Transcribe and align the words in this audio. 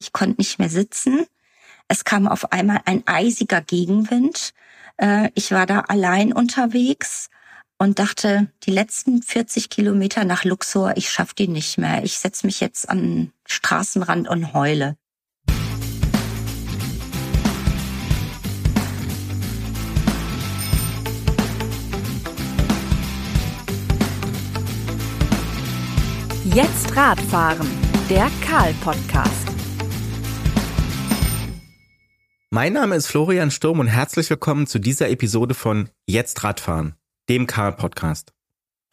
Ich 0.00 0.12
konnte 0.12 0.40
nicht 0.40 0.58
mehr 0.58 0.70
sitzen. 0.70 1.26
Es 1.86 2.04
kam 2.04 2.26
auf 2.26 2.52
einmal 2.52 2.80
ein 2.86 3.02
eisiger 3.06 3.60
Gegenwind. 3.60 4.52
Äh, 4.96 5.30
ich 5.34 5.50
war 5.52 5.66
da 5.66 5.80
allein 5.80 6.32
unterwegs 6.32 7.28
und 7.78 7.98
dachte, 7.98 8.50
die 8.64 8.70
letzten 8.70 9.22
40 9.22 9.68
Kilometer 9.68 10.24
nach 10.24 10.44
Luxor, 10.44 10.96
ich 10.96 11.10
schaff 11.10 11.34
die 11.34 11.48
nicht 11.48 11.76
mehr. 11.76 12.02
Ich 12.02 12.18
setz 12.18 12.44
mich 12.44 12.60
jetzt 12.60 12.88
an 12.88 12.98
den 12.98 13.32
Straßenrand 13.46 14.28
und 14.28 14.54
heule. 14.54 14.96
Jetzt 26.52 26.96
Radfahren, 26.96 27.68
der 28.08 28.28
Karl-Podcast. 28.44 29.59
Mein 32.52 32.72
Name 32.72 32.96
ist 32.96 33.06
Florian 33.06 33.52
Sturm 33.52 33.78
und 33.78 33.86
herzlich 33.86 34.28
willkommen 34.28 34.66
zu 34.66 34.80
dieser 34.80 35.08
Episode 35.08 35.54
von 35.54 35.88
Jetzt 36.08 36.42
Radfahren, 36.42 36.96
dem 37.28 37.46
Karl-Podcast. 37.46 38.32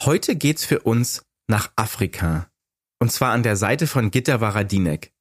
Heute 0.04 0.36
geht's 0.36 0.64
für 0.64 0.82
uns 0.82 1.24
nach 1.48 1.72
Afrika. 1.76 2.52
Und 3.00 3.12
zwar 3.12 3.32
an 3.32 3.42
der 3.42 3.56
Seite 3.56 3.88
von 3.88 4.12
Gitta 4.12 4.42
Varadinek. 4.42 5.12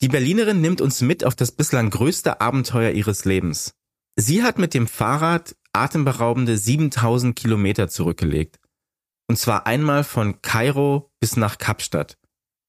Die 0.00 0.08
Berlinerin 0.08 0.62
nimmt 0.62 0.80
uns 0.80 1.02
mit 1.02 1.22
auf 1.22 1.34
das 1.34 1.52
bislang 1.52 1.90
größte 1.90 2.40
Abenteuer 2.40 2.92
ihres 2.92 3.26
Lebens. 3.26 3.74
Sie 4.16 4.42
hat 4.42 4.58
mit 4.58 4.72
dem 4.72 4.86
Fahrrad 4.86 5.54
atemberaubende 5.74 6.56
7000 6.56 7.36
Kilometer 7.36 7.88
zurückgelegt. 7.88 8.58
Und 9.28 9.36
zwar 9.36 9.66
einmal 9.66 10.02
von 10.02 10.40
Kairo 10.40 11.10
bis 11.20 11.36
nach 11.36 11.58
Kapstadt. 11.58 12.16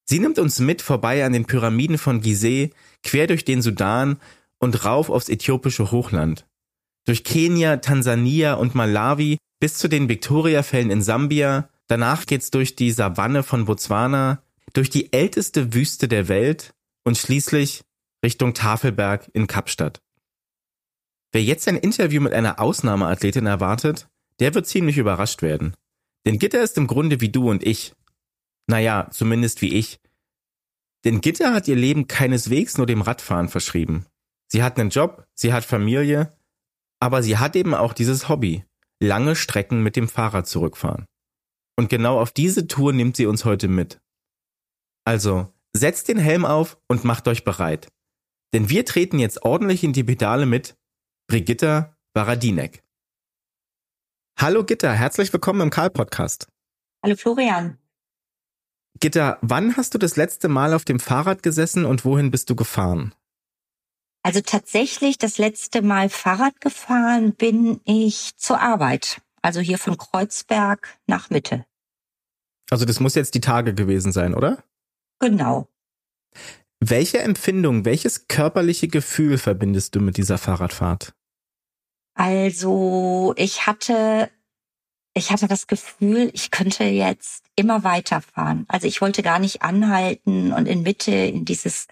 Sie 0.03 0.19
nimmt 0.19 0.37
uns 0.37 0.59
mit 0.59 0.81
vorbei 0.81 1.23
an 1.23 1.31
den 1.31 1.45
Pyramiden 1.45 1.97
von 1.97 2.19
Gizeh, 2.19 2.71
quer 3.03 3.27
durch 3.27 3.45
den 3.45 3.61
Sudan 3.61 4.19
und 4.63 4.85
rauf 4.85 5.09
aufs 5.09 5.29
äthiopische 5.29 5.91
Hochland. 5.91 6.47
Durch 7.05 7.23
Kenia, 7.23 7.77
Tansania 7.77 8.53
und 8.55 8.75
Malawi 8.75 9.37
bis 9.59 9.77
zu 9.77 9.87
den 9.87 10.09
Victoriafällen 10.09 10.89
in 10.89 11.01
Sambia. 11.01 11.69
Danach 11.87 12.25
geht's 12.25 12.49
durch 12.49 12.75
die 12.75 12.91
Savanne 12.91 13.43
von 13.43 13.65
Botswana, 13.65 14.41
durch 14.73 14.89
die 14.89 15.13
älteste 15.13 15.73
Wüste 15.73 16.07
der 16.07 16.27
Welt 16.29 16.73
und 17.03 17.17
schließlich 17.17 17.83
Richtung 18.23 18.53
Tafelberg 18.53 19.29
in 19.33 19.47
Kapstadt. 19.47 20.01
Wer 21.33 21.43
jetzt 21.43 21.67
ein 21.67 21.77
Interview 21.77 22.21
mit 22.21 22.33
einer 22.33 22.59
Ausnahmeathletin 22.59 23.45
erwartet, 23.45 24.07
der 24.39 24.53
wird 24.55 24.65
ziemlich 24.65 24.97
überrascht 24.97 25.41
werden. 25.41 25.73
Denn 26.25 26.39
Gitter 26.39 26.63
ist 26.63 26.77
im 26.77 26.87
Grunde 26.87 27.19
wie 27.21 27.29
du 27.29 27.49
und 27.49 27.65
ich. 27.65 27.93
Naja, 28.67 29.09
zumindest 29.11 29.61
wie 29.61 29.73
ich. 29.73 29.99
Denn 31.03 31.19
Gitter 31.19 31.53
hat 31.53 31.67
ihr 31.67 31.75
Leben 31.75 32.07
keineswegs 32.07 32.77
nur 32.77 32.87
dem 32.87 33.01
Radfahren 33.01 33.49
verschrieben. 33.49 34.05
Sie 34.53 34.61
hat 34.61 34.79
einen 34.79 34.91
Job, 34.91 35.25
sie 35.33 35.51
hat 35.51 35.65
Familie, 35.65 36.31
aber 36.99 37.23
sie 37.23 37.39
hat 37.39 37.55
eben 37.55 37.73
auch 37.73 37.91
dieses 37.91 38.29
Hobby, 38.29 38.63
lange 38.99 39.35
Strecken 39.35 39.81
mit 39.81 39.95
dem 39.95 40.07
Fahrrad 40.07 40.45
zurückfahren. 40.45 41.07
Und 41.75 41.89
genau 41.89 42.19
auf 42.19 42.31
diese 42.31 42.67
Tour 42.67 42.93
nimmt 42.93 43.17
sie 43.17 43.25
uns 43.25 43.45
heute 43.45 43.67
mit. 43.67 43.99
Also, 45.05 45.51
setzt 45.75 46.07
den 46.07 46.19
Helm 46.19 46.45
auf 46.45 46.77
und 46.87 47.03
macht 47.03 47.27
euch 47.27 47.43
bereit. 47.43 47.87
Denn 48.53 48.69
wir 48.69 48.85
treten 48.85 49.17
jetzt 49.17 49.41
ordentlich 49.41 49.83
in 49.83 49.91
die 49.91 50.03
Pedale 50.03 50.45
mit 50.45 50.77
Brigitta 51.27 51.97
Baradinek. 52.13 52.83
Hallo 54.39 54.63
Gitta, 54.63 54.91
herzlich 54.91 55.33
willkommen 55.33 55.61
im 55.61 55.71
Karl-Podcast. 55.71 56.47
Hallo 57.03 57.15
Florian. 57.15 57.79
Gitta, 58.99 59.39
wann 59.41 59.77
hast 59.77 59.95
du 59.95 59.97
das 59.97 60.15
letzte 60.15 60.47
Mal 60.47 60.75
auf 60.75 60.85
dem 60.85 60.99
Fahrrad 60.99 61.41
gesessen 61.41 61.85
und 61.85 62.05
wohin 62.05 62.29
bist 62.29 62.51
du 62.51 62.55
gefahren? 62.55 63.15
Also 64.23 64.39
tatsächlich 64.39 65.17
das 65.17 65.37
letzte 65.37 65.81
Mal 65.81 66.09
Fahrrad 66.09 66.61
gefahren 66.61 67.33
bin 67.33 67.81
ich 67.83 68.37
zur 68.37 68.61
Arbeit. 68.61 69.21
Also 69.41 69.59
hier 69.59 69.77
von 69.77 69.97
Kreuzberg 69.97 70.97
nach 71.07 71.29
Mitte. 71.29 71.65
Also 72.69 72.85
das 72.85 73.01
muss 73.01 73.15
jetzt 73.15 73.35
die 73.35 73.41
Tage 73.41 73.73
gewesen 73.73 74.13
sein, 74.13 74.33
oder? 74.33 74.63
Genau. 75.19 75.67
Welche 76.79 77.19
Empfindung, 77.19 77.85
welches 77.85 78.27
körperliche 78.27 78.87
Gefühl 78.87 79.37
verbindest 79.37 79.95
du 79.95 79.99
mit 79.99 80.17
dieser 80.17 80.37
Fahrradfahrt? 80.37 81.13
Also 82.15 83.33
ich 83.37 83.67
hatte, 83.67 84.29
ich 85.13 85.31
hatte 85.31 85.47
das 85.47 85.67
Gefühl, 85.67 86.29
ich 86.33 86.49
könnte 86.49 86.85
jetzt 86.85 87.45
immer 87.55 87.83
weiterfahren. 87.83 88.65
Also 88.69 88.87
ich 88.87 89.01
wollte 89.01 89.23
gar 89.23 89.39
nicht 89.39 89.61
anhalten 89.61 90.53
und 90.53 90.67
in 90.67 90.83
Mitte 90.83 91.11
in 91.11 91.43
dieses 91.45 91.87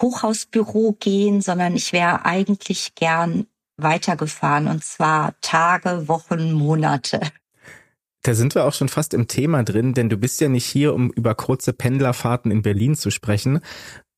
Hochhausbüro 0.00 0.96
gehen, 0.98 1.40
sondern 1.40 1.76
ich 1.76 1.92
wäre 1.92 2.24
eigentlich 2.24 2.94
gern 2.94 3.46
weitergefahren 3.76 4.68
und 4.68 4.84
zwar 4.84 5.34
Tage, 5.40 6.08
Wochen, 6.08 6.52
Monate. 6.52 7.20
Da 8.22 8.34
sind 8.34 8.54
wir 8.54 8.64
auch 8.64 8.72
schon 8.72 8.88
fast 8.88 9.12
im 9.12 9.28
Thema 9.28 9.62
drin, 9.64 9.92
denn 9.92 10.08
du 10.08 10.16
bist 10.16 10.40
ja 10.40 10.48
nicht 10.48 10.64
hier, 10.64 10.94
um 10.94 11.10
über 11.10 11.34
kurze 11.34 11.72
Pendlerfahrten 11.72 12.50
in 12.50 12.62
Berlin 12.62 12.94
zu 12.94 13.10
sprechen. 13.10 13.60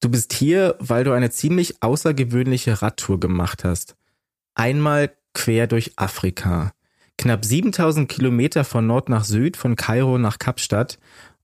Du 0.00 0.08
bist 0.08 0.32
hier, 0.32 0.76
weil 0.78 1.04
du 1.04 1.12
eine 1.12 1.30
ziemlich 1.30 1.82
außergewöhnliche 1.82 2.82
Radtour 2.82 3.18
gemacht 3.18 3.64
hast. 3.64 3.96
Einmal 4.54 5.12
quer 5.34 5.66
durch 5.66 5.92
Afrika. 5.96 6.72
Knapp 7.18 7.44
7000 7.44 8.08
Kilometer 8.08 8.64
von 8.64 8.86
Nord 8.86 9.08
nach 9.08 9.24
Süd, 9.24 9.56
von 9.56 9.74
Kairo 9.74 10.18
nach 10.18 10.38
Kapstadt 10.38 10.98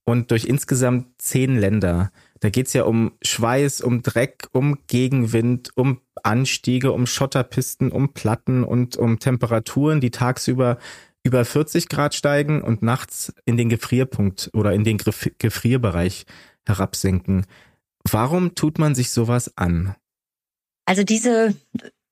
und 0.05 0.31
durch 0.31 0.45
insgesamt 0.45 1.07
zehn 1.17 1.57
Länder. 1.57 2.11
Da 2.43 2.49
geht's 2.49 2.73
ja 2.73 2.83
um 2.83 3.13
Schweiß, 3.21 3.79
um 3.79 4.01
Dreck, 4.01 4.49
um 4.51 4.77
Gegenwind, 4.87 5.69
um 5.75 6.01
Anstiege, 6.23 6.91
um 6.91 7.07
Schotterpisten, 7.07 7.89
um 7.89 8.11
Platten 8.11 8.65
und 8.65 8.97
um 8.97 9.17
Temperaturen, 9.17 10.01
die 10.01 10.11
tagsüber 10.11 10.77
über 11.23 11.45
40 11.45 11.87
Grad 11.87 12.15
steigen 12.15 12.61
und 12.61 12.81
nachts 12.81 13.33
in 13.45 13.55
den 13.55 13.69
Gefrierpunkt 13.69 14.49
oder 14.51 14.73
in 14.73 14.83
den 14.83 14.97
Gefrierbereich 14.97 16.25
herabsinken. 16.67 17.45
Warum 18.11 18.55
tut 18.55 18.77
man 18.77 18.93
sich 18.93 19.11
sowas 19.11 19.53
an? 19.55 19.95
Also 20.85 21.05
diese 21.05 21.55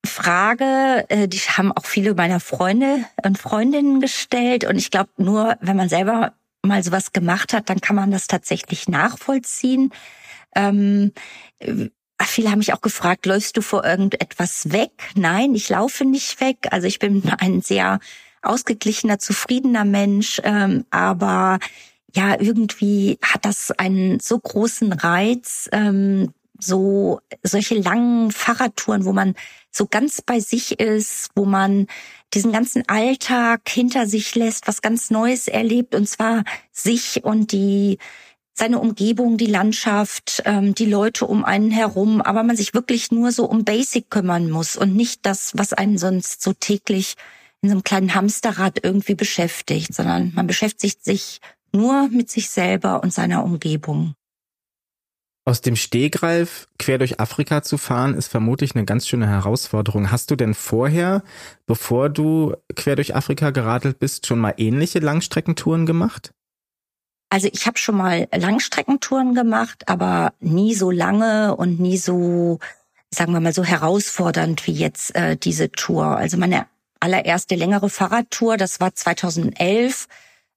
Frage, 0.05 1.07
äh, 1.09 1.27
die 1.27 1.39
haben 1.39 1.73
auch 1.73 1.85
viele 1.85 2.13
meiner 2.13 2.39
Freunde 2.39 3.03
und 3.21 3.37
Freundinnen 3.37 3.99
gestellt 3.99 4.63
und 4.63 4.77
ich 4.77 4.91
glaube 4.91 5.09
nur, 5.17 5.57
wenn 5.59 5.75
man 5.75 5.89
selber 5.89 6.35
mal 6.65 6.83
sowas 6.83 7.11
gemacht 7.11 7.51
hat, 7.51 7.69
dann 7.69 7.81
kann 7.81 7.97
man 7.97 8.11
das 8.11 8.27
tatsächlich 8.27 8.87
nachvollziehen. 8.87 9.91
Ähm, 10.55 11.11
äh, 11.59 11.89
viele 12.23 12.51
haben 12.51 12.59
mich 12.59 12.73
auch 12.73 12.81
gefragt, 12.81 13.25
läufst 13.25 13.57
du 13.57 13.61
vor 13.61 13.83
irgendetwas 13.83 14.71
weg? 14.71 14.91
Nein, 15.15 15.55
ich 15.55 15.69
laufe 15.69 16.05
nicht 16.05 16.39
weg. 16.41 16.67
Also 16.71 16.87
ich 16.87 16.99
bin 16.99 17.23
ein 17.39 17.61
sehr 17.61 17.99
ausgeglichener, 18.41 19.19
zufriedener 19.19 19.85
Mensch, 19.85 20.41
ähm, 20.43 20.85
aber 20.89 21.59
ja, 22.13 22.39
irgendwie 22.39 23.19
hat 23.21 23.45
das 23.45 23.71
einen 23.71 24.19
so 24.19 24.37
großen 24.37 24.91
Reiz, 24.93 25.69
ähm, 25.71 26.33
so 26.59 27.21
solche 27.43 27.75
langen 27.75 28.31
Fahrradtouren, 28.31 29.05
wo 29.05 29.13
man 29.13 29.35
so 29.71 29.87
ganz 29.87 30.21
bei 30.21 30.39
sich 30.39 30.79
ist, 30.79 31.29
wo 31.35 31.45
man 31.45 31.87
diesen 32.33 32.51
ganzen 32.51 32.87
Alltag 32.87 33.61
hinter 33.67 34.05
sich 34.05 34.35
lässt, 34.35 34.67
was 34.67 34.81
ganz 34.81 35.09
Neues 35.09 35.47
erlebt 35.47 35.95
und 35.95 36.07
zwar 36.07 36.43
sich 36.71 37.23
und 37.23 37.51
die 37.51 37.97
seine 38.53 38.79
Umgebung, 38.79 39.37
die 39.37 39.45
Landschaft, 39.47 40.43
ähm, 40.45 40.75
die 40.75 40.85
Leute 40.85 41.25
um 41.25 41.45
einen 41.45 41.71
herum, 41.71 42.21
aber 42.21 42.43
man 42.43 42.55
sich 42.55 42.73
wirklich 42.73 43.11
nur 43.11 43.31
so 43.31 43.45
um 43.45 43.63
Basic 43.63 44.09
kümmern 44.09 44.49
muss 44.49 44.75
und 44.75 44.95
nicht 44.95 45.25
das, 45.25 45.51
was 45.55 45.73
einen 45.73 45.97
sonst 45.97 46.41
so 46.41 46.53
täglich 46.53 47.15
in 47.61 47.69
so 47.69 47.73
einem 47.73 47.83
kleinen 47.83 48.15
Hamsterrad 48.15 48.83
irgendwie 48.83 49.15
beschäftigt, 49.15 49.93
sondern 49.93 50.31
man 50.35 50.47
beschäftigt 50.47 51.03
sich 51.03 51.39
nur 51.73 52.09
mit 52.09 52.29
sich 52.29 52.49
selber 52.49 53.03
und 53.03 53.13
seiner 53.13 53.43
Umgebung. 53.43 54.15
Aus 55.43 55.61
dem 55.61 55.75
Stehgreif 55.75 56.67
quer 56.77 56.99
durch 56.99 57.19
Afrika 57.19 57.63
zu 57.63 57.77
fahren, 57.77 58.13
ist 58.13 58.27
vermutlich 58.27 58.75
eine 58.75 58.85
ganz 58.85 59.07
schöne 59.07 59.27
Herausforderung. 59.27 60.11
Hast 60.11 60.29
du 60.29 60.35
denn 60.35 60.53
vorher, 60.53 61.23
bevor 61.65 62.09
du 62.09 62.55
quer 62.75 62.95
durch 62.95 63.15
Afrika 63.15 63.49
geradelt 63.49 63.97
bist, 63.97 64.27
schon 64.27 64.37
mal 64.37 64.53
ähnliche 64.57 64.99
Langstreckentouren 64.99 65.87
gemacht? 65.87 66.31
Also 67.31 67.47
ich 67.49 67.65
habe 67.65 67.77
schon 67.77 67.95
mal 67.95 68.27
Langstreckentouren 68.35 69.33
gemacht, 69.33 69.87
aber 69.87 70.33
nie 70.41 70.75
so 70.75 70.91
lange 70.91 71.55
und 71.55 71.79
nie 71.79 71.97
so, 71.97 72.59
sagen 73.09 73.31
wir 73.31 73.39
mal, 73.39 73.53
so 73.53 73.63
herausfordernd 73.63 74.67
wie 74.67 74.73
jetzt 74.73 75.15
äh, 75.15 75.37
diese 75.37 75.71
Tour. 75.71 76.17
Also 76.17 76.35
meine 76.35 76.67
allererste 76.99 77.55
längere 77.55 77.89
Fahrradtour, 77.89 78.57
das 78.57 78.81
war 78.81 78.93
2011. 78.93 80.09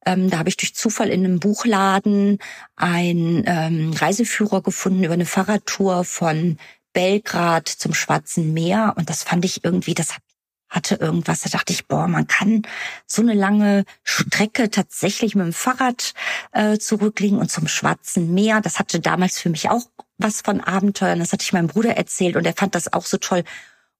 Ähm, 0.04 0.30
da 0.30 0.38
habe 0.38 0.48
ich 0.48 0.56
durch 0.56 0.74
Zufall 0.74 1.10
in 1.10 1.24
einem 1.24 1.38
Buchladen 1.38 2.38
einen 2.74 3.44
ähm, 3.46 3.92
Reiseführer 3.92 4.60
gefunden 4.60 5.04
über 5.04 5.14
eine 5.14 5.26
Fahrradtour 5.26 6.02
von 6.02 6.58
Belgrad 6.92 7.68
zum 7.68 7.94
Schwarzen 7.94 8.52
Meer. 8.52 8.94
Und 8.96 9.10
das 9.10 9.22
fand 9.22 9.44
ich 9.44 9.62
irgendwie, 9.62 9.94
das 9.94 10.14
hat 10.14 10.22
hatte 10.68 10.96
irgendwas. 10.96 11.42
Da 11.42 11.50
dachte 11.50 11.72
ich, 11.72 11.86
boah, 11.86 12.08
man 12.08 12.26
kann 12.26 12.62
so 13.06 13.22
eine 13.22 13.34
lange 13.34 13.84
Strecke 14.02 14.70
tatsächlich 14.70 15.34
mit 15.34 15.46
dem 15.46 15.52
Fahrrad 15.52 16.14
äh, 16.52 16.78
zurücklegen 16.78 17.38
und 17.38 17.50
zum 17.50 17.68
Schwarzen 17.68 18.34
Meer. 18.34 18.60
Das 18.60 18.78
hatte 18.78 19.00
damals 19.00 19.38
für 19.38 19.50
mich 19.50 19.70
auch 19.70 19.84
was 20.18 20.40
von 20.40 20.60
Abenteuern. 20.60 21.18
Das 21.18 21.32
hatte 21.32 21.42
ich 21.42 21.52
meinem 21.52 21.68
Bruder 21.68 21.96
erzählt 21.96 22.36
und 22.36 22.46
er 22.46 22.54
fand 22.54 22.74
das 22.74 22.92
auch 22.92 23.06
so 23.06 23.18
toll. 23.18 23.44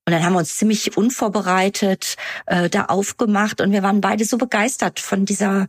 Und 0.07 0.13
dann 0.13 0.23
haben 0.23 0.35
wir 0.35 0.41
uns 0.41 0.57
ziemlich 0.57 0.97
unvorbereitet 0.97 2.17
äh, 2.47 2.69
da 2.69 2.87
aufgemacht 2.87 3.61
und 3.61 3.73
wir 3.73 3.83
waren 3.83 4.03
beide 4.03 4.25
so 4.25 4.37
begeistert 4.37 5.01
von 5.01 5.25
dieser 5.25 5.67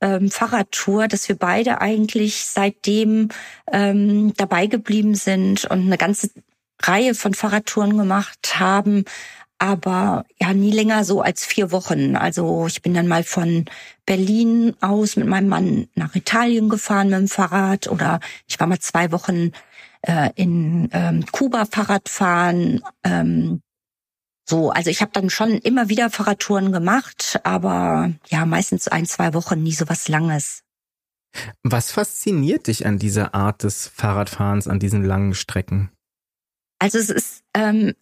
ähm, 0.00 0.30
Fahrradtour, 0.30 1.06
dass 1.06 1.28
wir 1.28 1.36
beide 1.36 1.80
eigentlich 1.80 2.44
seitdem 2.44 3.28
ähm, 3.70 4.34
dabei 4.36 4.66
geblieben 4.66 5.14
sind 5.14 5.64
und 5.66 5.86
eine 5.86 5.98
ganze 5.98 6.30
Reihe 6.82 7.14
von 7.14 7.34
Fahrradtouren 7.34 7.96
gemacht 7.96 8.58
haben, 8.58 9.04
aber 9.58 10.24
ja 10.40 10.54
nie 10.54 10.70
länger 10.70 11.04
so 11.04 11.20
als 11.20 11.44
vier 11.44 11.72
Wochen. 11.72 12.16
Also 12.16 12.66
ich 12.66 12.82
bin 12.82 12.94
dann 12.94 13.08
mal 13.08 13.24
von 13.24 13.64
Berlin 14.06 14.74
aus 14.80 15.16
mit 15.16 15.26
meinem 15.26 15.48
Mann 15.48 15.88
nach 15.94 16.14
Italien 16.14 16.68
gefahren 16.68 17.10
mit 17.10 17.18
dem 17.18 17.28
Fahrrad 17.28 17.88
oder 17.88 18.20
ich 18.46 18.58
war 18.60 18.66
mal 18.66 18.78
zwei 18.78 19.12
Wochen 19.12 19.52
äh, 20.02 20.30
in 20.36 20.88
ähm, 20.92 21.26
Kuba 21.32 21.66
Fahrrad 21.66 22.08
fahren. 22.08 22.82
Ähm, 23.04 23.60
so, 24.48 24.70
also 24.70 24.88
ich 24.88 25.02
habe 25.02 25.10
dann 25.12 25.28
schon 25.28 25.58
immer 25.58 25.88
wieder 25.90 26.08
Fahrradtouren 26.08 26.72
gemacht, 26.72 27.38
aber 27.42 28.12
ja, 28.28 28.46
meistens 28.46 28.88
ein, 28.88 29.04
zwei 29.04 29.34
Wochen, 29.34 29.62
nie 29.62 29.72
so 29.72 29.88
was 29.88 30.08
Langes. 30.08 30.62
Was 31.62 31.92
fasziniert 31.92 32.66
dich 32.66 32.86
an 32.86 32.98
dieser 32.98 33.34
Art 33.34 33.62
des 33.62 33.88
Fahrradfahrens, 33.88 34.66
an 34.66 34.78
diesen 34.78 35.04
langen 35.04 35.34
Strecken? 35.34 35.90
Also 36.78 36.98
es 36.98 37.10
ist 37.10 37.42
ähm, 37.54 37.94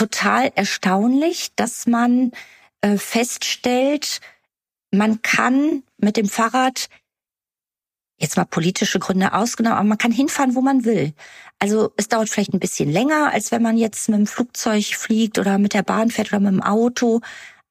total 0.00 0.50
erstaunlich, 0.54 1.50
dass 1.56 1.86
man 1.86 2.32
äh, 2.80 2.96
feststellt, 2.96 4.20
man 4.90 5.20
kann 5.20 5.82
mit 5.98 6.16
dem 6.16 6.26
Fahrrad 6.26 6.88
jetzt 8.16 8.38
mal 8.38 8.46
politische 8.46 8.98
Gründe 8.98 9.34
ausgenommen, 9.34 9.78
aber 9.78 9.88
man 9.88 9.98
kann 9.98 10.10
hinfahren, 10.10 10.54
wo 10.54 10.62
man 10.62 10.86
will. 10.86 11.12
Also 11.58 11.92
es 11.98 12.08
dauert 12.08 12.30
vielleicht 12.30 12.54
ein 12.54 12.60
bisschen 12.60 12.90
länger, 12.90 13.30
als 13.32 13.52
wenn 13.52 13.62
man 13.62 13.76
jetzt 13.76 14.08
mit 14.08 14.18
dem 14.18 14.26
Flugzeug 14.26 14.84
fliegt 14.84 15.38
oder 15.38 15.58
mit 15.58 15.74
der 15.74 15.82
Bahn 15.82 16.10
fährt 16.10 16.28
oder 16.32 16.40
mit 16.40 16.52
dem 16.52 16.62
Auto. 16.62 17.20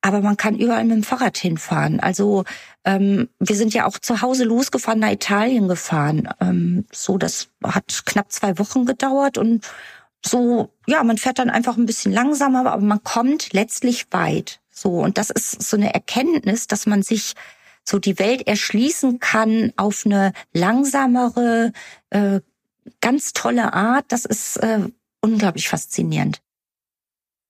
Aber 0.01 0.21
man 0.21 0.37
kann 0.37 0.55
überall 0.57 0.83
mit 0.85 0.97
dem 0.97 1.03
Fahrrad 1.03 1.37
hinfahren. 1.37 1.99
Also 1.99 2.45
ähm, 2.85 3.27
wir 3.39 3.55
sind 3.55 3.73
ja 3.73 3.85
auch 3.87 3.97
zu 3.97 4.21
Hause 4.21 4.43
losgefahren, 4.43 4.99
nach 4.99 5.11
Italien 5.11 5.67
gefahren. 5.67 6.29
Ähm, 6.39 6.85
so, 6.91 7.17
das 7.17 7.49
hat 7.63 8.03
knapp 8.05 8.31
zwei 8.31 8.59
Wochen 8.59 8.85
gedauert 8.85 9.39
und 9.39 9.65
so, 10.25 10.73
ja, 10.87 11.03
man 11.03 11.17
fährt 11.17 11.39
dann 11.39 11.49
einfach 11.49 11.77
ein 11.77 11.85
bisschen 11.85 12.11
langsamer, 12.11 12.71
aber 12.71 12.83
man 12.83 13.03
kommt 13.03 13.53
letztlich 13.53 14.07
weit. 14.11 14.59
So, 14.69 14.99
und 14.99 15.17
das 15.17 15.29
ist 15.29 15.61
so 15.61 15.77
eine 15.77 15.93
Erkenntnis, 15.93 16.67
dass 16.67 16.85
man 16.85 17.03
sich 17.03 17.33
so 17.83 17.99
die 17.99 18.19
Welt 18.19 18.47
erschließen 18.47 19.19
kann 19.19 19.73
auf 19.75 20.05
eine 20.05 20.33
langsamere, 20.53 21.73
äh, 22.11 22.41
ganz 23.01 23.33
tolle 23.33 23.73
Art. 23.73 24.05
Das 24.09 24.25
ist 24.25 24.57
äh, 24.57 24.87
unglaublich 25.21 25.69
faszinierend. 25.69 26.41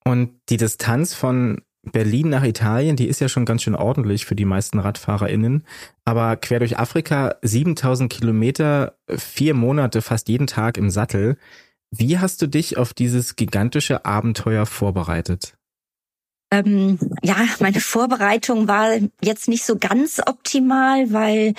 Und 0.05 0.39
die 0.49 0.57
Distanz 0.57 1.13
von 1.13 1.61
Berlin 1.83 2.29
nach 2.29 2.43
Italien, 2.43 2.95
die 2.95 3.07
ist 3.07 3.21
ja 3.21 3.29
schon 3.29 3.45
ganz 3.45 3.63
schön 3.63 3.75
ordentlich 3.75 4.25
für 4.25 4.35
die 4.35 4.45
meisten 4.45 4.79
RadfahrerInnen. 4.79 5.65
Aber 6.05 6.35
quer 6.35 6.59
durch 6.59 6.77
Afrika 6.77 7.35
7000 7.41 8.11
Kilometer, 8.11 8.97
vier 9.07 9.53
Monate, 9.53 10.01
fast 10.01 10.29
jeden 10.29 10.47
Tag 10.47 10.77
im 10.77 10.89
Sattel. 10.89 11.37
Wie 11.91 12.19
hast 12.19 12.41
du 12.41 12.47
dich 12.47 12.77
auf 12.77 12.93
dieses 12.93 13.35
gigantische 13.35 14.05
Abenteuer 14.05 14.65
vorbereitet? 14.65 15.55
Ähm, 16.51 16.97
ja, 17.21 17.35
meine 17.59 17.79
Vorbereitung 17.79 18.67
war 18.67 18.91
jetzt 19.21 19.47
nicht 19.47 19.63
so 19.63 19.77
ganz 19.77 20.19
optimal, 20.25 21.13
weil 21.13 21.53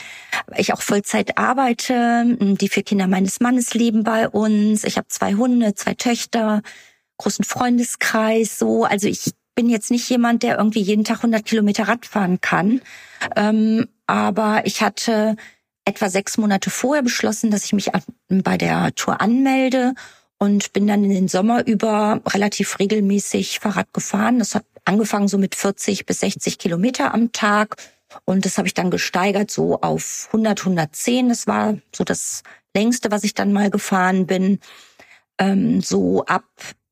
ich 0.56 0.73
auch 0.73 0.82
Vollzeit 0.82 1.38
arbeite. 1.38 2.37
Die 2.41 2.69
vier 2.69 2.82
Kinder 2.82 3.06
meines 3.06 3.38
Mannes 3.41 3.75
leben 3.75 4.03
bei 4.03 4.29
uns. 4.29 4.82
Ich 4.82 4.97
habe 4.97 5.06
zwei 5.09 5.35
Hunde, 5.35 5.75
zwei 5.75 5.94
Töchter, 5.94 6.62
großen 7.19 7.44
Freundeskreis. 7.44 8.59
So, 8.59 8.85
also 8.85 9.06
ich 9.06 9.32
bin 9.55 9.69
jetzt 9.69 9.93
nicht 9.93 10.09
jemand, 10.11 10.43
der 10.43 10.59
irgendwie 10.59 10.82
jeden 10.82 11.05
Tag 11.05 11.19
100 11.19 11.44
Kilometer 11.44 11.87
Rad 11.87 12.06
fahren 12.06 12.41
kann. 12.41 12.81
Ähm, 13.37 13.87
aber 14.06 14.62
ich 14.65 14.82
hatte 14.82 15.37
etwa 15.85 16.09
sechs 16.09 16.37
Monate 16.37 16.71
vorher 16.71 17.03
beschlossen, 17.03 17.53
dass 17.53 17.65
ich 17.65 17.73
mich 17.73 17.91
bei 18.29 18.56
der 18.56 18.93
Tour 18.97 19.21
anmelde 19.21 19.94
und 20.41 20.73
bin 20.73 20.87
dann 20.87 21.05
in 21.05 21.11
den 21.11 21.29
Sommer 21.29 21.67
über 21.67 22.21
relativ 22.27 22.79
regelmäßig 22.79 23.61
Fahrrad 23.61 23.93
gefahren. 23.93 24.39
Das 24.39 24.55
hat 24.55 24.65
angefangen 24.85 25.29
so 25.29 25.39
mit 25.39 25.55
40 25.55 26.07
bis 26.07 26.21
60 26.21 26.59
Kilometer 26.59 27.15
am 27.15 27.31
Tag 27.31 27.77
und 28.25 28.45
das 28.45 28.57
habe 28.57 28.67
ich 28.67 28.75
dann 28.75 28.91
gesteigert 28.91 29.51
so 29.51 29.81
auf 29.83 30.29
100, 30.29 30.61
110. 30.61 31.29
Das 31.29 31.47
war 31.47 31.77
so 31.95 32.05
das 32.05 32.43
längste, 32.75 33.11
was 33.11 33.23
ich 33.23 33.35
dann 33.35 33.53
mal 33.53 33.71
gefahren 33.71 34.27
bin. 34.27 34.61
Ähm, 35.39 35.83
so 35.83 36.25
ab 36.25 36.45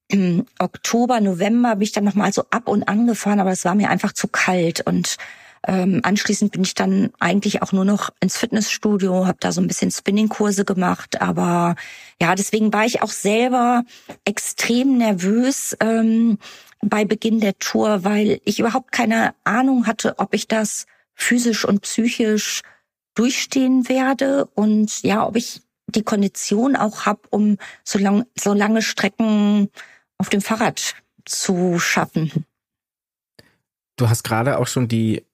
im 0.09 0.47
Oktober, 0.59 1.21
November 1.21 1.77
bin 1.77 1.83
ich 1.83 1.93
dann 1.93 2.05
nochmal 2.05 2.33
so 2.33 2.45
ab 2.51 2.69
und 2.69 2.85
angefahren, 2.85 3.41
aber 3.41 3.51
es 3.51 3.65
war 3.65 3.75
mir 3.75 3.91
einfach 3.91 4.13
zu 4.13 4.29
kalt 4.29 4.87
und 4.87 5.17
ähm, 5.67 6.01
anschließend 6.03 6.53
bin 6.53 6.63
ich 6.63 6.75
dann 6.75 7.11
eigentlich 7.19 7.63
auch 7.63 7.73
nur 7.73 7.85
noch 7.85 8.11
ins 8.21 8.37
Fitnessstudio, 8.37 9.27
habe 9.27 9.39
da 9.41 9.53
so 9.53 9.61
ein 9.61 9.67
bisschen 9.67 9.91
Spinningkurse 9.91 10.65
gemacht. 10.65 11.21
Aber 11.21 11.77
ja, 12.21 12.35
deswegen 12.35 12.73
war 12.73 12.85
ich 12.85 13.03
auch 13.03 13.11
selber 13.11 13.85
extrem 14.25 14.99
nervös 14.99 15.77
ähm, 15.81 16.39
bei 16.81 17.05
Beginn 17.05 17.41
der 17.41 17.59
Tour, 17.59 18.05
weil 18.05 18.41
ich 18.45 18.61
überhaupt 18.61 18.93
keine 18.93 19.35
Ahnung 19.45 19.87
hatte, 19.87 20.19
ob 20.19 20.35
ich 20.35 20.47
das 20.47 20.87
physisch 21.15 21.65
und 21.65 21.83
psychisch 21.83 22.63
durchstehen 23.15 23.89
werde 23.89 24.47
und 24.55 25.03
ja, 25.03 25.27
ob 25.27 25.35
ich 25.37 25.61
die 25.89 26.05
Kondition 26.05 26.77
auch 26.77 27.07
habe, 27.07 27.23
um 27.31 27.57
so, 27.83 27.99
lang, 27.99 28.25
so 28.39 28.53
lange 28.53 28.83
Strecken 28.83 29.71
auf 30.19 30.29
dem 30.29 30.41
Fahrrad 30.41 30.95
zu 31.25 31.79
schaffen. 31.79 32.45
Du 33.97 34.09
hast 34.09 34.23
gerade 34.23 34.59
auch 34.59 34.69
schon 34.69 34.87
die 34.87 35.25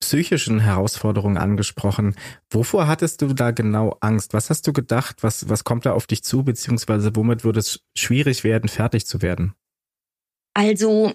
psychischen 0.00 0.60
Herausforderungen 0.60 1.38
angesprochen. 1.38 2.14
Wovor 2.50 2.86
hattest 2.86 3.22
du 3.22 3.32
da 3.34 3.50
genau 3.50 3.96
Angst? 4.00 4.32
Was 4.32 4.50
hast 4.50 4.66
du 4.66 4.72
gedacht? 4.72 5.22
Was, 5.22 5.48
was 5.48 5.64
kommt 5.64 5.86
da 5.86 5.92
auf 5.92 6.06
dich 6.06 6.22
zu? 6.22 6.44
Beziehungsweise 6.44 7.14
womit 7.16 7.44
würde 7.44 7.60
es 7.60 7.80
schwierig 7.96 8.44
werden, 8.44 8.68
fertig 8.68 9.06
zu 9.06 9.22
werden? 9.22 9.54
Also, 10.54 11.12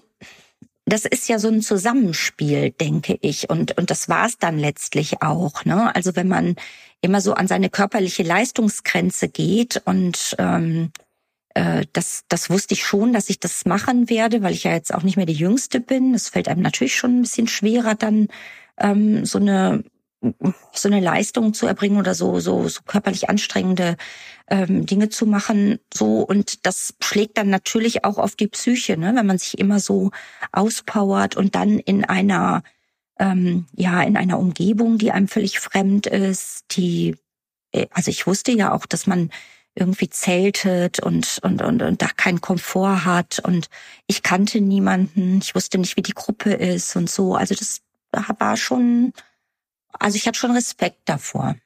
das 0.86 1.06
ist 1.06 1.28
ja 1.28 1.38
so 1.38 1.48
ein 1.48 1.62
Zusammenspiel, 1.62 2.70
denke 2.70 3.18
ich. 3.20 3.48
Und, 3.48 3.76
und 3.78 3.90
das 3.90 4.08
war 4.08 4.26
es 4.26 4.38
dann 4.38 4.58
letztlich 4.58 5.22
auch. 5.22 5.64
Ne? 5.64 5.94
Also 5.94 6.14
wenn 6.14 6.28
man 6.28 6.56
immer 7.00 7.20
so 7.20 7.34
an 7.34 7.48
seine 7.48 7.70
körperliche 7.70 8.22
Leistungsgrenze 8.22 9.28
geht 9.28 9.82
und 9.84 10.36
ähm, 10.38 10.90
äh, 11.54 11.86
das, 11.92 12.24
das 12.28 12.50
wusste 12.50 12.74
ich 12.74 12.84
schon, 12.84 13.12
dass 13.12 13.30
ich 13.30 13.40
das 13.40 13.64
machen 13.64 14.10
werde, 14.10 14.42
weil 14.42 14.52
ich 14.52 14.64
ja 14.64 14.72
jetzt 14.72 14.92
auch 14.92 15.02
nicht 15.02 15.16
mehr 15.16 15.26
die 15.26 15.32
Jüngste 15.32 15.80
bin. 15.80 16.14
Es 16.14 16.28
fällt 16.28 16.48
einem 16.48 16.62
natürlich 16.62 16.96
schon 16.96 17.18
ein 17.18 17.22
bisschen 17.22 17.48
schwerer, 17.48 17.94
dann 17.94 18.28
ähm, 18.78 19.24
so 19.24 19.38
eine 19.38 19.84
so 20.72 20.88
eine 20.88 21.00
Leistung 21.00 21.52
zu 21.52 21.66
erbringen 21.66 21.98
oder 21.98 22.14
so 22.14 22.40
so, 22.40 22.66
so 22.68 22.80
körperlich 22.86 23.28
anstrengende 23.28 23.96
ähm, 24.48 24.86
Dinge 24.86 25.10
zu 25.10 25.26
machen 25.26 25.80
so 25.92 26.20
und 26.20 26.64
das 26.66 26.94
schlägt 27.02 27.36
dann 27.36 27.50
natürlich 27.50 28.04
auch 28.04 28.18
auf 28.18 28.34
die 28.34 28.48
Psyche 28.48 28.96
ne 28.96 29.12
wenn 29.14 29.26
man 29.26 29.38
sich 29.38 29.58
immer 29.58 29.80
so 29.80 30.10
auspowert 30.52 31.36
und 31.36 31.54
dann 31.54 31.78
in 31.78 32.04
einer 32.04 32.62
ähm, 33.18 33.66
ja 33.74 34.02
in 34.02 34.16
einer 34.16 34.38
Umgebung 34.38 34.96
die 34.98 35.12
einem 35.12 35.28
völlig 35.28 35.60
fremd 35.60 36.06
ist 36.06 36.64
die 36.72 37.16
äh, 37.72 37.86
also 37.90 38.10
ich 38.10 38.26
wusste 38.26 38.52
ja 38.52 38.72
auch 38.72 38.86
dass 38.86 39.06
man 39.06 39.30
irgendwie 39.76 40.08
zeltet 40.08 41.00
und, 41.00 41.40
und, 41.42 41.60
und, 41.60 41.82
und 41.82 42.00
da 42.00 42.06
keinen 42.06 42.40
Komfort 42.40 43.04
hat. 43.04 43.40
Und 43.40 43.68
ich 44.06 44.22
kannte 44.22 44.60
niemanden, 44.60 45.38
ich 45.42 45.54
wusste 45.54 45.78
nicht, 45.78 45.96
wie 45.96 46.02
die 46.02 46.14
Gruppe 46.14 46.52
ist 46.52 46.94
und 46.96 47.10
so. 47.10 47.34
Also 47.34 47.54
das 47.54 47.80
war 48.38 48.56
schon, 48.56 49.12
also 49.92 50.16
ich 50.16 50.26
hatte 50.26 50.38
schon 50.38 50.52
Respekt 50.52 51.00
davor. 51.06 51.56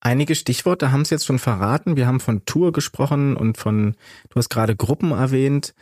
Einige 0.00 0.34
Stichworte 0.34 0.90
haben 0.90 1.02
es 1.02 1.10
jetzt 1.10 1.26
schon 1.26 1.38
verraten. 1.38 1.96
Wir 1.96 2.08
haben 2.08 2.18
von 2.18 2.44
Tour 2.44 2.72
gesprochen 2.72 3.36
und 3.36 3.56
von, 3.56 3.94
du 4.30 4.36
hast 4.36 4.48
gerade 4.48 4.74
Gruppen 4.74 5.12
erwähnt. 5.12 5.74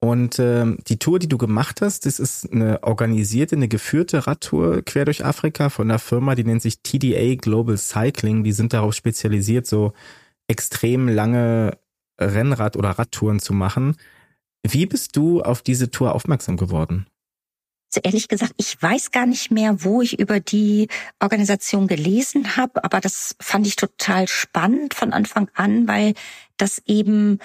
Und 0.00 0.38
äh, 0.38 0.76
die 0.88 0.98
Tour, 0.98 1.18
die 1.18 1.28
du 1.28 1.38
gemacht 1.38 1.80
hast, 1.80 2.06
das 2.06 2.18
ist 2.18 2.52
eine 2.52 2.82
organisierte, 2.82 3.56
eine 3.56 3.68
geführte 3.68 4.26
Radtour 4.26 4.82
quer 4.82 5.04
durch 5.04 5.24
Afrika 5.24 5.70
von 5.70 5.90
einer 5.90 5.98
Firma, 5.98 6.34
die 6.34 6.44
nennt 6.44 6.62
sich 6.62 6.82
TDA 6.82 7.36
Global 7.36 7.76
Cycling. 7.76 8.44
Die 8.44 8.52
sind 8.52 8.72
darauf 8.72 8.94
spezialisiert, 8.94 9.66
so 9.66 9.92
extrem 10.48 11.08
lange 11.08 11.78
Rennrad- 12.20 12.76
oder 12.76 12.90
Radtouren 12.90 13.38
zu 13.38 13.52
machen. 13.52 13.96
Wie 14.64 14.86
bist 14.86 15.16
du 15.16 15.42
auf 15.42 15.62
diese 15.62 15.90
Tour 15.90 16.14
aufmerksam 16.14 16.56
geworden? 16.56 17.06
Also 17.90 18.00
ehrlich 18.04 18.28
gesagt, 18.28 18.52
ich 18.58 18.80
weiß 18.80 19.12
gar 19.12 19.24
nicht 19.24 19.50
mehr, 19.50 19.82
wo 19.82 20.02
ich 20.02 20.18
über 20.18 20.40
die 20.40 20.88
Organisation 21.20 21.86
gelesen 21.86 22.56
habe, 22.56 22.84
aber 22.84 23.00
das 23.00 23.34
fand 23.40 23.66
ich 23.66 23.76
total 23.76 24.28
spannend 24.28 24.92
von 24.92 25.12
Anfang 25.14 25.50
an, 25.54 25.88
weil 25.88 26.12
das 26.58 26.82
eben 26.84 27.38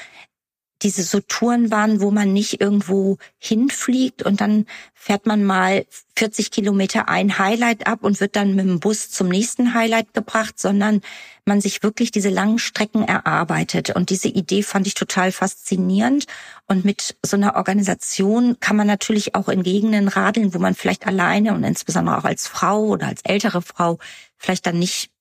diese 0.84 1.04
so 1.04 1.20
Touren 1.22 1.72
waren, 1.72 2.02
wo 2.02 2.12
man 2.12 2.34
nicht 2.34 2.62
irgendwo 2.62 3.18
hinfliegt 3.40 4.24
und 4.24 4.42
dann 4.42 4.66
fährt 4.94 5.26
man 5.26 5.44
mal 5.44 5.86
40 6.18 6.52
Kilometer 6.52 7.10
ein 7.10 7.40
Highlight 7.40 7.88
ab 7.88 8.04
und 8.04 8.20
wird 8.20 8.36
dann 8.36 8.56
mit 8.56 8.66
dem 8.66 8.80
Bus 8.80 9.10
zum 9.10 9.30
nächsten 9.30 9.74
Highlight 9.74 10.14
gebracht, 10.14 10.60
sondern 10.60 11.02
man 11.46 11.60
sich 11.60 11.84
wirklich 11.84 12.12
diese 12.12 12.30
langen 12.30 12.60
Strecken 12.60 13.04
erarbeitet. 13.04 13.90
Und 13.90 14.10
diese 14.10 14.30
Idee 14.30 14.64
fand 14.64 14.88
ich 14.88 14.94
total 14.94 15.32
faszinierend. 15.32 16.26
Und 16.68 16.86
mit 16.86 17.18
so 17.26 17.36
einer 17.36 17.56
Organisation 17.56 18.58
kann 18.60 18.78
man 18.78 18.88
natürlich 18.88 19.36
auch 19.36 19.50
in 19.50 19.64
Gegenden 19.64 20.08
radeln, 20.08 20.54
wo 20.54 20.60
man 20.60 20.76
vielleicht 20.76 21.06
alleine 21.08 21.54
und 21.54 21.64
insbesondere 21.64 22.18
auch 22.18 22.26
als 22.26 22.48
Frau 22.48 22.86
oder 22.86 23.08
als 23.08 23.22
ältere 23.24 23.62
Frau 23.62 24.00
vielleicht 24.38 24.66
dann 24.66 24.80
nicht 24.80 25.13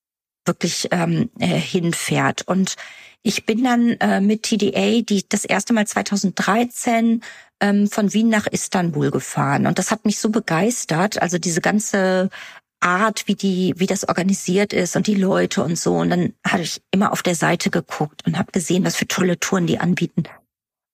wirklich 0.44 0.88
ähm, 0.90 1.30
äh, 1.38 1.46
hinfährt. 1.46 2.42
Und 2.48 2.76
ich 3.22 3.46
bin 3.46 3.64
dann 3.64 3.90
äh, 4.00 4.20
mit 4.20 4.42
TDA 4.42 5.02
die 5.02 5.24
das 5.28 5.44
erste 5.44 5.72
Mal 5.72 5.86
2013 5.86 7.22
ähm, 7.60 7.88
von 7.88 8.12
Wien 8.12 8.28
nach 8.28 8.46
Istanbul 8.46 9.10
gefahren 9.10 9.66
und 9.66 9.78
das 9.78 9.90
hat 9.92 10.04
mich 10.04 10.18
so 10.18 10.30
begeistert. 10.30 11.22
Also 11.22 11.38
diese 11.38 11.60
ganze 11.60 12.30
Art, 12.80 13.28
wie 13.28 13.36
die, 13.36 13.74
wie 13.76 13.86
das 13.86 14.08
organisiert 14.08 14.72
ist 14.72 14.96
und 14.96 15.06
die 15.06 15.14
Leute 15.14 15.62
und 15.62 15.78
so. 15.78 15.94
Und 15.94 16.10
dann 16.10 16.34
hatte 16.44 16.64
ich 16.64 16.82
immer 16.90 17.12
auf 17.12 17.22
der 17.22 17.36
Seite 17.36 17.70
geguckt 17.70 18.26
und 18.26 18.38
habe 18.38 18.50
gesehen, 18.50 18.84
was 18.84 18.96
für 18.96 19.06
tolle 19.06 19.38
Touren 19.38 19.68
die 19.68 19.78
anbieten. 19.78 20.24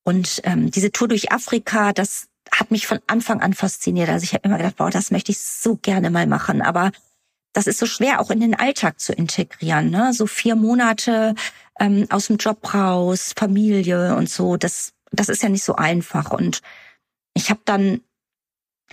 Und 0.04 0.42
ähm, 0.44 0.70
diese 0.70 0.92
Tour 0.92 1.08
durch 1.08 1.32
Afrika, 1.32 1.92
das 1.92 2.28
hat 2.52 2.70
mich 2.70 2.86
von 2.86 2.98
Anfang 3.06 3.40
an 3.40 3.54
fasziniert. 3.54 4.08
Also 4.08 4.24
ich 4.24 4.34
habe 4.34 4.46
immer 4.46 4.58
gedacht, 4.58 4.76
boah, 4.76 4.90
das 4.90 5.10
möchte 5.10 5.32
ich 5.32 5.40
so 5.40 5.76
gerne 5.76 6.10
mal 6.10 6.26
machen. 6.26 6.62
Aber 6.62 6.92
das 7.52 7.66
ist 7.66 7.78
so 7.78 7.86
schwer 7.86 8.20
auch 8.20 8.30
in 8.30 8.40
den 8.40 8.54
Alltag 8.54 9.00
zu 9.00 9.12
integrieren. 9.12 9.90
Ne? 9.90 10.12
So 10.12 10.26
vier 10.26 10.54
Monate 10.54 11.34
ähm, 11.80 12.06
aus 12.10 12.26
dem 12.26 12.36
Job 12.36 12.74
raus, 12.74 13.32
Familie 13.36 14.14
und 14.16 14.28
so, 14.28 14.56
das, 14.56 14.92
das 15.10 15.28
ist 15.28 15.42
ja 15.42 15.48
nicht 15.48 15.64
so 15.64 15.76
einfach. 15.76 16.30
Und 16.30 16.60
ich 17.34 17.50
habe 17.50 17.60
dann 17.64 18.02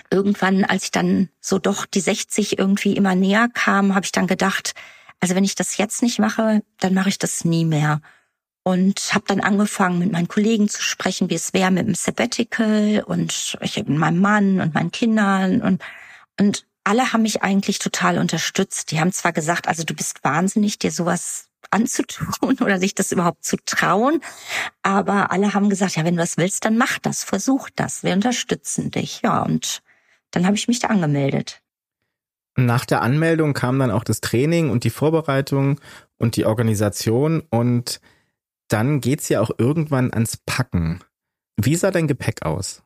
irgendwann, 0.10 0.64
als 0.64 0.86
ich 0.86 0.92
dann 0.92 1.30
so 1.40 1.60
doch 1.60 1.86
die 1.86 2.00
60 2.00 2.58
irgendwie 2.60 2.96
immer 2.96 3.16
näher 3.16 3.50
kam, 3.54 3.96
habe 3.96 4.06
ich 4.06 4.12
dann 4.12 4.28
gedacht, 4.28 4.74
also 5.20 5.36
wenn 5.36 5.44
ich 5.44 5.56
das 5.56 5.78
jetzt 5.78 6.02
nicht 6.02 6.20
mache, 6.20 6.62
dann 6.80 6.94
mache 6.94 7.10
ich 7.10 7.18
das 7.18 7.46
nie 7.46 7.66
mehr. 7.66 8.02
Und 8.64 9.14
habe 9.14 9.26
dann 9.28 9.42
angefangen, 9.42 10.00
mit 10.00 10.12
meinen 10.12 10.28
Kollegen 10.28 10.68
zu 10.70 10.82
sprechen, 10.82 11.30
wie 11.30 11.36
es 11.36 11.54
wäre 11.54 11.70
mit 11.70 11.88
dem 11.88 11.94
Sabbatical 11.94 13.04
und 13.06 13.58
ich 13.62 13.78
mit 13.78 13.90
meinem 13.90 14.20
Mann 14.20 14.60
und 14.60 14.74
meinen 14.74 14.92
Kindern 14.92 15.62
und 15.62 15.84
und 16.40 16.66
alle 16.86 17.12
haben 17.12 17.24
mich 17.24 17.42
eigentlich 17.44 17.80
total 17.80 18.18
unterstützt. 18.18 18.92
Die 18.92 19.00
haben 19.00 19.12
zwar 19.12 19.34
gesagt, 19.34 19.68
also 19.68 19.84
du 19.84 19.94
bist 19.94 20.24
wahnsinnig, 20.24 20.80
dir 20.80 20.92
sowas 20.92 21.50
anzutun 21.72 22.58
oder 22.62 22.80
sich 22.80 22.96
das 22.96 23.12
überhaupt 23.12 23.44
zu 23.44 23.58
trauen. 23.65 24.22
Aber 24.84 25.32
alle 25.32 25.54
haben 25.54 25.70
gesagt, 25.70 25.96
ja, 25.96 26.06
wenn 26.06 26.15
du 26.15 26.22
das 26.22 26.38
willst, 26.38 26.63
dann 26.63 26.77
mach 26.77 27.00
das, 27.00 27.24
versuch 27.24 27.70
das, 27.75 28.04
wir 28.04 28.13
unterstützen 28.13 28.92
dich. 28.92 29.22
Ja, 29.24 29.42
und 29.42 29.82
dann 30.32 30.46
habe 30.46 30.56
ich 30.56 30.68
mich 30.68 30.80
da 30.80 30.88
angemeldet. 30.88 31.62
Nach 32.56 32.86
der 32.86 33.01
Anmeldung 33.01 33.54
kam 33.54 33.80
dann 33.80 33.92
auch 33.92 34.04
das 34.04 34.22
Training 34.22 34.70
und 34.70 34.86
die 34.86 34.89
Vorbereitung 34.89 35.82
und 36.18 36.38
die 36.38 36.46
Organisation 36.46 37.42
und 37.50 38.00
dann 38.70 39.01
geht's 39.01 39.27
ja 39.27 39.42
auch 39.42 39.51
irgendwann 39.58 40.13
ans 40.13 40.38
Packen. 40.38 41.04
Wie 41.58 41.75
sah 41.75 41.92
dein 41.92 42.08
Gepäck 42.08 42.46
aus? 42.46 42.85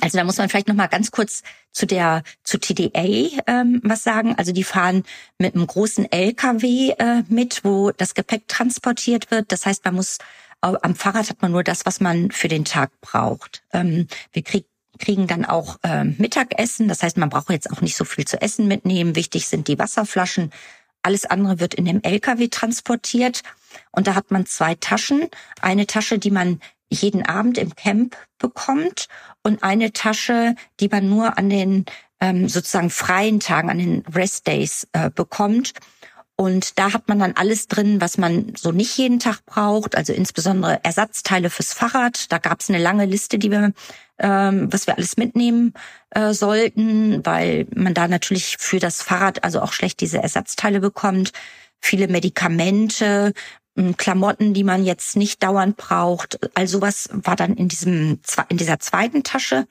Also 0.00 0.18
da 0.18 0.24
muss 0.24 0.38
man 0.38 0.48
vielleicht 0.48 0.68
noch 0.68 0.74
mal 0.74 0.88
ganz 0.88 1.10
kurz 1.10 1.42
zu 1.72 1.86
der 1.86 2.22
zu 2.42 2.58
TDA 2.58 3.42
ähm, 3.46 3.80
was 3.84 4.02
sagen. 4.02 4.34
Also 4.36 4.52
die 4.52 4.64
fahren 4.64 5.04
mit 5.38 5.54
einem 5.54 5.66
großen 5.66 6.10
LKW 6.10 6.90
äh, 6.98 7.22
mit, 7.28 7.64
wo 7.64 7.90
das 7.90 8.14
Gepäck 8.14 8.48
transportiert 8.48 9.30
wird. 9.30 9.52
Das 9.52 9.66
heißt, 9.66 9.84
man 9.84 9.94
muss 9.94 10.18
am 10.60 10.94
Fahrrad 10.94 11.28
hat 11.28 11.42
man 11.42 11.52
nur 11.52 11.62
das, 11.62 11.84
was 11.84 12.00
man 12.00 12.30
für 12.30 12.48
den 12.48 12.64
Tag 12.64 12.90
braucht. 13.02 13.62
Ähm, 13.72 14.06
wir 14.32 14.42
krieg, 14.42 14.64
kriegen 14.98 15.26
dann 15.26 15.44
auch 15.44 15.78
äh, 15.82 16.04
Mittagessen. 16.04 16.88
Das 16.88 17.02
heißt, 17.02 17.18
man 17.18 17.28
braucht 17.28 17.50
jetzt 17.50 17.70
auch 17.70 17.82
nicht 17.82 17.96
so 17.96 18.04
viel 18.04 18.24
zu 18.24 18.40
essen 18.40 18.66
mitnehmen. 18.66 19.14
Wichtig 19.14 19.46
sind 19.46 19.68
die 19.68 19.78
Wasserflaschen. 19.78 20.50
Alles 21.02 21.26
andere 21.26 21.60
wird 21.60 21.74
in 21.74 21.84
dem 21.84 22.02
LKW 22.02 22.48
transportiert. 22.48 23.42
Und 23.90 24.06
da 24.06 24.14
hat 24.14 24.30
man 24.30 24.46
zwei 24.46 24.74
Taschen. 24.74 25.28
Eine 25.60 25.86
Tasche, 25.86 26.18
die 26.18 26.30
man 26.30 26.60
jeden 27.02 27.24
Abend 27.24 27.58
im 27.58 27.74
Camp 27.74 28.16
bekommt 28.38 29.08
und 29.42 29.62
eine 29.62 29.92
Tasche, 29.92 30.54
die 30.80 30.88
man 30.88 31.08
nur 31.08 31.38
an 31.38 31.50
den 31.50 31.84
ähm, 32.20 32.48
sozusagen 32.48 32.90
freien 32.90 33.40
Tagen, 33.40 33.70
an 33.70 33.78
den 33.78 34.04
Rest 34.12 34.46
Days 34.46 34.88
äh, 34.92 35.10
bekommt. 35.10 35.72
Und 36.36 36.78
da 36.80 36.92
hat 36.92 37.08
man 37.08 37.20
dann 37.20 37.34
alles 37.36 37.68
drin, 37.68 38.00
was 38.00 38.18
man 38.18 38.54
so 38.56 38.72
nicht 38.72 38.96
jeden 38.98 39.20
Tag 39.20 39.44
braucht, 39.46 39.96
also 39.96 40.12
insbesondere 40.12 40.80
Ersatzteile 40.82 41.48
fürs 41.48 41.72
Fahrrad. 41.72 42.32
Da 42.32 42.38
gab 42.38 42.60
es 42.60 42.68
eine 42.68 42.78
lange 42.78 43.04
Liste, 43.04 43.38
die 43.38 43.52
wir, 43.52 43.72
ähm, 44.18 44.72
was 44.72 44.88
wir 44.88 44.96
alles 44.96 45.16
mitnehmen 45.16 45.74
äh, 46.10 46.32
sollten, 46.32 47.24
weil 47.24 47.68
man 47.74 47.94
da 47.94 48.08
natürlich 48.08 48.56
für 48.58 48.80
das 48.80 49.00
Fahrrad 49.00 49.44
also 49.44 49.60
auch 49.60 49.72
schlecht 49.72 50.00
diese 50.00 50.18
Ersatzteile 50.18 50.80
bekommt. 50.80 51.32
Viele 51.80 52.08
Medikamente, 52.08 53.32
Klamotten, 53.96 54.54
die 54.54 54.64
man 54.64 54.84
jetzt 54.84 55.16
nicht 55.16 55.42
dauernd 55.42 55.76
braucht. 55.76 56.38
All 56.54 56.68
sowas 56.68 57.08
war 57.12 57.36
dann 57.36 57.54
in 57.54 57.68
diesem 57.68 58.20
in 58.48 58.56
dieser 58.56 58.78
zweiten 58.78 59.24
Tasche 59.24 59.66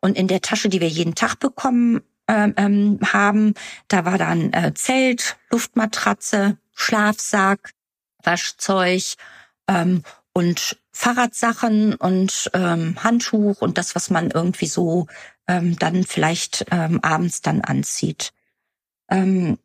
und 0.00 0.16
in 0.16 0.26
der 0.28 0.40
Tasche, 0.40 0.68
die 0.68 0.80
wir 0.80 0.88
jeden 0.88 1.14
Tag 1.14 1.38
bekommen 1.38 2.02
ähm, 2.28 2.54
ähm, 2.56 2.98
haben, 3.12 3.54
da 3.88 4.04
war 4.04 4.16
dann 4.16 4.52
äh, 4.52 4.72
Zelt, 4.74 5.36
Luftmatratze, 5.50 6.56
Schlafsack, 6.74 7.72
Waschzeug 8.22 9.02
ähm, 9.68 10.02
und 10.32 10.78
Fahrradsachen 10.92 11.94
und 11.94 12.50
ähm, 12.54 13.02
Handtuch 13.02 13.60
und 13.60 13.76
das, 13.76 13.94
was 13.94 14.08
man 14.10 14.30
irgendwie 14.30 14.66
so 14.66 15.06
ähm, 15.46 15.78
dann 15.78 16.04
vielleicht 16.04 16.64
ähm, 16.70 17.00
abends 17.02 17.42
dann 17.42 17.60
anzieht. 17.60 18.32
Ähm, 19.10 19.58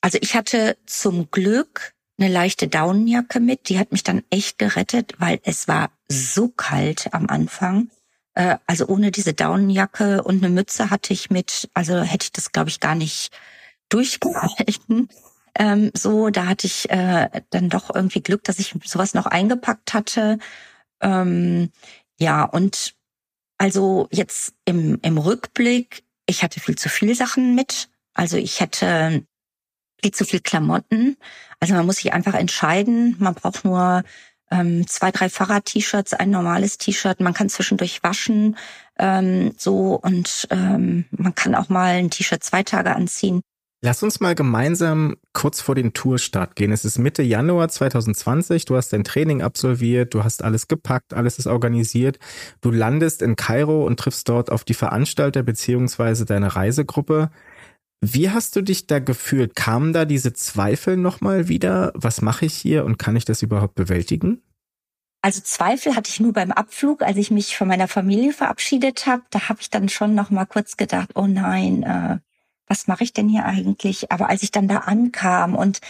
also 0.00 0.18
ich 0.20 0.34
hatte 0.34 0.76
zum 0.86 1.30
Glück 1.30 1.94
eine 2.18 2.28
leichte 2.28 2.68
Daunenjacke 2.68 3.40
mit. 3.40 3.68
Die 3.68 3.78
hat 3.78 3.92
mich 3.92 4.02
dann 4.02 4.22
echt 4.30 4.58
gerettet, 4.58 5.14
weil 5.18 5.40
es 5.44 5.68
war 5.68 5.90
so 6.08 6.48
kalt 6.48 7.12
am 7.12 7.28
Anfang. 7.28 7.90
Äh, 8.34 8.56
also 8.66 8.86
ohne 8.86 9.10
diese 9.10 9.34
Daunenjacke 9.34 10.22
und 10.22 10.44
eine 10.44 10.52
Mütze 10.52 10.90
hatte 10.90 11.12
ich 11.12 11.30
mit, 11.30 11.68
also 11.74 12.00
hätte 12.00 12.24
ich 12.24 12.32
das, 12.32 12.52
glaube 12.52 12.70
ich, 12.70 12.80
gar 12.80 12.94
nicht 12.94 13.30
durchgehalten. 13.88 15.08
Ähm, 15.54 15.90
so, 15.94 16.30
da 16.30 16.46
hatte 16.46 16.66
ich 16.66 16.88
äh, 16.88 17.28
dann 17.50 17.68
doch 17.68 17.94
irgendwie 17.94 18.22
Glück, 18.22 18.42
dass 18.44 18.58
ich 18.58 18.74
sowas 18.86 19.12
noch 19.12 19.26
eingepackt 19.26 19.92
hatte. 19.92 20.38
Ähm, 21.02 21.70
ja, 22.18 22.44
und 22.44 22.94
also 23.58 24.08
jetzt 24.10 24.54
im, 24.64 24.98
im 25.02 25.18
Rückblick, 25.18 26.04
ich 26.24 26.42
hatte 26.42 26.58
viel 26.58 26.76
zu 26.76 26.88
viele 26.88 27.14
Sachen 27.14 27.54
mit. 27.54 27.90
Also 28.14 28.38
ich 28.38 28.60
hätte 28.60 29.26
viel 30.02 30.12
zu 30.12 30.24
viel 30.24 30.40
Klamotten. 30.40 31.16
Also 31.60 31.74
man 31.74 31.86
muss 31.86 31.96
sich 31.96 32.12
einfach 32.12 32.34
entscheiden. 32.34 33.16
Man 33.18 33.34
braucht 33.34 33.64
nur 33.64 34.02
ähm, 34.50 34.86
zwei, 34.86 35.10
drei 35.10 35.28
Fahrrad-T-Shirts, 35.28 36.12
ein 36.14 36.30
normales 36.30 36.78
T-Shirt. 36.78 37.20
Man 37.20 37.34
kann 37.34 37.48
zwischendurch 37.48 38.02
waschen, 38.02 38.56
ähm, 38.98 39.54
so 39.56 39.94
und 39.94 40.46
ähm, 40.50 41.06
man 41.10 41.34
kann 41.34 41.54
auch 41.54 41.68
mal 41.68 41.94
ein 41.94 42.10
T-Shirt 42.10 42.44
zwei 42.44 42.62
Tage 42.62 42.94
anziehen. 42.94 43.42
Lass 43.84 44.04
uns 44.04 44.20
mal 44.20 44.36
gemeinsam 44.36 45.16
kurz 45.32 45.60
vor 45.60 45.74
den 45.74 45.92
Tourstart 45.92 46.54
gehen. 46.54 46.70
Es 46.70 46.84
ist 46.84 46.98
Mitte 46.98 47.24
Januar 47.24 47.68
2020. 47.68 48.64
Du 48.64 48.76
hast 48.76 48.92
dein 48.92 49.02
Training 49.02 49.42
absolviert, 49.42 50.14
du 50.14 50.22
hast 50.22 50.44
alles 50.44 50.68
gepackt, 50.68 51.14
alles 51.14 51.40
ist 51.40 51.48
organisiert. 51.48 52.20
Du 52.60 52.70
landest 52.70 53.22
in 53.22 53.34
Kairo 53.34 53.84
und 53.84 53.98
triffst 53.98 54.28
dort 54.28 54.52
auf 54.52 54.62
die 54.62 54.74
Veranstalter 54.74 55.42
beziehungsweise 55.42 56.24
deine 56.26 56.54
Reisegruppe. 56.54 57.30
Wie 58.04 58.30
hast 58.30 58.56
du 58.56 58.62
dich 58.62 58.88
da 58.88 58.98
gefühlt? 58.98 59.54
Kamen 59.54 59.92
da 59.92 60.04
diese 60.04 60.32
Zweifel 60.32 60.96
nochmal 60.96 61.46
wieder? 61.46 61.92
Was 61.94 62.20
mache 62.20 62.46
ich 62.46 62.54
hier 62.54 62.84
und 62.84 62.98
kann 62.98 63.14
ich 63.14 63.24
das 63.24 63.42
überhaupt 63.42 63.76
bewältigen? 63.76 64.42
Also 65.22 65.40
Zweifel 65.40 65.94
hatte 65.94 66.10
ich 66.10 66.18
nur 66.18 66.32
beim 66.32 66.50
Abflug, 66.50 67.02
als 67.02 67.16
ich 67.16 67.30
mich 67.30 67.56
von 67.56 67.68
meiner 67.68 67.86
Familie 67.86 68.32
verabschiedet 68.32 69.06
habe. 69.06 69.22
Da 69.30 69.48
habe 69.48 69.60
ich 69.60 69.70
dann 69.70 69.88
schon 69.88 70.16
noch 70.16 70.30
mal 70.30 70.46
kurz 70.46 70.76
gedacht, 70.76 71.10
oh 71.14 71.28
nein, 71.28 71.84
äh, 71.84 72.18
was 72.66 72.88
mache 72.88 73.04
ich 73.04 73.12
denn 73.12 73.28
hier 73.28 73.44
eigentlich? 73.44 74.10
Aber 74.10 74.28
als 74.28 74.42
ich 74.42 74.50
dann 74.50 74.66
da 74.66 74.78
ankam 74.78 75.54
und 75.54 75.80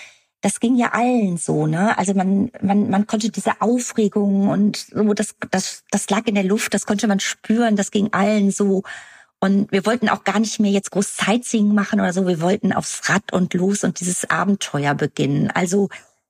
das 0.42 0.60
ging 0.60 0.76
ja 0.76 0.92
allen 0.92 1.38
so, 1.38 1.66
ne? 1.66 1.96
Also 1.96 2.12
man, 2.12 2.50
man, 2.60 2.90
man 2.90 3.06
konnte 3.06 3.30
diese 3.30 3.62
Aufregung 3.62 4.48
und 4.50 4.76
so, 4.76 5.14
das, 5.14 5.34
das, 5.50 5.84
das 5.90 6.10
lag 6.10 6.26
in 6.26 6.34
der 6.34 6.44
Luft, 6.44 6.74
das 6.74 6.84
konnte 6.84 7.08
man 7.08 7.20
spüren, 7.20 7.76
das 7.76 7.90
ging 7.90 8.12
allen 8.12 8.50
so. 8.50 8.82
Und 9.42 9.72
wir 9.72 9.84
wollten 9.86 10.08
auch 10.08 10.22
gar 10.22 10.38
nicht 10.38 10.60
mehr 10.60 10.70
jetzt 10.70 10.92
groß 10.92 11.16
Sightseeing 11.16 11.74
machen 11.74 11.98
oder 11.98 12.12
so. 12.12 12.28
Wir 12.28 12.40
wollten 12.40 12.72
aufs 12.72 13.08
Rad 13.08 13.32
und 13.32 13.52
los 13.54 13.82
und 13.82 13.98
dieses 13.98 14.30
Abenteuer 14.30 14.94
beginnen. 14.94 15.50
Also 15.50 15.88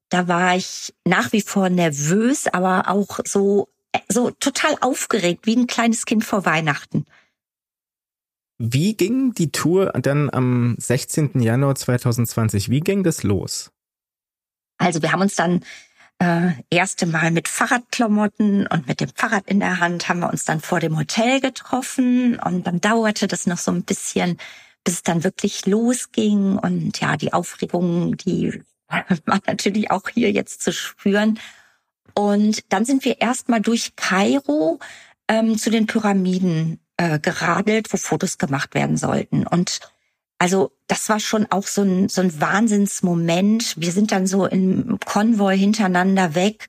da 0.08 0.28
war 0.28 0.56
ich 0.56 0.94
nach 1.04 1.30
wie 1.32 1.42
vor 1.42 1.68
nervös, 1.68 2.46
aber 2.46 2.88
auch 2.88 3.20
so, 3.26 3.68
so 4.08 4.30
total 4.30 4.76
aufgeregt, 4.80 5.44
wie 5.44 5.56
ein 5.56 5.66
kleines 5.66 6.06
Kind 6.06 6.24
vor 6.24 6.46
Weihnachten. 6.46 7.04
Wie 8.56 8.94
ging 8.94 9.34
die 9.34 9.52
Tour 9.52 9.92
dann 10.00 10.30
am 10.30 10.76
16. 10.78 11.38
Januar 11.42 11.74
2020? 11.74 12.70
Wie 12.70 12.80
ging 12.80 13.02
das 13.04 13.24
los? 13.24 13.72
Also 14.78 15.02
wir 15.02 15.12
haben 15.12 15.20
uns 15.20 15.34
dann 15.34 15.62
äh, 16.18 16.52
erste 16.70 17.06
Mal 17.06 17.30
mit 17.30 17.48
Fahrradklamotten 17.48 18.66
und 18.66 18.86
mit 18.86 19.00
dem 19.00 19.10
Fahrrad 19.14 19.48
in 19.48 19.60
der 19.60 19.80
Hand 19.80 20.08
haben 20.08 20.20
wir 20.20 20.30
uns 20.30 20.44
dann 20.44 20.60
vor 20.60 20.80
dem 20.80 20.96
Hotel 20.96 21.40
getroffen 21.40 22.38
und 22.38 22.66
dann 22.66 22.80
dauerte 22.80 23.26
das 23.26 23.46
noch 23.46 23.58
so 23.58 23.72
ein 23.72 23.82
bisschen, 23.82 24.38
bis 24.84 24.94
es 24.94 25.02
dann 25.02 25.24
wirklich 25.24 25.66
losging 25.66 26.58
und 26.58 27.00
ja, 27.00 27.16
die 27.16 27.32
Aufregung, 27.32 28.16
die 28.16 28.62
war 28.88 29.40
natürlich 29.46 29.90
auch 29.90 30.08
hier 30.08 30.30
jetzt 30.30 30.62
zu 30.62 30.72
spüren. 30.72 31.38
Und 32.14 32.72
dann 32.72 32.84
sind 32.84 33.04
wir 33.04 33.20
erstmal 33.20 33.60
durch 33.60 33.96
Kairo 33.96 34.78
ähm, 35.28 35.56
zu 35.56 35.70
den 35.70 35.86
Pyramiden 35.86 36.78
äh, 36.98 37.18
geradelt, 37.18 37.92
wo 37.92 37.96
Fotos 37.96 38.38
gemacht 38.38 38.74
werden 38.74 38.96
sollten. 38.96 39.46
Und 39.46 39.80
also 40.42 40.72
das 40.88 41.08
war 41.08 41.20
schon 41.20 41.46
auch 41.50 41.68
so 41.68 41.82
ein, 41.82 42.08
so 42.08 42.20
ein 42.20 42.40
Wahnsinnsmoment. 42.40 43.74
Wir 43.76 43.92
sind 43.92 44.10
dann 44.10 44.26
so 44.26 44.44
im 44.44 44.98
Konvoi 44.98 45.56
hintereinander 45.56 46.34
weg 46.34 46.68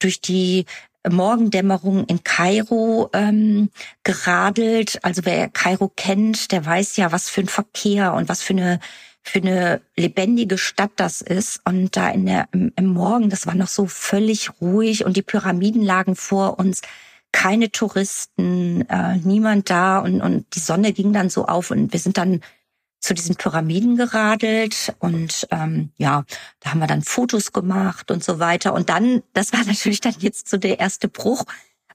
durch 0.00 0.20
die 0.20 0.64
Morgendämmerung 1.08 2.04
in 2.06 2.24
Kairo 2.24 3.10
ähm, 3.12 3.70
geradelt. 4.02 4.98
Also 5.04 5.24
wer 5.24 5.48
Kairo 5.48 5.88
kennt, 5.94 6.50
der 6.50 6.66
weiß 6.66 6.96
ja, 6.96 7.12
was 7.12 7.30
für 7.30 7.42
ein 7.42 7.46
Verkehr 7.46 8.12
und 8.14 8.28
was 8.28 8.42
für 8.42 8.54
eine 8.54 8.80
für 9.22 9.38
eine 9.38 9.80
lebendige 9.96 10.58
Stadt 10.58 10.90
das 10.96 11.20
ist. 11.20 11.60
Und 11.64 11.96
da 11.96 12.08
in 12.08 12.26
der, 12.26 12.48
im, 12.50 12.72
im 12.74 12.86
Morgen, 12.86 13.30
das 13.30 13.46
war 13.46 13.54
noch 13.54 13.68
so 13.68 13.86
völlig 13.86 14.50
ruhig 14.60 15.04
und 15.04 15.16
die 15.16 15.22
Pyramiden 15.22 15.84
lagen 15.84 16.16
vor 16.16 16.58
uns. 16.58 16.80
Keine 17.30 17.70
Touristen, 17.70 18.80
äh, 18.88 19.18
niemand 19.18 19.70
da 19.70 20.00
und, 20.00 20.20
und 20.20 20.52
die 20.56 20.60
Sonne 20.60 20.92
ging 20.92 21.12
dann 21.12 21.30
so 21.30 21.46
auf 21.46 21.70
und 21.70 21.92
wir 21.92 22.00
sind 22.00 22.18
dann 22.18 22.40
zu 23.02 23.14
diesen 23.14 23.34
Pyramiden 23.34 23.96
geradelt 23.96 24.94
und 25.00 25.46
ähm, 25.50 25.90
ja, 25.96 26.24
da 26.60 26.70
haben 26.70 26.78
wir 26.78 26.86
dann 26.86 27.02
Fotos 27.02 27.52
gemacht 27.52 28.10
und 28.10 28.22
so 28.22 28.38
weiter. 28.38 28.72
Und 28.72 28.88
dann, 28.88 29.22
das 29.34 29.52
war 29.52 29.64
natürlich 29.66 30.00
dann 30.00 30.14
jetzt 30.18 30.48
so 30.48 30.56
der 30.56 30.78
erste 30.78 31.08
Bruch, 31.08 31.44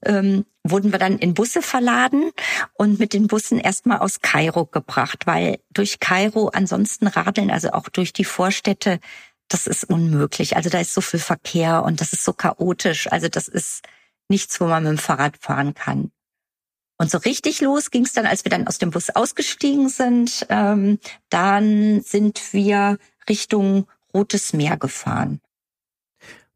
ähm, 0.04 0.44
wurden 0.62 0.92
wir 0.92 0.98
dann 0.98 1.18
in 1.18 1.34
Busse 1.34 1.62
verladen 1.62 2.30
und 2.74 3.00
mit 3.00 3.14
den 3.14 3.26
Bussen 3.26 3.58
erstmal 3.58 3.98
aus 3.98 4.20
Kairo 4.20 4.66
gebracht, 4.66 5.26
weil 5.26 5.58
durch 5.70 5.98
Kairo 5.98 6.48
ansonsten 6.48 7.06
radeln, 7.06 7.50
also 7.50 7.72
auch 7.72 7.88
durch 7.88 8.12
die 8.12 8.24
Vorstädte, 8.24 9.00
das 9.48 9.66
ist 9.66 9.84
unmöglich. 9.84 10.56
Also 10.56 10.68
da 10.68 10.78
ist 10.78 10.92
so 10.92 11.00
viel 11.00 11.20
Verkehr 11.20 11.82
und 11.84 12.02
das 12.02 12.12
ist 12.12 12.22
so 12.22 12.34
chaotisch. 12.34 13.10
Also 13.10 13.28
das 13.28 13.48
ist 13.48 13.82
nichts, 14.28 14.60
wo 14.60 14.66
man 14.66 14.84
mit 14.84 14.92
dem 14.92 14.98
Fahrrad 14.98 15.38
fahren 15.40 15.72
kann. 15.72 16.12
Und 16.98 17.10
so 17.10 17.18
richtig 17.18 17.60
los 17.60 17.90
ging 17.90 18.04
es 18.04 18.12
dann, 18.12 18.26
als 18.26 18.44
wir 18.44 18.50
dann 18.50 18.66
aus 18.66 18.78
dem 18.78 18.90
Bus 18.90 19.10
ausgestiegen 19.10 19.88
sind. 19.88 20.46
Ähm, 20.48 20.98
dann 21.30 22.00
sind 22.02 22.52
wir 22.52 22.98
Richtung 23.28 23.86
Rotes 24.12 24.52
Meer 24.52 24.76
gefahren. 24.76 25.40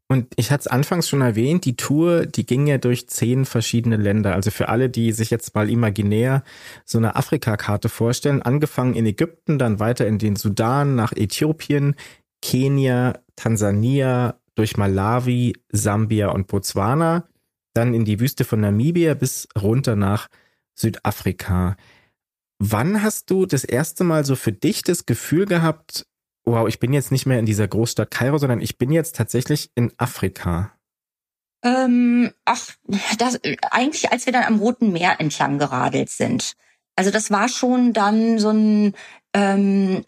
Und 0.09 0.27
ich 0.35 0.51
hatte 0.51 0.61
es 0.61 0.67
anfangs 0.67 1.07
schon 1.07 1.21
erwähnt, 1.21 1.65
die 1.65 1.75
Tour, 1.75 2.25
die 2.25 2.45
ging 2.45 2.67
ja 2.67 2.77
durch 2.77 3.07
zehn 3.07 3.45
verschiedene 3.45 3.95
Länder. 3.95 4.35
Also 4.35 4.51
für 4.51 4.69
alle, 4.69 4.89
die 4.89 5.11
sich 5.11 5.29
jetzt 5.29 5.55
mal 5.55 5.69
imaginär 5.69 6.43
so 6.85 6.97
eine 6.97 7.15
Afrika-Karte 7.15 7.89
vorstellen, 7.89 8.41
angefangen 8.41 8.95
in 8.95 9.05
Ägypten, 9.05 9.57
dann 9.57 9.79
weiter 9.79 10.05
in 10.05 10.19
den 10.19 10.35
Sudan, 10.35 10.95
nach 10.95 11.13
Äthiopien, 11.13 11.95
Kenia, 12.41 13.19
Tansania, 13.35 14.35
durch 14.55 14.77
Malawi, 14.77 15.55
Sambia 15.71 16.29
und 16.29 16.47
Botswana, 16.47 17.27
dann 17.73 17.93
in 17.93 18.05
die 18.05 18.19
Wüste 18.19 18.45
von 18.45 18.61
Namibia 18.61 19.13
bis 19.13 19.47
runter 19.59 19.95
nach 19.95 20.29
Südafrika. 20.75 21.75
Wann 22.59 23.03
hast 23.03 23.29
du 23.29 23.45
das 23.45 23.63
erste 23.63 24.03
Mal 24.03 24.25
so 24.25 24.35
für 24.35 24.51
dich 24.51 24.83
das 24.83 25.05
Gefühl 25.05 25.45
gehabt, 25.45 26.05
wow, 26.45 26.67
ich 26.67 26.79
bin 26.79 26.93
jetzt 26.93 27.11
nicht 27.11 27.25
mehr 27.25 27.39
in 27.39 27.45
dieser 27.45 27.67
Großstadt 27.67 28.11
Kairo, 28.11 28.37
sondern 28.37 28.61
ich 28.61 28.77
bin 28.77 28.91
jetzt 28.91 29.15
tatsächlich 29.15 29.71
in 29.75 29.91
Afrika? 29.97 30.71
Ähm, 31.63 32.31
ach, 32.45 32.69
das, 33.17 33.39
eigentlich 33.71 34.11
als 34.11 34.25
wir 34.25 34.33
dann 34.33 34.43
am 34.43 34.59
Roten 34.59 34.91
Meer 34.91 35.19
entlang 35.19 35.59
geradelt 35.59 36.09
sind. 36.09 36.53
Also 36.95 37.09
das 37.09 37.31
war 37.31 37.47
schon 37.47 37.93
dann 37.93 38.37
so 38.37 38.49
ein, 38.49 38.93
ähm, 39.33 40.03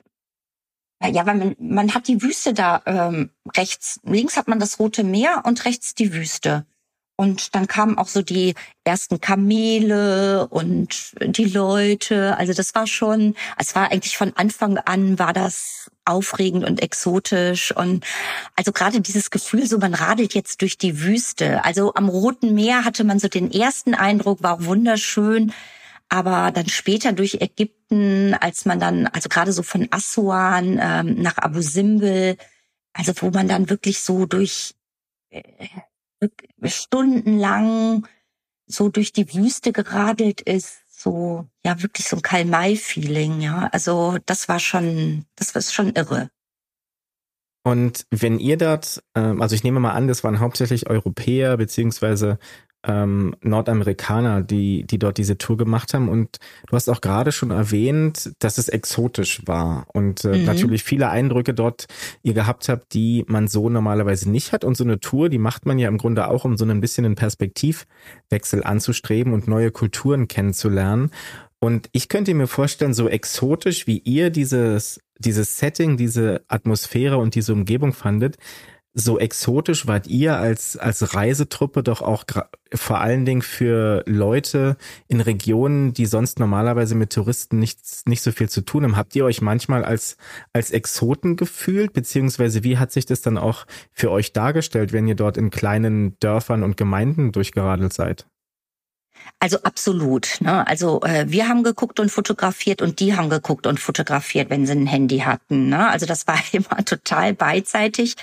ja, 1.03 1.25
weil 1.25 1.35
man, 1.35 1.55
man 1.59 1.93
hat 1.93 2.07
die 2.07 2.21
Wüste 2.21 2.53
da 2.53 2.81
ähm, 2.85 3.31
rechts, 3.55 3.99
links 4.03 4.37
hat 4.37 4.47
man 4.47 4.59
das 4.59 4.79
Rote 4.79 5.03
Meer 5.03 5.43
und 5.45 5.65
rechts 5.65 5.95
die 5.95 6.13
Wüste. 6.13 6.65
Und 7.17 7.55
dann 7.55 7.67
kamen 7.67 7.97
auch 7.97 8.09
so 8.09 8.21
die 8.21 8.55
ersten 8.83 9.21
Kamele 9.21 10.47
und 10.49 11.13
die 11.21 11.45
Leute. 11.45 12.37
Also 12.37 12.53
das 12.53 12.75
war 12.75 12.87
schon, 12.87 13.35
es 13.57 13.73
war 13.73 13.91
eigentlich 13.91 14.17
von 14.17 14.33
Anfang 14.35 14.77
an 14.79 15.17
war 15.17 15.31
das 15.31 15.89
aufregend 16.03 16.65
und 16.65 16.81
exotisch. 16.81 17.73
Und 17.75 18.05
also 18.57 18.73
gerade 18.73 18.99
dieses 18.99 19.31
Gefühl, 19.31 19.65
so 19.65 19.77
man 19.77 19.93
radelt 19.93 20.33
jetzt 20.33 20.61
durch 20.61 20.77
die 20.77 21.01
Wüste. 21.01 21.63
Also 21.63 21.93
am 21.95 22.09
Roten 22.09 22.53
Meer 22.53 22.83
hatte 22.83 23.05
man 23.05 23.19
so 23.19 23.29
den 23.29 23.49
ersten 23.49 23.93
Eindruck, 23.93 24.43
war 24.43 24.65
wunderschön. 24.65 25.53
Aber 26.09 26.51
dann 26.51 26.67
später 26.67 27.13
durch 27.13 27.35
Ägypten, 27.41 28.35
als 28.35 28.65
man 28.65 28.79
dann, 28.79 29.07
also 29.07 29.29
gerade 29.29 29.53
so 29.53 29.63
von 29.63 29.87
Assuan 29.89 30.79
ähm, 30.81 31.21
nach 31.21 31.37
Abu 31.37 31.61
Simbel, 31.61 32.37
also 32.93 33.13
wo 33.21 33.31
man 33.31 33.47
dann 33.47 33.69
wirklich 33.69 34.01
so 34.01 34.25
durch 34.25 34.75
äh, 35.29 35.41
stundenlang 36.63 38.07
so 38.67 38.89
durch 38.89 39.11
die 39.13 39.33
Wüste 39.33 39.71
geradelt 39.71 40.41
ist, 40.41 40.79
so 40.87 41.47
ja 41.63 41.81
wirklich 41.81 42.07
so 42.07 42.15
ein 42.15 42.21
Karl-May-Feeling, 42.21 43.41
ja. 43.41 43.69
Also 43.71 44.17
das 44.25 44.47
war 44.47 44.59
schon, 44.59 45.25
das 45.35 45.53
war 45.53 45.61
schon 45.61 45.93
irre. 45.93 46.29
Und 47.63 48.05
wenn 48.11 48.37
ihr 48.37 48.57
dort, 48.57 49.03
ähm, 49.15 49.41
also 49.41 49.55
ich 49.55 49.63
nehme 49.63 49.79
mal 49.79 49.93
an, 49.93 50.07
das 50.07 50.23
waren 50.23 50.39
hauptsächlich 50.39 50.87
Europäer 50.87 51.57
beziehungsweise 51.57 52.37
ähm, 52.87 53.35
Nordamerikaner, 53.41 54.41
die, 54.41 54.85
die 54.85 54.99
dort 54.99 55.17
diese 55.17 55.37
Tour 55.37 55.57
gemacht 55.57 55.93
haben. 55.93 56.09
Und 56.09 56.37
du 56.67 56.75
hast 56.75 56.89
auch 56.89 57.01
gerade 57.01 57.31
schon 57.31 57.51
erwähnt, 57.51 58.31
dass 58.39 58.57
es 58.57 58.69
exotisch 58.69 59.41
war 59.45 59.87
und 59.93 60.23
äh, 60.25 60.37
mhm. 60.37 60.45
natürlich 60.45 60.83
viele 60.83 61.09
Eindrücke 61.09 61.53
dort 61.53 61.85
ihr 62.23 62.33
gehabt 62.33 62.69
habt, 62.69 62.93
die 62.93 63.25
man 63.27 63.47
so 63.47 63.69
normalerweise 63.69 64.29
nicht 64.29 64.51
hat. 64.51 64.63
Und 64.63 64.77
so 64.77 64.83
eine 64.83 64.99
Tour, 64.99 65.29
die 65.29 65.37
macht 65.37 65.65
man 65.65 65.79
ja 65.79 65.87
im 65.87 65.97
Grunde 65.97 66.27
auch, 66.27 66.45
um 66.45 66.57
so 66.57 66.65
ein 66.65 66.81
bisschen 66.81 67.05
einen 67.05 67.15
Perspektivwechsel 67.15 68.63
anzustreben 68.63 69.33
und 69.33 69.47
neue 69.47 69.71
Kulturen 69.71 70.27
kennenzulernen. 70.27 71.11
Und 71.59 71.89
ich 71.93 72.09
könnte 72.09 72.33
mir 72.33 72.47
vorstellen, 72.47 72.93
so 72.93 73.07
exotisch 73.07 73.87
wie 73.87 73.97
ihr 73.99 74.29
dieses, 74.29 74.99
dieses 75.17 75.57
Setting, 75.57 75.97
diese 75.97 76.43
Atmosphäre 76.47 77.17
und 77.17 77.33
diese 77.33 77.53
Umgebung 77.53 77.93
fandet, 77.93 78.37
so 78.97 79.19
exotisch 79.19 79.87
wart 79.87 80.07
ihr 80.07 80.37
als, 80.37 80.77
als 80.77 81.13
Reisetruppe 81.13 81.83
doch 81.83 82.01
auch 82.01 82.23
vor 82.73 83.01
allen 83.01 83.25
Dingen 83.25 83.41
für 83.41 84.03
Leute 84.07 84.77
in 85.09 85.19
Regionen, 85.19 85.93
die 85.93 86.05
sonst 86.05 86.39
normalerweise 86.39 86.95
mit 86.95 87.11
Touristen 87.11 87.59
nicht, 87.59 87.77
nicht 88.05 88.21
so 88.21 88.31
viel 88.31 88.47
zu 88.47 88.61
tun 88.61 88.85
haben. 88.85 88.95
Habt 88.95 89.13
ihr 89.15 89.25
euch 89.25 89.41
manchmal 89.41 89.83
als, 89.83 90.15
als 90.53 90.71
Exoten 90.71 91.35
gefühlt? 91.35 91.91
Beziehungsweise 91.91 92.63
wie 92.63 92.77
hat 92.77 92.93
sich 92.93 93.05
das 93.05 93.21
dann 93.21 93.37
auch 93.37 93.65
für 93.91 94.11
euch 94.11 94.31
dargestellt, 94.31 94.93
wenn 94.93 95.09
ihr 95.09 95.15
dort 95.15 95.35
in 95.35 95.49
kleinen 95.49 96.17
Dörfern 96.19 96.63
und 96.63 96.77
Gemeinden 96.77 97.33
durchgeradelt 97.33 97.91
seid? 97.91 98.25
Also 99.41 99.61
absolut. 99.63 100.37
Ne? 100.39 100.65
Also 100.65 101.01
äh, 101.01 101.25
wir 101.27 101.49
haben 101.49 101.63
geguckt 101.63 101.99
und 101.99 102.11
fotografiert 102.11 102.81
und 102.81 103.01
die 103.01 103.15
haben 103.15 103.29
geguckt 103.29 103.67
und 103.67 103.79
fotografiert, 103.81 104.49
wenn 104.49 104.65
sie 104.65 104.71
ein 104.71 104.87
Handy 104.87 105.19
hatten. 105.19 105.67
Ne? 105.67 105.89
Also 105.89 106.05
das 106.05 106.27
war 106.27 106.39
immer 106.53 106.85
total 106.85 107.33
beidseitig 107.33 108.15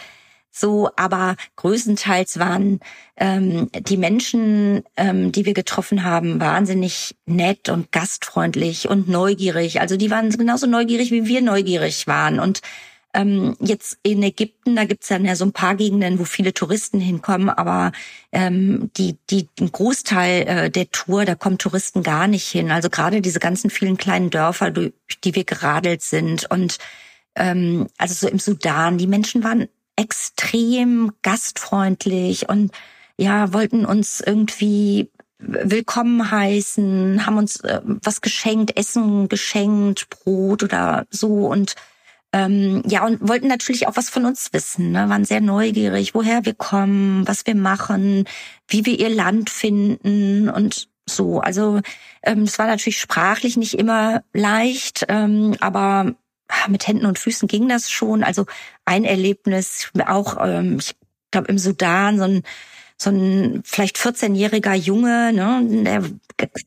so, 0.53 0.91
aber 0.97 1.37
größtenteils 1.57 2.39
waren 2.39 2.81
ähm, 3.17 3.71
die 3.73 3.97
Menschen, 3.97 4.85
ähm, 4.99 5.33
die 5.33 5.47
wir 5.47 5.55
getroffen 5.55 6.05
haben, 6.05 6.41
wahnsinnig 6.41 7.17
nett 7.25 7.71
und 7.71 7.91
gastfreundlich 7.91 8.89
und 8.89 9.09
neugierig. 9.09 9.81
Also 9.81 9.97
die 9.97 10.11
waren 10.11 10.29
genauso 10.31 10.67
neugierig, 10.67 11.11
wie 11.11 11.27
wir 11.27 11.41
neugierig 11.41 12.07
waren. 12.07 12.39
Und 12.39 12.61
ähm, 13.15 13.57
jetzt 13.61 13.99
in 14.03 14.23
Ägypten, 14.23 14.77
da 14.77 14.85
gibt's 14.85 15.09
dann 15.09 15.25
ja 15.25 15.37
so 15.37 15.45
ein 15.47 15.53
paar 15.53 15.75
Gegenden, 15.75 16.19
wo 16.19 16.25
viele 16.25 16.53
Touristen 16.53 17.01
hinkommen, 17.01 17.49
aber 17.49 17.93
ähm, 18.31 18.91
die, 18.97 19.17
die, 19.31 19.49
ein 19.59 19.73
Großteil 19.73 20.49
äh, 20.49 20.71
der 20.71 20.91
Tour, 20.91 21.25
da 21.25 21.35
kommen 21.35 21.59
Touristen 21.59 22.03
gar 22.03 22.27
nicht 22.27 22.47
hin. 22.47 22.71
Also 22.71 22.91
gerade 22.91 23.21
diese 23.23 23.41
ganzen 23.41 23.71
vielen 23.71 23.97
kleinen 23.97 24.31
Dörfer, 24.31 24.71
durch 24.71 24.93
die 25.25 25.35
wir 25.35 25.45
geradelt 25.45 26.03
sind 26.03 26.51
und 26.51 26.79
ähm, 27.35 27.87
also 27.99 28.15
so 28.15 28.29
im 28.29 28.39
Sudan, 28.39 28.99
die 28.99 29.07
Menschen 29.07 29.45
waren 29.45 29.69
extrem 29.97 31.13
gastfreundlich 31.23 32.49
und 32.49 32.73
ja, 33.17 33.53
wollten 33.53 33.85
uns 33.85 34.21
irgendwie 34.21 35.11
willkommen 35.39 36.31
heißen, 36.31 37.27
haben 37.27 37.39
uns 37.39 37.61
äh, 37.61 37.81
was 37.85 38.21
geschenkt, 38.21 38.77
Essen 38.77 39.29
geschenkt, 39.29 40.09
Brot 40.09 40.63
oder 40.63 41.07
so 41.11 41.47
und 41.47 41.75
ähm, 42.33 42.83
ja 42.87 43.05
und 43.05 43.27
wollten 43.27 43.49
natürlich 43.49 43.87
auch 43.87 43.97
was 43.97 44.09
von 44.09 44.25
uns 44.25 44.53
wissen, 44.53 44.93
ne? 44.93 45.09
waren 45.09 45.25
sehr 45.25 45.41
neugierig, 45.41 46.15
woher 46.15 46.45
wir 46.45 46.55
kommen, 46.55 47.27
was 47.27 47.47
wir 47.47 47.55
machen, 47.55 48.25
wie 48.69 48.87
wir 48.87 48.99
ihr 48.99 49.11
Land 49.11 49.51
finden 49.51 50.49
und 50.49 50.89
so. 51.07 51.41
Also 51.41 51.81
ähm, 52.23 52.43
es 52.43 52.59
war 52.59 52.67
natürlich 52.67 53.01
sprachlich 53.01 53.57
nicht 53.57 53.75
immer 53.75 54.23
leicht, 54.33 55.05
ähm, 55.09 55.57
aber 55.61 56.15
mit 56.69 56.87
Händen 56.87 57.07
und 57.07 57.19
Füßen 57.19 57.49
ging 57.49 57.69
das 57.69 57.91
schon. 57.91 58.23
Also 58.23 58.47
ein 58.85 59.05
Erlebnis 59.05 59.91
auch, 60.07 60.37
ähm, 60.41 60.79
ich 60.81 60.95
glaube 61.31 61.49
im 61.49 61.59
Sudan 61.59 62.19
so 62.19 62.25
ein 62.25 62.43
so 63.03 63.11
ein 63.11 63.63
vielleicht 63.65 63.99
14-jähriger 63.99 64.75
Junge, 64.75 65.33
ne, 65.33 65.61
der 65.85 66.03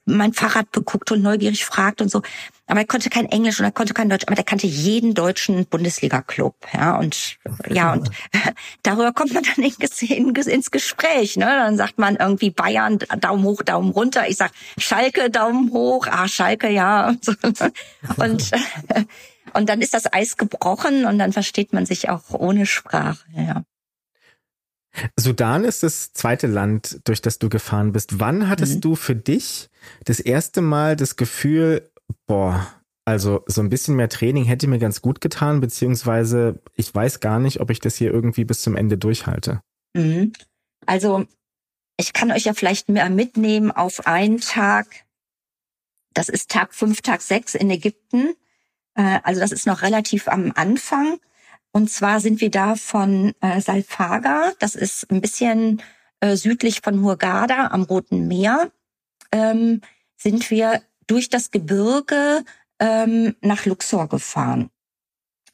mein 0.06 0.34
Fahrrad 0.34 0.72
beguckt 0.72 1.12
und 1.12 1.22
neugierig 1.22 1.66
fragt 1.66 2.02
und 2.02 2.12
so. 2.12 2.22
Aber 2.68 2.80
er 2.80 2.88
konnte 2.88 3.10
kein 3.10 3.26
Englisch 3.26 3.60
und 3.60 3.66
er 3.66 3.72
konnte 3.72 3.94
kein 3.94 4.10
Deutsch, 4.10 4.24
aber 4.26 4.36
der 4.36 4.44
kannte 4.44 4.68
jeden 4.68 5.14
deutschen 5.14 5.66
Bundesliga-Club, 5.66 6.56
ja 6.74 6.98
und 6.98 7.38
ja 7.70 7.94
und 7.94 8.10
darüber 8.84 9.14
kommt 9.14 9.34
man 9.34 9.44
dann 9.44 9.64
ins 10.48 10.72
Gespräch, 10.72 11.38
ne? 11.38 11.46
Dann 11.46 11.78
sagt 11.78 12.00
man 12.00 12.16
irgendwie 12.16 12.50
Bayern 12.50 13.00
Daumen 13.20 13.44
hoch, 13.44 13.62
Daumen 13.62 13.92
runter. 13.92 14.28
Ich 14.28 14.38
sag 14.38 14.52
Schalke 14.78 15.30
Daumen 15.30 15.72
hoch, 15.72 16.08
ah 16.10 16.28
Schalke 16.28 16.70
ja 16.70 17.10
und 17.44 17.58
so. 17.58 17.66
und 18.18 18.52
und 19.56 19.70
dann 19.70 19.82
ist 19.82 19.94
das 19.94 20.12
Eis 20.12 20.38
gebrochen 20.38 21.06
und 21.06 21.18
dann 21.18 21.34
versteht 21.34 21.74
man 21.74 21.86
sich 21.86 22.10
auch 22.10 22.32
ohne 22.32 22.66
Sprache, 22.66 23.26
ja. 23.36 23.64
Sudan 25.18 25.66
ist 25.66 25.84
das 25.84 26.14
zweite 26.14 26.48
Land, 26.48 27.02
durch 27.04 27.22
das 27.22 27.38
du 27.38 27.50
gefahren 27.50 27.92
bist. 27.92 28.20
Wann 28.20 28.48
hattest 28.48 28.76
mhm. 28.76 28.82
du 28.82 28.96
für 28.96 29.16
dich 29.16 29.70
das 30.06 30.22
erste 30.22 30.62
Mal 30.62 30.96
das 30.96 31.18
Gefühl, 31.18 31.90
boah, 32.28 32.66
also 33.04 33.44
so 33.46 33.62
ein 33.62 33.70
bisschen 33.70 33.96
mehr 33.96 34.10
Training 34.10 34.46
hätte 34.46 34.68
mir 34.68 34.80
ganz 34.80 35.02
gut 35.02 35.22
getan, 35.22 35.62
beziehungsweise 35.62 36.62
ich 36.76 36.94
weiß 36.94 37.20
gar 37.20 37.40
nicht, 37.40 37.60
ob 37.60 37.70
ich 37.70 37.80
das 37.80 37.96
hier 37.96 38.12
irgendwie 38.12 38.46
bis 38.46 38.62
zum 38.62 38.76
Ende 38.76 38.98
durchhalte. 38.98 39.62
Mhm. 39.94 40.34
Also 40.86 41.26
ich 41.98 42.14
kann 42.14 42.32
euch 42.32 42.46
ja 42.46 42.54
vielleicht 42.54 42.90
mehr 42.90 43.10
mitnehmen 43.10 43.72
auf 43.72 44.08
einen 44.08 44.40
Tag. 44.40 44.88
Das 46.14 46.30
ist 46.30 46.50
Tag 46.50 46.74
fünf, 46.74 47.02
Tag 47.02 47.22
sechs 47.22 47.54
in 47.54 47.70
Ägypten. 47.70 48.34
Äh, 48.96 49.20
also 49.24 49.40
das 49.40 49.52
ist 49.52 49.68
noch 49.68 49.82
relativ 49.82 50.28
am 50.28 50.52
Anfang. 50.56 51.20
Und 51.72 51.90
zwar 51.90 52.20
sind 52.20 52.42
wir 52.42 52.50
da 52.50 52.76
von 52.76 53.34
äh, 53.42 53.60
Salfaga, 53.60 54.54
das 54.60 54.76
ist 54.76 55.12
ein 55.12 55.22
bisschen 55.22 55.82
äh, 56.22 56.36
südlich 56.36 56.82
von 56.82 57.02
Hurghada 57.02 57.68
am 57.68 57.84
Roten 57.84 58.28
Meer, 58.28 58.72
ähm, 59.32 59.82
sind 60.16 60.50
wir 60.50 60.82
durch 61.08 61.30
das 61.30 61.52
Gebirge 61.52 62.44
ähm, 62.80 63.36
nach 63.42 63.66
Luxor 63.66 64.08
gefahren. 64.08 64.70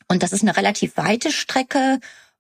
Und 0.07 0.23
das 0.23 0.33
ist 0.33 0.43
eine 0.43 0.55
relativ 0.55 0.97
weite 0.97 1.31
Strecke. 1.31 1.99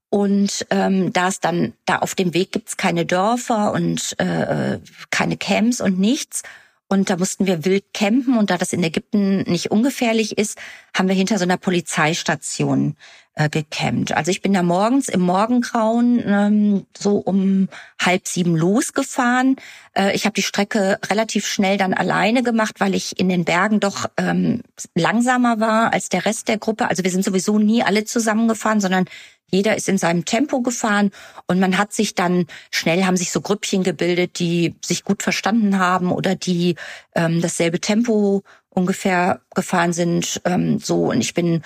Und 0.09 0.67
ähm, 0.69 1.13
da 1.13 1.29
ist 1.29 1.45
dann, 1.45 1.73
da 1.85 1.99
auf 1.99 2.15
dem 2.15 2.33
Weg 2.33 2.51
gibt's 2.51 2.75
keine 2.75 3.05
Dörfer 3.05 3.71
und 3.71 4.19
äh, 4.19 4.79
keine 5.09 5.37
Camps 5.37 5.79
und 5.79 5.97
nichts. 5.97 6.43
Und 6.91 7.09
da 7.09 7.15
mussten 7.15 7.47
wir 7.47 7.63
wild 7.63 7.85
campen. 7.93 8.37
Und 8.37 8.49
da 8.49 8.57
das 8.57 8.73
in 8.73 8.83
Ägypten 8.83 9.43
nicht 9.43 9.71
ungefährlich 9.71 10.37
ist, 10.37 10.57
haben 10.93 11.07
wir 11.07 11.15
hinter 11.15 11.37
so 11.37 11.45
einer 11.45 11.55
Polizeistation 11.55 12.97
äh, 13.35 13.49
gecampt. 13.49 14.11
Also 14.11 14.31
ich 14.31 14.41
bin 14.41 14.53
da 14.53 14.63
morgens 14.63 15.07
im 15.07 15.21
Morgengrauen 15.21 16.21
ähm, 16.25 16.85
so 16.97 17.17
um 17.17 17.69
halb 17.99 18.27
sieben 18.27 18.55
losgefahren. 18.55 19.55
Äh, 19.93 20.15
ich 20.15 20.25
habe 20.25 20.33
die 20.33 20.41
Strecke 20.41 20.99
relativ 21.09 21.47
schnell 21.47 21.77
dann 21.77 21.93
alleine 21.93 22.43
gemacht, 22.43 22.75
weil 22.79 22.93
ich 22.93 23.19
in 23.19 23.29
den 23.29 23.45
Bergen 23.45 23.79
doch 23.79 24.09
ähm, 24.17 24.63
langsamer 24.95 25.59
war 25.59 25.93
als 25.93 26.09
der 26.09 26.25
Rest 26.25 26.47
der 26.47 26.57
Gruppe. 26.57 26.89
Also 26.89 27.03
wir 27.03 27.11
sind 27.11 27.23
sowieso 27.23 27.57
nie 27.57 27.83
alle 27.83 28.03
zusammengefahren, 28.03 28.81
sondern 28.81 29.05
jeder 29.51 29.75
ist 29.75 29.89
in 29.89 29.97
seinem 29.97 30.25
Tempo 30.25 30.61
gefahren 30.61 31.11
und 31.45 31.59
man 31.59 31.77
hat 31.77 31.91
sich 31.93 32.15
dann 32.15 32.47
schnell 32.71 33.03
haben 33.03 33.17
sich 33.17 33.31
so 33.31 33.41
Grüppchen 33.41 33.83
gebildet, 33.83 34.39
die 34.39 34.75
sich 34.83 35.03
gut 35.03 35.23
verstanden 35.23 35.77
haben 35.77 36.11
oder 36.11 36.35
die 36.35 36.75
ähm, 37.15 37.41
dasselbe 37.41 37.81
Tempo 37.81 38.43
ungefähr 38.69 39.41
gefahren 39.53 39.91
sind. 39.91 40.41
Ähm, 40.45 40.79
so 40.79 41.11
und 41.11 41.19
ich 41.19 41.33
bin 41.33 41.63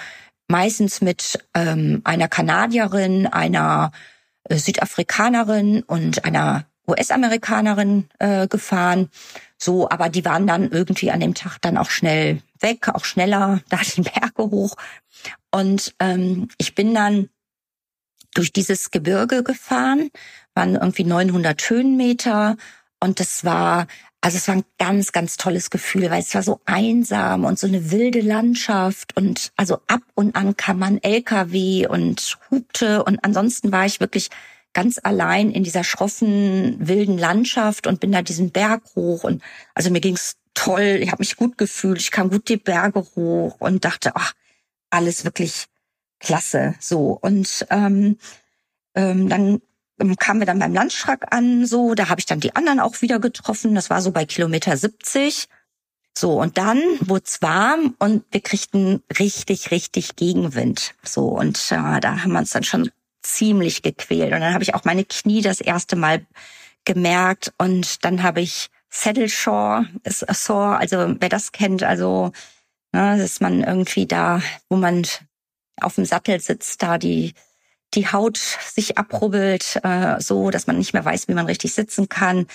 meistens 0.48 1.02
mit 1.02 1.40
ähm, 1.54 2.02
einer 2.04 2.28
Kanadierin, 2.28 3.28
einer 3.28 3.92
äh, 4.44 4.58
Südafrikanerin 4.58 5.84
und 5.84 6.26
einer 6.26 6.66
US-Amerikanerin 6.88 8.10
äh, 8.20 8.48
gefahren. 8.48 9.10
So, 9.58 9.90
aber 9.90 10.10
die 10.10 10.26
waren 10.26 10.46
dann 10.46 10.72
irgendwie 10.72 11.12
an 11.12 11.20
dem 11.20 11.34
Tag 11.34 11.58
dann 11.62 11.78
auch 11.78 11.90
schnell 11.90 12.42
weg, 12.60 12.90
auch 12.90 13.06
schneller 13.06 13.62
da 13.70 13.78
die 13.78 14.02
Berge 14.02 14.52
hoch. 14.52 14.76
Und 15.52 15.96
ähm, 16.00 16.50
ich 16.58 16.76
bin 16.76 16.94
dann 16.94 17.30
durch 18.34 18.52
dieses 18.52 18.92
Gebirge 18.92 19.44
gefahren, 19.44 20.10
waren 20.54 20.76
irgendwie 20.76 21.06
900 21.06 21.70
Höhenmeter 21.70 22.58
und 23.00 23.20
das 23.20 23.46
war 23.46 23.88
also 24.26 24.38
es 24.38 24.48
war 24.48 24.56
ein 24.56 24.66
ganz, 24.80 25.12
ganz 25.12 25.38
tolles 25.38 25.70
Gefühl, 25.70 26.10
weil 26.10 26.24
es 26.24 26.34
war 26.34 26.42
so 26.42 26.60
einsam 26.66 27.46
und 27.46 27.60
so 27.60 27.68
eine 27.68 27.92
wilde 27.92 28.22
Landschaft 28.22 29.16
und 29.16 29.52
also 29.56 29.76
ab 29.86 30.02
und 30.16 30.36
an 30.36 30.58
kam 30.58 30.80
man 30.80 30.98
LKW 30.98 31.86
und 31.86 32.40
hupte 32.50 33.04
und 33.04 33.24
ansonsten 33.24 33.72
war 33.72 33.86
ich 33.86 34.00
wirklich 34.00 34.30
ganz 34.74 35.00
allein 35.04 35.52
in 35.52 35.64
dieser 35.64 35.84
schroffen, 35.84 36.76
wilden 36.80 37.20
Landschaft 37.20 37.86
und 37.86 38.00
bin 38.00 38.12
da 38.12 38.24
diesen 38.24 38.50
Berg 38.50 38.82
hoch 38.96 39.26
und 39.26 39.44
also 39.76 39.92
mir 39.92 40.02
ging's 40.02 40.38
toll, 40.56 40.98
ich 41.02 41.12
habe 41.12 41.22
mich 41.22 41.36
gut 41.36 41.60
gefühlt, 41.60 42.00
ich 42.00 42.10
kam 42.10 42.32
gut 42.32 42.50
die 42.50 42.58
Berge 42.58 43.06
hoch 43.16 43.58
und 43.60 43.86
dachte, 43.86 44.16
ach, 44.16 44.34
alles 44.90 45.24
wirklich 45.24 45.68
klasse, 46.20 46.74
so. 46.80 47.20
Und 47.22 47.68
ähm, 47.70 48.18
ähm, 48.96 49.30
dann 49.30 49.62
kamen 50.20 50.42
wir 50.42 50.46
dann 50.46 50.60
beim 50.60 50.74
Landschrak 50.74 51.34
an, 51.34 51.66
so, 51.66 51.96
da 51.96 52.10
habe 52.10 52.20
ich 52.20 52.26
dann 52.26 52.40
die 52.40 52.56
anderen 52.56 52.80
auch 52.80 53.02
wieder 53.02 53.20
getroffen. 53.20 53.76
Das 53.76 53.90
war 53.90 54.02
so 54.02 54.12
bei 54.12 54.26
Kilometer 54.26 54.76
70. 54.76 55.48
So, 56.18 56.40
und 56.40 56.58
dann 56.58 56.82
wurd's 57.02 57.42
warm 57.42 57.96
und 58.00 58.24
wir 58.32 58.42
kriegten 58.42 59.04
richtig, 59.20 59.72
richtig 59.72 60.16
Gegenwind. 60.16 60.94
So, 61.04 61.28
und 61.28 61.58
äh, 61.72 62.00
da 62.00 62.24
haben 62.24 62.32
wir 62.32 62.40
uns 62.40 62.52
dann 62.52 62.64
schon 62.64 62.90
ziemlich 63.22 63.82
gequält. 63.82 64.34
Und 64.34 64.40
dann 64.40 64.54
habe 64.54 64.64
ich 64.64 64.76
auch 64.76 64.86
meine 64.86 65.04
Knie 65.04 65.42
das 65.42 65.60
erste 65.60 65.96
Mal 65.96 66.26
gemerkt. 66.86 67.54
Und 67.58 68.06
dann 68.06 68.24
habe 68.24 68.42
ich 68.42 68.70
Saddle 68.90 69.28
Shore, 69.28 69.88
Sore, 70.06 70.78
also 70.78 71.16
wer 71.20 71.30
das 71.30 71.52
kennt, 71.52 71.84
also 71.84 72.32
ne, 72.94 73.18
dass 73.18 73.42
man 73.42 73.62
irgendwie 73.62 74.06
da, 74.06 74.42
wo 74.70 74.78
man 74.78 75.06
auf 75.82 75.96
dem 75.96 76.06
Sattel 76.06 76.40
sitzt, 76.40 76.82
da 76.82 76.98
die 76.98 77.34
die 77.94 78.08
Haut 78.08 78.38
sich 78.38 78.98
abrubbelt, 78.98 79.80
äh, 79.84 80.20
so 80.20 80.50
dass 80.50 80.68
man 80.68 80.78
nicht 80.78 80.94
mehr 80.94 81.06
weiß, 81.06 81.28
wie 81.28 81.34
man 81.34 81.46
richtig 81.46 81.74
sitzen 81.74 82.10
kann. 82.10 82.48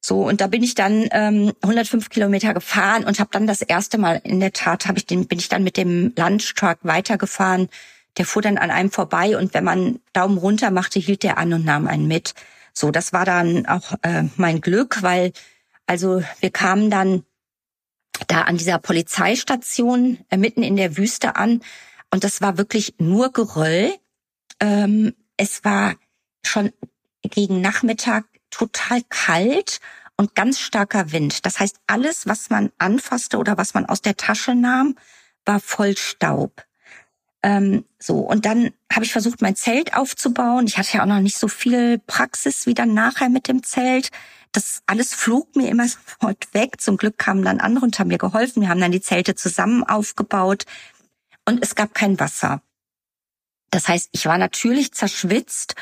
So 0.00 0.26
und 0.26 0.40
da 0.40 0.48
bin 0.48 0.62
ich 0.62 0.74
dann 0.74 1.08
ähm, 1.12 1.52
105 1.62 2.10
Kilometer 2.10 2.54
gefahren 2.54 3.04
und 3.04 3.20
habe 3.20 3.30
dann 3.32 3.46
das 3.46 3.62
erste 3.62 3.98
Mal 3.98 4.20
in 4.24 4.40
der 4.40 4.52
Tat 4.52 4.86
habe 4.86 4.98
ich 4.98 5.06
den 5.06 5.28
bin 5.28 5.38
ich 5.38 5.48
dann 5.48 5.62
mit 5.62 5.76
dem 5.76 6.12
Lunchtruck 6.16 6.78
weitergefahren. 6.82 7.68
Der 8.18 8.26
fuhr 8.26 8.42
dann 8.42 8.58
an 8.58 8.70
einem 8.70 8.90
vorbei 8.90 9.36
und 9.36 9.54
wenn 9.54 9.64
man 9.64 10.00
Daumen 10.12 10.38
runter 10.38 10.70
machte, 10.70 10.98
hielt 10.98 11.22
der 11.22 11.38
an 11.38 11.52
und 11.52 11.64
nahm 11.64 11.86
einen 11.86 12.08
mit. 12.08 12.34
So, 12.74 12.90
das 12.90 13.12
war 13.12 13.24
dann 13.24 13.66
auch 13.66 13.94
äh, 14.02 14.24
mein 14.36 14.60
Glück, 14.60 15.02
weil 15.02 15.32
also 15.86 16.22
wir 16.40 16.50
kamen 16.50 16.90
dann 16.90 17.24
da 18.26 18.42
an 18.42 18.56
dieser 18.56 18.78
Polizeistation 18.78 20.18
äh, 20.30 20.36
mitten 20.36 20.62
in 20.62 20.76
der 20.76 20.96
Wüste 20.96 21.36
an 21.36 21.62
und 22.10 22.24
das 22.24 22.40
war 22.40 22.58
wirklich 22.58 22.94
nur 22.98 23.32
Geröll 23.32 23.94
ähm, 24.62 25.14
es 25.36 25.64
war 25.64 25.96
schon 26.46 26.72
gegen 27.22 27.60
Nachmittag 27.60 28.24
total 28.50 29.02
kalt 29.08 29.80
und 30.16 30.36
ganz 30.36 30.60
starker 30.60 31.10
Wind. 31.10 31.44
Das 31.44 31.58
heißt, 31.58 31.80
alles, 31.88 32.26
was 32.26 32.48
man 32.48 32.70
anfasste 32.78 33.38
oder 33.38 33.58
was 33.58 33.74
man 33.74 33.86
aus 33.86 34.02
der 34.02 34.16
Tasche 34.16 34.54
nahm, 34.54 34.96
war 35.44 35.58
voll 35.58 35.96
Staub. 35.96 36.64
Ähm, 37.42 37.84
so, 37.98 38.20
und 38.20 38.46
dann 38.46 38.70
habe 38.92 39.04
ich 39.04 39.10
versucht, 39.10 39.42
mein 39.42 39.56
Zelt 39.56 39.96
aufzubauen. 39.96 40.68
Ich 40.68 40.78
hatte 40.78 40.96
ja 40.96 41.02
auch 41.02 41.08
noch 41.08 41.18
nicht 41.18 41.38
so 41.38 41.48
viel 41.48 41.98
Praxis 41.98 42.66
wie 42.66 42.74
dann 42.74 42.94
nachher 42.94 43.30
mit 43.30 43.48
dem 43.48 43.64
Zelt. 43.64 44.10
Das 44.52 44.82
alles 44.86 45.12
flog 45.12 45.56
mir 45.56 45.70
immer 45.70 45.88
sofort 45.88 46.54
weg. 46.54 46.80
Zum 46.80 46.98
Glück 46.98 47.18
kamen 47.18 47.44
dann 47.44 47.58
andere 47.58 47.84
und 47.84 47.98
haben 47.98 48.08
mir 48.08 48.18
geholfen. 48.18 48.62
Wir 48.62 48.68
haben 48.68 48.80
dann 48.80 48.92
die 48.92 49.00
Zelte 49.00 49.34
zusammen 49.34 49.82
aufgebaut 49.82 50.66
und 51.48 51.64
es 51.64 51.74
gab 51.74 51.94
kein 51.94 52.20
Wasser. 52.20 52.62
Das 53.72 53.88
heißt, 53.88 54.10
ich 54.12 54.26
war 54.26 54.38
natürlich 54.38 54.92
zerschwitzt 54.92 55.74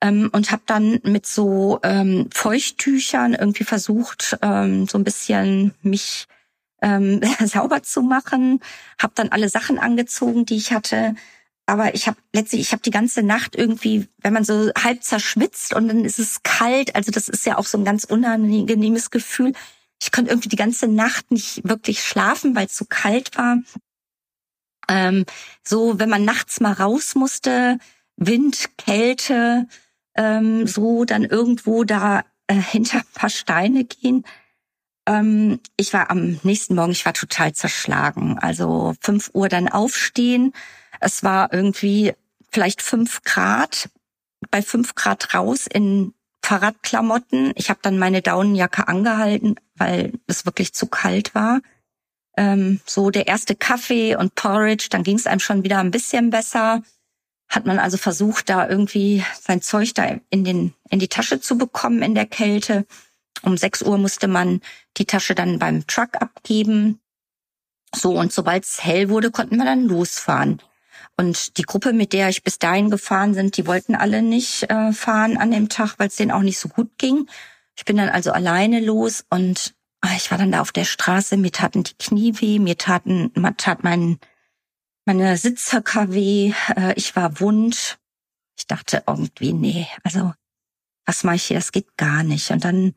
ähm, 0.00 0.30
und 0.32 0.52
habe 0.52 0.62
dann 0.66 1.00
mit 1.02 1.26
so 1.26 1.80
ähm, 1.82 2.28
Feuchttüchern 2.32 3.34
irgendwie 3.34 3.64
versucht, 3.64 4.36
ähm, 4.42 4.86
so 4.86 4.98
ein 4.98 5.04
bisschen 5.04 5.74
mich 5.82 6.26
ähm, 6.82 7.20
sauber 7.44 7.82
zu 7.82 8.02
machen. 8.02 8.60
Habe 9.00 9.14
dann 9.16 9.30
alle 9.30 9.48
Sachen 9.48 9.78
angezogen, 9.78 10.44
die 10.44 10.56
ich 10.56 10.72
hatte. 10.72 11.14
Aber 11.64 11.94
ich 11.94 12.06
habe 12.06 12.18
letztlich, 12.34 12.60
ich 12.60 12.72
habe 12.72 12.82
die 12.82 12.90
ganze 12.90 13.22
Nacht 13.22 13.56
irgendwie, 13.56 14.08
wenn 14.18 14.34
man 14.34 14.44
so 14.44 14.70
halb 14.78 15.02
zerschwitzt 15.02 15.74
und 15.74 15.88
dann 15.88 16.04
ist 16.04 16.18
es 16.18 16.42
kalt, 16.42 16.94
also 16.96 17.10
das 17.10 17.28
ist 17.28 17.44
ja 17.46 17.58
auch 17.58 17.66
so 17.66 17.76
ein 17.76 17.84
ganz 17.84 18.04
unangenehmes 18.04 19.10
Gefühl. 19.10 19.52
Ich 20.00 20.12
konnte 20.12 20.30
irgendwie 20.30 20.48
die 20.48 20.56
ganze 20.56 20.86
Nacht 20.86 21.30
nicht 21.30 21.68
wirklich 21.68 22.02
schlafen, 22.02 22.54
weil 22.54 22.66
es 22.66 22.76
so 22.76 22.84
kalt 22.86 23.36
war. 23.36 23.58
Ähm, 24.88 25.24
so, 25.62 25.98
wenn 25.98 26.08
man 26.08 26.24
nachts 26.24 26.60
mal 26.60 26.72
raus 26.72 27.14
musste, 27.14 27.78
Wind, 28.16 28.70
Kälte, 28.78 29.66
ähm, 30.14 30.66
so 30.66 31.04
dann 31.04 31.24
irgendwo 31.24 31.84
da 31.84 32.24
äh, 32.46 32.54
hinter 32.60 32.98
ein 32.98 33.14
paar 33.14 33.30
Steine 33.30 33.84
gehen. 33.84 34.24
Ähm, 35.06 35.60
ich 35.76 35.92
war 35.92 36.10
am 36.10 36.38
nächsten 36.42 36.74
Morgen, 36.74 36.92
ich 36.92 37.06
war 37.06 37.14
total 37.14 37.52
zerschlagen. 37.52 38.38
Also 38.38 38.94
fünf 39.00 39.30
Uhr 39.32 39.48
dann 39.48 39.68
aufstehen. 39.68 40.52
Es 41.00 41.22
war 41.22 41.52
irgendwie 41.52 42.12
vielleicht 42.50 42.82
fünf 42.82 43.22
Grad, 43.22 43.88
bei 44.50 44.62
fünf 44.62 44.94
Grad 44.94 45.34
raus 45.34 45.66
in 45.66 46.14
Fahrradklamotten. 46.42 47.52
Ich 47.56 47.70
habe 47.70 47.80
dann 47.82 47.98
meine 47.98 48.22
Daunenjacke 48.22 48.88
angehalten, 48.88 49.56
weil 49.76 50.12
es 50.26 50.46
wirklich 50.46 50.72
zu 50.72 50.86
kalt 50.86 51.34
war. 51.34 51.60
Ähm, 52.38 52.80
so 52.86 53.10
der 53.10 53.26
erste 53.26 53.56
Kaffee 53.56 54.14
und 54.14 54.36
Porridge, 54.36 54.86
dann 54.90 55.02
ging 55.02 55.16
es 55.16 55.26
einem 55.26 55.40
schon 55.40 55.64
wieder 55.64 55.78
ein 55.78 55.90
bisschen 55.90 56.30
besser. 56.30 56.82
Hat 57.48 57.66
man 57.66 57.80
also 57.80 57.96
versucht, 57.96 58.48
da 58.48 58.68
irgendwie 58.68 59.24
sein 59.40 59.60
Zeug 59.60 59.92
da 59.94 60.04
in 60.30 60.44
den 60.44 60.72
in 60.88 61.00
die 61.00 61.08
Tasche 61.08 61.40
zu 61.40 61.58
bekommen 61.58 62.00
in 62.02 62.14
der 62.14 62.26
Kälte. 62.26 62.86
Um 63.42 63.56
sechs 63.56 63.82
Uhr 63.82 63.98
musste 63.98 64.28
man 64.28 64.60
die 64.98 65.04
Tasche 65.04 65.34
dann 65.34 65.58
beim 65.58 65.84
Truck 65.88 66.14
abgeben. 66.20 67.00
So, 67.92 68.12
und 68.12 68.32
sobald 68.32 68.64
es 68.64 68.84
hell 68.84 69.08
wurde, 69.08 69.32
konnten 69.32 69.56
wir 69.56 69.64
dann 69.64 69.86
losfahren. 69.88 70.62
Und 71.16 71.56
die 71.56 71.62
Gruppe, 71.62 71.92
mit 71.92 72.12
der 72.12 72.28
ich 72.28 72.44
bis 72.44 72.60
dahin 72.60 72.88
gefahren 72.88 73.34
sind, 73.34 73.56
die 73.56 73.66
wollten 73.66 73.96
alle 73.96 74.22
nicht 74.22 74.70
äh, 74.70 74.92
fahren 74.92 75.38
an 75.38 75.50
dem 75.50 75.68
Tag, 75.68 75.98
weil 75.98 76.06
es 76.06 76.14
denen 76.14 76.30
auch 76.30 76.42
nicht 76.42 76.60
so 76.60 76.68
gut 76.68 76.90
ging. 76.98 77.28
Ich 77.76 77.84
bin 77.84 77.96
dann 77.96 78.10
also 78.10 78.30
alleine 78.30 78.78
los 78.78 79.24
und 79.28 79.74
ich 80.16 80.30
war 80.30 80.38
dann 80.38 80.52
da 80.52 80.60
auf 80.60 80.72
der 80.72 80.84
Straße, 80.84 81.36
mir 81.36 81.52
taten 81.52 81.82
die 81.82 81.94
Knie 81.94 82.40
weh, 82.40 82.58
mir 82.58 82.78
taten, 82.78 83.32
mir 83.34 83.56
tat 83.56 83.82
mein, 83.84 84.18
meine 85.04 85.36
Sitzhöcker 85.36 86.12
weh, 86.12 86.52
äh, 86.76 86.94
ich 86.94 87.16
war 87.16 87.40
wund. 87.40 87.98
Ich 88.56 88.66
dachte 88.66 89.04
irgendwie, 89.06 89.52
nee, 89.52 89.86
also 90.04 90.32
was 91.04 91.24
mache 91.24 91.36
ich 91.36 91.44
hier, 91.44 91.56
das 91.56 91.72
geht 91.72 91.96
gar 91.96 92.22
nicht. 92.22 92.50
Und 92.50 92.64
dann 92.64 92.94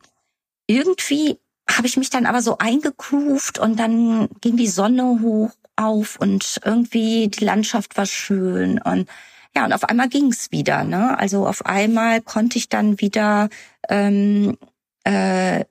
irgendwie 0.66 1.38
habe 1.70 1.86
ich 1.86 1.96
mich 1.96 2.10
dann 2.10 2.26
aber 2.26 2.42
so 2.42 2.58
eingekuft 2.58 3.58
und 3.58 3.78
dann 3.78 4.28
ging 4.40 4.56
die 4.56 4.68
Sonne 4.68 5.20
hoch 5.22 5.52
auf 5.76 6.16
und 6.20 6.60
irgendwie 6.64 7.28
die 7.28 7.44
Landschaft 7.44 7.96
war 7.96 8.06
schön 8.06 8.80
und 8.80 9.08
ja, 9.54 9.64
und 9.64 9.72
auf 9.72 9.84
einmal 9.84 10.08
ging's 10.08 10.50
wieder. 10.50 10.84
Ne? 10.84 11.18
Also 11.18 11.46
auf 11.46 11.66
einmal 11.66 12.22
konnte 12.22 12.58
ich 12.58 12.68
dann 12.68 13.00
wieder, 13.00 13.50
ähm, 13.88 14.56
äh, 15.04 15.64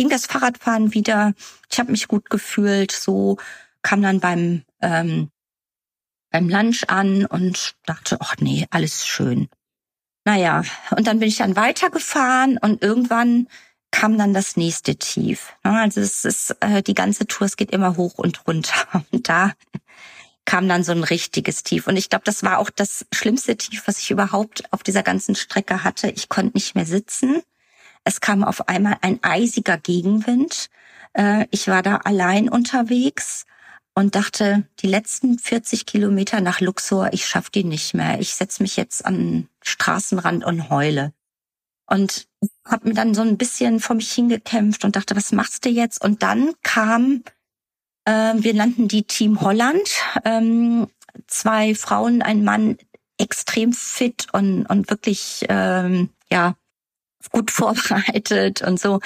ging 0.00 0.08
das 0.08 0.24
Fahrradfahren 0.24 0.94
wieder. 0.94 1.34
Ich 1.70 1.78
habe 1.78 1.90
mich 1.90 2.08
gut 2.08 2.30
gefühlt. 2.30 2.90
So 2.90 3.36
kam 3.82 4.00
dann 4.00 4.18
beim 4.18 4.62
ähm, 4.80 5.28
beim 6.30 6.48
Lunch 6.48 6.84
an 6.88 7.26
und 7.26 7.74
dachte, 7.84 8.16
ach 8.18 8.36
nee, 8.38 8.66
alles 8.70 9.06
schön. 9.06 9.50
Naja, 10.24 10.62
und 10.96 11.06
dann 11.06 11.18
bin 11.18 11.28
ich 11.28 11.36
dann 11.36 11.54
weitergefahren 11.54 12.56
und 12.56 12.82
irgendwann 12.82 13.46
kam 13.90 14.16
dann 14.16 14.32
das 14.32 14.56
nächste 14.56 14.96
Tief. 14.96 15.52
Also 15.64 16.00
es 16.00 16.24
ist 16.24 16.56
äh, 16.60 16.82
die 16.82 16.94
ganze 16.94 17.26
Tour, 17.26 17.46
es 17.46 17.58
geht 17.58 17.70
immer 17.70 17.98
hoch 17.98 18.14
und 18.14 18.46
runter. 18.46 19.04
Und 19.12 19.28
da 19.28 19.52
kam 20.46 20.66
dann 20.66 20.82
so 20.82 20.92
ein 20.92 21.04
richtiges 21.04 21.62
Tief. 21.62 21.86
Und 21.86 21.98
ich 21.98 22.08
glaube, 22.08 22.24
das 22.24 22.42
war 22.42 22.58
auch 22.58 22.70
das 22.70 23.04
schlimmste 23.12 23.58
Tief, 23.58 23.82
was 23.84 23.98
ich 23.98 24.10
überhaupt 24.10 24.72
auf 24.72 24.82
dieser 24.82 25.02
ganzen 25.02 25.34
Strecke 25.34 25.84
hatte. 25.84 26.08
Ich 26.08 26.30
konnte 26.30 26.56
nicht 26.56 26.74
mehr 26.74 26.86
sitzen. 26.86 27.42
Es 28.04 28.20
kam 28.20 28.44
auf 28.44 28.68
einmal 28.68 28.96
ein 29.02 29.18
eisiger 29.22 29.76
Gegenwind. 29.78 30.70
Äh, 31.12 31.46
ich 31.50 31.68
war 31.68 31.82
da 31.82 31.96
allein 31.96 32.48
unterwegs 32.48 33.46
und 33.94 34.14
dachte, 34.14 34.66
die 34.80 34.86
letzten 34.86 35.38
40 35.38 35.86
Kilometer 35.86 36.40
nach 36.40 36.60
Luxor, 36.60 37.12
ich 37.12 37.26
schaff 37.26 37.50
die 37.50 37.64
nicht 37.64 37.94
mehr. 37.94 38.20
Ich 38.20 38.34
setz 38.34 38.60
mich 38.60 38.76
jetzt 38.76 39.04
an 39.04 39.48
Straßenrand 39.62 40.44
und 40.44 40.70
heule. 40.70 41.12
Und 41.86 42.28
habe 42.64 42.88
mir 42.88 42.94
dann 42.94 43.14
so 43.14 43.22
ein 43.22 43.36
bisschen 43.36 43.80
vor 43.80 43.96
mich 43.96 44.12
hingekämpft 44.12 44.84
und 44.84 44.94
dachte, 44.94 45.16
was 45.16 45.32
machst 45.32 45.64
du 45.64 45.70
jetzt? 45.70 46.02
Und 46.02 46.22
dann 46.22 46.52
kam, 46.62 47.24
äh, 48.04 48.34
wir 48.36 48.54
nannten 48.54 48.86
die 48.86 49.02
Team 49.02 49.40
Holland, 49.40 49.90
ähm, 50.24 50.86
zwei 51.26 51.74
Frauen, 51.74 52.22
ein 52.22 52.44
Mann, 52.44 52.78
extrem 53.18 53.72
fit 53.72 54.28
und, 54.32 54.66
und 54.66 54.88
wirklich 54.88 55.44
ähm, 55.48 56.10
ja 56.30 56.54
gut 57.30 57.50
vorbereitet 57.50 58.62
und 58.62 58.80
so. 58.80 59.00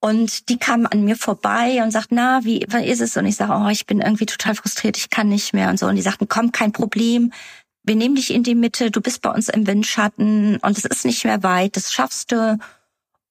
Und 0.00 0.50
die 0.50 0.58
kamen 0.58 0.86
an 0.86 1.04
mir 1.04 1.16
vorbei 1.16 1.82
und 1.82 1.90
sagten, 1.90 2.16
na, 2.16 2.44
wie, 2.44 2.66
wie 2.68 2.86
ist 2.86 3.00
es? 3.00 3.16
Und 3.16 3.24
ich 3.24 3.36
sage, 3.36 3.54
oh, 3.54 3.68
ich 3.70 3.86
bin 3.86 4.02
irgendwie 4.02 4.26
total 4.26 4.54
frustriert, 4.54 4.98
ich 4.98 5.08
kann 5.08 5.28
nicht 5.28 5.54
mehr 5.54 5.70
und 5.70 5.78
so. 5.78 5.86
Und 5.86 5.96
die 5.96 6.02
sagten, 6.02 6.28
komm, 6.28 6.52
kein 6.52 6.72
Problem, 6.72 7.32
wir 7.84 7.96
nehmen 7.96 8.14
dich 8.14 8.32
in 8.32 8.42
die 8.42 8.54
Mitte, 8.54 8.90
du 8.90 9.00
bist 9.00 9.22
bei 9.22 9.30
uns 9.30 9.48
im 9.48 9.66
Windschatten 9.66 10.56
und 10.56 10.78
es 10.78 10.84
ist 10.84 11.04
nicht 11.04 11.24
mehr 11.24 11.42
weit, 11.42 11.76
das 11.76 11.92
schaffst 11.92 12.32
du. 12.32 12.58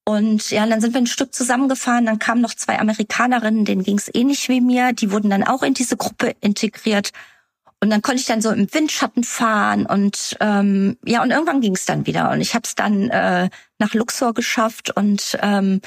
Und 0.05 0.49
ja, 0.51 0.65
dann 0.65 0.81
sind 0.81 0.93
wir 0.93 1.01
ein 1.01 1.07
Stück 1.07 1.33
zusammengefahren, 1.33 2.05
dann 2.05 2.19
kamen 2.19 2.41
noch 2.41 2.53
zwei 2.53 2.79
Amerikanerinnen, 2.79 3.65
denen 3.65 3.83
ging 3.83 3.97
es 3.97 4.09
ähnlich 4.13 4.49
wie 4.49 4.59
mir, 4.59 4.93
die 4.93 5.11
wurden 5.11 5.29
dann 5.29 5.43
auch 5.43 5.63
in 5.63 5.73
diese 5.73 5.95
Gruppe 5.95 6.35
integriert. 6.41 7.11
Und 7.83 7.89
dann 7.89 8.01
konnte 8.01 8.21
ich 8.21 8.27
dann 8.27 8.41
so 8.41 8.49
im 8.49 8.73
Windschatten 8.73 9.25
fahren 9.25 9.85
und 9.85 10.37
ähm, 10.39 10.95
ja, 11.03 11.21
und 11.21 11.31
irgendwann 11.31 11.59
ging 11.59 11.75
es 11.75 11.83
dann 11.83 12.05
wieder. 12.05 12.31
Und 12.31 12.39
ich 12.39 12.55
habe 12.55 12.63
es 12.63 12.75
dann 12.75 13.09
äh, 13.09 13.49
nach 13.77 13.93
Luxor 13.93 14.33
geschafft 14.33 14.95
und 14.95 15.37
ähm, 15.41 15.81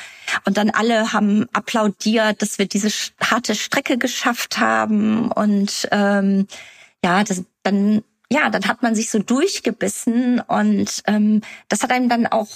und 0.45 0.59
dann 0.59 0.69
alle 0.69 1.15
haben 1.15 1.47
applaudiert, 1.55 2.43
dass 2.43 2.59
wir 2.59 2.67
diese 2.67 2.91
harte 3.19 3.55
Strecke 3.55 3.97
geschafft 3.97 4.59
haben. 4.59 5.33
Und 5.33 5.89
ähm, 5.91 6.47
ja, 7.03 7.25
das, 7.25 7.45
dann 7.63 8.05
ja, 8.31 8.51
dann 8.51 8.69
hat 8.69 8.83
man 8.83 8.95
sich 8.95 9.11
so 9.11 9.19
durchgebissen 9.19 10.41
und 10.41 11.03
ähm, 11.07 11.41
das 11.71 11.83
hat 11.83 11.93
einem 11.93 12.11
dann 12.11 12.27
auch 12.27 12.49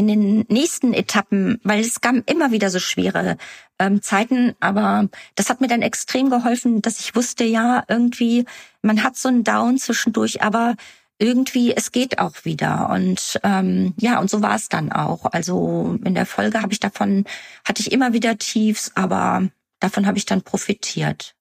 in 0.00 0.06
den 0.06 0.46
nächsten 0.48 0.94
Etappen, 0.94 1.60
weil 1.62 1.80
es 1.80 2.00
gab 2.00 2.14
immer 2.30 2.52
wieder 2.52 2.70
so 2.70 2.78
schwere 2.78 3.36
ähm, 3.78 4.00
Zeiten, 4.00 4.54
aber 4.58 5.08
das 5.34 5.50
hat 5.50 5.60
mir 5.60 5.68
dann 5.68 5.82
extrem 5.82 6.30
geholfen, 6.30 6.80
dass 6.80 7.00
ich 7.00 7.14
wusste, 7.14 7.44
ja, 7.44 7.84
irgendwie, 7.86 8.46
man 8.80 9.04
hat 9.04 9.16
so 9.16 9.28
einen 9.28 9.44
Down 9.44 9.76
zwischendurch, 9.76 10.42
aber 10.42 10.74
irgendwie, 11.18 11.76
es 11.76 11.92
geht 11.92 12.18
auch 12.18 12.44
wieder. 12.44 12.88
Und 12.88 13.38
ähm, 13.42 13.92
ja, 13.98 14.20
und 14.20 14.30
so 14.30 14.40
war 14.40 14.56
es 14.56 14.70
dann 14.70 14.90
auch. 14.90 15.26
Also 15.26 15.98
in 16.02 16.14
der 16.14 16.24
Folge 16.24 16.62
habe 16.62 16.72
ich 16.72 16.80
davon, 16.80 17.26
hatte 17.66 17.82
ich 17.82 17.92
immer 17.92 18.14
wieder 18.14 18.38
Tiefs, 18.38 18.92
aber 18.94 19.48
davon 19.80 20.06
habe 20.06 20.16
ich 20.16 20.24
dann 20.24 20.40
profitiert. 20.40 21.34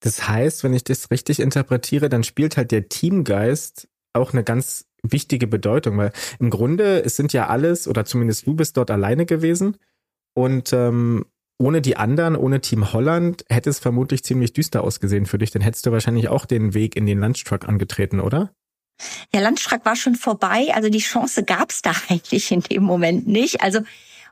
Das 0.00 0.28
heißt, 0.28 0.62
wenn 0.62 0.74
ich 0.74 0.84
das 0.84 1.10
richtig 1.10 1.40
interpretiere, 1.40 2.10
dann 2.10 2.22
spielt 2.22 2.58
halt 2.58 2.70
der 2.70 2.90
Teamgeist 2.90 3.88
auch 4.12 4.34
eine 4.34 4.44
ganz 4.44 4.87
wichtige 5.02 5.46
Bedeutung, 5.46 5.96
weil 5.98 6.12
im 6.38 6.50
Grunde 6.50 7.04
es 7.04 7.16
sind 7.16 7.32
ja 7.32 7.46
alles 7.46 7.88
oder 7.88 8.04
zumindest 8.04 8.46
du 8.46 8.54
bist 8.54 8.76
dort 8.76 8.90
alleine 8.90 9.26
gewesen 9.26 9.76
und 10.34 10.72
ähm, 10.72 11.24
ohne 11.60 11.82
die 11.82 11.96
anderen, 11.96 12.36
ohne 12.36 12.60
Team 12.60 12.92
Holland 12.92 13.44
hätte 13.48 13.70
es 13.70 13.80
vermutlich 13.80 14.22
ziemlich 14.22 14.52
düster 14.52 14.84
ausgesehen 14.84 15.26
für 15.26 15.38
dich. 15.38 15.50
Dann 15.50 15.62
hättest 15.62 15.86
du 15.86 15.92
wahrscheinlich 15.92 16.28
auch 16.28 16.46
den 16.46 16.72
Weg 16.72 16.94
in 16.94 17.04
den 17.04 17.18
Lunchtruck 17.18 17.68
angetreten, 17.68 18.20
oder? 18.20 18.52
Ja, 19.32 19.40
Lunchtruck 19.40 19.84
war 19.84 19.96
schon 19.96 20.14
vorbei, 20.14 20.68
also 20.74 20.88
die 20.88 20.98
Chance 20.98 21.44
gab 21.44 21.70
es 21.70 21.82
da 21.82 21.92
eigentlich 22.08 22.50
in 22.52 22.60
dem 22.60 22.84
Moment 22.84 23.26
nicht. 23.26 23.60
Also 23.60 23.80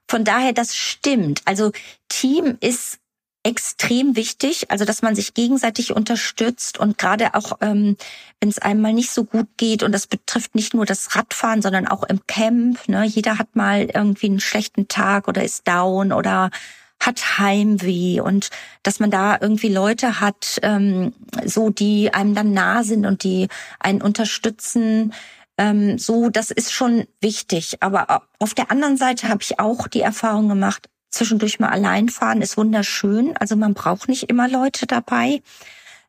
von 0.08 0.24
daher, 0.24 0.52
das 0.52 0.76
stimmt. 0.76 1.42
Also 1.44 1.72
Team 2.08 2.56
ist 2.60 3.00
extrem 3.46 4.16
wichtig, 4.16 4.72
also 4.72 4.84
dass 4.84 5.02
man 5.02 5.14
sich 5.14 5.32
gegenseitig 5.32 5.94
unterstützt 5.94 6.78
und 6.78 6.98
gerade 6.98 7.34
auch, 7.34 7.52
ähm, 7.60 7.96
wenn 8.40 8.48
es 8.48 8.58
einem 8.58 8.80
mal 8.80 8.92
nicht 8.92 9.12
so 9.12 9.22
gut 9.22 9.46
geht 9.56 9.84
und 9.84 9.92
das 9.92 10.08
betrifft 10.08 10.56
nicht 10.56 10.74
nur 10.74 10.84
das 10.84 11.14
Radfahren, 11.14 11.62
sondern 11.62 11.86
auch 11.86 12.02
im 12.02 12.26
Camp. 12.26 12.88
Ne? 12.88 13.04
Jeder 13.04 13.38
hat 13.38 13.54
mal 13.54 13.82
irgendwie 13.82 14.26
einen 14.26 14.40
schlechten 14.40 14.88
Tag 14.88 15.28
oder 15.28 15.44
ist 15.44 15.68
down 15.68 16.12
oder 16.12 16.50
hat 16.98 17.38
Heimweh 17.38 18.20
und 18.20 18.50
dass 18.82 18.98
man 18.98 19.12
da 19.12 19.38
irgendwie 19.40 19.68
Leute 19.68 20.20
hat, 20.20 20.58
ähm, 20.62 21.12
so 21.44 21.70
die 21.70 22.12
einem 22.12 22.34
dann 22.34 22.52
nah 22.52 22.82
sind 22.82 23.06
und 23.06 23.22
die 23.22 23.46
einen 23.78 24.02
unterstützen. 24.02 25.14
Ähm, 25.56 25.98
so, 25.98 26.30
das 26.30 26.50
ist 26.50 26.72
schon 26.72 27.06
wichtig. 27.20 27.76
Aber 27.80 28.24
auf 28.40 28.54
der 28.54 28.72
anderen 28.72 28.96
Seite 28.96 29.28
habe 29.28 29.42
ich 29.42 29.60
auch 29.60 29.86
die 29.86 30.00
Erfahrung 30.00 30.48
gemacht, 30.48 30.88
zwischendurch 31.10 31.58
mal 31.58 31.68
allein 31.68 32.08
fahren 32.08 32.42
ist 32.42 32.56
wunderschön. 32.56 33.36
Also 33.36 33.56
man 33.56 33.74
braucht 33.74 34.08
nicht 34.08 34.24
immer 34.24 34.48
Leute 34.48 34.86
dabei. 34.86 35.42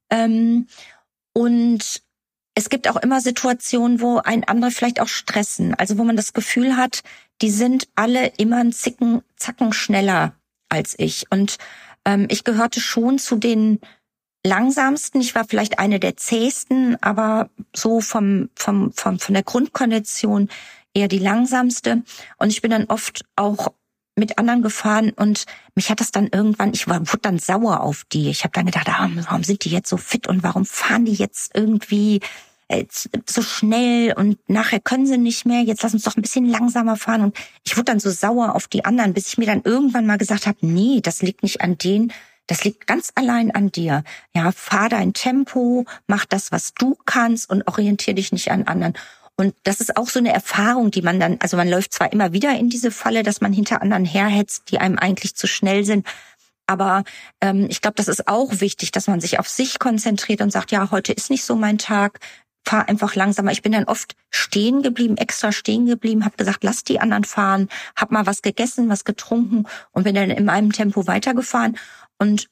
Ähm, 0.10 0.68
und 1.34 2.02
es 2.56 2.70
gibt 2.70 2.90
auch 2.90 2.96
immer 2.96 3.22
Situationen, 3.22 4.02
wo 4.02 4.18
ein 4.18 4.44
andere 4.44 4.72
vielleicht 4.72 5.00
auch 5.00 5.08
stressen. 5.08 5.76
Also 5.76 5.98
wo 5.98 6.04
man 6.04 6.16
das 6.16 6.34
Gefühl 6.34 6.76
hat, 6.76 7.04
die 7.42 7.52
sind 7.52 7.88
alle 7.96 8.32
immer 8.38 8.58
einen 8.58 8.74
Zicken, 8.74 9.22
Zacken 9.36 9.74
schneller 9.74 10.34
als 10.70 10.96
ich. 10.98 11.26
Und 11.30 11.58
ähm, 12.06 12.28
ich 12.30 12.44
gehörte 12.44 12.80
schon 12.80 13.20
zu 13.20 13.36
den 13.36 13.80
langsamsten. 14.44 15.22
Ich 15.22 15.36
war 15.36 15.46
vielleicht 15.46 15.80
eine 15.80 16.00
der 16.00 16.18
zähsten, 16.18 17.02
aber 17.02 17.50
so 17.76 18.02
vom, 18.02 18.50
vom, 18.56 18.92
vom, 18.94 19.20
von 19.20 19.34
der 19.34 19.44
Grundkondition 19.44 20.50
eher 20.94 21.08
die 21.08 21.20
langsamste. 21.20 22.04
Und 22.38 22.50
ich 22.50 22.62
bin 22.62 22.72
dann 22.72 22.86
oft 22.86 23.24
auch 23.36 23.74
mit 24.18 24.38
anderen 24.38 24.62
gefahren 24.62 25.12
und 25.16 25.46
mich 25.76 25.90
hat 25.90 26.00
das 26.00 26.12
dann 26.12 26.28
irgendwann, 26.28 26.74
ich 26.74 26.88
war, 26.88 27.00
wurde 27.00 27.20
dann 27.22 27.40
sauer 27.40 27.82
auf 27.82 28.04
die. 28.12 28.30
Ich 28.30 28.44
habe 28.44 28.52
dann 28.54 28.66
gedacht, 28.66 28.88
ah, 28.90 29.10
warum 29.14 29.44
sind 29.44 29.64
die 29.64 29.70
jetzt 29.70 29.90
so 29.90 29.98
fit 29.98 30.28
und 30.28 30.44
warum 30.44 30.66
fahren 30.66 31.06
die 31.06 31.14
jetzt 31.14 31.52
irgendwie 31.54 32.20
äh, 32.68 32.86
so 33.30 33.42
schnell 33.42 34.14
und 34.14 34.38
nachher 34.50 34.80
können 34.80 35.06
sie 35.06 35.18
nicht 35.18 35.46
mehr, 35.46 35.62
jetzt 35.62 35.84
lass 35.84 35.94
uns 35.94 36.04
doch 36.04 36.18
ein 36.18 36.22
bisschen 36.22 36.50
langsamer 36.50 36.98
fahren. 36.98 37.22
Und 37.22 37.38
ich 37.64 37.78
wurde 37.78 37.86
dann 37.86 38.00
so 38.00 38.10
sauer 38.10 38.56
auf 38.56 38.68
die 38.68 38.86
anderen, 38.86 39.14
bis 39.14 39.28
ich 39.28 39.38
mir 39.38 39.46
dann 39.46 39.62
irgendwann 39.64 40.06
mal 40.06 40.18
gesagt 40.18 40.48
habe, 40.48 40.58
nee, 40.62 41.00
das 41.02 41.22
liegt 41.22 41.44
nicht 41.44 41.62
an 41.62 41.78
denen, 41.78 42.12
das 42.48 42.64
liegt 42.64 42.88
ganz 42.88 43.12
allein 43.16 43.52
an 43.52 43.72
dir. 43.72 44.04
Ja, 44.34 44.52
fahr 44.52 44.90
dein 44.90 45.14
Tempo, 45.14 45.86
mach 46.08 46.26
das, 46.26 46.52
was 46.52 46.74
du 46.74 46.98
kannst 47.06 47.50
und 47.50 47.68
orientier 47.68 48.16
dich 48.16 48.32
nicht 48.32 48.52
an 48.52 48.64
anderen. 48.64 48.94
Und 49.38 49.56
das 49.64 49.80
ist 49.80 49.96
auch 49.98 50.10
so 50.10 50.20
eine 50.20 50.34
Erfahrung, 50.34 50.90
die 50.90 51.04
man 51.04 51.20
dann, 51.20 51.38
also 51.40 51.58
man 51.58 51.70
läuft 51.70 51.94
zwar 51.94 52.12
immer 52.12 52.34
wieder 52.34 52.58
in 52.58 52.70
diese 52.70 52.90
Falle, 52.90 53.22
dass 53.22 53.40
man 53.40 53.54
hinter 53.54 53.82
anderen 53.84 54.04
herhetzt, 54.04 54.72
die 54.72 54.80
einem 54.80 54.98
eigentlich 54.98 55.36
zu 55.36 55.48
schnell 55.48 55.86
sind. 55.86 56.08
Aber 56.66 57.04
ähm, 57.40 57.68
ich 57.70 57.82
glaube, 57.82 57.96
das 57.96 58.08
ist 58.08 58.28
auch 58.28 58.60
wichtig, 58.60 58.92
dass 58.92 59.08
man 59.08 59.22
sich 59.22 59.40
auf 59.40 59.48
sich 59.48 59.80
konzentriert 59.80 60.42
und 60.42 60.52
sagt, 60.52 60.72
ja, 60.72 60.90
heute 60.90 61.14
ist 61.14 61.30
nicht 61.30 61.46
so 61.46 61.56
mein 61.56 61.78
Tag, 61.78 62.20
fahr 62.68 62.90
einfach 62.90 63.16
langsamer. 63.16 63.52
Ich 63.52 63.62
bin 63.62 63.72
dann 63.72 63.86
oft 63.86 64.16
stehen 64.30 64.82
geblieben, 64.82 65.18
extra 65.18 65.52
stehen 65.52 65.86
geblieben, 65.86 66.26
habe 66.26 66.36
gesagt, 66.36 66.64
lass 66.64 66.84
die 66.84 67.00
anderen 67.00 67.24
fahren, 67.24 67.70
hab 67.96 68.12
mal 68.12 68.26
was 68.26 68.42
gegessen, 68.42 68.90
was 68.90 69.06
getrunken 69.06 69.66
und 69.92 70.04
bin 70.04 70.16
dann 70.16 70.32
in 70.32 70.46
meinem 70.46 70.74
Tempo 70.74 71.08
weitergefahren. 71.08 71.78
Und 72.18 72.50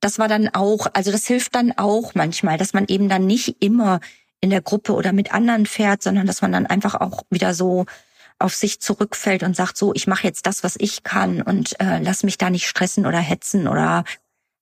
das 0.00 0.18
war 0.18 0.28
dann 0.28 0.48
auch, 0.48 0.86
also 0.94 1.12
das 1.12 1.26
hilft 1.26 1.54
dann 1.54 1.72
auch 1.76 2.14
manchmal, 2.14 2.56
dass 2.56 2.72
man 2.72 2.86
eben 2.86 3.08
dann 3.10 3.26
nicht 3.26 3.62
immer 3.62 4.00
in 4.40 4.50
der 4.50 4.62
Gruppe 4.62 4.94
oder 4.94 5.12
mit 5.12 5.32
anderen 5.32 5.66
fährt, 5.66 6.02
sondern 6.02 6.26
dass 6.26 6.42
man 6.42 6.52
dann 6.52 6.66
einfach 6.66 6.94
auch 6.94 7.22
wieder 7.30 7.54
so 7.54 7.86
auf 8.38 8.54
sich 8.54 8.80
zurückfällt 8.80 9.42
und 9.42 9.54
sagt, 9.54 9.76
so, 9.76 9.92
ich 9.94 10.06
mache 10.06 10.26
jetzt 10.26 10.46
das, 10.46 10.64
was 10.64 10.76
ich 10.78 11.02
kann 11.02 11.42
und 11.42 11.78
äh, 11.78 11.98
lass 11.98 12.22
mich 12.22 12.38
da 12.38 12.48
nicht 12.48 12.66
stressen 12.66 13.06
oder 13.06 13.18
hetzen 13.18 13.68
oder 13.68 14.04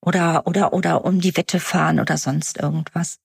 oder 0.01 0.47
oder 0.47 0.73
oder 0.73 1.05
um 1.05 1.21
die 1.21 1.37
Wette 1.37 1.61
fahren 1.61 2.01
oder 2.01 2.17
sonst 2.17 2.59
irgendwas 2.59 3.19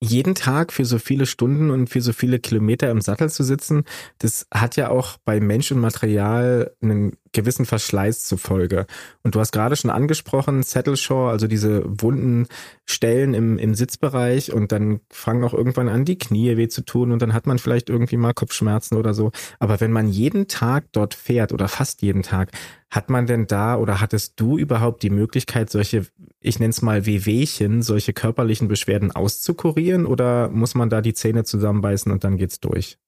jeden 0.00 0.34
Tag 0.34 0.72
für 0.72 0.84
so 0.84 0.98
viele 0.98 1.26
Stunden 1.26 1.70
und 1.70 1.88
für 1.90 2.00
so 2.00 2.12
viele 2.12 2.38
Kilometer 2.38 2.90
im 2.90 3.00
Sattel 3.00 3.30
zu 3.30 3.42
sitzen, 3.42 3.84
das 4.18 4.46
hat 4.52 4.76
ja 4.76 4.90
auch 4.90 5.16
bei 5.24 5.40
Mensch 5.40 5.72
und 5.72 5.80
Material 5.80 6.72
einen 6.80 7.16
gewissen 7.32 7.66
Verschleiß 7.66 8.24
zur 8.24 8.38
Folge. 8.38 8.86
Und 9.22 9.34
du 9.34 9.40
hast 9.40 9.52
gerade 9.52 9.76
schon 9.76 9.90
angesprochen, 9.90 10.64
Shore, 10.94 11.30
also 11.30 11.46
diese 11.46 11.82
wunden 11.84 12.46
Stellen 12.86 13.34
im, 13.34 13.58
im 13.58 13.74
Sitzbereich 13.74 14.52
und 14.52 14.72
dann 14.72 15.00
fangen 15.10 15.44
auch 15.44 15.54
irgendwann 15.54 15.88
an, 15.88 16.04
die 16.04 16.18
Knie 16.18 16.56
weh 16.56 16.68
zu 16.68 16.82
tun 16.82 17.12
und 17.12 17.20
dann 17.20 17.34
hat 17.34 17.46
man 17.46 17.58
vielleicht 17.58 17.90
irgendwie 17.90 18.16
mal 18.16 18.34
Kopfschmerzen 18.34 18.96
oder 18.96 19.14
so. 19.14 19.32
Aber 19.58 19.80
wenn 19.80 19.92
man 19.92 20.08
jeden 20.08 20.48
Tag 20.48 20.84
dort 20.92 21.14
fährt 21.14 21.52
oder 21.52 21.68
fast 21.68 22.02
jeden 22.02 22.22
Tag, 22.22 22.52
hat 22.90 23.10
man 23.10 23.26
denn 23.26 23.46
da 23.46 23.76
oder 23.76 24.00
hattest 24.00 24.40
du 24.40 24.56
überhaupt 24.56 25.02
die 25.02 25.10
Möglichkeit, 25.10 25.68
solche, 25.68 26.06
ich 26.40 26.58
nenne 26.58 26.70
es 26.70 26.82
mal 26.82 27.06
Wehwehchen, 27.06 27.82
solche 27.82 28.12
körperlichen 28.12 28.68
Beschwerden 28.68 29.12
auszukurieren 29.12 30.06
oder 30.06 30.48
muss 30.48 30.74
man 30.74 30.90
da 30.90 31.00
die 31.00 31.14
Zähne 31.14 31.44
zusammenbeißen 31.44 32.12
und 32.12 32.24
dann 32.24 32.36
geht's 32.36 32.60
durch? 32.60 32.98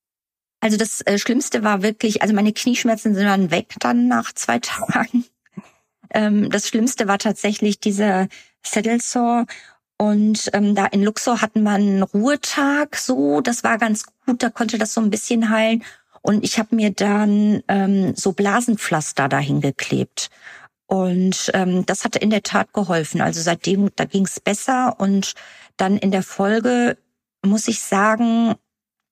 Also 0.61 0.77
das 0.77 1.01
äh, 1.03 1.19
Schlimmste 1.19 1.62
war 1.62 1.83
wirklich, 1.83 2.23
also 2.23 2.35
meine 2.35 2.53
Knieschmerzen 2.53 3.14
sind 3.14 3.25
dann 3.25 3.51
weg 3.51 3.75
dann 3.81 4.09
nach 4.09 4.33
zwei 4.33 4.59
Tagen. 4.62 5.25
Ähm, 6.12 6.51
das 6.51 6.69
Schlimmste 6.69 7.09
war 7.09 7.19
tatsächlich 7.19 7.81
diese 7.81 8.29
Saddle. 8.62 8.99
Und 9.97 10.51
ähm, 10.55 10.75
da 10.75 10.87
in 10.87 11.03
Luxor 11.03 11.43
hatten 11.43 11.62
wir 11.62 11.73
einen 11.73 12.03
Ruhetag 12.03 12.97
so, 12.97 13.43
das 13.43 13.64
war 13.64 13.77
ganz 13.77 14.07
gut, 14.27 14.43
da 14.43 14.49
konnte 14.49 14.79
das 14.79 14.95
so 14.95 15.01
ein 15.01 15.11
bisschen 15.11 15.51
heilen. 15.51 15.85
Und 16.23 16.45
ich 16.45 16.59
habe 16.59 16.75
mir 16.75 16.90
dann 16.90 17.62
ähm, 17.69 18.14
so 18.14 18.33
Blasenpflaster 18.33 19.29
dahin 19.29 19.61
geklebt. 19.61 20.31
Und 20.90 21.53
ähm, 21.55 21.87
das 21.87 22.05
hatte 22.05 22.18
in 22.18 22.31
der 22.31 22.42
Tat 22.42 22.72
geholfen. 22.72 23.20
Also 23.20 23.40
seitdem, 23.40 23.90
da 23.94 24.07
ging 24.07 24.24
es 24.24 24.40
besser. 24.40 24.96
Und 24.98 25.35
dann 25.76 25.96
in 25.96 26.11
der 26.11 26.24
Folge, 26.24 26.98
muss 27.46 27.68
ich 27.68 27.79
sagen, 27.79 28.57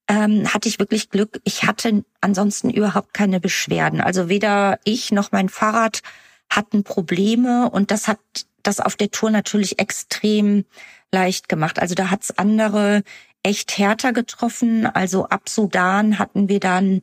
ähm, 0.08 0.52
hatte 0.52 0.68
ich 0.68 0.80
wirklich 0.80 1.08
Glück. 1.08 1.40
Ich 1.44 1.62
hatte 1.62 2.04
ansonsten 2.20 2.70
überhaupt 2.70 3.14
keine 3.14 3.38
Beschwerden. 3.38 4.00
Also 4.00 4.28
weder 4.28 4.80
ich 4.82 5.12
noch 5.12 5.30
mein 5.30 5.48
Fahrrad 5.48 6.02
hatten 6.50 6.82
Probleme 6.82 7.70
und 7.70 7.92
das 7.92 8.08
hat 8.08 8.18
das 8.64 8.80
auf 8.80 8.96
der 8.96 9.12
Tour 9.12 9.30
natürlich 9.30 9.78
extrem 9.78 10.64
leicht 11.12 11.48
gemacht. 11.48 11.78
Also 11.78 11.94
da 11.94 12.10
hat's 12.10 12.36
andere 12.36 13.04
echt 13.44 13.78
härter 13.78 14.12
getroffen. 14.12 14.84
Also 14.86 15.28
ab 15.28 15.48
Sudan 15.48 16.18
hatten 16.18 16.48
wir 16.48 16.58
dann 16.58 17.02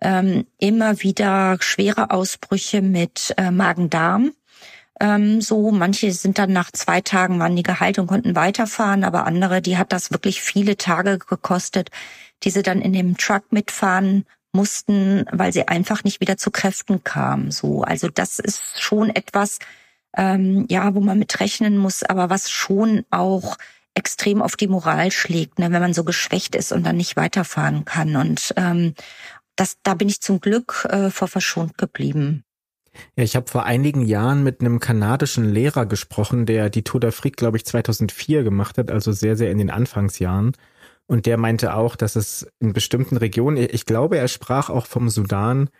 ähm, 0.00 0.46
immer 0.58 1.02
wieder 1.02 1.56
schwere 1.60 2.10
Ausbrüche 2.10 2.82
mit 2.82 3.34
äh, 3.36 3.50
Magen-Darm. 3.50 4.32
Ähm, 4.98 5.40
so, 5.40 5.70
manche 5.70 6.10
sind 6.12 6.38
dann 6.38 6.52
nach 6.52 6.70
zwei 6.70 7.00
Tagen 7.00 7.38
waren 7.38 7.56
die 7.56 7.62
geheilt 7.62 7.98
und 7.98 8.06
konnten 8.06 8.34
weiterfahren, 8.34 9.04
aber 9.04 9.26
andere, 9.26 9.60
die 9.60 9.76
hat 9.76 9.92
das 9.92 10.10
wirklich 10.10 10.40
viele 10.40 10.76
Tage 10.76 11.18
gekostet, 11.18 11.90
die 12.42 12.50
sie 12.50 12.62
dann 12.62 12.80
in 12.80 12.92
dem 12.92 13.16
Truck 13.16 13.52
mitfahren 13.52 14.24
mussten, 14.52 15.26
weil 15.30 15.52
sie 15.52 15.68
einfach 15.68 16.02
nicht 16.02 16.20
wieder 16.20 16.38
zu 16.38 16.50
Kräften 16.50 17.04
kamen. 17.04 17.50
So, 17.50 17.82
also 17.82 18.08
das 18.08 18.38
ist 18.38 18.80
schon 18.80 19.10
etwas, 19.10 19.58
ähm, 20.16 20.66
ja, 20.70 20.94
wo 20.94 21.00
man 21.00 21.18
mit 21.18 21.40
rechnen 21.40 21.76
muss, 21.76 22.02
aber 22.02 22.30
was 22.30 22.50
schon 22.50 23.04
auch 23.10 23.58
extrem 23.94 24.42
auf 24.42 24.56
die 24.56 24.68
Moral 24.68 25.10
schlägt, 25.10 25.58
ne, 25.58 25.72
wenn 25.72 25.80
man 25.80 25.94
so 25.94 26.04
geschwächt 26.04 26.54
ist 26.54 26.72
und 26.72 26.84
dann 26.84 26.96
nicht 26.96 27.16
weiterfahren 27.16 27.84
kann. 27.84 28.16
Und 28.16 28.52
ähm, 28.56 28.94
das, 29.56 29.78
da 29.82 29.94
bin 29.94 30.08
ich 30.08 30.20
zum 30.20 30.40
Glück 30.40 30.86
äh, 30.88 31.10
vor 31.10 31.28
verschont 31.28 31.78
geblieben. 31.78 32.44
Ja, 33.16 33.24
ich 33.24 33.36
habe 33.36 33.50
vor 33.50 33.64
einigen 33.64 34.02
Jahren 34.02 34.42
mit 34.42 34.60
einem 34.60 34.80
kanadischen 34.80 35.52
Lehrer 35.52 35.86
gesprochen, 35.86 36.46
der 36.46 36.70
die 36.70 36.82
Tour 36.82 37.00
d'Afrique, 37.00 37.36
glaube 37.36 37.56
ich, 37.58 37.66
2004 37.66 38.42
gemacht 38.42 38.78
hat, 38.78 38.90
also 38.90 39.12
sehr, 39.12 39.36
sehr 39.36 39.50
in 39.50 39.58
den 39.58 39.70
Anfangsjahren. 39.70 40.52
Und 41.06 41.26
der 41.26 41.36
meinte 41.36 41.74
auch, 41.74 41.94
dass 41.96 42.16
es 42.16 42.48
in 42.58 42.72
bestimmten 42.72 43.16
Regionen, 43.16 43.56
ich 43.56 43.86
glaube, 43.86 44.18
er 44.18 44.28
sprach 44.28 44.70
auch 44.70 44.86
vom 44.86 45.08
Sudan, 45.08 45.70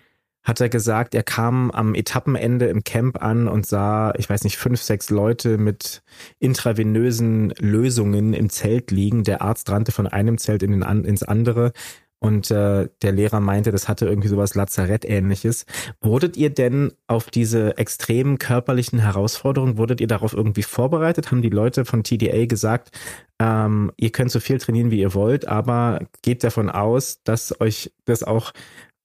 hat 0.45 0.61
er 0.61 0.69
gesagt, 0.69 1.17
er 1.17 1.25
kam 1.25 1.73
am 1.73 1.97
Etappenende 1.97 2.67
im 2.67 2.85
Camp 2.85 3.21
an 3.21 3.49
und 3.49 3.67
sah, 3.67 4.15
ich 4.17 4.31
weiß 4.31 4.45
nicht, 4.45 4.57
fünf, 4.57 4.81
sechs 4.81 5.11
Leute 5.11 5.59
mit 5.59 6.03
intravenösen 6.39 7.53
Lösungen 7.59 8.33
im 8.33 8.49
Zelt 8.49 8.93
liegen. 8.93 9.25
Der 9.25 9.43
Arzt 9.43 9.69
rannte 9.69 9.91
von 9.91 10.07
einem 10.07 10.39
Zelt 10.39 10.63
in 10.63 10.71
den, 10.71 11.05
ins 11.05 11.25
andere. 11.25 11.73
Und 12.19 12.51
äh, 12.51 12.89
der 13.03 13.13
Lehrer 13.13 13.41
meinte, 13.41 13.73
das 13.73 13.89
hatte 13.89 14.07
irgendwie 14.07 14.29
sowas 14.29 14.55
Lazarett-ähnliches. 14.55 15.67
Wurdet 16.01 16.37
ihr 16.37 16.51
denn 16.51 16.93
auf 17.07 17.31
diese 17.31 17.77
extremen 17.77 18.39
körperlichen 18.39 18.99
Herausforderungen, 18.99 19.77
wurdet 19.77 20.01
ihr 20.01 20.07
darauf 20.07 20.33
irgendwie 20.33 20.63
vorbereitet? 20.63 21.31
Haben 21.31 21.43
die 21.43 21.51
Leute 21.51 21.85
von 21.85 22.05
TDA 22.05 22.47
gesagt, 22.47 22.91
ähm, 23.39 23.93
ihr 23.99 24.11
könnt 24.11 24.31
so 24.31 24.41
viel 24.41 24.59
trainieren, 24.59 24.91
wie 24.91 25.01
ihr 25.01 25.15
wollt, 25.15 25.47
aber 25.47 26.01
geht 26.23 26.43
davon 26.43 26.71
aus, 26.71 27.23
dass 27.23 27.61
euch 27.61 27.93
das 28.07 28.23
auch 28.23 28.53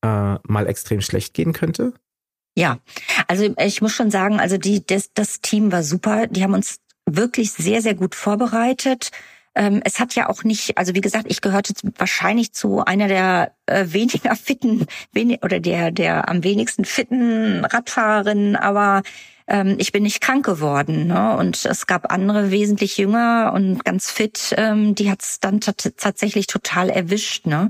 äh, 0.04 0.36
mal 0.48 0.68
extrem 0.68 1.02
schlecht 1.02 1.34
gehen 1.34 1.52
könnte? 1.52 1.94
Ja, 2.56 2.80
also 3.28 3.54
ich 3.60 3.82
muss 3.82 3.94
schon 3.94 4.12
sagen, 4.12 4.40
also 4.40 4.58
die, 4.58 4.86
das, 4.86 5.12
das 5.14 5.42
Team 5.42 5.72
war 5.72 5.84
super. 5.84 6.28
Die 6.28 6.44
haben 6.44 6.54
uns 6.54 6.80
wirklich 7.06 7.52
sehr, 7.52 7.82
sehr 7.82 7.96
gut 7.96 8.16
vorbereitet. 8.16 9.12
Ähm, 9.56 9.82
es 9.84 10.00
hat 10.00 10.16
ja 10.16 10.30
auch 10.30 10.44
nicht, 10.44 10.78
also 10.78 10.96
wie 10.96 11.02
gesagt, 11.02 11.26
ich 11.30 11.42
gehörte 11.42 11.74
wahrscheinlich 11.98 12.54
zu 12.54 12.84
einer 12.86 13.08
der 13.08 13.54
äh, 13.66 13.86
weniger 13.88 14.36
fitten 14.36 14.86
wenig, 15.12 15.44
oder 15.44 15.60
der 15.60 15.92
der 15.92 16.30
am 16.30 16.44
wenigsten 16.44 16.86
fitten 16.86 17.66
Radfahrerinnen, 17.66 18.56
aber 18.56 19.04
ähm, 19.48 19.76
ich 19.78 19.92
bin 19.92 20.04
nicht 20.04 20.22
krank 20.22 20.46
geworden. 20.46 21.08
Ne? 21.08 21.36
Und 21.36 21.66
es 21.66 21.86
gab 21.86 22.12
andere 22.12 22.52
wesentlich 22.52 22.98
jünger 22.98 23.52
und 23.54 23.84
ganz 23.84 24.10
fit, 24.10 24.56
ähm, 24.58 24.96
die 24.96 25.12
hat's 25.12 25.40
dann 25.40 25.60
tatsächlich 25.60 26.48
total 26.48 26.90
erwischt. 26.90 27.46
Ne? 27.46 27.70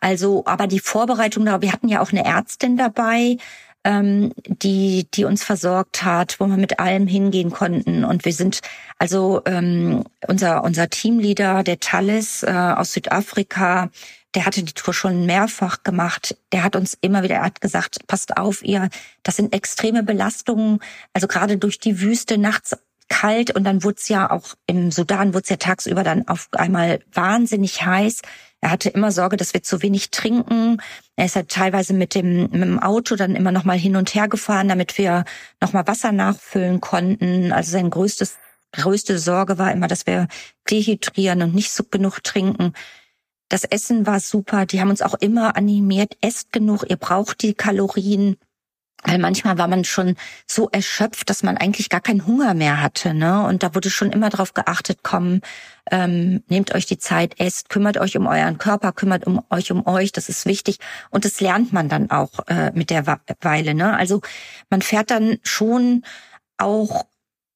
Also, 0.00 0.44
aber 0.46 0.66
die 0.66 0.80
Vorbereitung, 0.80 1.44
wir 1.44 1.72
hatten 1.72 1.88
ja 1.88 2.00
auch 2.00 2.12
eine 2.12 2.24
Ärztin 2.24 2.76
dabei 2.76 3.36
ähm, 3.84 4.32
die, 4.46 5.06
die 5.14 5.24
uns 5.24 5.42
versorgt 5.44 6.02
hat, 6.02 6.38
wo 6.40 6.46
wir 6.46 6.56
mit 6.56 6.78
allem 6.78 7.06
hingehen 7.06 7.50
konnten. 7.50 8.04
Und 8.04 8.24
wir 8.24 8.32
sind 8.32 8.60
also 8.98 9.42
ähm, 9.46 10.04
unser 10.26 10.64
unser 10.64 10.90
Teamleader, 10.90 11.62
der 11.62 11.80
Tallis 11.80 12.42
äh, 12.42 12.50
aus 12.50 12.92
Südafrika, 12.92 13.90
der 14.34 14.46
hatte 14.46 14.62
die 14.62 14.74
Tour 14.74 14.94
schon 14.94 15.26
mehrfach 15.26 15.82
gemacht. 15.82 16.36
Der 16.52 16.62
hat 16.62 16.76
uns 16.76 16.96
immer 17.00 17.22
wieder, 17.22 17.36
er 17.36 17.44
hat 17.44 17.60
gesagt, 17.60 18.06
passt 18.06 18.36
auf, 18.36 18.62
ihr, 18.62 18.88
das 19.22 19.36
sind 19.36 19.52
extreme 19.52 20.02
Belastungen. 20.02 20.78
Also 21.12 21.26
gerade 21.26 21.58
durch 21.58 21.80
die 21.80 22.00
Wüste 22.00 22.38
nachts 22.38 22.76
kalt 23.08 23.50
und 23.50 23.64
dann 23.64 23.82
wurde 23.82 23.96
es 23.98 24.08
ja 24.08 24.30
auch 24.30 24.54
im 24.66 24.92
Sudan 24.92 25.34
wurde 25.34 25.42
es 25.42 25.48
ja 25.48 25.56
tagsüber 25.56 26.04
dann 26.04 26.28
auf 26.28 26.48
einmal 26.52 27.00
wahnsinnig 27.12 27.84
heiß. 27.84 28.22
Er 28.60 28.70
hatte 28.70 28.90
immer 28.90 29.10
Sorge, 29.10 29.36
dass 29.36 29.54
wir 29.54 29.62
zu 29.62 29.82
wenig 29.82 30.10
trinken. 30.10 30.82
Er 31.16 31.26
ist 31.26 31.36
halt 31.36 31.48
teilweise 31.48 31.94
mit 31.94 32.14
dem, 32.14 32.42
mit 32.50 32.62
dem 32.62 32.78
Auto 32.78 33.16
dann 33.16 33.34
immer 33.34 33.52
noch 33.52 33.64
mal 33.64 33.78
hin 33.78 33.96
und 33.96 34.14
her 34.14 34.28
gefahren, 34.28 34.68
damit 34.68 34.98
wir 34.98 35.24
noch 35.60 35.72
mal 35.72 35.86
Wasser 35.86 36.12
nachfüllen 36.12 36.80
konnten. 36.80 37.52
Also 37.52 37.72
sein 37.72 37.88
größtes, 37.90 38.36
größte 38.72 39.18
Sorge 39.18 39.58
war 39.58 39.72
immer, 39.72 39.88
dass 39.88 40.06
wir 40.06 40.28
dehydrieren 40.70 41.42
und 41.42 41.54
nicht 41.54 41.72
so 41.72 41.84
genug 41.84 42.22
trinken. 42.22 42.74
Das 43.48 43.64
Essen 43.64 44.06
war 44.06 44.20
super. 44.20 44.66
Die 44.66 44.80
haben 44.80 44.90
uns 44.90 45.02
auch 45.02 45.14
immer 45.14 45.56
animiert, 45.56 46.16
esst 46.20 46.52
genug, 46.52 46.84
ihr 46.88 46.96
braucht 46.96 47.42
die 47.42 47.54
Kalorien. 47.54 48.36
Weil 49.04 49.18
manchmal 49.18 49.56
war 49.56 49.68
man 49.68 49.84
schon 49.84 50.16
so 50.46 50.68
erschöpft, 50.70 51.30
dass 51.30 51.42
man 51.42 51.56
eigentlich 51.56 51.88
gar 51.88 52.00
keinen 52.00 52.26
Hunger 52.26 52.54
mehr 52.54 52.82
hatte. 52.82 53.14
Ne? 53.14 53.44
Und 53.46 53.62
da 53.62 53.74
wurde 53.74 53.90
schon 53.90 54.12
immer 54.12 54.28
darauf 54.28 54.52
geachtet, 54.52 54.98
komm, 55.02 55.40
ähm, 55.90 56.42
nehmt 56.48 56.74
euch 56.74 56.86
die 56.86 56.98
Zeit, 56.98 57.40
esst, 57.40 57.70
kümmert 57.70 57.96
euch 57.98 58.16
um 58.16 58.26
euren 58.26 58.58
Körper, 58.58 58.92
kümmert 58.92 59.26
um 59.26 59.42
euch 59.50 59.72
um 59.72 59.86
euch, 59.86 60.12
das 60.12 60.28
ist 60.28 60.44
wichtig. 60.44 60.78
Und 61.10 61.24
das 61.24 61.40
lernt 61.40 61.72
man 61.72 61.88
dann 61.88 62.10
auch 62.10 62.46
äh, 62.48 62.72
mit 62.72 62.90
der 62.90 63.06
Weile. 63.40 63.74
Ne? 63.74 63.96
Also 63.96 64.20
man 64.68 64.82
fährt 64.82 65.10
dann 65.10 65.38
schon 65.42 66.02
auch 66.58 67.06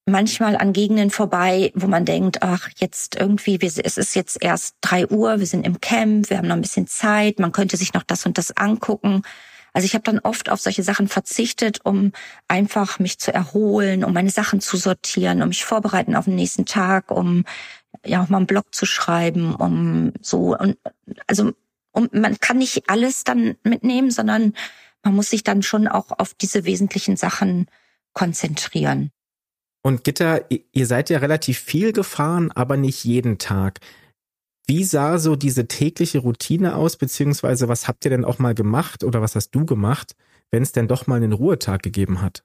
manchmal 0.05 0.55
an 0.55 0.73
Gegenden 0.73 1.09
vorbei, 1.09 1.71
wo 1.73 1.87
man 1.87 2.05
denkt, 2.05 2.43
ach, 2.43 2.69
jetzt 2.77 3.15
irgendwie, 3.15 3.57
es 3.61 3.77
ist 3.77 4.15
jetzt 4.15 4.37
erst 4.41 4.75
drei 4.81 5.07
Uhr, 5.07 5.39
wir 5.39 5.47
sind 5.47 5.65
im 5.65 5.81
Camp, 5.81 6.29
wir 6.29 6.37
haben 6.37 6.47
noch 6.47 6.55
ein 6.55 6.61
bisschen 6.61 6.87
Zeit, 6.87 7.39
man 7.39 7.51
könnte 7.51 7.77
sich 7.77 7.93
noch 7.93 8.03
das 8.03 8.25
und 8.25 8.37
das 8.37 8.55
angucken. 8.55 9.23
Also 9.75 9.87
ich 9.87 9.93
habe 9.93 10.03
dann 10.03 10.19
oft 10.19 10.49
auf 10.49 10.61
solche 10.61 10.83
Sachen 10.83 11.09
verzichtet, 11.09 11.81
um 11.83 12.13
einfach 12.47 12.97
mich 12.97 13.19
zu 13.19 13.33
erholen, 13.33 14.05
um 14.05 14.13
meine 14.13 14.29
Sachen 14.29 14.61
zu 14.61 14.77
sortieren, 14.77 15.41
um 15.41 15.49
mich 15.49 15.65
vorbereiten 15.65 16.15
auf 16.15 16.25
den 16.25 16.35
nächsten 16.35 16.65
Tag, 16.65 17.11
um 17.11 17.43
ja 18.05 18.23
auch 18.23 18.29
mal 18.29 18.37
einen 18.37 18.47
Blog 18.47 18.73
zu 18.73 18.85
schreiben, 18.85 19.53
um 19.53 20.13
so 20.21 20.57
und 20.57 20.77
also 21.27 21.51
um, 21.91 22.07
man 22.13 22.39
kann 22.39 22.57
nicht 22.57 22.89
alles 22.89 23.25
dann 23.25 23.57
mitnehmen, 23.63 24.11
sondern 24.11 24.53
man 25.03 25.13
muss 25.13 25.31
sich 25.31 25.43
dann 25.43 25.61
schon 25.61 25.89
auch 25.89 26.07
auf 26.19 26.33
diese 26.33 26.63
wesentlichen 26.63 27.17
Sachen 27.17 27.67
konzentrieren. 28.13 29.11
Und 29.81 30.05
Gitter, 30.05 30.45
ihr 30.71 30.87
seid 30.87 31.09
ja 31.09 31.17
relativ 31.17 31.59
viel 31.59 31.91
gefahren, 31.91 32.49
aber 32.53 32.77
nicht 32.77 33.03
jeden 33.03 33.39
Tag. 33.39 33.81
Wie 34.67 34.83
sah 34.83 35.19
so 35.19 35.35
diese 35.35 35.67
tägliche 35.67 36.19
Routine 36.19 36.75
aus, 36.75 36.97
beziehungsweise 36.97 37.67
was 37.67 37.87
habt 37.87 38.05
ihr 38.05 38.11
denn 38.11 38.25
auch 38.25 38.39
mal 38.39 38.55
gemacht 38.55 39.03
oder 39.03 39.21
was 39.21 39.35
hast 39.35 39.51
du 39.51 39.65
gemacht, 39.65 40.15
wenn 40.51 40.63
es 40.63 40.71
denn 40.71 40.87
doch 40.87 41.07
mal 41.07 41.17
einen 41.17 41.33
Ruhetag 41.33 41.83
gegeben 41.83 42.21
hat? 42.21 42.43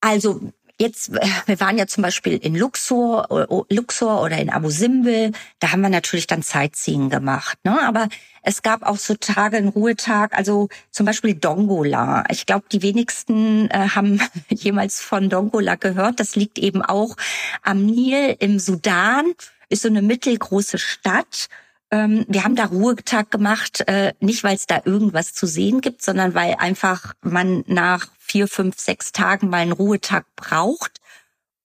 Also 0.00 0.52
Jetzt, 0.76 1.10
äh, 1.10 1.28
wir 1.46 1.60
waren 1.60 1.78
ja 1.78 1.86
zum 1.86 2.02
Beispiel 2.02 2.36
in 2.36 2.56
Luxor, 2.56 3.28
Luxor 3.70 4.22
oder 4.22 4.38
in 4.38 4.50
Abu 4.50 4.70
Simbel. 4.70 5.30
Da 5.60 5.70
haben 5.70 5.82
wir 5.82 5.88
natürlich 5.88 6.26
dann 6.26 6.42
Sightseeing 6.42 7.10
gemacht. 7.10 7.58
Ne? 7.62 7.80
Aber 7.86 8.08
es 8.42 8.62
gab 8.62 8.82
auch 8.82 8.96
so 8.96 9.14
Tage, 9.14 9.56
einen 9.56 9.68
Ruhetag, 9.68 10.36
also 10.36 10.68
zum 10.90 11.06
Beispiel 11.06 11.34
Dongola. 11.34 12.24
Ich 12.28 12.44
glaube, 12.46 12.64
die 12.72 12.82
wenigsten 12.82 13.70
äh, 13.70 13.90
haben 13.90 14.20
jemals 14.48 15.00
von 15.00 15.30
Dongola 15.30 15.76
gehört. 15.76 16.18
Das 16.18 16.34
liegt 16.34 16.58
eben 16.58 16.82
auch 16.82 17.16
am 17.62 17.86
Nil 17.86 18.34
im 18.40 18.58
Sudan. 18.58 19.32
Ist 19.74 19.82
so 19.82 19.88
eine 19.88 20.02
mittelgroße 20.02 20.78
Stadt 20.78 21.48
ähm, 21.94 22.24
wir 22.28 22.42
haben 22.42 22.56
da 22.56 22.66
Ruhetag 22.66 23.30
gemacht, 23.30 23.84
äh, 23.86 24.14
nicht 24.18 24.42
weil 24.42 24.56
es 24.56 24.66
da 24.66 24.82
irgendwas 24.84 25.32
zu 25.32 25.46
sehen 25.46 25.80
gibt, 25.80 26.02
sondern 26.02 26.34
weil 26.34 26.54
einfach 26.58 27.14
man 27.22 27.62
nach 27.68 28.08
vier, 28.18 28.48
fünf, 28.48 28.80
sechs 28.80 29.12
Tagen 29.12 29.48
mal 29.48 29.58
einen 29.58 29.72
Ruhetag 29.72 30.26
braucht 30.34 31.00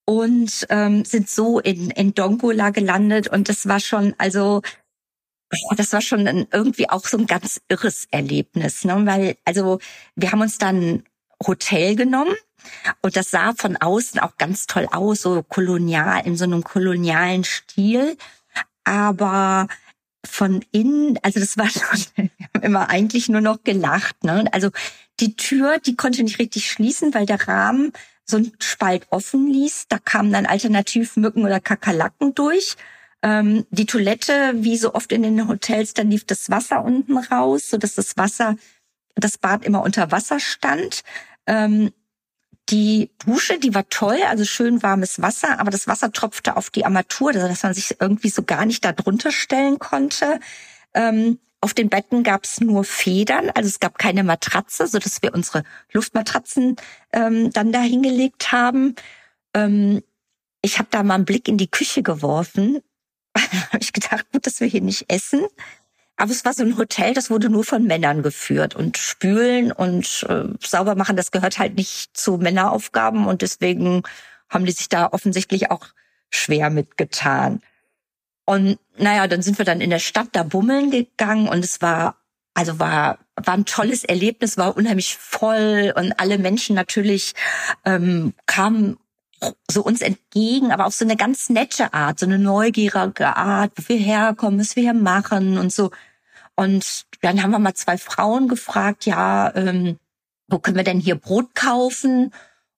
und 0.05 0.67
ähm, 0.69 1.03
sind 1.03 1.29
so 1.29 1.59
in, 1.59 1.89
in 1.89 2.13
Dongola 2.13 2.69
gelandet 2.69 3.27
und 3.27 3.49
das 3.49 3.67
war 3.67 3.79
schon, 3.79 4.13
also 4.19 4.61
das 5.75 5.93
war 5.93 6.01
schon 6.01 6.47
irgendwie 6.51 6.89
auch 6.89 7.05
so 7.05 7.17
ein 7.17 7.25
ganz 7.25 7.59
irres 7.69 8.07
Erlebnis, 8.11 8.85
ne? 8.85 9.01
weil 9.05 9.35
also 9.45 9.79
wir 10.15 10.31
haben 10.31 10.41
uns 10.41 10.59
dann 10.59 11.03
Hotel 11.45 11.95
genommen 11.95 12.35
und 13.01 13.15
das 13.15 13.31
sah 13.31 13.53
von 13.53 13.77
außen 13.77 14.19
auch 14.19 14.37
ganz 14.37 14.67
toll 14.67 14.87
aus, 14.91 15.21
so 15.21 15.43
kolonial 15.43 16.25
in 16.25 16.35
so 16.35 16.43
einem 16.43 16.63
kolonialen 16.63 17.43
Stil, 17.43 18.17
aber 18.83 19.67
von 20.25 20.63
innen, 20.71 21.17
also 21.21 21.39
das 21.39 21.57
war 21.57 21.69
schon, 21.69 22.29
immer 22.61 22.89
eigentlich 22.89 23.29
nur 23.29 23.41
noch 23.41 23.63
gelacht. 23.63 24.23
Ne? 24.23 24.45
Also 24.51 24.69
die 25.19 25.35
Tür, 25.35 25.79
die 25.79 25.95
konnte 25.95 26.23
nicht 26.23 26.39
richtig 26.39 26.69
schließen, 26.69 27.13
weil 27.13 27.25
der 27.25 27.47
Rahmen 27.47 27.93
so 28.25 28.37
ein 28.37 28.51
Spalt 28.59 29.07
offen 29.09 29.51
ließ. 29.51 29.85
Da 29.89 29.97
kamen 29.97 30.31
dann 30.31 30.45
alternativ 30.45 31.17
Mücken 31.17 31.45
oder 31.45 31.59
Kakerlaken 31.59 32.35
durch. 32.35 32.75
Ähm, 33.21 33.65
die 33.69 33.85
Toilette, 33.85 34.53
wie 34.55 34.77
so 34.77 34.93
oft 34.93 35.11
in 35.11 35.23
den 35.23 35.47
Hotels, 35.47 35.93
da 35.93 36.03
lief 36.03 36.25
das 36.25 36.49
Wasser 36.49 36.83
unten 36.83 37.17
raus, 37.17 37.69
so 37.69 37.77
dass 37.77 37.95
das 37.95 38.15
Wasser, 38.17 38.55
das 39.15 39.37
Bad 39.37 39.65
immer 39.65 39.83
unter 39.83 40.11
Wasser 40.11 40.39
stand. 40.39 41.03
Ähm, 41.49 41.91
die 42.69 43.09
Dusche, 43.25 43.57
die 43.57 43.73
war 43.73 43.89
toll, 43.89 44.19
also 44.27 44.45
schön 44.45 44.83
warmes 44.83 45.21
Wasser, 45.21 45.59
aber 45.59 45.71
das 45.71 45.87
Wasser 45.87 46.11
tropfte 46.11 46.55
auf 46.55 46.69
die 46.69 46.85
Armatur, 46.85 47.33
dass 47.33 47.63
man 47.63 47.73
sich 47.73 47.95
irgendwie 47.99 48.29
so 48.29 48.43
gar 48.43 48.65
nicht 48.65 48.85
da 48.85 48.91
drunter 48.91 49.31
stellen 49.31 49.79
konnte. 49.79 50.39
Ähm, 50.93 51.39
auf 51.61 51.73
den 51.73 51.89
Betten 51.89 52.23
gab 52.23 52.45
es 52.45 52.61
nur 52.61 52.83
Federn, 52.83 53.49
also 53.49 53.67
es 53.67 53.79
gab 53.79 53.97
keine 53.97 54.23
Matratze, 54.23 54.85
so 54.85 54.99
dass 54.99 55.23
wir 55.23 55.33
unsere 55.33 55.63
Luftmatratzen 55.91 56.75
ähm, 57.11 57.49
dann 57.51 57.71
da 57.71 57.81
hingelegt 57.81 58.51
haben. 58.51 58.95
Ähm, 59.55 60.03
ich 60.61 60.77
habe 60.77 60.89
da 60.91 61.01
mal 61.01 61.15
einen 61.15 61.25
Blick 61.25 61.47
in 61.47 61.57
die 61.57 61.71
Küche 61.71 62.03
geworfen. 62.03 62.81
habe 63.35 63.81
ich 63.81 63.93
gedacht, 63.93 64.31
gut, 64.31 64.45
dass 64.45 64.59
wir 64.59 64.67
hier 64.67 64.81
nicht 64.81 65.11
essen. 65.11 65.45
Aber 66.19 66.31
es 66.31 66.43
war 66.43 66.53
so 66.53 66.63
ein 66.63 66.77
Hotel, 66.77 67.13
das 67.13 67.29
wurde 67.29 67.49
nur 67.49 67.63
von 67.63 67.85
Männern 67.85 68.23
geführt 68.23 68.75
und 68.75 68.97
spülen 68.97 69.71
und 69.71 70.25
äh, 70.27 70.49
sauber 70.59 70.95
machen, 70.95 71.15
das 71.15 71.31
gehört 71.31 71.59
halt 71.59 71.77
nicht 71.77 72.15
zu 72.15 72.37
Männeraufgaben 72.37 73.25
und 73.25 73.41
deswegen 73.41 74.03
haben 74.49 74.65
die 74.65 74.73
sich 74.73 74.89
da 74.89 75.07
offensichtlich 75.13 75.71
auch 75.71 75.87
schwer 76.29 76.71
mitgetan. 76.71 77.61
Und 78.43 78.79
naja, 78.97 79.27
dann 79.27 79.41
sind 79.41 79.59
wir 79.59 79.65
dann 79.65 79.79
in 79.79 79.91
der 79.91 79.99
Stadt 79.99 80.27
da 80.33 80.43
bummeln 80.43 80.91
gegangen 80.91 81.47
und 81.47 81.63
es 81.63 81.81
war, 81.81 82.17
also 82.53 82.79
war, 82.79 83.19
war 83.37 83.53
ein 83.53 83.63
tolles 83.63 84.03
Erlebnis, 84.03 84.57
war 84.57 84.75
unheimlich 84.75 85.15
voll 85.15 85.93
und 85.95 86.19
alle 86.19 86.37
Menschen 86.37 86.75
natürlich 86.75 87.33
ähm, 87.85 88.33
kamen 88.45 88.97
so 89.71 89.83
uns 89.83 90.01
entgegen, 90.01 90.73
aber 90.73 90.85
auf 90.85 90.95
so 90.95 91.05
eine 91.05 91.15
ganz 91.15 91.47
nette 91.47 91.93
Art, 91.93 92.19
so 92.19 92.25
eine 92.25 92.39
neugierige 92.39 93.37
Art, 93.37 93.71
wo 93.77 93.87
wir 93.87 93.97
herkommen, 93.97 94.59
was 94.59 94.75
wir 94.75 94.83
hier 94.83 94.93
machen 94.93 95.57
und 95.57 95.71
so. 95.71 95.91
Und 96.59 97.05
dann 97.21 97.41
haben 97.41 97.51
wir 97.51 97.59
mal 97.59 97.73
zwei 97.73 97.97
Frauen 97.97 98.49
gefragt, 98.49 99.05
ja, 99.05 99.55
ähm, 99.55 99.97
wo 100.49 100.59
können 100.59 100.75
wir 100.75 100.83
denn 100.83 100.99
hier 100.99 101.15
Brot 101.15 101.55
kaufen? 101.55 102.33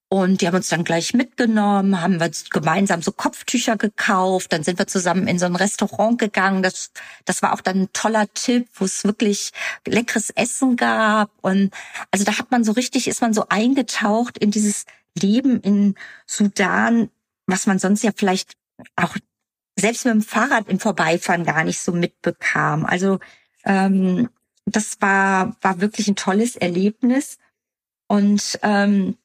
Und 0.07 0.41
die 0.41 0.47
haben 0.47 0.53
uns 0.53 0.69
dann 0.69 0.84
gleich 0.84 1.15
mitgenommen, 1.15 1.99
haben 1.99 2.19
wir 2.19 2.29
gemeinsam 2.51 3.01
so 3.01 3.11
Kopftücher 3.11 3.77
gekauft, 3.77 4.53
dann 4.53 4.61
sind 4.61 4.77
wir 4.77 4.86
zusammen 4.86 5.27
in 5.27 5.39
so 5.39 5.47
ein 5.47 5.55
Restaurant 5.55 6.19
gegangen. 6.19 6.61
Das, 6.61 6.91
das 7.25 7.41
war 7.41 7.53
auch 7.53 7.61
dann 7.61 7.84
ein 7.84 7.89
toller 7.91 8.32
Tipp, 8.36 8.67
wo 8.75 8.86
es 8.86 9.03
wirklich 9.03 9.49
leckeres 9.88 10.29
Essen 10.29 10.75
gab. 10.75 11.32
Und 11.41 11.73
also 12.11 12.23
da 12.23 12.38
hat 12.38 12.51
man 12.51 12.63
so 12.63 12.73
richtig, 12.73 13.07
ist 13.07 13.21
man 13.21 13.34
so 13.34 13.47
eingetaucht 13.49 14.38
in 14.38 14.51
dieses 14.51 14.86
Leben 15.19 15.59
in 15.59 15.95
Sudan, 16.27 17.09
was 17.47 17.65
man 17.65 17.79
sonst 17.79 18.03
ja 18.03 18.11
vielleicht 18.15 18.53
auch 18.95 19.17
selbst 19.75 20.05
mit 20.05 20.13
dem 20.13 20.21
Fahrrad 20.21 20.69
im 20.69 20.79
Vorbeifahren 20.79 21.45
gar 21.45 21.63
nicht 21.63 21.79
so 21.79 21.93
mitbekam. 21.93 22.86
Also 22.86 23.17
ähm, 23.66 24.30
das 24.66 25.01
war, 25.01 25.55
war 25.62 25.82
wirklich 25.82 26.07
ein 26.07 26.16
tolles 26.16 26.55
Erlebnis. 26.55 27.38
Und 28.07 28.59
ähm, 28.62 29.18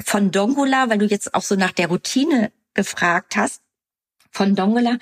von 0.00 0.30
Dongola, 0.30 0.88
weil 0.88 0.98
du 0.98 1.06
jetzt 1.06 1.34
auch 1.34 1.42
so 1.42 1.56
nach 1.56 1.72
der 1.72 1.88
Routine 1.88 2.52
gefragt 2.74 3.36
hast, 3.36 3.62
von 4.30 4.56
Dongola 4.56 4.98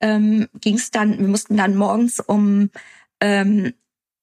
ähm, 0.00 0.48
ging 0.60 0.76
es 0.76 0.90
dann, 0.90 1.18
wir 1.18 1.28
mussten 1.28 1.56
dann 1.56 1.74
morgens 1.74 2.20
um 2.20 2.70
ähm, 3.20 3.74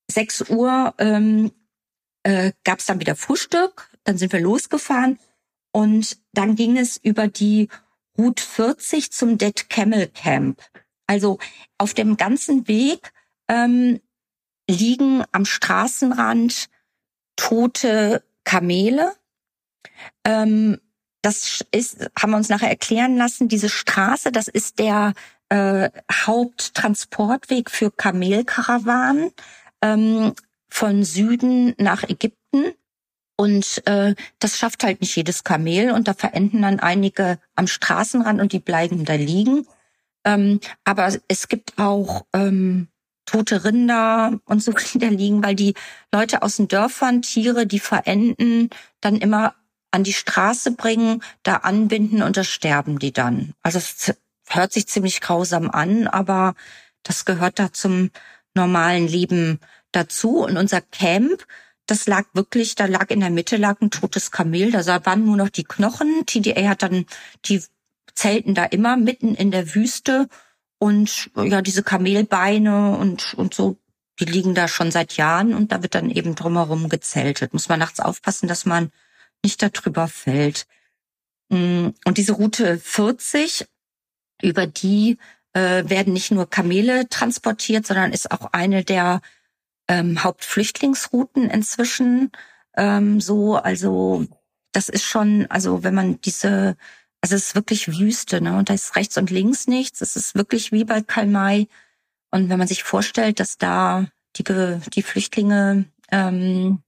6 0.10 0.50
Uhr 0.50 0.94
ähm, 1.00 1.52
äh, 2.24 2.54
gab 2.64 2.80
es 2.80 2.86
dann 2.86 3.00
wieder 3.00 3.16
Frühstück, 3.16 3.90
dann 4.04 4.18
sind 4.18 4.32
wir 4.32 4.40
losgefahren 4.40 5.20
und 5.72 6.18
dann 6.34 6.56
ging 6.56 6.78
es 6.78 6.98
über 6.98 7.28
die 7.28 7.70
Route 8.18 8.44
40 8.44 9.12
zum 9.12 9.38
Dead 9.38 9.70
Camel 9.70 10.08
Camp. 10.08 10.62
Also 11.08 11.40
auf 11.78 11.94
dem 11.94 12.16
ganzen 12.16 12.68
Weg 12.68 13.12
ähm, 13.48 14.00
liegen 14.70 15.24
am 15.32 15.46
Straßenrand 15.46 16.70
tote 17.36 18.24
Kamele. 18.44 19.14
Ähm, 20.24 20.80
das 21.22 21.64
ist, 21.72 22.10
haben 22.20 22.32
wir 22.32 22.38
uns 22.38 22.50
nachher 22.50 22.70
erklären 22.70 23.18
lassen, 23.18 23.48
diese 23.48 23.70
Straße, 23.70 24.32
das 24.32 24.48
ist 24.48 24.80
der 24.80 25.14
äh, 25.50 25.90
Haupttransportweg 26.12 27.72
für 27.72 27.92
Kamelkarawanen 27.92 29.32
ähm, 29.82 30.34
von 30.68 31.04
Süden 31.04 31.76
nach 31.78 32.04
Ägypten. 32.04 32.74
Und 33.36 33.82
äh, 33.88 34.16
das 34.40 34.58
schafft 34.58 34.84
halt 34.84 35.02
nicht 35.02 35.16
jedes 35.16 35.44
Kamel 35.44 35.92
und 35.92 36.08
da 36.08 36.14
verenden 36.14 36.62
dann 36.62 36.80
einige 36.80 37.40
am 37.56 37.68
Straßenrand 37.68 38.40
und 38.40 38.54
die 38.54 38.60
bleiben 38.60 39.06
da 39.06 39.14
liegen. 39.14 39.66
Ähm, 40.26 40.60
aber 40.84 41.12
es 41.28 41.48
gibt 41.48 41.78
auch 41.78 42.26
ähm, 42.34 42.88
tote 43.34 43.64
Rinder 43.64 44.40
und 44.46 44.62
so 44.62 44.72
liegen, 44.94 45.44
weil 45.44 45.56
die 45.56 45.74
Leute 46.12 46.44
aus 46.44 46.58
den 46.58 46.68
Dörfern 46.68 47.24
Tiere, 47.24 47.66
die 47.66 47.80
verenden, 47.80 48.70
dann 49.02 49.18
immer 49.18 49.56
an 49.92 50.04
die 50.04 50.14
Straße 50.14 50.72
bringen, 50.72 51.24
da 51.42 51.58
anbinden 51.58 52.22
und 52.22 52.38
da 52.38 52.44
sterben 52.44 53.00
die 53.00 53.12
dann. 53.12 53.54
Also 53.64 53.80
es 53.80 54.14
hört 54.48 54.72
sich 54.72 54.88
ziemlich 54.88 55.22
grausam 55.22 55.70
an, 55.70 56.08
aber 56.08 56.56
das 57.02 57.26
gehört 57.26 57.60
da 57.60 57.74
zum 57.74 58.12
normalen 58.54 59.08
Leben 59.08 59.60
dazu. 59.92 60.44
Und 60.44 60.58
unser 60.58 60.82
Camp, 60.82 61.46
das 61.86 62.08
lag 62.08 62.26
wirklich, 62.34 62.76
da 62.76 62.86
lag 62.86 63.10
in 63.10 63.20
der 63.20 63.30
Mitte 63.30 63.58
lag 63.58 63.82
ein 63.82 63.92
totes 63.92 64.32
Kamel, 64.32 64.72
da 64.72 65.06
waren 65.06 65.26
nur 65.26 65.38
noch 65.38 65.50
die 65.50 65.64
Knochen. 65.64 66.26
TDA 66.26 66.70
hat 66.70 66.84
dann 66.84 67.06
die 67.46 67.64
Zelten 68.14 68.54
da 68.54 68.66
immer 68.66 68.96
mitten 68.96 69.34
in 69.36 69.50
der 69.52 69.74
Wüste 69.74 70.28
und 70.84 71.32
ja, 71.38 71.62
diese 71.62 71.82
Kamelbeine 71.82 72.98
und, 72.98 73.36
und 73.36 73.54
so, 73.54 73.78
die 74.20 74.26
liegen 74.26 74.54
da 74.54 74.68
schon 74.68 74.92
seit 74.92 75.16
Jahren 75.16 75.54
und 75.54 75.72
da 75.72 75.82
wird 75.82 75.96
dann 75.96 76.10
eben 76.10 76.36
drumherum 76.36 76.90
gezeltet. 76.90 77.54
Muss 77.54 77.70
man 77.70 77.80
nachts 77.80 78.02
aufpassen, 78.02 78.50
dass 78.50 78.66
man 78.66 78.92
nicht 79.46 79.62
darüber 79.62 80.10
fällt. 80.10 80.68
Mm, 81.48 81.92
und 82.04 82.18
diese 82.18 82.34
Route 82.34 82.78
40, 82.80 83.66
über 84.42 84.68
die 84.68 85.20
äh, 85.54 85.88
werden 85.88 86.12
nicht 86.12 86.32
nur 86.32 86.50
Kamele 86.50 87.08
transportiert, 87.08 87.88
sondern 87.88 88.12
ist 88.12 88.32
auch 88.32 88.52
eine 88.52 88.84
der 88.84 89.22
ähm, 89.88 90.22
Hauptflüchtlingsrouten 90.22 91.50
inzwischen. 91.50 92.30
Ähm, 92.76 93.22
so, 93.22 93.56
also 93.56 94.26
das 94.74 94.90
ist 94.90 95.06
schon, 95.06 95.46
also 95.50 95.82
wenn 95.84 95.96
man 95.96 96.20
diese, 96.20 96.76
also 97.24 97.36
es 97.36 97.48
ist 97.48 97.56
wirklich 97.56 97.88
Wüste, 97.88 98.42
ne? 98.42 98.58
Und 98.58 98.70
da 98.70 98.74
ist 98.74 98.98
rechts 98.98 99.18
und 99.18 99.32
links 99.32 99.68
nichts. 99.68 100.02
Es 100.02 100.18
ist 100.18 100.36
wirklich 100.36 100.74
wie 100.74 100.84
bei 100.84 101.02
Kalmai. 101.02 101.68
Und 102.32 102.50
wenn 102.50 102.60
man 102.60 102.68
sich 102.68 102.84
vorstellt, 102.84 103.40
dass 103.40 103.58
da 103.58 104.08
die, 104.36 104.44
die 104.44 105.04
Flüchtlinge 105.04 105.86
ähm, 106.12 106.84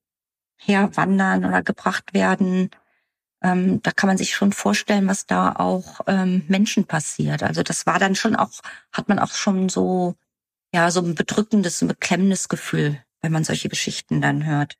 herwandern 0.58 1.46
oder 1.46 1.64
gebracht 1.64 2.14
werden, 2.14 2.70
ähm, 3.42 3.82
da 3.82 3.92
kann 3.92 4.10
man 4.10 4.18
sich 4.18 4.36
schon 4.36 4.52
vorstellen, 4.52 5.08
was 5.08 5.26
da 5.26 5.54
auch 5.54 6.02
ähm, 6.06 6.44
Menschen 6.50 6.84
passiert. 6.84 7.42
Also 7.42 7.64
das 7.64 7.86
war 7.86 7.98
dann 7.98 8.16
schon 8.16 8.36
auch, 8.36 8.60
hat 8.92 9.08
man 9.08 9.20
auch 9.20 9.32
schon 9.32 9.70
so, 9.70 10.16
ja, 10.74 10.92
so 10.92 11.00
ein 11.00 11.16
bedrückendes, 11.16 11.82
ein 11.82 11.88
beklemmendes 11.88 12.50
Gefühl, 12.50 13.02
wenn 13.22 13.32
man 13.32 13.46
solche 13.46 13.70
Geschichten 13.70 14.20
dann 14.20 14.46
hört. 14.46 14.76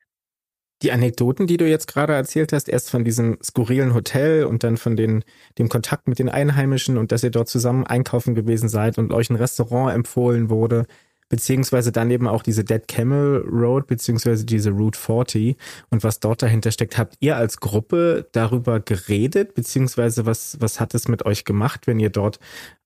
Die 0.82 0.92
Anekdoten, 0.92 1.46
die 1.46 1.56
du 1.56 1.66
jetzt 1.66 1.86
gerade 1.86 2.12
erzählt 2.12 2.52
hast, 2.52 2.68
erst 2.68 2.90
von 2.90 3.02
diesem 3.02 3.38
skurrilen 3.42 3.94
Hotel 3.94 4.44
und 4.44 4.62
dann 4.62 4.76
von 4.76 4.94
den, 4.94 5.24
dem 5.58 5.70
Kontakt 5.70 6.06
mit 6.06 6.18
den 6.18 6.28
Einheimischen 6.28 6.98
und 6.98 7.12
dass 7.12 7.24
ihr 7.24 7.30
dort 7.30 7.48
zusammen 7.48 7.86
einkaufen 7.86 8.34
gewesen 8.34 8.68
seid 8.68 8.98
und 8.98 9.12
euch 9.12 9.30
ein 9.30 9.36
Restaurant 9.36 9.94
empfohlen 9.94 10.50
wurde, 10.50 10.86
beziehungsweise 11.28 11.92
dann 11.92 12.10
eben 12.10 12.28
auch 12.28 12.42
diese 12.42 12.62
Dead 12.62 12.86
Camel 12.86 13.44
Road, 13.48 13.86
beziehungsweise 13.86 14.44
diese 14.44 14.70
Route 14.70 14.98
40 14.98 15.56
und 15.90 16.04
was 16.04 16.20
dort 16.20 16.42
dahinter 16.42 16.70
steckt. 16.70 16.98
Habt 16.98 17.16
ihr 17.20 17.36
als 17.36 17.58
Gruppe 17.58 18.28
darüber 18.32 18.78
geredet, 18.80 19.54
beziehungsweise 19.54 20.26
was, 20.26 20.60
was 20.60 20.78
hat 20.78 20.94
es 20.94 21.08
mit 21.08 21.24
euch 21.24 21.44
gemacht, 21.44 21.86
wenn 21.86 21.98
ihr 21.98 22.10
dort 22.10 22.38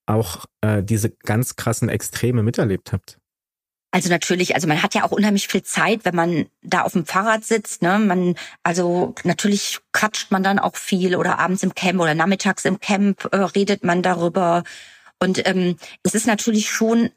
auch 0.07 0.47
äh, 0.61 0.83
diese 0.83 1.11
ganz 1.11 1.57
krassen 1.57 1.89
Extreme 1.89 2.43
miterlebt 2.43 2.93
habt? 2.93 3.20
Also 3.93 4.09
natürlich, 4.09 4.55
also 4.55 4.69
man 4.69 4.83
hat 4.83 4.95
ja 4.95 5.05
auch 5.05 5.11
unheimlich 5.11 5.49
viel 5.49 5.65
Zeit, 5.65 6.05
wenn 6.05 6.15
man 6.15 6.47
da 6.63 6.83
auf 6.83 6.93
dem 6.93 7.07
Fahrrad 7.07 7.45
sitzt. 7.45 7.83
Ne? 7.83 7.99
Man, 7.99 8.37
also 8.63 9.15
natürlich 9.25 9.81
quatscht 9.93 10.31
man 10.31 10.43
dann 10.43 10.61
auch 10.61 10.77
viel 10.77 11.17
oder 11.17 11.39
abends 11.41 11.63
im 11.63 11.75
Camp 11.75 12.01
oder 12.01 12.15
nachmittags 12.15 12.65
im 12.65 12.79
Camp 12.79 13.29
äh, 13.33 13.37
redet 13.37 13.83
man 13.83 14.03
darüber. 14.03 14.63
Und 15.19 15.47
ähm, 15.47 15.77
es 16.05 16.15
ist 16.15 16.27
natürlich 16.27 16.71
schon 16.71 17.11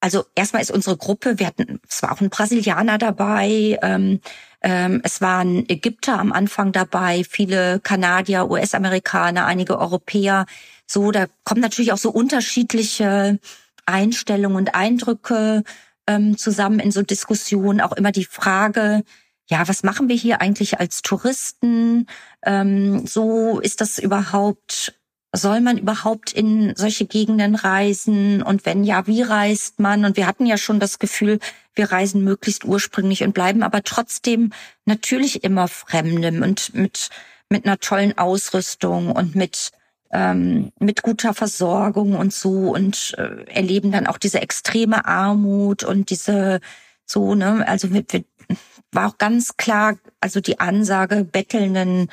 also 0.00 0.24
erstmal 0.34 0.62
ist 0.62 0.70
unsere 0.70 0.96
Gruppe, 0.96 1.38
wir 1.38 1.46
hatten, 1.46 1.78
es 1.88 2.02
war 2.02 2.12
auch 2.12 2.20
ein 2.20 2.30
Brasilianer 2.30 2.96
dabei, 2.96 3.78
ähm, 3.82 4.20
ähm, 4.62 5.00
es 5.04 5.20
waren 5.20 5.68
Ägypter 5.68 6.18
am 6.18 6.32
Anfang 6.32 6.72
dabei, 6.72 7.22
viele 7.28 7.80
Kanadier, 7.80 8.50
US-Amerikaner, 8.50 9.46
einige 9.46 9.78
Europäer. 9.78 10.46
So, 10.86 11.12
da 11.12 11.26
kommen 11.44 11.60
natürlich 11.60 11.92
auch 11.92 11.98
so 11.98 12.10
unterschiedliche 12.10 13.38
Einstellungen 13.86 14.56
und 14.56 14.74
Eindrücke 14.74 15.64
ähm, 16.10 16.36
zusammen 16.36 16.80
in 16.80 16.90
so 16.90 17.02
Diskussionen. 17.02 17.80
Auch 17.80 17.92
immer 17.92 18.12
die 18.12 18.24
Frage, 18.24 19.02
ja, 19.48 19.66
was 19.68 19.82
machen 19.82 20.08
wir 20.08 20.16
hier 20.16 20.40
eigentlich 20.40 20.80
als 20.80 21.02
Touristen? 21.02 22.06
Ähm, 22.44 23.06
so 23.06 23.60
ist 23.60 23.80
das 23.80 23.98
überhaupt 23.98 24.94
soll 25.32 25.60
man 25.60 25.78
überhaupt 25.78 26.32
in 26.32 26.74
solche 26.74 27.06
Gegenden 27.06 27.54
reisen? 27.54 28.42
Und 28.42 28.66
wenn 28.66 28.84
ja, 28.84 29.06
wie 29.06 29.22
reist 29.22 29.78
man? 29.78 30.04
Und 30.04 30.16
wir 30.16 30.26
hatten 30.26 30.46
ja 30.46 30.58
schon 30.58 30.80
das 30.80 30.98
Gefühl, 30.98 31.38
wir 31.74 31.92
reisen 31.92 32.24
möglichst 32.24 32.64
ursprünglich 32.64 33.22
und 33.22 33.32
bleiben 33.32 33.62
aber 33.62 33.82
trotzdem 33.82 34.52
natürlich 34.86 35.44
immer 35.44 35.68
Fremdem 35.68 36.42
und 36.42 36.74
mit, 36.74 37.10
mit 37.48 37.64
einer 37.64 37.78
tollen 37.78 38.18
Ausrüstung 38.18 39.12
und 39.12 39.36
mit, 39.36 39.70
ähm, 40.12 40.72
mit 40.78 41.02
guter 41.02 41.34
Versorgung 41.34 42.16
und 42.16 42.32
so 42.32 42.74
und 42.74 43.14
äh, 43.18 43.44
erleben 43.50 43.92
dann 43.92 44.06
auch 44.06 44.18
diese 44.18 44.40
extreme 44.40 45.04
Armut 45.06 45.84
und 45.84 46.10
diese 46.10 46.60
so, 47.06 47.34
ne, 47.34 47.66
also 47.66 47.92
wir, 47.92 48.04
wir, 48.08 48.24
war 48.92 49.08
auch 49.08 49.18
ganz 49.18 49.56
klar, 49.56 49.96
also 50.20 50.40
die 50.40 50.60
Ansage 50.60 51.24
bettelnden 51.24 52.08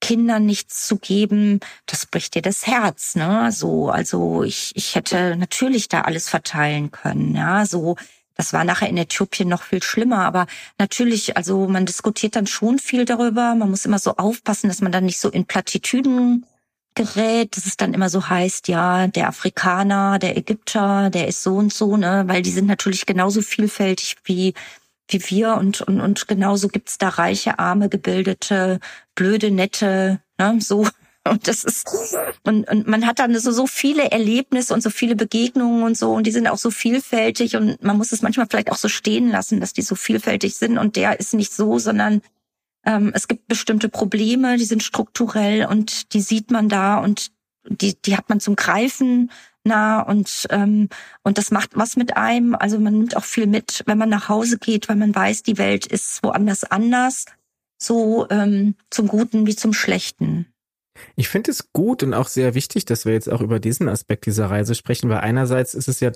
Kindern 0.00 0.46
nichts 0.46 0.86
zu 0.86 0.96
geben, 0.96 1.60
das 1.86 2.06
bricht 2.06 2.34
dir 2.34 2.42
das 2.42 2.66
Herz, 2.66 3.16
ne? 3.16 3.52
So, 3.52 3.90
also 3.90 4.42
ich, 4.42 4.72
ich 4.74 4.94
hätte 4.94 5.36
natürlich 5.36 5.88
da 5.88 6.02
alles 6.02 6.28
verteilen 6.28 6.90
können, 6.90 7.34
ja, 7.36 7.66
so. 7.66 7.96
Das 8.36 8.54
war 8.54 8.64
nachher 8.64 8.88
in 8.88 8.96
Äthiopien 8.96 9.50
noch 9.50 9.62
viel 9.62 9.82
schlimmer, 9.82 10.24
aber 10.24 10.46
natürlich, 10.78 11.36
also 11.36 11.68
man 11.68 11.84
diskutiert 11.84 12.36
dann 12.36 12.46
schon 12.46 12.78
viel 12.78 13.04
darüber. 13.04 13.54
Man 13.54 13.68
muss 13.68 13.84
immer 13.84 13.98
so 13.98 14.16
aufpassen, 14.16 14.68
dass 14.68 14.80
man 14.80 14.92
dann 14.92 15.04
nicht 15.04 15.20
so 15.20 15.28
in 15.28 15.44
Plattitüden 15.44 16.46
gerät, 16.94 17.56
dass 17.56 17.66
es 17.66 17.76
dann 17.76 17.94
immer 17.94 18.10
so 18.10 18.28
heißt, 18.28 18.68
ja, 18.68 19.06
der 19.06 19.28
Afrikaner, 19.28 20.18
der 20.18 20.36
Ägypter, 20.36 21.10
der 21.10 21.28
ist 21.28 21.42
so 21.42 21.56
und 21.56 21.72
so, 21.72 21.96
ne, 21.96 22.24
weil 22.26 22.42
die 22.42 22.50
sind 22.50 22.66
natürlich 22.66 23.06
genauso 23.06 23.42
vielfältig 23.42 24.16
wie 24.24 24.54
wie 25.12 25.22
wir 25.28 25.56
und, 25.56 25.80
und, 25.82 26.00
und 26.00 26.28
genauso 26.28 26.68
gibt's 26.68 26.98
da 26.98 27.08
reiche, 27.08 27.58
arme, 27.58 27.88
gebildete, 27.88 28.80
blöde, 29.14 29.50
nette, 29.50 30.20
ne, 30.38 30.58
so. 30.60 30.86
Und 31.28 31.48
das 31.48 31.64
ist, 31.64 31.86
und, 32.44 32.66
und 32.66 32.86
man 32.86 33.06
hat 33.06 33.18
dann 33.18 33.38
so, 33.38 33.52
so 33.52 33.66
viele 33.66 34.10
Erlebnisse 34.10 34.72
und 34.72 34.82
so 34.82 34.88
viele 34.88 35.16
Begegnungen 35.16 35.82
und 35.82 35.96
so, 35.96 36.14
und 36.14 36.26
die 36.26 36.30
sind 36.30 36.48
auch 36.48 36.56
so 36.56 36.70
vielfältig 36.70 37.56
und 37.56 37.82
man 37.82 37.98
muss 37.98 38.12
es 38.12 38.22
manchmal 38.22 38.46
vielleicht 38.48 38.72
auch 38.72 38.78
so 38.78 38.88
stehen 38.88 39.28
lassen, 39.28 39.60
dass 39.60 39.74
die 39.74 39.82
so 39.82 39.96
vielfältig 39.96 40.56
sind 40.56 40.78
und 40.78 40.96
der 40.96 41.20
ist 41.20 41.34
nicht 41.34 41.52
so, 41.52 41.78
sondern 41.78 42.22
es 42.82 43.28
gibt 43.28 43.46
bestimmte 43.46 43.88
Probleme, 43.90 44.56
die 44.56 44.64
sind 44.64 44.82
strukturell 44.82 45.66
und 45.66 46.14
die 46.14 46.22
sieht 46.22 46.50
man 46.50 46.68
da 46.68 46.98
und 46.98 47.30
die, 47.68 48.00
die 48.00 48.16
hat 48.16 48.28
man 48.28 48.40
zum 48.40 48.56
Greifen 48.56 49.30
nah 49.64 50.00
und 50.00 50.46
ähm, 50.50 50.88
und 51.22 51.38
das 51.38 51.50
macht 51.50 51.70
was 51.74 51.96
mit 51.96 52.16
einem. 52.16 52.54
Also 52.54 52.78
man 52.78 52.94
nimmt 52.94 53.16
auch 53.16 53.24
viel 53.24 53.46
mit, 53.46 53.82
wenn 53.86 53.98
man 53.98 54.08
nach 54.08 54.28
Hause 54.28 54.58
geht, 54.58 54.88
weil 54.88 54.96
man 54.96 55.14
weiß, 55.14 55.42
die 55.42 55.58
Welt 55.58 55.86
ist 55.86 56.22
woanders 56.22 56.64
anders, 56.64 57.26
so 57.78 58.26
ähm, 58.30 58.74
zum 58.90 59.08
Guten 59.08 59.46
wie 59.46 59.56
zum 59.56 59.72
Schlechten. 59.72 60.46
Ich 61.16 61.28
finde 61.28 61.50
es 61.50 61.72
gut 61.72 62.02
und 62.02 62.14
auch 62.14 62.28
sehr 62.28 62.54
wichtig, 62.54 62.84
dass 62.84 63.04
wir 63.04 63.12
jetzt 63.12 63.30
auch 63.30 63.40
über 63.40 63.60
diesen 63.60 63.88
Aspekt 63.88 64.26
dieser 64.26 64.50
Reise 64.50 64.74
sprechen, 64.74 65.08
weil 65.08 65.18
einerseits 65.18 65.74
ist 65.74 65.88
es 65.88 66.00
ja 66.00 66.10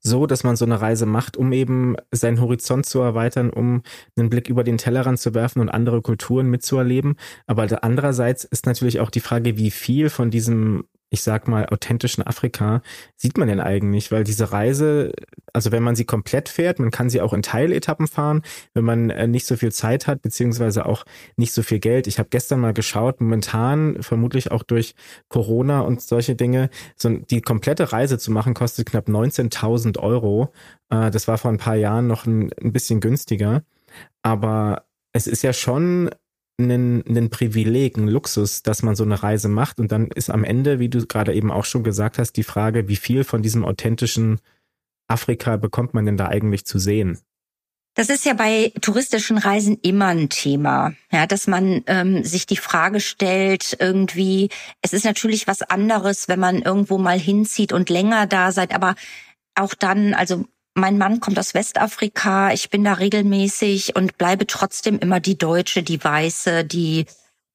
so, 0.00 0.26
dass 0.26 0.44
man 0.44 0.56
so 0.56 0.64
eine 0.64 0.80
Reise 0.80 1.06
macht, 1.06 1.36
um 1.36 1.52
eben 1.52 1.96
seinen 2.10 2.40
Horizont 2.40 2.86
zu 2.86 3.00
erweitern, 3.00 3.50
um 3.50 3.82
einen 4.16 4.30
Blick 4.30 4.48
über 4.48 4.64
den 4.64 4.78
Tellerrand 4.78 5.18
zu 5.18 5.34
werfen 5.34 5.60
und 5.60 5.68
andere 5.68 6.02
Kulturen 6.02 6.48
mitzuerleben. 6.48 7.16
Aber 7.46 7.66
andererseits 7.82 8.44
ist 8.44 8.66
natürlich 8.66 9.00
auch 9.00 9.10
die 9.10 9.20
Frage, 9.20 9.56
wie 9.56 9.70
viel 9.70 10.10
von 10.10 10.30
diesem 10.30 10.84
ich 11.12 11.22
sag 11.22 11.46
mal, 11.46 11.66
authentischen 11.66 12.26
Afrika 12.26 12.80
sieht 13.16 13.36
man 13.36 13.46
denn 13.46 13.60
eigentlich? 13.60 14.10
Weil 14.10 14.24
diese 14.24 14.50
Reise, 14.50 15.12
also 15.52 15.70
wenn 15.70 15.82
man 15.82 15.94
sie 15.94 16.06
komplett 16.06 16.48
fährt, 16.48 16.78
man 16.78 16.90
kann 16.90 17.10
sie 17.10 17.20
auch 17.20 17.34
in 17.34 17.42
Teiletappen 17.42 18.06
fahren, 18.06 18.40
wenn 18.72 18.84
man 18.84 19.10
äh, 19.10 19.28
nicht 19.28 19.46
so 19.46 19.56
viel 19.56 19.72
Zeit 19.72 20.06
hat, 20.06 20.22
beziehungsweise 20.22 20.86
auch 20.86 21.04
nicht 21.36 21.52
so 21.52 21.62
viel 21.62 21.80
Geld. 21.80 22.06
Ich 22.06 22.18
habe 22.18 22.30
gestern 22.30 22.60
mal 22.60 22.72
geschaut, 22.72 23.20
momentan, 23.20 24.02
vermutlich 24.02 24.50
auch 24.50 24.62
durch 24.62 24.94
Corona 25.28 25.82
und 25.82 26.00
solche 26.00 26.34
Dinge, 26.34 26.70
so 26.96 27.10
die 27.10 27.42
komplette 27.42 27.92
Reise 27.92 28.16
zu 28.16 28.32
machen, 28.32 28.54
kostet 28.54 28.88
knapp 28.88 29.06
19.000 29.08 29.98
Euro. 29.98 30.50
Äh, 30.88 31.10
das 31.10 31.28
war 31.28 31.36
vor 31.36 31.50
ein 31.50 31.58
paar 31.58 31.76
Jahren 31.76 32.06
noch 32.06 32.24
ein, 32.24 32.50
ein 32.54 32.72
bisschen 32.72 33.00
günstiger. 33.00 33.64
Aber 34.22 34.86
es 35.12 35.26
ist 35.26 35.42
ja 35.42 35.52
schon 35.52 36.08
ein, 36.58 37.02
ein 37.06 37.30
Privileg, 37.30 37.96
ein 37.96 38.08
Luxus, 38.08 38.62
dass 38.62 38.82
man 38.82 38.94
so 38.94 39.04
eine 39.04 39.22
Reise 39.22 39.48
macht. 39.48 39.80
Und 39.80 39.92
dann 39.92 40.08
ist 40.08 40.30
am 40.30 40.44
Ende, 40.44 40.78
wie 40.78 40.88
du 40.88 41.06
gerade 41.06 41.34
eben 41.34 41.50
auch 41.50 41.64
schon 41.64 41.84
gesagt 41.84 42.18
hast, 42.18 42.32
die 42.32 42.42
Frage, 42.42 42.88
wie 42.88 42.96
viel 42.96 43.24
von 43.24 43.42
diesem 43.42 43.64
authentischen 43.64 44.40
Afrika 45.08 45.56
bekommt 45.56 45.94
man 45.94 46.06
denn 46.06 46.16
da 46.16 46.28
eigentlich 46.28 46.64
zu 46.64 46.78
sehen? 46.78 47.18
Das 47.94 48.08
ist 48.08 48.24
ja 48.24 48.32
bei 48.32 48.72
touristischen 48.80 49.36
Reisen 49.36 49.76
immer 49.82 50.06
ein 50.06 50.30
Thema, 50.30 50.94
ja, 51.10 51.26
dass 51.26 51.46
man 51.46 51.82
ähm, 51.86 52.24
sich 52.24 52.46
die 52.46 52.56
Frage 52.56 53.00
stellt, 53.00 53.76
irgendwie, 53.80 54.48
es 54.80 54.94
ist 54.94 55.04
natürlich 55.04 55.46
was 55.46 55.60
anderes, 55.60 56.26
wenn 56.26 56.40
man 56.40 56.62
irgendwo 56.62 56.96
mal 56.96 57.18
hinzieht 57.18 57.70
und 57.74 57.90
länger 57.90 58.26
da 58.26 58.50
seid, 58.50 58.74
aber 58.74 58.94
auch 59.54 59.74
dann, 59.74 60.14
also 60.14 60.46
mein 60.74 60.98
Mann 60.98 61.20
kommt 61.20 61.38
aus 61.38 61.54
Westafrika, 61.54 62.52
ich 62.52 62.70
bin 62.70 62.84
da 62.84 62.94
regelmäßig 62.94 63.94
und 63.96 64.16
bleibe 64.18 64.46
trotzdem 64.46 64.98
immer 64.98 65.20
die 65.20 65.36
Deutsche, 65.36 65.82
die 65.82 66.02
Weiße, 66.02 66.64
die, 66.64 67.06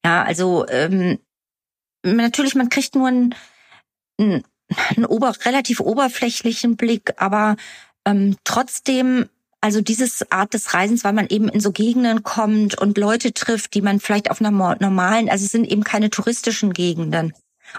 ja, 0.04 0.22
also 0.22 0.66
ähm, 0.68 1.18
natürlich, 2.04 2.54
man 2.54 2.68
kriegt 2.68 2.94
nur 2.94 3.08
einen, 3.08 3.34
einen, 4.18 5.06
ober, 5.06 5.32
relativ 5.44 5.80
oberflächlichen 5.80 6.76
Blick, 6.76 7.14
aber 7.16 7.56
ähm, 8.04 8.36
trotzdem, 8.44 9.28
also 9.60 9.80
dieses 9.80 10.30
Art 10.30 10.54
des 10.54 10.72
Reisens, 10.72 11.02
weil 11.02 11.12
man 11.12 11.26
eben 11.28 11.48
in 11.48 11.60
so 11.60 11.72
Gegenden 11.72 12.22
kommt 12.22 12.78
und 12.78 12.98
Leute 12.98 13.32
trifft, 13.32 13.74
die 13.74 13.82
man 13.82 13.98
vielleicht 13.98 14.30
auf 14.30 14.40
einer 14.40 14.52
normalen, 14.52 15.28
also 15.28 15.44
es 15.44 15.50
sind 15.50 15.66
eben 15.68 15.82
keine 15.82 16.10
touristischen 16.10 16.72
Gegenden 16.72 17.32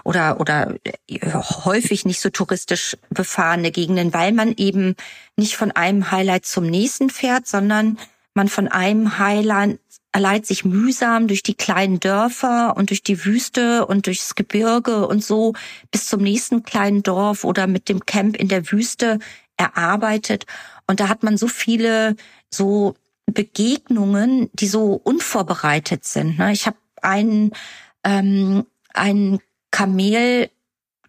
oder, 0.04 0.40
oder 0.40 0.74
äh, 1.06 1.20
häufig 1.32 2.04
nicht 2.04 2.20
so 2.20 2.30
touristisch 2.30 2.96
befahrene 3.10 3.70
Gegenden, 3.70 4.14
weil 4.14 4.32
man 4.32 4.54
eben 4.56 4.96
nicht 5.36 5.56
von 5.56 5.72
einem 5.72 6.10
Highlight 6.10 6.46
zum 6.46 6.66
nächsten 6.66 7.10
fährt, 7.10 7.46
sondern 7.46 7.98
man 8.34 8.48
von 8.48 8.68
einem 8.68 9.18
Highlight 9.18 10.46
sich 10.46 10.64
mühsam 10.64 11.26
durch 11.26 11.42
die 11.42 11.54
kleinen 11.54 12.00
Dörfer 12.00 12.76
und 12.76 12.90
durch 12.90 13.02
die 13.02 13.24
Wüste 13.24 13.86
und 13.86 14.06
durchs 14.06 14.34
Gebirge 14.34 15.06
und 15.06 15.24
so 15.24 15.54
bis 15.90 16.06
zum 16.06 16.22
nächsten 16.22 16.62
kleinen 16.62 17.02
Dorf 17.02 17.44
oder 17.44 17.66
mit 17.66 17.88
dem 17.88 18.06
Camp 18.06 18.36
in 18.36 18.48
der 18.48 18.70
Wüste 18.70 19.18
erarbeitet. 19.56 20.46
Und 20.86 21.00
da 21.00 21.08
hat 21.08 21.22
man 21.22 21.36
so 21.36 21.48
viele 21.48 22.16
so 22.50 22.94
Begegnungen, 23.26 24.50
die 24.54 24.66
so 24.66 24.94
unvorbereitet 24.94 26.04
sind. 26.04 26.38
Ne? 26.38 26.52
Ich 26.52 26.66
habe 26.66 26.76
einen, 27.02 27.52
ähm, 28.04 28.66
einen 28.94 29.40
Kamel 29.70 30.50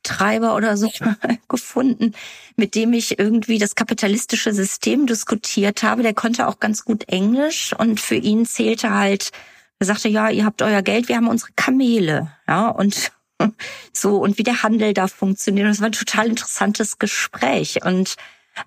Treiber 0.03 0.55
oder 0.55 0.78
so 0.78 0.91
gefunden, 1.47 2.14
mit 2.55 2.76
dem 2.76 2.93
ich 2.93 3.20
irgendwie 3.20 3.59
das 3.59 3.76
kapitalistische 3.76 4.53
System 4.53 5.05
diskutiert 5.05 5.84
habe. 5.84 6.03
Der 6.03 6.14
konnte 6.14 6.47
auch 6.47 6.59
ganz 6.59 6.86
gut 6.86 7.07
Englisch 7.07 7.74
und 7.78 7.99
für 7.99 8.16
ihn 8.16 8.45
zählte 8.45 8.91
halt, 8.91 9.32
er 9.80 9.86
sagte, 9.86 10.09
ja, 10.09 10.30
ihr 10.30 10.45
habt 10.45 10.62
euer 10.62 10.82
Geld, 10.82 11.07
wir 11.07 11.18
haben 11.18 11.28
unsere 11.28 11.51
Kamele, 11.55 12.32
ja, 12.47 12.68
und 12.70 13.12
so 13.93 14.18
und 14.18 14.38
wie 14.38 14.43
der 14.43 14.64
Handel 14.64 14.93
da 14.93 15.07
funktioniert. 15.07 15.68
Das 15.68 15.80
war 15.80 15.88
ein 15.88 15.93
total 15.93 16.28
interessantes 16.28 16.99
Gespräch 16.99 17.84
und 17.84 18.16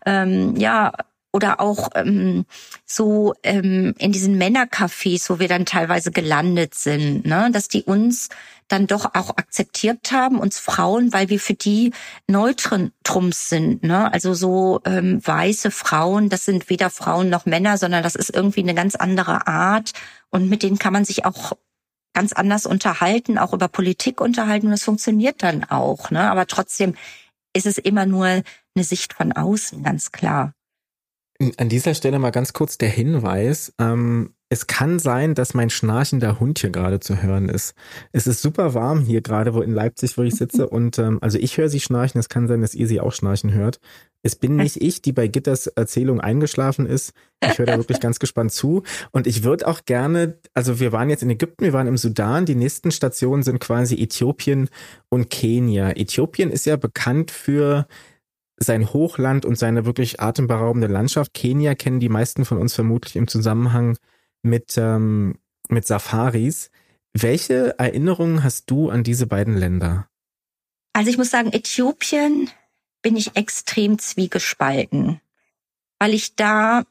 ähm, 0.07 0.57
ja, 0.57 0.93
oder 1.35 1.61
auch 1.61 1.89
ähm, 1.97 2.47
so 2.87 3.35
ähm, 3.43 3.93
in 3.99 4.13
diesen 4.13 4.39
Männercafés, 4.39 5.29
wo 5.29 5.41
wir 5.41 5.49
dann 5.49 5.67
teilweise 5.67 6.13
gelandet 6.13 6.77
sind, 6.77 7.27
ne, 7.27 7.51
dass 7.53 7.67
die 7.67 7.83
uns 7.83 8.29
dann 8.69 8.87
doch 8.87 9.17
auch 9.17 9.31
akzeptiert 9.31 10.13
haben, 10.13 10.39
uns 10.39 10.61
Frauen, 10.61 11.13
weil 11.13 11.31
wir 11.31 11.41
für 11.41 11.55
die 11.55 11.93
Neutrums 12.29 13.49
sind. 13.49 13.83
Ne? 13.83 14.13
Also 14.13 14.33
so 14.33 14.81
ähm, 14.85 15.21
weiße 15.27 15.73
Frauen, 15.73 16.29
das 16.29 16.45
sind 16.45 16.71
weder 16.71 16.89
Frauen 16.89 17.31
noch 17.31 17.47
Männer, 17.47 17.79
sondern 17.79 18.05
das 18.05 18.15
ist 18.15 18.31
irgendwie 18.31 18.63
eine 18.63 18.75
ganz 18.75 18.95
andere 18.95 19.49
Art. 19.49 19.91
Und 20.31 20.49
mit 20.49 20.63
denen 20.63 20.79
kann 20.79 20.93
man 20.93 21.05
sich 21.05 21.25
auch 21.27 21.55
ganz 22.15 22.33
anders 22.33 22.65
unterhalten, 22.65 23.39
auch 23.39 23.53
über 23.53 23.67
Politik 23.67 24.21
unterhalten. 24.21 24.67
Und 24.67 24.73
das 24.73 24.85
funktioniert 24.85 25.43
dann 25.43 25.65
auch. 25.65 26.13
Ne? 26.13 26.31
Aber 26.31 26.47
trotzdem 26.47 26.95
ist 27.53 27.67
es 27.67 27.77
immer 27.77 28.07
nur 28.07 28.27
eine 28.27 28.85
Sicht 28.85 29.15
von 29.15 29.33
außen, 29.33 29.83
ganz 29.83 30.13
klar. 30.13 30.55
An 31.57 31.69
dieser 31.69 31.95
Stelle 31.95 32.19
mal 32.19 32.31
ganz 32.31 32.53
kurz 32.53 32.79
der 32.79 32.89
Hinweis. 32.89 33.73
Ähm, 33.79 34.35
es 34.49 34.67
kann 34.67 34.99
sein, 34.99 35.35
dass 35.35 35.55
mein 35.55 35.71
schnarchender 35.71 36.39
Hund 36.39 36.61
hier 36.61 36.71
gerade 36.71 37.01
zu 37.01 37.23
hören 37.23 37.49
ist. 37.49 37.75
Es 38.13 38.27
ist 38.27 38.41
super 38.41 38.73
warm 38.75 39.01
hier 39.01 39.21
gerade, 39.21 39.55
wo 39.55 39.63
in 39.63 39.73
Leipzig, 39.73 40.17
wo 40.17 40.23
ich 40.23 40.37
sitze. 40.37 40.69
Und 40.71 40.99
ähm, 40.99 41.19
also 41.21 41.39
ich 41.39 41.59
höre 41.59 41.69
sie 41.69 41.81
schnarchen. 41.81 42.19
Es 42.21 42.29
kann 42.29 42.47
sein, 42.47 42.61
dass 42.61 42.75
ihr 42.75 42.87
sie 42.87 43.01
auch 43.01 43.13
schnarchen 43.13 43.53
hört. 43.53 43.81
Es 44.23 44.37
bin 44.37 44.57
nicht 44.57 44.81
ich, 44.81 45.03
die 45.03 45.13
bei 45.13 45.27
Gitters 45.27 45.67
Erzählung 45.67 46.21
eingeschlafen 46.21 46.87
ist. 46.87 47.13
Ich 47.43 47.59
höre 47.59 47.67
da 47.67 47.77
wirklich 47.77 48.01
ganz 48.01 48.19
gespannt 48.19 48.53
zu. 48.53 48.83
Und 49.11 49.27
ich 49.27 49.43
würde 49.43 49.67
auch 49.67 49.85
gerne, 49.85 50.39
also 50.55 50.81
wir 50.81 50.93
waren 50.93 51.11
jetzt 51.11 51.23
in 51.23 51.31
Ägypten, 51.31 51.65
wir 51.65 51.75
waren 51.75 51.89
im 51.89 51.99
Sudan. 51.99 52.47
Die 52.47 52.55
nächsten 52.55 52.91
Stationen 52.91 53.43
sind 53.43 53.59
quasi 53.61 53.97
Äthiopien 53.97 54.71
und 55.11 55.31
Kenia. 55.31 55.91
Äthiopien 55.91 56.51
ist 56.51 56.65
ja 56.65 56.77
bekannt 56.77 57.31
für 57.31 57.87
sein 58.57 58.93
Hochland 58.93 59.45
und 59.45 59.59
seine 59.59 59.85
wirklich 59.85 60.21
atemberaubende 60.21 60.87
Landschaft. 60.87 61.35
Kenia 61.35 61.75
kennen 61.75 62.01
die 62.01 62.09
meisten 62.09 62.45
von 62.45 62.59
uns 62.59 62.75
vermutlich 62.75 63.17
im 63.17 63.29
Zusammenhang 63.29 63.97
mit, 64.43 64.77
ähm, 64.77 65.39
mit 65.69 65.87
Safaris. 65.87 66.71
Welche 67.13 67.79
Erinnerungen 67.79 68.43
hast 68.43 68.71
du 68.71 68.91
an 68.91 69.03
diese 69.03 69.27
beiden 69.27 69.57
Länder? 69.57 70.09
Also 70.93 71.11
ich 71.11 71.19
muss 71.19 71.31
sagen, 71.31 71.53
Äthiopien 71.53 72.51
bin 73.03 73.17
ich 73.17 73.37
extrem 73.37 73.99
zwiegespalten, 73.99 75.21
weil 75.99 76.15
ich 76.15 76.37
da 76.37 76.85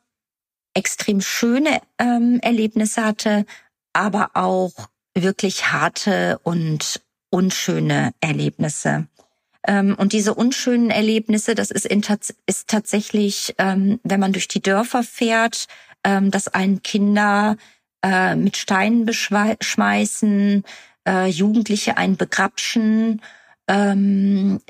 extrem 0.73 1.21
schöne 1.21 1.81
ähm, 1.97 2.39
Erlebnisse 2.41 3.03
hatte, 3.03 3.45
aber 3.93 4.31
auch 4.33 4.73
wirklich 5.15 5.71
harte 5.71 6.39
und 6.43 7.01
unschöne 7.29 8.13
Erlebnisse. 8.21 9.07
Ähm, 9.65 9.95
und 9.97 10.13
diese 10.13 10.33
unschönen 10.33 10.89
Erlebnisse, 10.89 11.55
das 11.55 11.71
ist, 11.71 11.85
in, 11.85 12.03
ist 12.45 12.67
tatsächlich, 12.67 13.55
ähm, 13.57 13.99
wenn 14.03 14.19
man 14.19 14.33
durch 14.33 14.47
die 14.47 14.61
Dörfer 14.61 15.03
fährt, 15.03 15.67
ähm, 16.03 16.31
dass 16.31 16.49
einen 16.49 16.83
Kinder 16.83 17.55
äh, 18.01 18.35
mit 18.35 18.57
Steinen 18.57 19.05
beschmeißen, 19.05 20.63
äh, 21.07 21.27
Jugendliche 21.27 21.97
einen 21.97 22.17
begrapschen, 22.17 23.21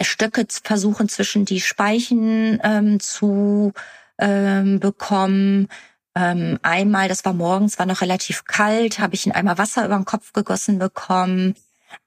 Stöcke 0.02 0.46
versuchen 0.64 1.10
zwischen 1.10 1.46
die 1.46 1.62
Speichen 1.62 3.00
zu 3.00 3.74
bekommen. 4.20 5.68
Einmal, 6.14 7.08
das 7.08 7.26
war 7.26 7.34
morgens, 7.34 7.80
war 7.80 7.88
noch 7.88 8.02
relativ 8.02 8.46
kalt, 8.46 9.00
habe 9.00 9.16
ich 9.16 9.26
in 9.26 9.32
einmal 9.32 9.58
Wasser 9.58 9.86
über 9.86 9.96
den 9.96 10.06
Kopf 10.06 10.32
gegossen 10.32 10.78
bekommen. 10.78 11.56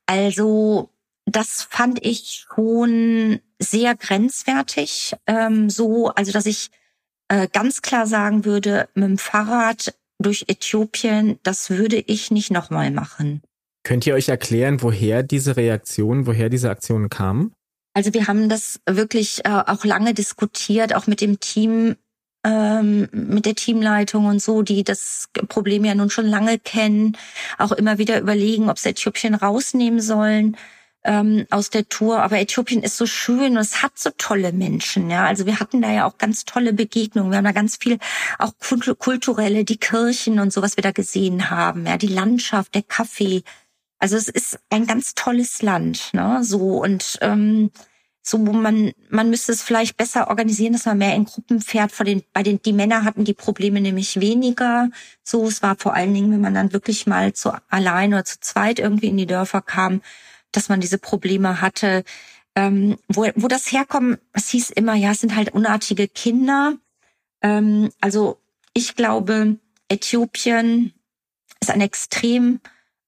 Also 0.06 0.90
das 1.26 1.66
fand 1.68 2.04
ich 2.04 2.46
schon 2.48 3.40
sehr 3.58 3.94
grenzwertig. 3.94 5.14
Ähm, 5.26 5.68
so, 5.68 6.08
also 6.08 6.32
dass 6.32 6.46
ich 6.46 6.70
äh, 7.28 7.48
ganz 7.52 7.82
klar 7.82 8.06
sagen 8.06 8.44
würde, 8.44 8.88
mit 8.94 9.04
dem 9.04 9.18
Fahrrad 9.18 9.94
durch 10.18 10.44
Äthiopien, 10.48 11.38
das 11.42 11.68
würde 11.68 11.96
ich 11.96 12.30
nicht 12.30 12.50
nochmal 12.50 12.90
machen. 12.90 13.42
Könnt 13.82 14.06
ihr 14.06 14.14
euch 14.14 14.28
erklären, 14.28 14.82
woher 14.82 15.22
diese 15.22 15.56
Reaktionen, 15.56 16.26
woher 16.26 16.48
diese 16.48 16.70
Aktionen 16.70 17.10
kamen? 17.10 17.52
Also 17.92 18.14
wir 18.14 18.26
haben 18.26 18.48
das 18.48 18.80
wirklich 18.88 19.44
äh, 19.44 19.62
auch 19.66 19.84
lange 19.84 20.14
diskutiert, 20.14 20.94
auch 20.94 21.06
mit 21.06 21.20
dem 21.20 21.40
Team, 21.40 21.96
ähm, 22.44 23.08
mit 23.12 23.46
der 23.46 23.54
Teamleitung 23.54 24.26
und 24.26 24.42
so, 24.42 24.62
die 24.62 24.84
das 24.84 25.28
Problem 25.48 25.84
ja 25.84 25.94
nun 25.94 26.10
schon 26.10 26.26
lange 26.26 26.58
kennen, 26.58 27.16
auch 27.58 27.72
immer 27.72 27.98
wieder 27.98 28.20
überlegen, 28.20 28.70
ob 28.70 28.78
sie 28.78 28.90
Äthiopien 28.90 29.34
rausnehmen 29.34 30.00
sollen 30.00 30.56
ähm, 31.06 31.46
aus 31.50 31.70
der 31.70 31.88
Tour. 31.88 32.22
Aber 32.22 32.38
Äthiopien 32.38 32.82
ist 32.82 32.96
so 32.96 33.06
schön 33.06 33.52
und 33.52 33.58
es 33.58 33.82
hat 33.82 33.98
so 33.98 34.10
tolle 34.18 34.52
Menschen. 34.52 35.10
Ja, 35.10 35.24
also 35.24 35.46
wir 35.46 35.60
hatten 35.60 35.80
da 35.80 35.90
ja 35.90 36.04
auch 36.04 36.18
ganz 36.18 36.44
tolle 36.44 36.72
Begegnungen. 36.72 37.30
Wir 37.30 37.38
haben 37.38 37.44
da 37.44 37.52
ganz 37.52 37.76
viel 37.76 37.98
auch 38.38 38.52
kulturelle, 38.98 39.64
die 39.64 39.78
Kirchen 39.78 40.40
und 40.40 40.52
so, 40.52 40.62
was 40.62 40.76
wir 40.76 40.82
da 40.82 40.90
gesehen 40.92 41.50
haben. 41.50 41.86
Ja, 41.86 41.96
die 41.96 42.08
Landschaft, 42.08 42.74
der 42.74 42.82
Kaffee. 42.82 43.42
Also 43.98 44.16
es 44.16 44.28
ist 44.28 44.58
ein 44.68 44.86
ganz 44.86 45.14
tolles 45.14 45.62
Land. 45.62 46.10
Ne, 46.12 46.40
so 46.42 46.82
und 46.82 47.18
ähm, 47.22 47.70
so 48.22 48.38
man 48.38 48.92
man 49.08 49.30
müsste 49.30 49.52
es 49.52 49.62
vielleicht 49.62 49.96
besser 49.96 50.28
organisieren, 50.28 50.72
dass 50.72 50.86
man 50.86 50.98
mehr 50.98 51.14
in 51.14 51.24
Gruppen 51.26 51.60
fährt. 51.60 51.92
Vor 51.92 52.04
den 52.04 52.24
bei 52.32 52.42
den 52.42 52.60
die 52.60 52.72
Männer 52.72 53.04
hatten 53.04 53.24
die 53.24 53.34
Probleme 53.34 53.80
nämlich 53.80 54.20
weniger. 54.20 54.90
So 55.22 55.46
es 55.46 55.62
war 55.62 55.76
vor 55.76 55.94
allen 55.94 56.12
Dingen, 56.12 56.32
wenn 56.32 56.40
man 56.40 56.54
dann 56.54 56.72
wirklich 56.72 57.06
mal 57.06 57.32
zu 57.34 57.52
allein 57.68 58.12
oder 58.12 58.24
zu 58.24 58.40
zweit 58.40 58.80
irgendwie 58.80 59.08
in 59.08 59.16
die 59.16 59.26
Dörfer 59.26 59.62
kam, 59.62 60.02
dass 60.52 60.68
man 60.68 60.80
diese 60.80 60.98
Probleme 60.98 61.60
hatte. 61.60 62.04
Ähm, 62.54 62.96
wo, 63.08 63.26
wo 63.34 63.48
das 63.48 63.70
herkommt, 63.70 64.18
es 64.32 64.48
hieß 64.48 64.70
immer, 64.70 64.94
ja, 64.94 65.10
es 65.10 65.20
sind 65.20 65.36
halt 65.36 65.52
unartige 65.52 66.08
Kinder. 66.08 66.76
Ähm, 67.42 67.90
also 68.00 68.40
ich 68.72 68.94
glaube, 68.96 69.56
Äthiopien 69.88 70.92
ist 71.60 71.70
ein 71.70 71.80
extrem 71.80 72.60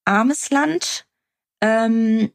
armes 0.05 0.51
Land. 0.51 1.07
Ähm, 1.61 2.31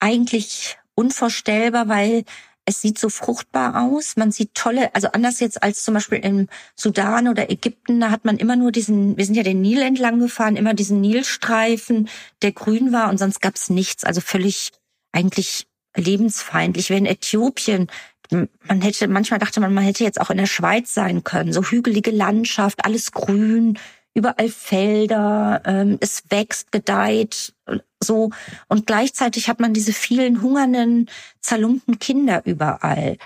eigentlich 0.00 0.78
unvorstellbar, 0.94 1.88
weil 1.88 2.24
es 2.64 2.80
sieht 2.80 2.98
so 2.98 3.08
fruchtbar 3.08 3.82
aus. 3.82 4.16
Man 4.16 4.30
sieht 4.30 4.54
tolle, 4.54 4.94
also 4.94 5.08
anders 5.08 5.40
jetzt 5.40 5.62
als 5.62 5.84
zum 5.84 5.94
Beispiel 5.94 6.18
im 6.18 6.48
Sudan 6.76 7.28
oder 7.28 7.50
Ägypten, 7.50 8.00
da 8.00 8.10
hat 8.10 8.24
man 8.24 8.36
immer 8.36 8.56
nur 8.56 8.72
diesen, 8.72 9.16
wir 9.16 9.24
sind 9.24 9.34
ja 9.34 9.42
den 9.42 9.60
Nil 9.60 9.82
entlang 9.82 10.20
gefahren, 10.20 10.56
immer 10.56 10.74
diesen 10.74 11.00
Nilstreifen, 11.00 12.08
der 12.42 12.52
grün 12.52 12.92
war 12.92 13.10
und 13.10 13.18
sonst 13.18 13.40
gab's 13.40 13.70
nichts. 13.70 14.04
Also 14.04 14.20
völlig 14.20 14.70
eigentlich 15.12 15.66
lebensfeindlich. 15.96 16.90
Wenn 16.90 17.06
Äthiopien, 17.06 17.88
man 18.30 18.80
hätte, 18.80 19.08
manchmal 19.08 19.40
dachte 19.40 19.60
man, 19.60 19.74
man 19.74 19.84
hätte 19.84 20.04
jetzt 20.04 20.20
auch 20.20 20.30
in 20.30 20.38
der 20.38 20.46
Schweiz 20.46 20.94
sein 20.94 21.24
können. 21.24 21.52
So 21.52 21.64
hügelige 21.64 22.10
Landschaft, 22.10 22.84
alles 22.84 23.12
grün, 23.12 23.78
überall 24.14 24.48
Felder, 24.48 25.62
ähm, 25.64 25.98
es 26.00 26.24
wächst, 26.30 26.72
gedeiht, 26.72 27.54
so. 28.00 28.30
Und 28.68 28.86
gleichzeitig 28.86 29.48
hat 29.48 29.60
man 29.60 29.72
diese 29.72 29.92
vielen 29.92 30.42
hungernden, 30.42 31.08
zerlumpten 31.40 31.98
Kinder 31.98 32.42
überall. 32.44 33.16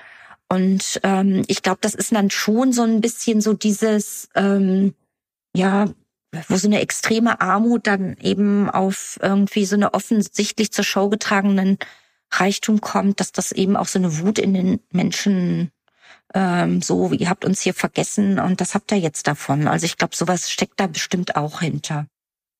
Und 0.48 1.00
ähm, 1.02 1.44
ich 1.48 1.62
glaube, 1.62 1.78
das 1.80 1.94
ist 1.94 2.12
dann 2.12 2.30
schon 2.30 2.72
so 2.72 2.82
ein 2.82 3.00
bisschen 3.00 3.40
so 3.40 3.52
dieses, 3.52 4.28
ähm, 4.34 4.94
ja, 5.56 5.86
wo 6.48 6.56
so 6.56 6.68
eine 6.68 6.80
extreme 6.80 7.40
Armut 7.40 7.86
dann 7.86 8.16
eben 8.20 8.70
auf 8.70 9.18
irgendwie 9.22 9.64
so 9.64 9.74
eine 9.74 9.94
offensichtlich 9.94 10.72
zur 10.72 10.84
Show 10.84 11.08
getragenen 11.08 11.78
Reichtum 12.30 12.80
kommt, 12.80 13.20
dass 13.20 13.32
das 13.32 13.52
eben 13.52 13.76
auch 13.76 13.86
so 13.86 13.98
eine 13.98 14.18
Wut 14.20 14.38
in 14.38 14.54
den 14.54 14.80
Menschen 14.90 15.70
ähm, 16.36 16.82
so, 16.82 17.12
ihr 17.12 17.30
habt 17.30 17.46
uns 17.46 17.62
hier 17.62 17.72
vergessen 17.72 18.38
und 18.38 18.60
das 18.60 18.74
habt 18.74 18.92
ihr 18.92 18.98
jetzt 18.98 19.26
davon. 19.26 19.66
Also 19.66 19.86
ich 19.86 19.96
glaube, 19.96 20.14
sowas 20.14 20.50
steckt 20.50 20.78
da 20.78 20.86
bestimmt 20.86 21.34
auch 21.34 21.60
hinter. 21.60 22.06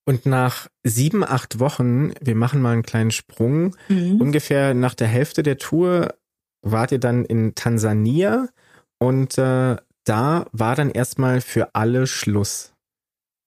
Und 0.07 0.25
nach 0.25 0.69
sieben, 0.83 1.23
acht 1.23 1.61
Wochen, 1.61 2.15
wir 2.23 2.37
machen 2.37 2.63
mal 2.63 2.73
einen 2.73 2.85
kleinen 2.85 3.11
Sprung, 3.11 3.77
mhm. 3.89 4.19
ungefähr 4.19 4.73
nach 4.73 4.95
der 4.95 5.09
Hälfte 5.09 5.43
der 5.43 5.59
Tour 5.59 6.15
wart 6.63 6.91
ihr 6.91 6.99
dann 6.99 7.27
in 7.27 7.55
Tansania 7.55 8.49
und 8.99 9.37
äh, 9.37 9.77
da 10.05 10.47
war 10.53 10.75
dann 10.75 10.91
erstmal 10.91 11.43
für 11.43 11.75
alle 11.75 12.07
Schluss. 12.07 12.73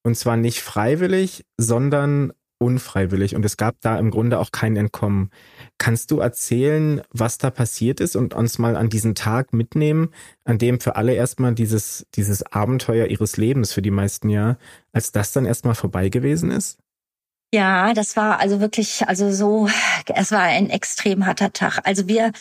Und 0.03 0.15
zwar 0.15 0.38
nicht 0.38 0.61
freiwillig, 0.61 1.43
sondern 1.57 2.34
unfreiwillig. 2.60 3.36
Und 3.36 3.43
es 3.43 3.57
gab 3.57 3.82
da 3.82 3.97
im 3.97 4.12
Grunde 4.12 4.39
auch 4.39 4.51
kein 4.51 4.76
Entkommen. 4.76 5.32
Kannst 5.78 6.12
du 6.12 6.20
erzählen, 6.20 7.01
was 7.10 7.38
da 7.39 7.49
passiert 7.49 7.99
ist 7.99 8.16
und 8.16 8.34
uns 8.36 8.60
mal 8.60 8.76
an 8.76 8.89
diesen 8.89 9.16
Tag 9.16 9.53
mitnehmen, 9.53 10.10
an 10.43 10.60
dem 10.60 10.80
für 10.80 10.95
alle 10.95 11.14
erstmal 11.14 11.55
dieses, 11.55 12.05
dieses 12.16 12.43
Abenteuer 12.43 13.07
ihres 13.07 13.38
Lebens 13.38 13.74
für 13.74 13.82
die 13.82 13.91
meisten 13.91 14.30
ja, 14.30 14.57
als 14.91 15.12
das 15.12 15.32
dann 15.32 15.45
erstmal 15.45 15.76
vorbei 15.76 16.10
gewesen 16.10 16.51
ist? 16.51 16.78
Ja, 17.51 17.93
das 17.93 18.16
war 18.16 18.39
also 18.39 18.60
wirklich, 18.60 19.07
also 19.07 19.32
so, 19.32 19.68
es 20.14 20.32
war 20.32 20.41
ein 20.41 20.70
extrem 20.70 21.26
harter 21.26 21.51
Tag. 21.51 21.80
Also 21.84 22.07
wir 22.07 22.32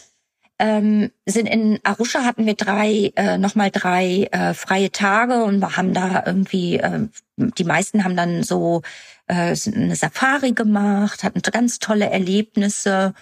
ähm, 0.59 1.13
sind 1.25 1.47
in 1.47 1.79
Arusha 1.85 2.25
hatten 2.25 2.47
wir 2.47 2.55
drei, 2.55 3.13
äh, 3.17 3.39
nochmal 3.39 3.71
drei 3.71 4.29
äh, 4.33 4.55
freie 4.55 4.91
Tage 4.91 5.45
und 5.45 5.61
wir 5.61 5.77
haben 5.77 5.95
da 5.95 6.25
irgendwie, 6.27 6.79
äh, 6.79 7.09
die 7.37 7.65
meisten 7.65 8.03
haben 8.05 8.17
dann 8.17 8.43
so 8.43 8.83
äh, 9.29 9.55
eine 9.67 9.97
Safari 9.97 10.53
gemacht, 10.53 11.23
hatten 11.23 11.43
ganz 11.43 11.79
tolle 11.79 12.11
Erlebnisse 12.11 13.15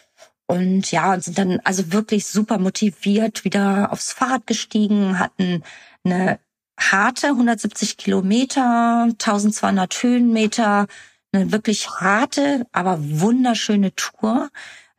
und 0.47 0.91
ja, 0.93 1.13
und 1.13 1.25
sind 1.25 1.39
dann 1.39 1.61
also 1.65 1.93
wirklich 1.93 2.27
super 2.27 2.59
motiviert 2.59 3.45
wieder 3.45 3.93
aufs 3.93 4.13
Fahrrad 4.13 4.47
gestiegen, 4.47 5.19
hatten 5.19 5.63
eine 6.05 6.39
harte 6.79 7.29
170 7.29 7.97
Kilometer, 7.97 9.09
1200 9.11 10.03
Höhenmeter, 10.03 10.87
eine 11.33 11.53
wirklich 11.53 11.91
harte, 11.91 12.67
aber 12.73 12.99
wunderschöne 13.01 13.95
Tour 13.95 14.51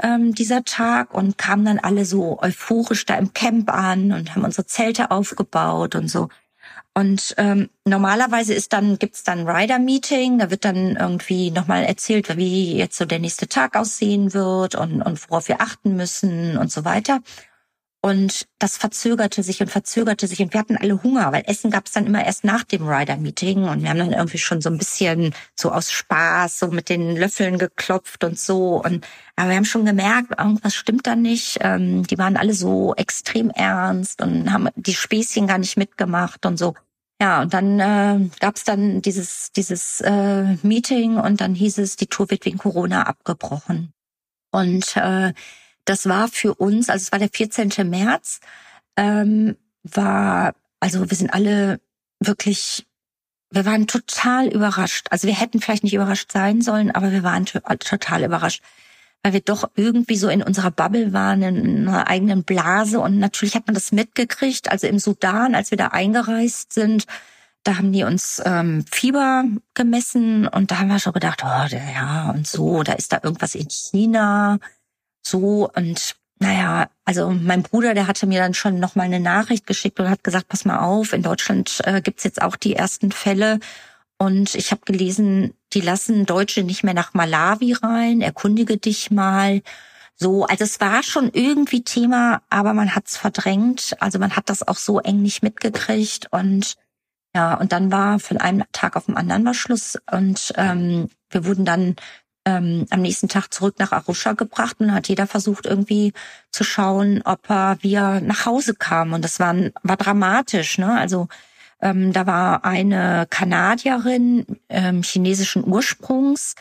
ähm, 0.02 0.34
dieser 0.34 0.64
Tag 0.64 1.14
und 1.14 1.38
kamen 1.38 1.66
dann 1.66 1.80
alle 1.80 2.06
so 2.06 2.40
euphorisch 2.42 3.06
da 3.06 3.16
im 3.16 3.34
Camp 3.34 3.72
an 3.72 4.12
und 4.12 4.36
haben 4.36 4.44
unsere 4.44 4.66
Zelte 4.68 5.12
aufgebaut 5.12 5.96
und 5.96 6.08
so. 6.08 6.30
Und 6.94 7.36
ähm, 7.38 7.70
normalerweise 7.86 8.56
ist 8.56 8.74
dann 8.74 8.98
gibt's 8.98 9.24
dann 9.24 9.48
Rider-Meeting, 9.48 10.40
da 10.40 10.50
wird 10.50 10.66
dann 10.66 10.96
irgendwie 10.96 11.52
nochmal 11.52 11.84
erzählt, 11.84 12.36
wie 12.38 12.76
jetzt 12.76 12.98
so 12.98 13.06
der 13.06 13.20
nächste 13.20 13.48
Tag 13.48 13.76
aussehen 13.76 14.34
wird 14.34 14.74
und, 14.74 15.04
und 15.04 15.30
worauf 15.30 15.48
wir 15.48 15.62
achten 15.62 15.96
müssen 15.96 16.58
und 16.58 16.72
so 16.72 16.86
weiter. 16.86 17.20
Und 18.02 18.48
das 18.60 18.78
verzögerte 18.78 19.42
sich 19.42 19.60
und 19.60 19.72
verzögerte 19.72 20.28
sich 20.28 20.40
und 20.40 20.54
wir 20.54 20.60
hatten 20.60 20.78
alle 20.78 21.02
Hunger, 21.02 21.32
weil 21.32 21.44
Essen 21.48 21.72
gab 21.72 21.88
es 21.88 21.94
dann 21.94 22.06
immer 22.06 22.24
erst 22.24 22.44
nach 22.44 22.64
dem 22.64 22.88
Rider-Meeting 22.88 23.64
und 23.64 23.82
wir 23.82 23.90
haben 23.90 23.98
dann 23.98 24.14
irgendwie 24.14 24.38
schon 24.38 24.62
so 24.62 24.70
ein 24.70 24.78
bisschen 24.78 25.34
so 25.56 25.72
aus 25.72 25.92
Spaß 25.92 26.60
so 26.60 26.68
mit 26.68 26.90
den 26.90 27.18
Löffeln 27.18 27.58
geklopft 27.58 28.24
und 28.24 28.40
so. 28.40 28.82
Und 28.84 29.06
aber 29.36 29.50
wir 29.50 29.58
haben 29.58 29.66
schon 29.66 29.86
gemerkt, 29.86 30.32
irgendwas 30.38 30.76
stimmt 30.76 31.08
da 31.08 31.16
nicht. 31.16 31.58
Ähm, 31.62 32.06
die 32.06 32.18
waren 32.20 32.38
alle 32.38 32.54
so 32.54 32.94
extrem 32.96 33.50
ernst 33.50 34.22
und 34.22 34.54
haben 34.54 34.70
die 34.76 34.94
Späßchen 34.94 35.48
gar 35.48 35.58
nicht 35.58 35.76
mitgemacht 35.76 36.46
und 36.46 36.58
so. 36.58 36.76
Ja, 37.20 37.42
und 37.42 37.54
dann 37.54 37.80
äh, 37.80 38.30
gab 38.40 38.58
es 38.58 38.64
dann 38.64 39.02
dieses 39.02 39.52
dieses 39.54 40.02
äh, 40.02 40.56
Meeting 40.62 41.18
und 41.18 41.42
dann 41.42 41.56
hieß 41.56 41.80
es, 41.80 41.96
die 41.96 42.08
Tour 42.08 42.30
wird 42.30 42.46
wegen 42.46 42.60
Corona 42.60 43.04
abgebrochen. 43.04 43.92
Und 44.52 44.96
äh, 44.98 45.34
das 45.88 46.08
war 46.08 46.28
für 46.28 46.54
uns, 46.54 46.90
also 46.90 47.04
es 47.04 47.12
war 47.12 47.20
der 47.20 47.30
14. 47.30 47.72
März, 47.90 48.40
ähm, 48.98 49.56
war, 49.84 50.54
also 50.80 51.10
wir 51.10 51.18
sind 51.18 51.34
alle 51.34 51.80
wirklich, 52.20 52.86
wir 53.52 53.66
waren 53.66 53.88
total 53.88 54.48
überrascht. 54.48 55.08
Also 55.12 55.28
wir 55.28 55.36
hätten 55.36 55.62
vielleicht 55.62 55.84
nicht 55.84 55.94
überrascht 55.94 56.32
sein 56.32 56.62
sollen, 56.62 56.92
aber 56.92 57.12
wir 57.12 57.24
waren 57.24 57.46
total 57.46 58.24
überrascht, 58.24 58.62
weil 59.24 59.32
wir 59.32 59.40
doch 59.40 59.70
irgendwie 59.76 60.18
so 60.18 60.28
in 60.28 60.44
unserer 60.44 60.72
Bubble 60.72 61.14
waren, 61.14 61.42
in 61.42 61.88
einer 61.88 62.08
eigenen 62.08 62.44
Blase. 62.44 63.00
Und 63.00 63.18
natürlich 63.20 63.56
hat 63.56 63.68
man 63.68 63.76
das 63.76 63.94
mitgekriegt. 63.94 64.70
Also 64.70 64.88
im 64.88 65.00
Sudan, 65.00 65.56
als 65.56 65.72
wir 65.72 65.78
da 65.78 65.88
eingereist 65.88 66.74
sind, 66.74 67.06
da 67.64 67.78
haben 67.78 67.94
die 67.94 68.04
uns 68.04 68.42
ähm, 68.46 68.84
Fieber 68.92 69.46
gemessen 69.74 70.48
und 70.48 70.72
da 70.72 70.80
haben 70.80 70.90
wir 70.90 71.00
schon 71.00 71.14
gedacht, 71.14 71.44
oh, 71.44 71.76
ja, 71.76 72.32
und 72.32 72.48
so, 72.48 72.84
da 72.84 72.94
ist 72.94 73.12
da 73.12 73.20
irgendwas 73.24 73.56
in 73.56 73.70
China 73.70 74.60
so 75.30 75.70
und 75.76 76.16
naja, 76.40 76.90
also 77.04 77.32
mein 77.32 77.64
Bruder, 77.64 77.94
der 77.94 78.08
hatte 78.08 78.28
mir 78.28 78.40
dann 78.40 78.54
schon 78.54 78.80
noch 78.80 78.96
mal 78.96 79.04
eine 79.04 79.20
Nachricht 79.20 79.66
geschickt 79.66 80.00
und 80.00 80.10
hat 80.10 80.24
gesagt, 80.24 80.48
pass 80.48 80.66
mal 80.66 80.80
auf, 80.80 81.14
in 81.14 81.24
Deutschland 81.24 81.82
äh, 81.84 82.02
gibt's 82.02 82.24
jetzt 82.24 82.42
auch 82.42 82.56
die 82.56 82.76
ersten 82.76 83.12
Fälle. 83.12 83.60
Und 84.20 84.56
ich 84.56 84.72
habe 84.72 84.82
gelesen, 84.86 85.54
die 85.74 85.82
lassen 85.82 86.26
Deutsche 86.26 86.64
nicht 86.64 86.84
mehr 86.84 86.94
nach 86.94 87.14
Malawi 87.14 87.74
rein, 87.74 88.22
erkundige 88.22 88.78
dich 88.78 89.12
mal. 89.12 89.62
So, 90.16 90.46
also 90.46 90.64
es 90.64 90.80
war 90.80 91.04
schon 91.04 91.30
irgendwie 91.34 91.84
Thema, 91.84 92.42
aber 92.50 92.74
man 92.74 92.96
hat's 92.96 93.18
verdrängt. 93.18 93.96
Also 94.00 94.20
man 94.20 94.36
hat 94.36 94.50
das 94.50 94.68
auch 94.68 94.78
so 94.78 95.00
eng 95.00 95.22
nicht 95.22 95.44
mitgekriegt. 95.44 96.28
Und 96.32 96.76
ja, 97.36 97.54
und 97.56 97.72
dann 97.72 97.92
war 97.92 98.20
von 98.20 98.38
einem 98.38 98.64
Tag 98.72 98.96
auf 98.96 99.06
den 99.06 99.18
anderen 99.18 99.46
war 99.46 99.54
Schluss. 99.54 99.98
Und 100.12 100.54
ähm, 100.56 101.10
wir 101.30 101.46
wurden 101.46 101.66
dann 101.66 101.96
ähm, 102.48 102.86
am 102.92 103.02
nächsten 103.02 103.28
Tag 103.28 103.54
zurück 103.54 103.76
nach 103.78 103.92
Arusha 103.92 104.32
gebracht 104.32 104.78
und 104.80 104.94
hat 104.94 105.10
jeder 105.10 105.28
versucht 105.28 105.66
irgendwie 105.66 106.14
zu 106.50 106.64
schauen, 106.64 107.22
ob 107.26 107.50
er 107.50 107.78
wieder 107.82 108.22
nach 108.22 108.46
Hause 108.46 108.74
kam. 108.74 109.12
Und 109.12 109.26
das 109.26 109.42
war, 109.42 109.54
war 109.84 109.98
dramatisch. 109.98 110.78
Ne? 110.78 110.98
Also 110.98 111.28
ähm, 111.82 112.14
da 112.14 112.26
war 112.26 112.64
eine 112.64 113.28
Kanadierin 113.30 114.46
ähm, 114.70 115.04
chinesischen 115.04 115.68
Ursprungs, 115.68 116.56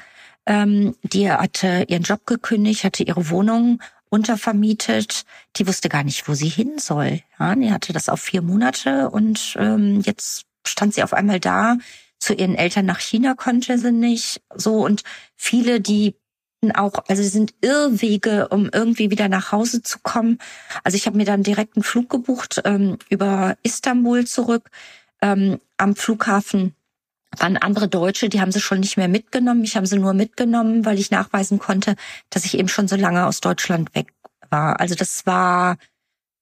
ähm, 0.45 0.97
die 1.05 1.31
hatte 1.31 1.85
ihren 1.89 2.03
Job 2.03 2.27
gekündigt, 2.27 2.83
hatte 2.83 3.05
ihre 3.05 3.31
Wohnung 3.31 3.81
untervermietet. 4.09 5.25
Die 5.57 5.69
wusste 5.69 5.89
gar 5.89 6.03
nicht, 6.03 6.29
wo 6.29 6.35
sie 6.35 6.49
hin 6.49 6.79
soll. 6.79 7.21
Ja, 7.39 7.55
die 7.55 7.73
hatte 7.73 7.93
das 7.93 8.09
auf 8.09 8.21
vier 8.21 8.43
Monate 8.43 9.09
und 9.11 9.57
ähm, 9.59 10.01
jetzt 10.01 10.47
stand 10.67 10.95
sie 10.95 11.05
auf 11.05 11.13
einmal 11.13 11.39
da 11.39 11.77
zu 12.27 12.35
ihren 12.35 12.57
Eltern 12.57 12.87
nach 12.87 12.99
China 12.99 13.35
konnte 13.35 13.79
sie 13.79 13.93
nicht. 13.93 14.43
So 14.53 14.85
und 14.85 15.05
viele, 15.37 15.81
die 15.81 16.17
auch, 16.75 16.95
also 17.07 17.23
sind 17.23 17.55
Irrwege, 17.61 18.49
um 18.49 18.69
irgendwie 18.73 19.11
wieder 19.11 19.29
nach 19.29 19.53
Hause 19.53 19.83
zu 19.83 20.01
kommen. 20.03 20.39
Also 20.83 20.97
ich 20.97 21.07
habe 21.07 21.17
mir 21.17 21.25
dann 21.25 21.45
direkt 21.45 21.77
einen 21.77 21.85
Flug 21.85 22.11
gebucht 22.11 22.61
ähm, 22.65 22.99
über 23.09 23.57
Istanbul 23.63 24.27
zurück. 24.27 24.71
Ähm, 25.23 25.61
am 25.77 25.95
Flughafen 25.95 26.75
waren 27.39 27.57
andere 27.57 27.87
Deutsche, 27.87 28.29
die 28.29 28.41
haben 28.41 28.51
sie 28.51 28.61
schon 28.61 28.81
nicht 28.81 28.97
mehr 28.97 29.09
mitgenommen. 29.09 29.63
Ich 29.63 29.77
habe 29.77 29.87
sie 29.87 29.99
nur 29.99 30.13
mitgenommen, 30.13 30.85
weil 30.85 30.99
ich 30.99 31.13
nachweisen 31.13 31.61
konnte, 31.61 31.95
dass 32.31 32.45
ich 32.45 32.59
eben 32.59 32.69
schon 32.69 32.89
so 32.89 32.97
lange 32.97 33.27
aus 33.27 33.41
Deutschland 33.41 33.95
weg 33.95 34.13
war. 34.51 34.81
Also 34.81 34.97
das 34.97 35.27
war, 35.27 35.77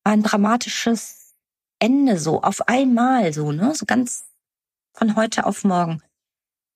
war 0.03 0.12
ein 0.14 0.22
dramatisches 0.22 1.35
Ende 1.78 2.18
so 2.18 2.41
auf 2.41 2.68
einmal 2.68 3.35
so, 3.35 3.53
ne, 3.53 3.74
so 3.74 3.85
ganz 3.85 4.24
von 4.95 5.17
heute 5.17 5.47
auf 5.47 5.65
morgen. 5.65 6.01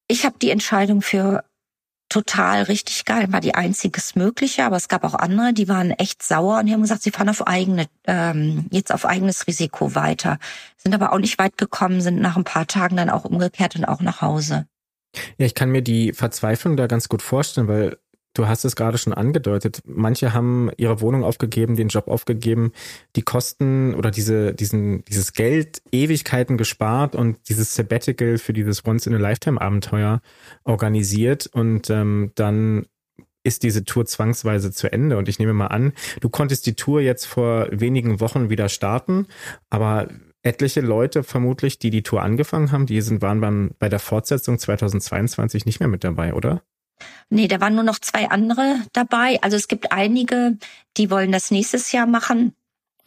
Ich 0.09 0.25
habe 0.25 0.37
die 0.41 0.51
Entscheidung 0.51 1.03
für 1.03 1.45
total 2.09 2.62
richtig 2.62 3.05
geil, 3.05 3.31
war 3.33 3.41
die 3.41 3.55
einziges 3.55 4.14
Mögliche, 4.14 4.64
aber 4.64 4.77
es 4.77 4.89
gab 4.89 5.05
auch 5.05 5.14
andere, 5.14 5.53
die 5.53 5.69
waren 5.69 5.91
echt 5.91 6.23
sauer 6.23 6.59
und 6.59 6.66
die 6.66 6.73
haben 6.73 6.81
gesagt, 6.81 7.03
sie 7.03 7.11
fahren 7.11 7.29
auf 7.29 7.47
eigene, 7.47 7.87
ähm, 8.07 8.66
jetzt 8.71 8.93
auf 8.93 9.05
eigenes 9.05 9.47
Risiko 9.47 9.95
weiter, 9.95 10.39
sind 10.77 10.95
aber 10.95 11.12
auch 11.12 11.19
nicht 11.19 11.39
weit 11.39 11.59
gekommen, 11.59 12.01
sind 12.01 12.21
nach 12.21 12.37
ein 12.37 12.45
paar 12.45 12.66
Tagen 12.66 12.97
dann 12.97 13.11
auch 13.11 13.25
umgekehrt 13.25 13.77
und 13.77 13.85
auch 13.85 14.01
nach 14.01 14.23
Hause. 14.23 14.66
Ja, 15.37 15.47
ich 15.47 15.55
kann 15.55 15.71
mir 15.71 15.83
die 15.83 16.12
Verzweiflung 16.12 16.77
da 16.77 16.87
ganz 16.87 17.09
gut 17.09 17.23
vorstellen, 17.23 17.69
weil 17.69 17.99
Du 18.39 18.47
hast 18.47 18.64
es 18.64 18.76
gerade 18.76 18.99
schon 18.99 19.12
angedeutet. 19.12 19.82
Manche 19.84 20.32
haben 20.32 20.70
ihre 20.76 21.01
Wohnung 21.01 21.24
aufgegeben, 21.24 21.74
den 21.74 21.89
Job 21.89 22.07
aufgegeben, 22.07 22.70
die 23.16 23.22
Kosten 23.22 23.95
oder 23.95 24.12
diese, 24.12 24.55
diesen, 24.55 25.05
dieses 25.07 25.32
Geld 25.32 25.82
Ewigkeiten 25.91 26.57
gespart 26.57 27.16
und 27.16 27.36
dieses 27.49 27.74
Sabbatical 27.74 28.39
für 28.39 28.53
dieses 28.53 28.84
Once-in-a-Lifetime-Abenteuer 28.86 30.20
organisiert 30.62 31.49
und 31.49 31.91
ähm, 31.91 32.30
dann 32.36 32.86
ist 33.43 33.64
diese 33.64 33.84
Tour 33.84 34.07
zwangsweise 34.07 34.70
zu 34.70 34.93
Ende. 34.93 35.16
Und 35.16 35.28
ich 35.28 35.41
nehme 35.41 35.53
mal 35.53 35.66
an, 35.66 35.93
du 36.20 36.28
konntest 36.28 36.64
die 36.66 36.74
Tour 36.74 37.01
jetzt 37.01 37.24
vor 37.24 37.66
wenigen 37.72 38.20
Wochen 38.20 38.51
wieder 38.51 38.68
starten, 38.68 39.26
aber 39.68 40.07
etliche 40.43 40.80
Leute 40.80 41.24
vermutlich, 41.24 41.80
die 41.80 41.91
die 41.91 42.05
Tour 42.05 42.22
angefangen 42.22 42.70
haben, 42.70 42.86
die 42.86 43.01
sind, 43.01 43.20
waren 43.20 43.41
beim, 43.41 43.72
bei 43.80 43.89
der 43.89 43.99
Fortsetzung 43.99 44.61
2022 44.61 45.66
nicht 45.66 45.80
mehr 45.80 45.89
mit 45.89 46.05
dabei, 46.05 46.34
oder? 46.34 46.62
Nee, 47.30 47.49
da 47.49 47.61
waren 47.61 47.74
nur 47.74 47.84
noch 47.84 47.99
zwei 47.99 48.28
andere 48.30 48.82
dabei. 48.92 49.38
Also 49.42 49.57
es 49.57 49.68
gibt 49.68 49.92
einige, 49.92 50.57
die 50.96 51.11
wollen 51.11 51.32
das 51.32 51.51
nächstes 51.51 51.92
Jahr 51.92 52.07
machen, 52.07 52.55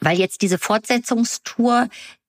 weil 0.00 0.18
jetzt 0.18 0.42
diese 0.42 0.58
Fortsetzungstour, 0.58 1.88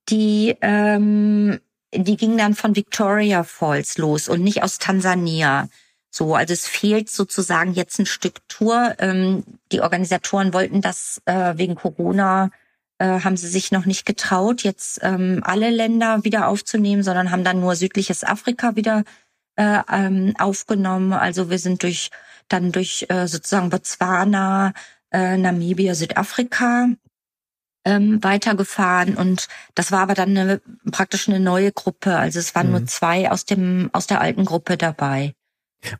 die 0.09 0.55
ähm, 0.61 1.59
die 1.95 2.17
ging 2.17 2.37
dann 2.37 2.55
von 2.55 2.75
Victoria 2.75 3.43
Falls 3.43 3.97
los 3.97 4.27
und 4.27 4.41
nicht 4.41 4.63
aus 4.63 4.79
Tansania. 4.79 5.69
So, 6.09 6.35
also 6.35 6.53
es 6.53 6.67
fehlt 6.67 7.09
sozusagen 7.09 7.73
jetzt 7.73 7.99
ein 7.99 8.05
Stück 8.05 8.47
Tour. 8.47 8.95
Ähm, 8.99 9.43
die 9.71 9.81
Organisatoren 9.81 10.53
wollten 10.53 10.81
das 10.81 11.21
äh, 11.25 11.57
wegen 11.57 11.75
Corona 11.75 12.51
äh, 12.99 13.21
haben 13.21 13.37
sie 13.37 13.47
sich 13.47 13.71
noch 13.71 13.85
nicht 13.85 14.05
getraut, 14.05 14.63
jetzt 14.63 14.99
ähm, 15.01 15.41
alle 15.43 15.69
Länder 15.69 16.23
wieder 16.23 16.47
aufzunehmen, 16.47 17.03
sondern 17.03 17.31
haben 17.31 17.43
dann 17.43 17.59
nur 17.59 17.75
südliches 17.75 18.23
Afrika 18.23 18.75
wieder 18.75 19.03
äh, 19.55 19.79
ähm, 19.91 20.33
aufgenommen. 20.37 21.13
Also 21.13 21.49
wir 21.49 21.59
sind 21.59 21.83
durch 21.83 22.09
dann 22.49 22.71
durch 22.71 23.05
äh, 23.09 23.27
sozusagen 23.27 23.69
Botswana, 23.69 24.73
äh, 25.11 25.37
Namibia, 25.37 25.95
Südafrika 25.95 26.89
ähm, 27.85 28.23
weitergefahren 28.23 29.15
und 29.15 29.47
das 29.75 29.91
war 29.91 30.01
aber 30.01 30.13
dann 30.13 30.37
eine, 30.37 30.61
praktisch 30.91 31.27
eine 31.27 31.39
neue 31.39 31.71
Gruppe. 31.71 32.15
Also 32.15 32.39
es 32.39 32.55
waren 32.55 32.67
mhm. 32.67 32.71
nur 32.71 32.85
zwei 32.85 33.31
aus 33.31 33.45
dem 33.45 33.89
aus 33.93 34.07
der 34.07 34.21
alten 34.21 34.45
Gruppe 34.45 34.77
dabei. 34.77 35.33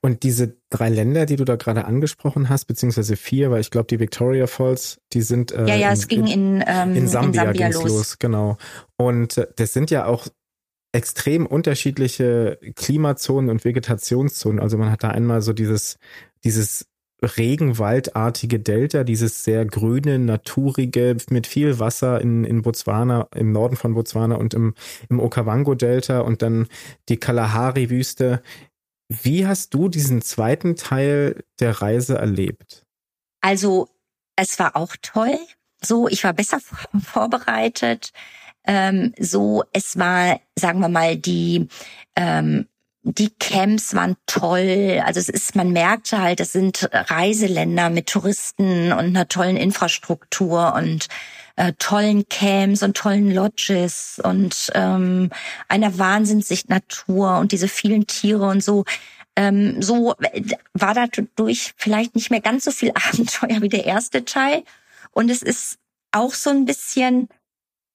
Und 0.01 0.23
diese 0.23 0.55
drei 0.69 0.87
Länder, 0.87 1.25
die 1.25 1.35
du 1.35 1.43
da 1.43 1.57
gerade 1.57 1.83
angesprochen 1.83 2.47
hast, 2.47 2.65
beziehungsweise 2.65 3.17
vier, 3.17 3.51
weil 3.51 3.59
ich 3.59 3.69
glaube, 3.69 3.87
die 3.87 3.99
Victoria 3.99 4.47
Falls, 4.47 5.01
die 5.11 5.21
sind 5.21 5.51
äh, 5.51 5.65
ja 5.67 5.75
ja, 5.75 5.87
in, 5.89 5.93
es 5.93 6.07
ging 6.07 6.27
in 6.27 6.63
ähm, 6.65 6.95
in 6.95 7.07
Sambia, 7.09 7.43
in 7.43 7.47
Sambia 7.47 7.67
los. 7.67 7.83
los. 7.83 8.19
genau. 8.19 8.57
Und 8.95 9.37
äh, 9.37 9.47
das 9.57 9.73
sind 9.73 9.91
ja 9.91 10.05
auch 10.05 10.27
extrem 10.93 11.45
unterschiedliche 11.45 12.59
Klimazonen 12.75 13.49
und 13.49 13.65
Vegetationszonen. 13.65 14.59
Also 14.59 14.77
man 14.77 14.91
hat 14.91 15.03
da 15.03 15.09
einmal 15.09 15.41
so 15.41 15.51
dieses 15.51 15.97
dieses 16.43 16.87
regenwaldartige 17.23 18.59
Delta, 18.59 19.03
dieses 19.03 19.43
sehr 19.43 19.65
grüne, 19.65 20.19
naturige, 20.19 21.17
mit 21.29 21.47
viel 21.47 21.79
Wasser 21.79 22.21
in, 22.21 22.43
in 22.43 22.61
Botswana, 22.61 23.27
im 23.33 23.51
Norden 23.51 23.75
von 23.75 23.93
Botswana 23.93 24.35
und 24.35 24.53
im, 24.53 24.75
im 25.09 25.19
Okavango-Delta 25.19 26.19
und 26.19 26.41
dann 26.41 26.67
die 27.09 27.17
Kalahari-Wüste. 27.17 28.41
Wie 29.09 29.47
hast 29.47 29.73
du 29.73 29.89
diesen 29.89 30.21
zweiten 30.21 30.75
Teil 30.75 31.43
der 31.59 31.81
Reise 31.81 32.17
erlebt? 32.17 32.85
Also, 33.41 33.87
es 34.35 34.59
war 34.59 34.75
auch 34.75 34.95
toll. 35.01 35.37
So, 35.83 36.07
ich 36.07 36.23
war 36.23 36.33
besser 36.33 36.59
vorbereitet. 37.03 38.11
Ähm, 38.65 39.13
so, 39.19 39.63
es 39.73 39.97
war, 39.97 40.39
sagen 40.57 40.79
wir 40.79 40.89
mal, 40.89 41.17
die 41.17 41.67
ähm, 42.15 42.67
die 43.03 43.31
Camps 43.37 43.95
waren 43.95 44.15
toll. 44.27 45.01
Also 45.05 45.19
es 45.19 45.27
ist, 45.27 45.55
man 45.55 45.71
merkte 45.71 46.21
halt, 46.21 46.39
es 46.39 46.53
sind 46.53 46.89
Reiseländer 46.91 47.89
mit 47.89 48.07
Touristen 48.07 48.93
und 48.93 49.05
einer 49.05 49.27
tollen 49.27 49.57
Infrastruktur 49.57 50.73
und 50.73 51.07
äh, 51.57 51.73
tollen 51.79 52.27
Camps 52.29 52.81
und 52.81 52.95
tollen 52.95 53.29
Lodges 53.31 54.21
und 54.23 54.71
ähm, 54.73 55.29
einer 55.67 55.99
Wahnsinnssicht 55.99 56.69
Natur 56.69 57.39
und 57.39 57.51
diese 57.51 57.67
vielen 57.67 58.07
Tiere 58.07 58.45
und 58.45 58.63
so. 58.63 58.85
Ähm, 59.35 59.81
so 59.81 60.13
war 60.73 60.93
dadurch 60.93 61.73
vielleicht 61.75 62.15
nicht 62.15 62.31
mehr 62.31 62.41
ganz 62.41 62.63
so 62.63 62.71
viel 62.71 62.91
Abenteuer 63.11 63.61
wie 63.61 63.69
der 63.69 63.85
erste 63.85 64.23
Teil. 64.23 64.63
Und 65.11 65.29
es 65.29 65.41
ist 65.41 65.77
auch 66.11 66.33
so 66.33 66.51
ein 66.51 66.65
bisschen 66.65 67.27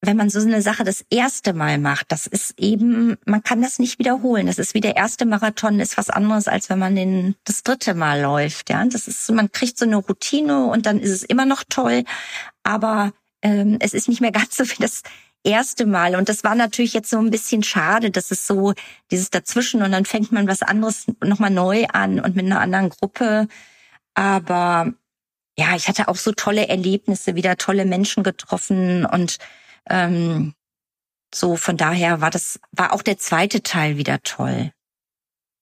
wenn 0.00 0.16
man 0.16 0.30
so 0.30 0.40
eine 0.40 0.62
Sache 0.62 0.84
das 0.84 1.04
erste 1.10 1.52
Mal 1.52 1.78
macht, 1.78 2.12
das 2.12 2.26
ist 2.26 2.54
eben, 2.58 3.16
man 3.24 3.42
kann 3.42 3.60
das 3.60 3.78
nicht 3.80 3.98
wiederholen. 3.98 4.46
Das 4.46 4.58
ist 4.58 4.74
wie 4.74 4.80
der 4.80 4.96
erste 4.96 5.26
Marathon, 5.26 5.80
ist 5.80 5.98
was 5.98 6.08
anderes, 6.08 6.46
als 6.46 6.70
wenn 6.70 6.78
man 6.78 6.94
den 6.94 7.34
das 7.44 7.64
dritte 7.64 7.94
Mal 7.94 8.20
läuft. 8.20 8.70
Ja, 8.70 8.84
das 8.84 9.08
ist, 9.08 9.28
man 9.32 9.50
kriegt 9.50 9.76
so 9.76 9.84
eine 9.84 9.96
Routine 9.96 10.66
und 10.66 10.86
dann 10.86 11.00
ist 11.00 11.10
es 11.10 11.22
immer 11.24 11.46
noch 11.46 11.64
toll, 11.68 12.04
aber 12.62 13.12
ähm, 13.42 13.78
es 13.80 13.92
ist 13.92 14.08
nicht 14.08 14.20
mehr 14.20 14.32
ganz 14.32 14.56
so 14.56 14.64
wie 14.64 14.80
das 14.80 15.02
erste 15.42 15.84
Mal. 15.86 16.14
Und 16.14 16.28
das 16.28 16.44
war 16.44 16.54
natürlich 16.54 16.92
jetzt 16.92 17.10
so 17.10 17.18
ein 17.18 17.30
bisschen 17.30 17.62
schade, 17.64 18.10
dass 18.10 18.30
es 18.30 18.46
so 18.46 18.74
dieses 19.10 19.30
dazwischen 19.30 19.82
und 19.82 19.92
dann 19.92 20.04
fängt 20.04 20.30
man 20.30 20.46
was 20.46 20.62
anderes 20.62 21.06
nochmal 21.24 21.50
neu 21.50 21.86
an 21.92 22.20
und 22.20 22.36
mit 22.36 22.46
einer 22.46 22.60
anderen 22.60 22.90
Gruppe. 22.90 23.48
Aber 24.14 24.92
ja, 25.58 25.74
ich 25.74 25.88
hatte 25.88 26.06
auch 26.06 26.16
so 26.16 26.32
tolle 26.32 26.68
Erlebnisse, 26.68 27.34
wieder 27.34 27.56
tolle 27.56 27.84
Menschen 27.84 28.22
getroffen 28.22 29.04
und 29.04 29.38
ähm, 29.88 30.54
so 31.34 31.56
von 31.56 31.76
daher 31.76 32.20
war 32.20 32.30
das, 32.30 32.58
war 32.72 32.92
auch 32.92 33.02
der 33.02 33.18
zweite 33.18 33.62
Teil 33.62 33.96
wieder 33.96 34.20
toll. 34.22 34.72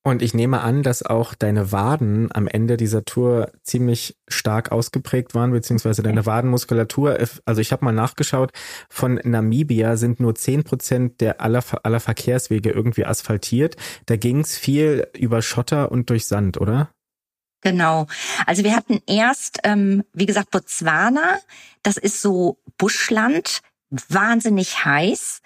Und 0.06 0.22
ich 0.22 0.34
nehme 0.34 0.60
an, 0.60 0.84
dass 0.84 1.02
auch 1.02 1.34
deine 1.34 1.72
Waden 1.72 2.28
am 2.32 2.46
Ende 2.46 2.76
dieser 2.76 3.04
Tour 3.04 3.50
ziemlich 3.64 4.16
stark 4.28 4.70
ausgeprägt 4.70 5.34
waren, 5.34 5.50
beziehungsweise 5.50 6.04
deine 6.04 6.24
Wadenmuskulatur. 6.24 7.18
Also 7.44 7.60
ich 7.60 7.72
habe 7.72 7.84
mal 7.84 7.90
nachgeschaut, 7.90 8.52
von 8.88 9.18
Namibia 9.24 9.96
sind 9.96 10.20
nur 10.20 10.36
zehn 10.36 10.62
Prozent 10.62 11.20
der 11.20 11.40
aller, 11.40 11.64
aller 11.82 11.98
Verkehrswege 11.98 12.70
irgendwie 12.70 13.04
asphaltiert. 13.04 13.74
Da 14.06 14.14
ging 14.14 14.38
es 14.38 14.56
viel 14.56 15.08
über 15.18 15.42
Schotter 15.42 15.90
und 15.90 16.08
durch 16.08 16.26
Sand, 16.26 16.60
oder? 16.60 16.90
Genau. 17.62 18.06
Also 18.46 18.62
wir 18.62 18.76
hatten 18.76 19.02
erst, 19.08 19.58
ähm, 19.64 20.04
wie 20.12 20.26
gesagt, 20.26 20.52
Botswana. 20.52 21.40
Das 21.82 21.96
ist 21.96 22.22
so 22.22 22.58
Buschland 22.78 23.60
wahnsinnig 23.90 24.84
heiß 24.84 25.40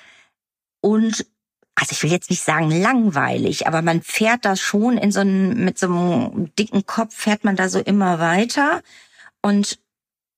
und 0.80 1.26
also 1.74 1.92
ich 1.92 2.02
will 2.02 2.10
jetzt 2.10 2.30
nicht 2.30 2.42
sagen 2.42 2.70
langweilig, 2.70 3.66
aber 3.66 3.80
man 3.80 4.02
fährt 4.02 4.44
da 4.44 4.54
schon 4.54 4.98
in 4.98 5.12
so 5.12 5.20
einem, 5.20 5.64
mit 5.64 5.78
so 5.78 5.86
einem 5.86 6.54
dicken 6.54 6.84
Kopf 6.84 7.14
fährt 7.14 7.44
man 7.44 7.56
da 7.56 7.68
so 7.68 7.78
immer 7.78 8.18
weiter 8.18 8.82
und 9.40 9.78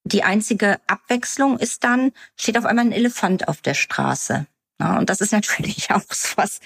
die 0.04 0.24
einzige 0.24 0.80
Abwechslung 0.86 1.58
ist 1.58 1.84
dann, 1.84 2.12
steht 2.36 2.58
auf 2.58 2.64
einmal 2.64 2.86
ein 2.86 2.92
Elefant 2.92 3.48
auf 3.48 3.60
der 3.60 3.74
Straße. 3.74 4.46
Und 4.78 5.10
das 5.10 5.20
ist 5.20 5.32
natürlich 5.32 5.90
auch 5.90 6.02
so 6.10 6.36
was, 6.36 6.60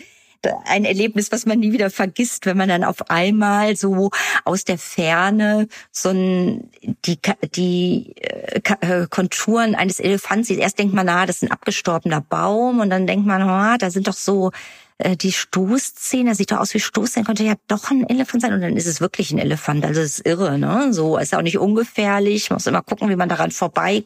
ein 0.65 0.85
Erlebnis, 0.85 1.33
was 1.33 1.47
man 1.47 1.59
nie 1.59 1.73
wieder 1.73 1.91
vergisst, 1.91 2.47
wenn 2.47 2.57
man 2.57 2.69
dann 2.69 2.85
auf 2.85 3.11
einmal 3.11 3.77
so 3.77 4.11
aus 4.45 4.65
der 4.65 4.79
Ferne 4.79 5.69
so 5.91 6.11
ein, 6.11 6.71
die, 7.05 7.19
die 7.55 8.15
äh, 8.17 8.61
äh, 8.81 9.07
Konturen 9.09 9.75
eines 9.75 10.01
Elefanten 10.01 10.45
sieht. 10.45 10.59
Erst 10.59 10.79
denkt 10.79 10.95
man, 10.95 11.07
na, 11.07 11.27
das 11.27 11.37
ist 11.37 11.43
ein 11.45 11.53
abgestorbener 11.53 12.21
Baum 12.21 12.81
und 12.81 12.91
dann 12.91 13.07
denkt 13.07 13.27
man, 13.27 13.43
oh, 13.43 13.77
da 13.79 13.91
sind 13.91 14.09
doch 14.09 14.15
so 14.15 14.51
äh, 14.99 15.17
die 15.17 15.33
Stoßzähne, 15.33 16.31
das 16.31 16.39
sieht 16.39 16.53
doch 16.53 16.59
aus 16.59 16.75
wie 16.75 16.81
Stoßzähne, 16.81 17.27
könnte 17.27 17.45
ja 17.45 17.55
doch 17.69 17.91
ein 17.91 18.09
Elefant 18.09 18.43
sein 18.43 18.53
und 18.53 18.61
dann 18.61 18.77
ist 18.77 18.87
es 18.87 19.01
wirklich 19.01 19.31
ein 19.31 19.39
Elefant. 19.39 19.85
Also 19.85 20.01
es 20.01 20.19
ist 20.19 20.27
irre, 20.27 20.59
ne? 20.59 20.93
So 20.93 21.19
ist 21.19 21.35
auch 21.35 21.43
nicht 21.43 21.59
ungefährlich. 21.59 22.51
Man 22.51 22.57
muss 22.57 22.67
immer 22.67 22.83
gucken, 22.83 23.09
wie 23.09 23.17
man 23.17 23.29
daran 23.29 23.51
vorbei 23.51 24.05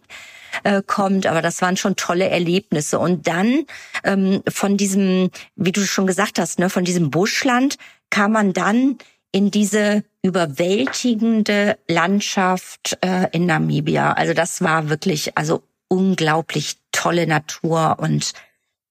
äh, 0.64 0.82
kommt. 0.86 1.26
Aber 1.26 1.42
das 1.42 1.62
waren 1.62 1.76
schon 1.76 1.96
tolle 1.96 2.28
Erlebnisse. 2.28 2.98
Und 2.98 3.26
dann 3.26 3.64
ähm, 4.04 4.42
von 4.48 4.76
diesem, 4.76 5.30
wie 5.56 5.72
du 5.72 5.82
schon 5.82 6.06
gesagt 6.06 6.38
hast, 6.38 6.58
ne, 6.58 6.70
von 6.70 6.84
diesem 6.84 7.10
Buschland 7.10 7.76
kam 8.10 8.32
man 8.32 8.52
dann 8.52 8.98
in 9.32 9.50
diese 9.50 10.02
überwältigende 10.22 11.78
Landschaft 11.88 12.98
äh, 13.00 13.28
in 13.32 13.46
Namibia. 13.46 14.12
Also 14.12 14.34
das 14.34 14.60
war 14.60 14.88
wirklich 14.88 15.36
also 15.38 15.62
unglaublich 15.88 16.78
tolle 16.92 17.26
Natur 17.26 17.96
und 17.98 18.32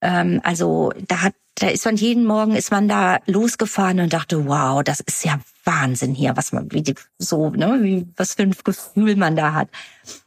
ähm, 0.01 0.41
also 0.43 0.91
da 1.07 1.21
hat 1.21 1.33
da 1.59 1.67
ist 1.67 1.85
man 1.85 1.95
jeden 1.95 2.25
Morgen 2.25 2.55
ist 2.55 2.71
man 2.71 2.87
da 2.87 3.19
losgefahren 3.25 3.99
und 3.99 4.13
dachte, 4.13 4.47
wow, 4.47 4.83
das 4.83 4.99
ist 5.01 5.25
ja 5.25 5.39
Wahnsinn 5.65 6.15
hier, 6.15 6.35
was 6.35 6.51
man 6.51 6.71
wie 6.71 6.81
die, 6.81 6.95
so, 7.17 7.49
ne, 7.49 7.79
wie 7.81 8.07
was 8.15 8.33
für 8.33 8.43
ein 8.43 8.55
Gefühl 8.63 9.15
man 9.15 9.35
da 9.35 9.53
hat. 9.53 9.69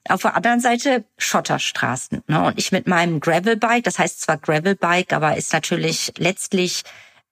Auf 0.09 0.23
der 0.23 0.37
anderen 0.37 0.61
Seite 0.61 1.05
Schotterstraßen, 1.19 2.23
ne, 2.27 2.45
und 2.45 2.59
ich 2.59 2.73
mit 2.73 2.87
meinem 2.87 3.21
Gravelbike, 3.21 3.85
das 3.85 3.99
heißt 3.99 4.21
zwar 4.21 4.37
Gravelbike, 4.37 5.13
aber 5.13 5.37
ist 5.37 5.53
natürlich 5.53 6.13
letztlich 6.19 6.83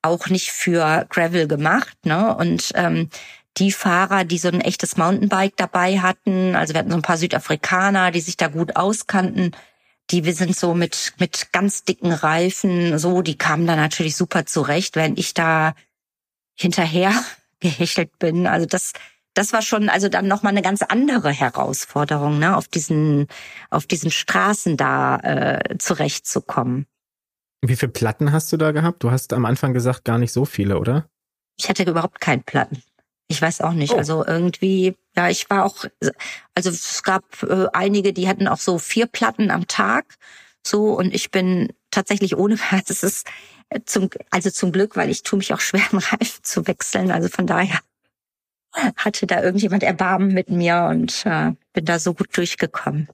auch 0.03 0.29
nicht 0.29 0.51
für 0.51 1.07
Gravel 1.11 1.47
gemacht, 1.47 1.97
ne, 2.05 2.35
und 2.35 2.73
ähm, 2.75 3.11
die 3.57 3.73
Fahrer, 3.73 4.25
die 4.25 4.39
so 4.39 4.49
ein 4.49 4.61
echtes 4.61 4.97
Mountainbike 4.97 5.57
dabei 5.57 6.01
hatten, 6.01 6.57
also 6.57 6.73
wir 6.73 6.79
hatten 6.79 6.91
so 6.91 6.97
ein 6.97 7.03
paar 7.03 7.19
Südafrikaner, 7.19 8.11
die 8.11 8.21
sich 8.21 8.37
da 8.37 8.49
gut 8.49 8.77
auskannten, 8.77 9.53
die 10.11 10.25
wir 10.25 10.35
sind 10.35 10.57
so 10.57 10.75
mit 10.75 11.15
mit 11.19 11.53
ganz 11.53 11.85
dicken 11.85 12.13
Reifen, 12.13 12.99
so 12.99 13.23
die 13.23 13.39
kamen 13.39 13.67
da 13.67 13.77
natürlich 13.77 14.17
super 14.17 14.47
zurecht, 14.47 14.97
während 14.97 15.19
ich 15.19 15.35
da 15.35 15.75
hinterher 16.55 17.13
gehechelt 17.61 18.19
bin. 18.19 18.47
Also 18.47 18.67
das 18.67 18.93
das 19.35 19.53
war 19.53 19.63
schon 19.63 19.89
also 19.89 20.09
dann 20.09 20.27
noch 20.27 20.43
mal 20.43 20.51
eine 20.51 20.63
ganz 20.63 20.83
andere 20.83 21.31
Herausforderung, 21.31 22.39
ne, 22.39 22.57
auf 22.57 22.69
diesen 22.69 23.29
auf 23.71 23.87
diesen 23.87 24.11
Straßen 24.11 24.77
da 24.77 25.17
äh, 25.19 25.79
zurechtzukommen. 25.79 26.87
Wie 27.63 27.77
viele 27.77 27.93
Platten 27.93 28.33
hast 28.33 28.53
du 28.53 28.57
da 28.57 28.73
gehabt? 28.73 29.05
Du 29.05 29.11
hast 29.11 29.33
am 29.33 29.45
Anfang 29.45 29.75
gesagt 29.75 30.05
gar 30.05 30.19
nicht 30.19 30.33
so 30.33 30.45
viele, 30.45 30.79
oder? 30.79 31.09
Ich 31.59 31.69
hatte 31.69 31.83
überhaupt 31.83 32.21
keinen 32.21 32.43
Platten. 32.43 32.83
Ich 33.29 33.41
weiß 33.41 33.61
auch 33.61 33.75
nicht. 33.75 33.93
Oh. 33.93 33.99
Also 33.99 34.25
irgendwie, 34.27 34.97
ja, 35.17 35.29
ich 35.29 35.51
war 35.51 35.65
auch, 35.65 35.85
also 36.55 36.71
es 36.71 37.03
gab 37.03 37.43
äh, 37.43 37.67
einige, 37.73 38.13
die 38.13 38.29
hatten 38.29 38.49
auch 38.49 38.59
so 38.59 38.79
vier 38.79 39.07
Platten 39.07 39.51
am 39.51 39.67
Tag. 39.67 40.17
So, 40.65 40.97
und 40.97 41.15
ich 41.15 41.31
bin 41.31 41.73
tatsächlich 41.91 42.37
ohne, 42.37 42.59
das 42.87 43.03
ist 43.03 43.27
äh, 43.71 43.81
zum, 43.85 44.11
also 44.31 44.51
zum 44.51 44.73
Glück, 44.73 44.97
weil 44.97 45.11
ich 45.11 45.23
tue 45.23 45.39
mich 45.39 45.53
auch 45.53 45.61
schwer, 45.61 45.83
einen 45.93 46.01
Reifen 46.01 46.45
zu 46.45 46.67
wechseln. 46.67 47.11
Also 47.11 47.29
von 47.29 47.47
daher 47.47 47.81
hatte 48.97 49.27
da 49.27 49.43
irgendjemand 49.43 49.83
Erbarmen 49.83 50.33
mit 50.33 50.49
mir 50.49 50.87
und 50.89 51.27
äh, 51.27 51.53
bin 51.73 51.85
da 51.85 51.99
so 51.99 52.15
gut 52.15 52.37
durchgekommen. 52.37 53.09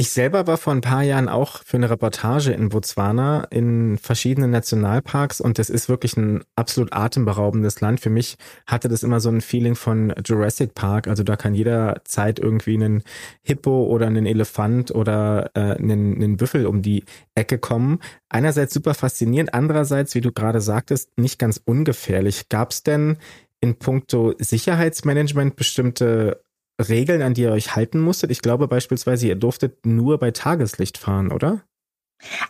Ich 0.00 0.08
selber 0.12 0.46
war 0.46 0.56
vor 0.56 0.72
ein 0.72 0.80
paar 0.80 1.02
Jahren 1.02 1.28
auch 1.28 1.62
für 1.62 1.76
eine 1.76 1.90
Reportage 1.90 2.52
in 2.52 2.70
Botswana 2.70 3.44
in 3.50 3.98
verschiedenen 3.98 4.50
Nationalparks 4.50 5.42
und 5.42 5.58
das 5.58 5.68
ist 5.68 5.90
wirklich 5.90 6.16
ein 6.16 6.42
absolut 6.56 6.94
atemberaubendes 6.94 7.82
Land. 7.82 8.00
Für 8.00 8.08
mich 8.08 8.38
hatte 8.66 8.88
das 8.88 9.02
immer 9.02 9.20
so 9.20 9.28
ein 9.28 9.42
Feeling 9.42 9.74
von 9.74 10.14
Jurassic 10.24 10.74
Park. 10.74 11.06
Also 11.06 11.22
da 11.22 11.36
kann 11.36 11.54
jederzeit 11.54 12.38
irgendwie 12.38 12.76
einen 12.76 13.02
Hippo 13.42 13.84
oder 13.88 14.06
einen 14.06 14.24
Elefant 14.24 14.90
oder 14.90 15.50
äh, 15.52 15.74
einen, 15.74 16.14
einen 16.14 16.38
Büffel 16.38 16.64
um 16.64 16.80
die 16.80 17.04
Ecke 17.34 17.58
kommen. 17.58 17.98
Einerseits 18.30 18.72
super 18.72 18.94
faszinierend, 18.94 19.52
andererseits, 19.52 20.14
wie 20.14 20.22
du 20.22 20.32
gerade 20.32 20.62
sagtest, 20.62 21.10
nicht 21.18 21.38
ganz 21.38 21.60
ungefährlich. 21.62 22.48
Gab 22.48 22.70
es 22.70 22.82
denn 22.82 23.18
in 23.60 23.78
puncto 23.78 24.32
Sicherheitsmanagement 24.38 25.56
bestimmte 25.56 26.42
Regeln, 26.88 27.22
an 27.22 27.34
die 27.34 27.42
ihr 27.42 27.52
euch 27.52 27.76
halten 27.76 28.00
musstet? 28.00 28.30
Ich 28.30 28.42
glaube 28.42 28.68
beispielsweise, 28.68 29.26
ihr 29.26 29.36
durftet 29.36 29.86
nur 29.86 30.18
bei 30.18 30.30
Tageslicht 30.30 30.98
fahren, 30.98 31.32
oder? 31.32 31.62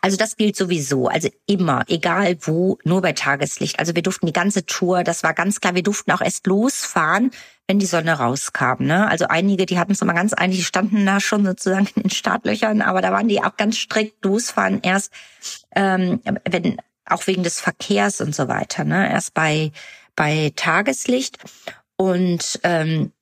Also 0.01 0.16
das 0.16 0.37
gilt 0.37 0.57
sowieso, 0.57 1.07
also 1.07 1.28
immer, 1.47 1.85
egal 1.87 2.37
wo, 2.41 2.78
nur 2.85 3.03
bei 3.03 3.12
Tageslicht. 3.12 3.78
Also 3.78 3.95
wir 3.95 4.03
durften 4.03 4.26
die 4.26 4.33
ganze 4.33 4.66
Tour, 4.66 5.05
das 5.05 5.22
war 5.22 5.33
ganz 5.33 5.61
klar, 5.61 5.74
wir 5.74 5.85
durften 5.85 6.11
auch 6.11 6.20
erst 6.20 6.47
losfahren, 6.49 7.31
wenn 7.68 7.78
die 7.78 7.87
Sonne 7.87 8.18
rauskam. 8.18 8.83
Ne? 8.85 9.09
Also 9.09 9.26
einige, 9.28 9.66
die 9.66 9.78
hatten 9.78 9.93
es 9.93 10.03
immer 10.03 10.14
ganz 10.14 10.33
einig, 10.33 10.57
die 10.57 10.64
standen 10.64 11.07
da 11.07 11.20
schon 11.20 11.45
sozusagen 11.45 11.89
in 11.95 12.03
den 12.03 12.11
Startlöchern, 12.11 12.83
aber 12.83 13.01
da 13.01 13.12
waren 13.12 13.28
die 13.28 13.43
auch 13.43 13.57
ganz 13.57 13.76
strikt 13.76 14.24
losfahren 14.24 14.81
erst, 14.83 15.12
ähm, 15.76 16.20
wenn 16.49 16.78
auch 17.07 17.26
wegen 17.26 17.45
des 17.45 17.61
Verkehrs 17.61 18.20
und 18.20 18.35
so 18.35 18.49
weiter, 18.49 18.85
ne? 18.85 19.09
erst 19.11 19.35
bei 19.35 19.72
bei 20.16 20.53
Tageslicht 20.55 21.39
und 21.97 22.61
ähm, 22.62 23.12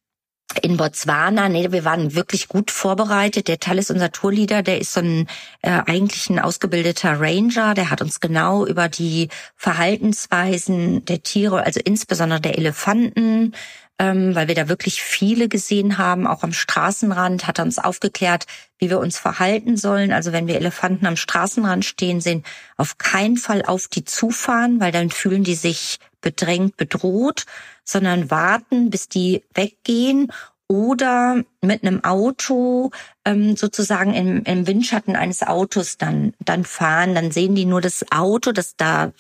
in 0.63 0.77
Botswana, 0.77 1.49
nee, 1.49 1.71
wir 1.71 1.85
waren 1.85 2.15
wirklich 2.15 2.49
gut 2.49 2.71
vorbereitet. 2.71 3.49
Der 3.49 3.61
Tal 3.61 3.79
ist 3.79 3.91
unser 3.91 4.11
Tourleader, 4.11 4.63
der 4.63 4.81
ist 4.81 4.93
so 4.93 5.01
ein 5.01 5.27
äh, 5.63 5.83
eigentlich 5.87 6.31
ein 6.31 6.39
ausgebildeter 6.39 7.21
Ranger, 7.21 7.75
der 7.75 7.91
hat 7.91 8.01
uns 8.01 8.21
genau 8.21 8.67
über 8.67 8.89
die 8.89 9.29
Verhaltensweisen 9.57 11.05
der 11.05 11.23
Tiere, 11.23 11.65
also 11.65 11.81
insbesondere 11.85 12.41
der 12.41 12.57
Elefanten, 12.57 13.53
ähm, 13.99 14.35
weil 14.35 14.49
wir 14.49 14.55
da 14.55 14.69
wirklich 14.69 15.03
viele 15.03 15.49
gesehen 15.49 15.99
haben, 15.99 16.27
auch 16.27 16.43
am 16.43 16.53
Straßenrand, 16.53 17.47
hat 17.47 17.59
er 17.59 17.65
uns 17.65 17.79
aufgeklärt, 17.79 18.47
wie 18.79 18.91
wir 18.91 19.01
uns 19.01 19.19
verhalten 19.19 19.77
sollen. 19.77 20.13
Also 20.13 20.33
wenn 20.33 20.47
wir 20.47 20.57
Elefanten 20.57 21.07
am 21.07 21.17
Straßenrand 21.17 21.85
stehen 21.85 22.21
sehen, 22.21 22.45
auf 22.77 22.97
keinen 22.99 23.37
Fall 23.37 23.63
auf 23.65 23.89
die 23.89 24.05
zufahren, 24.05 24.81
weil 24.81 24.93
dann 24.93 25.11
fühlen 25.11 25.45
die 25.45 25.57
sich 25.57 25.99
bedrängt, 26.21 26.77
bedroht, 26.77 27.45
sondern 27.85 28.31
warten, 28.31 28.91
bis 28.91 29.09
die 29.09 29.45
weggehen 29.55 30.33
oder 30.69 31.43
mit 31.63 31.83
einem 31.83 32.05
Auto 32.05 32.91
ähm, 33.25 33.57
sozusagen 33.57 34.13
im, 34.13 34.43
im 34.45 34.67
Windschatten 34.67 35.17
eines 35.17 35.43
Autos 35.43 35.97
dann 35.97 36.35
dann 36.41 36.65
fahren, 36.65 37.15
dann 37.15 37.31
sehen 37.31 37.55
die 37.55 37.65
nur 37.65 37.81
das 37.81 38.05
Auto, 38.13 38.53
das 38.53 38.77
da 38.77 39.13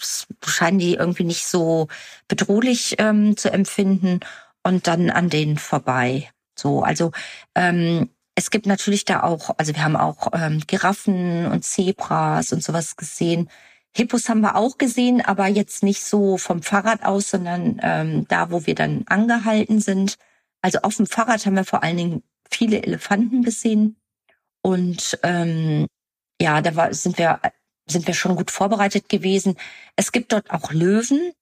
scheinen 0.45 0.79
die 0.79 0.95
irgendwie 0.95 1.25
nicht 1.25 1.47
so 1.47 1.89
bedrohlich 2.29 2.97
ähm, 2.99 3.37
zu 3.37 3.51
empfinden 3.51 4.21
und 4.63 4.87
dann 4.87 5.09
an 5.09 5.31
denen 5.31 5.57
vorbei. 5.57 6.31
So, 6.55 6.83
also 6.83 7.13
ähm, 7.55 8.11
es 8.35 8.51
gibt 8.51 8.67
natürlich 8.67 9.05
da 9.05 9.23
auch, 9.23 9.51
also 9.57 9.75
wir 9.75 9.83
haben 9.83 9.97
auch 9.97 10.29
ähm, 10.33 10.63
Giraffen 10.67 11.47
und 11.47 11.65
Zebras 11.65 12.53
und 12.53 12.63
sowas 12.63 12.97
gesehen. 12.97 13.49
Hippos 13.99 14.29
haben 14.29 14.41
wir 14.41 14.57
auch 14.57 14.79
gesehen, 14.79 15.21
aber 15.21 15.49
jetzt 15.49 15.83
nicht 15.83 16.05
so 16.05 16.39
vom 16.39 16.63
Fahrrad 16.63 17.05
aus, 17.05 17.31
sondern 17.31 17.81
ähm, 17.83 18.27
da, 18.29 18.51
wo 18.51 18.65
wir 18.67 18.75
dann 18.75 19.05
angehalten 19.07 19.81
sind. 19.81 20.17
Also 20.63 20.79
auf 20.83 20.97
dem 20.97 21.07
Fahrrad 21.07 21.45
haben 21.45 21.57
wir 21.57 21.65
vor 21.65 21.83
allen 21.83 21.97
Dingen 21.97 22.23
viele 22.51 22.83
Elefanten 22.83 23.43
gesehen. 23.43 23.97
Und 24.63 25.19
ähm, 25.23 25.87
ja, 26.41 26.63
da 26.63 26.77
war, 26.77 26.95
sind 26.95 27.19
wir 27.19 27.41
sind 27.91 28.07
wir 28.07 28.15
schon 28.15 28.37
gut 28.37 28.51
vorbereitet 28.51 29.09
gewesen. 29.09 29.57
Es 29.97 30.13
gibt 30.13 30.33
dort 30.33 30.51
auch 30.51 30.73
Löwen. 30.73 31.33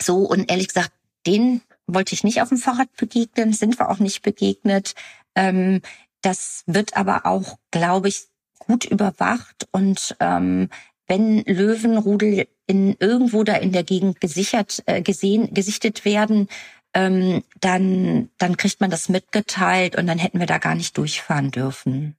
So 0.00 0.18
und 0.18 0.50
ehrlich 0.50 0.68
gesagt, 0.68 0.92
den 1.26 1.62
wollte 1.86 2.14
ich 2.14 2.24
nicht 2.24 2.40
auf 2.40 2.48
dem 2.50 2.58
Fahrrad 2.58 2.94
begegnen, 2.96 3.52
sind 3.52 3.78
wir 3.78 3.90
auch 3.90 3.98
nicht 3.98 4.22
begegnet. 4.22 4.94
Ähm, 5.34 5.82
das 6.22 6.62
wird 6.66 6.96
aber 6.96 7.26
auch, 7.26 7.58
glaube 7.70 8.08
ich, 8.08 8.28
gut 8.58 8.84
überwacht 8.84 9.68
und 9.72 10.16
ähm, 10.20 10.68
wenn 11.10 11.42
Löwenrudel 11.44 12.46
in 12.66 12.96
irgendwo 13.00 13.42
da 13.42 13.56
in 13.56 13.72
der 13.72 13.82
Gegend 13.82 14.20
gesichert, 14.20 14.82
äh, 14.86 15.02
gesehen, 15.02 15.52
gesichtet 15.52 16.04
werden, 16.04 16.48
ähm, 16.94 17.42
dann, 17.60 18.30
dann 18.38 18.56
kriegt 18.56 18.80
man 18.80 18.90
das 18.90 19.08
mitgeteilt 19.08 19.96
und 19.96 20.06
dann 20.06 20.18
hätten 20.18 20.38
wir 20.38 20.46
da 20.46 20.58
gar 20.58 20.76
nicht 20.76 20.96
durchfahren 20.96 21.50
dürfen. 21.50 22.16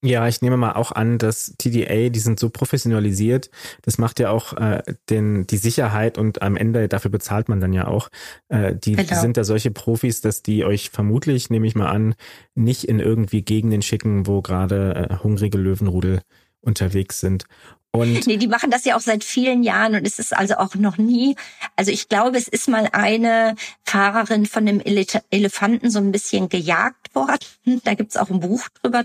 Ja, 0.00 0.28
ich 0.28 0.40
nehme 0.42 0.56
mal 0.56 0.74
auch 0.74 0.92
an, 0.92 1.18
dass 1.18 1.56
TDA, 1.58 2.10
die 2.10 2.20
sind 2.20 2.38
so 2.38 2.50
professionalisiert, 2.50 3.50
das 3.82 3.98
macht 3.98 4.20
ja 4.20 4.30
auch 4.30 4.52
äh, 4.52 4.80
den, 5.10 5.48
die 5.48 5.56
Sicherheit 5.56 6.18
und 6.18 6.40
am 6.40 6.56
Ende 6.56 6.86
dafür 6.86 7.10
bezahlt 7.10 7.48
man 7.48 7.60
dann 7.60 7.72
ja 7.72 7.88
auch. 7.88 8.08
Äh, 8.48 8.76
die, 8.76 8.92
genau. 8.92 9.08
die 9.08 9.14
sind 9.16 9.36
da 9.36 9.42
solche 9.42 9.72
Profis, 9.72 10.20
dass 10.20 10.44
die 10.44 10.64
euch 10.64 10.90
vermutlich, 10.90 11.50
nehme 11.50 11.66
ich 11.66 11.74
mal 11.74 11.88
an, 11.88 12.14
nicht 12.54 12.84
in 12.84 13.00
irgendwie 13.00 13.42
Gegenden 13.42 13.82
schicken, 13.82 14.28
wo 14.28 14.40
gerade 14.40 15.08
äh, 15.10 15.16
hungrige 15.24 15.58
Löwenrudel 15.58 16.20
unterwegs 16.60 17.18
sind. 17.18 17.46
Und 17.92 18.26
nee, 18.26 18.36
die 18.36 18.48
machen 18.48 18.70
das 18.70 18.84
ja 18.84 18.96
auch 18.96 19.00
seit 19.00 19.24
vielen 19.24 19.62
Jahren 19.62 19.94
und 19.94 20.06
es 20.06 20.18
ist 20.18 20.36
also 20.36 20.56
auch 20.56 20.74
noch 20.74 20.98
nie, 20.98 21.36
also 21.74 21.90
ich 21.90 22.08
glaube, 22.08 22.36
es 22.36 22.46
ist 22.46 22.68
mal 22.68 22.88
eine 22.92 23.56
Fahrerin 23.84 24.44
von 24.46 24.66
dem 24.66 24.80
Elefanten 24.80 25.90
so 25.90 25.98
ein 25.98 26.12
bisschen 26.12 26.48
gejagt 26.48 27.14
worden. 27.14 27.80
Da 27.84 27.94
gibt's 27.94 28.16
auch 28.16 28.30
ein 28.30 28.40
Buch 28.40 28.68
drüber, 28.80 29.04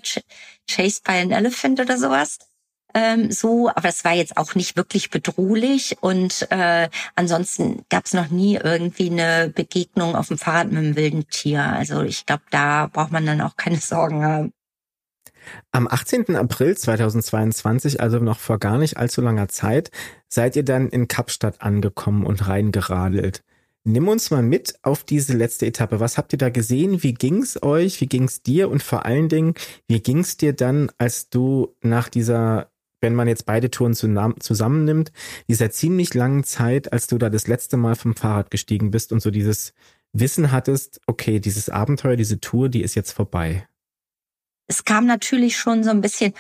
Chased 0.67 1.03
by 1.05 1.13
an 1.13 1.31
Elephant 1.31 1.79
oder 1.79 1.97
sowas. 1.97 2.39
Ähm, 2.93 3.31
so, 3.31 3.69
aber 3.69 3.89
es 3.89 4.05
war 4.05 4.13
jetzt 4.13 4.37
auch 4.37 4.53
nicht 4.53 4.75
wirklich 4.75 5.09
bedrohlich 5.09 5.97
und 6.01 6.47
äh, 6.51 6.89
ansonsten 7.15 7.85
gab's 7.89 8.13
noch 8.13 8.29
nie 8.29 8.55
irgendwie 8.55 9.09
eine 9.09 9.51
Begegnung 9.53 10.15
auf 10.15 10.27
dem 10.27 10.37
Fahrrad 10.37 10.67
mit 10.67 10.77
einem 10.77 10.95
wilden 10.95 11.27
Tier. 11.27 11.63
Also 11.63 12.03
ich 12.03 12.25
glaube, 12.27 12.43
da 12.51 12.87
braucht 12.87 13.11
man 13.11 13.25
dann 13.25 13.41
auch 13.41 13.55
keine 13.55 13.77
Sorgen 13.79 14.23
haben. 14.23 14.53
Am 15.71 15.87
18. 15.87 16.35
April 16.35 16.77
2022, 16.77 18.01
also 18.01 18.19
noch 18.19 18.39
vor 18.39 18.59
gar 18.59 18.77
nicht 18.77 18.97
allzu 18.97 19.21
langer 19.21 19.47
Zeit, 19.47 19.91
seid 20.27 20.55
ihr 20.55 20.63
dann 20.63 20.89
in 20.89 21.07
Kapstadt 21.07 21.61
angekommen 21.61 22.25
und 22.25 22.47
reingeradelt. 22.47 23.43
Nimm 23.85 24.07
uns 24.07 24.31
mal 24.31 24.43
mit 24.43 24.75
auf 24.81 25.03
diese 25.03 25.33
letzte 25.33 25.65
Etappe. 25.65 25.99
Was 25.99 26.17
habt 26.17 26.31
ihr 26.31 26.37
da 26.37 26.49
gesehen? 26.49 27.03
Wie 27.03 27.13
ging's 27.13 27.61
euch? 27.61 27.99
Wie 27.99 28.07
ging's 28.07 28.41
dir? 28.41 28.69
Und 28.69 28.81
vor 28.81 29.05
allen 29.05 29.27
Dingen, 29.27 29.55
wie 29.87 29.99
ging's 29.99 30.37
dir 30.37 30.53
dann, 30.53 30.89
als 30.97 31.29
du 31.29 31.75
nach 31.81 32.07
dieser, 32.07 32.71
wenn 33.01 33.13
man 33.13 33.27
jetzt 33.27 33.45
beide 33.45 33.69
Touren 33.69 33.93
zusammennimmt, 33.93 35.11
dieser 35.49 35.69
ziemlich 35.69 36.13
langen 36.13 36.45
Zeit, 36.45 36.93
als 36.93 37.07
du 37.07 37.17
da 37.17 37.29
das 37.29 37.47
letzte 37.47 37.75
Mal 37.75 37.95
vom 37.95 38.15
Fahrrad 38.15 38.51
gestiegen 38.51 38.89
bist 38.89 39.11
und 39.11 39.21
so 39.21 39.31
dieses 39.31 39.73
Wissen 40.13 40.53
hattest, 40.53 41.01
okay, 41.05 41.39
dieses 41.41 41.67
Abenteuer, 41.67 42.15
diese 42.15 42.39
Tour, 42.39 42.69
die 42.69 42.83
ist 42.83 42.95
jetzt 42.95 43.11
vorbei? 43.11 43.67
Es 44.67 44.85
kam 44.85 45.05
natürlich 45.05 45.57
schon 45.57 45.83
so 45.83 45.89
ein 45.89 46.01
bisschen 46.01 46.33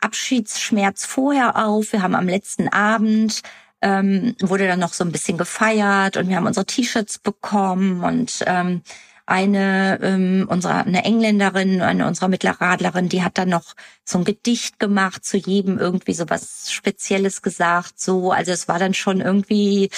Abschiedsschmerz 0.00 1.06
vorher 1.06 1.56
auf. 1.64 1.92
Wir 1.92 2.02
haben 2.02 2.14
am 2.14 2.28
letzten 2.28 2.68
Abend 2.68 3.42
ähm, 3.82 4.34
wurde 4.40 4.66
dann 4.66 4.80
noch 4.80 4.92
so 4.92 5.04
ein 5.04 5.12
bisschen 5.12 5.38
gefeiert 5.38 6.16
und 6.16 6.28
wir 6.28 6.36
haben 6.36 6.46
unsere 6.46 6.66
T-Shirts 6.66 7.18
bekommen 7.18 8.04
und 8.04 8.44
ähm, 8.46 8.82
eine 9.26 10.00
ähm, 10.02 10.46
unserer 10.50 10.84
eine 10.84 11.04
Engländerin, 11.04 11.80
eine 11.82 12.06
unserer 12.06 12.28
Mittlerradlerin, 12.28 13.08
die 13.08 13.22
hat 13.22 13.38
dann 13.38 13.48
noch 13.48 13.74
so 14.04 14.18
ein 14.18 14.24
Gedicht 14.24 14.78
gemacht 14.78 15.24
zu 15.24 15.36
jedem 15.36 15.78
irgendwie 15.78 16.14
so 16.14 16.28
was 16.28 16.72
Spezielles 16.72 17.40
gesagt. 17.40 18.00
So, 18.00 18.32
also 18.32 18.50
es 18.52 18.68
war 18.68 18.78
dann 18.78 18.92
schon 18.92 19.20
irgendwie 19.20 19.90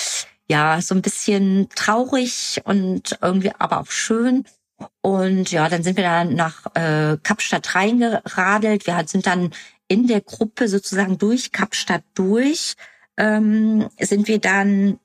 ja 0.48 0.80
so 0.82 0.94
ein 0.94 1.02
bisschen 1.02 1.68
traurig 1.74 2.60
und 2.64 3.18
irgendwie 3.22 3.52
aber 3.58 3.80
auch 3.80 3.90
schön. 3.90 4.44
Und 5.00 5.50
ja, 5.50 5.68
dann 5.68 5.82
sind 5.82 5.96
wir 5.96 6.04
dann 6.04 6.34
nach 6.34 6.66
äh, 6.74 7.16
Kapstadt 7.22 7.74
reingeradelt. 7.74 8.86
Wir 8.86 9.02
sind 9.06 9.26
dann 9.26 9.50
in 9.88 10.06
der 10.06 10.20
Gruppe 10.20 10.68
sozusagen 10.68 11.18
durch 11.18 11.52
Kapstadt 11.52 12.04
durch, 12.14 12.74
ähm, 13.16 13.88
sind 14.00 14.28
wir 14.28 14.38
dann 14.38 14.98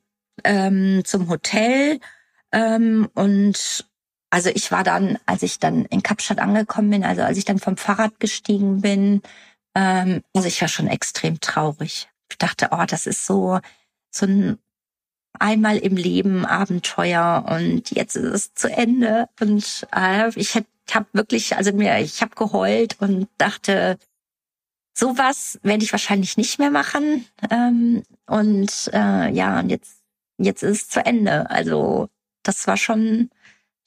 ähm, 0.44 1.02
zum 1.04 1.28
Hotel 1.28 2.00
ähm, 2.52 3.08
und 3.14 3.86
also 4.30 4.50
ich 4.50 4.70
war 4.72 4.84
dann, 4.84 5.18
als 5.26 5.42
ich 5.42 5.58
dann 5.58 5.84
in 5.86 6.02
Kapstadt 6.02 6.38
angekommen 6.38 6.90
bin, 6.90 7.04
also 7.04 7.22
als 7.22 7.38
ich 7.38 7.44
dann 7.44 7.58
vom 7.58 7.76
Fahrrad 7.76 8.20
gestiegen 8.20 8.80
bin, 8.80 9.22
ähm, 9.74 10.22
also 10.34 10.48
ich 10.48 10.60
war 10.60 10.68
schon 10.68 10.86
extrem 10.86 11.40
traurig. 11.40 12.08
Ich 12.30 12.38
dachte, 12.38 12.68
oh, 12.72 12.84
das 12.86 13.06
ist 13.06 13.26
so 13.26 13.60
so 14.10 14.26
ein 14.26 14.58
einmal 15.40 15.78
im 15.78 15.96
Leben 15.96 16.44
Abenteuer 16.44 17.44
und 17.48 17.90
jetzt 17.90 18.16
ist 18.16 18.24
es 18.24 18.54
zu 18.54 18.70
Ende 18.70 19.28
und 19.40 19.86
äh, 19.94 20.30
ich 20.36 20.54
habe 20.56 21.06
wirklich, 21.12 21.56
also 21.56 21.72
mir, 21.72 21.98
ich 22.00 22.22
habe 22.22 22.34
geheult 22.34 22.96
und 23.00 23.28
dachte, 23.38 23.98
sowas 24.94 25.58
werde 25.62 25.84
ich 25.84 25.92
wahrscheinlich 25.92 26.36
nicht 26.36 26.58
mehr 26.58 26.70
machen 26.70 27.26
ähm, 27.50 28.02
und 28.26 28.90
äh, 28.92 29.30
ja 29.30 29.60
und 29.60 29.70
jetzt 29.70 29.98
jetzt 30.38 30.62
ist 30.62 30.82
es 30.82 30.88
zu 30.88 31.04
Ende. 31.04 31.50
Also 31.50 32.08
das 32.42 32.66
war 32.66 32.76
schon 32.76 33.30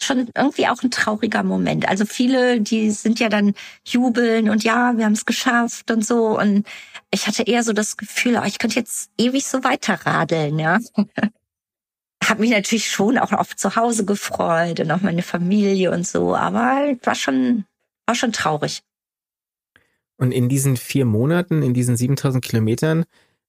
schon 0.04 0.30
irgendwie 0.36 0.68
auch 0.68 0.82
ein 0.84 0.92
trauriger 0.92 1.44
Moment. 1.44 1.88
Also 1.88 2.06
viele, 2.06 2.60
die 2.60 2.92
sind 2.92 3.20
ja 3.20 3.30
dann 3.30 3.54
jubeln 3.86 4.50
und 4.50 4.64
ja, 4.64 4.98
wir 4.98 5.06
haben 5.06 5.14
es 5.14 5.26
geschafft 5.26 5.92
und 5.92 6.06
so. 6.06 6.40
Und 6.40 6.68
ich 7.12 7.28
hatte 7.28 7.44
eher 7.44 7.64
so 7.64 7.74
das 7.74 7.98
Gefühl, 7.98 8.40
oh, 8.42 8.46
ich 8.46 8.58
könnte 8.60 8.78
jetzt 8.78 9.12
ewig 9.18 9.46
so 9.46 9.64
weiterradeln, 9.64 10.60
ja. 10.60 10.80
Habe 12.24 12.42
mich 12.42 12.52
natürlich 12.52 12.90
schon 12.90 13.18
auch 13.18 13.32
auf 13.32 13.56
zu 13.56 13.76
Hause 13.76 14.06
gefreut 14.06 14.80
und 14.80 14.92
auch 14.92 15.02
meine 15.02 15.24
Familie 15.24 15.92
und 15.92 16.06
so, 16.06 16.36
aber 16.36 16.96
war 17.04 17.16
schon, 17.16 17.66
war 18.06 18.16
schon 18.16 18.32
traurig. 18.32 18.84
Und 20.18 20.32
in 20.32 20.50
diesen 20.50 20.78
vier 20.78 21.06
Monaten, 21.06 21.64
in 21.64 21.74
diesen 21.74 21.98
7000 21.98 22.44
Kilometern, 22.44 23.06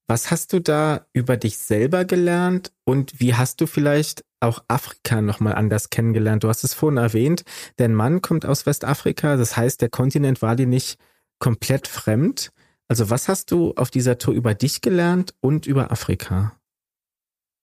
was 0.09 0.31
hast 0.31 0.53
du 0.53 0.61
da 0.61 1.07
über 1.13 1.37
dich 1.37 1.59
selber 1.59 2.05
gelernt 2.05 2.73
und 2.85 3.21
wie 3.21 3.35
hast 3.35 3.61
du 3.61 3.67
vielleicht 3.67 4.25
auch 4.41 4.65
Afrika 4.69 5.23
nochmal 5.23 5.55
anders 5.55 5.91
kennengelernt. 5.91 6.43
Du 6.43 6.49
hast 6.49 6.65
es 6.65 6.75
vorhin 6.75 6.97
erwähnt, 6.97 7.45
dein 7.77 7.95
Mann 7.95 8.23
kommt 8.23 8.45
aus 8.45 8.67
Westafrika, 8.67 9.37
das 9.37 9.57
heißt, 9.57 9.81
der 9.81 9.89
Kontinent 9.89 10.43
war 10.43 10.57
dir 10.57 10.67
nicht 10.67 10.99
komplett 11.39 11.89
fremd. 11.89 12.53
Also 12.89 13.09
was 13.09 13.29
hast 13.29 13.51
du 13.51 13.73
auf 13.77 13.91
dieser 13.91 14.19
Tour 14.19 14.35
über 14.35 14.55
dich 14.55 14.81
gelernt 14.81 15.35
und 15.41 15.67
über 15.67 15.93
Afrika? 15.93 16.53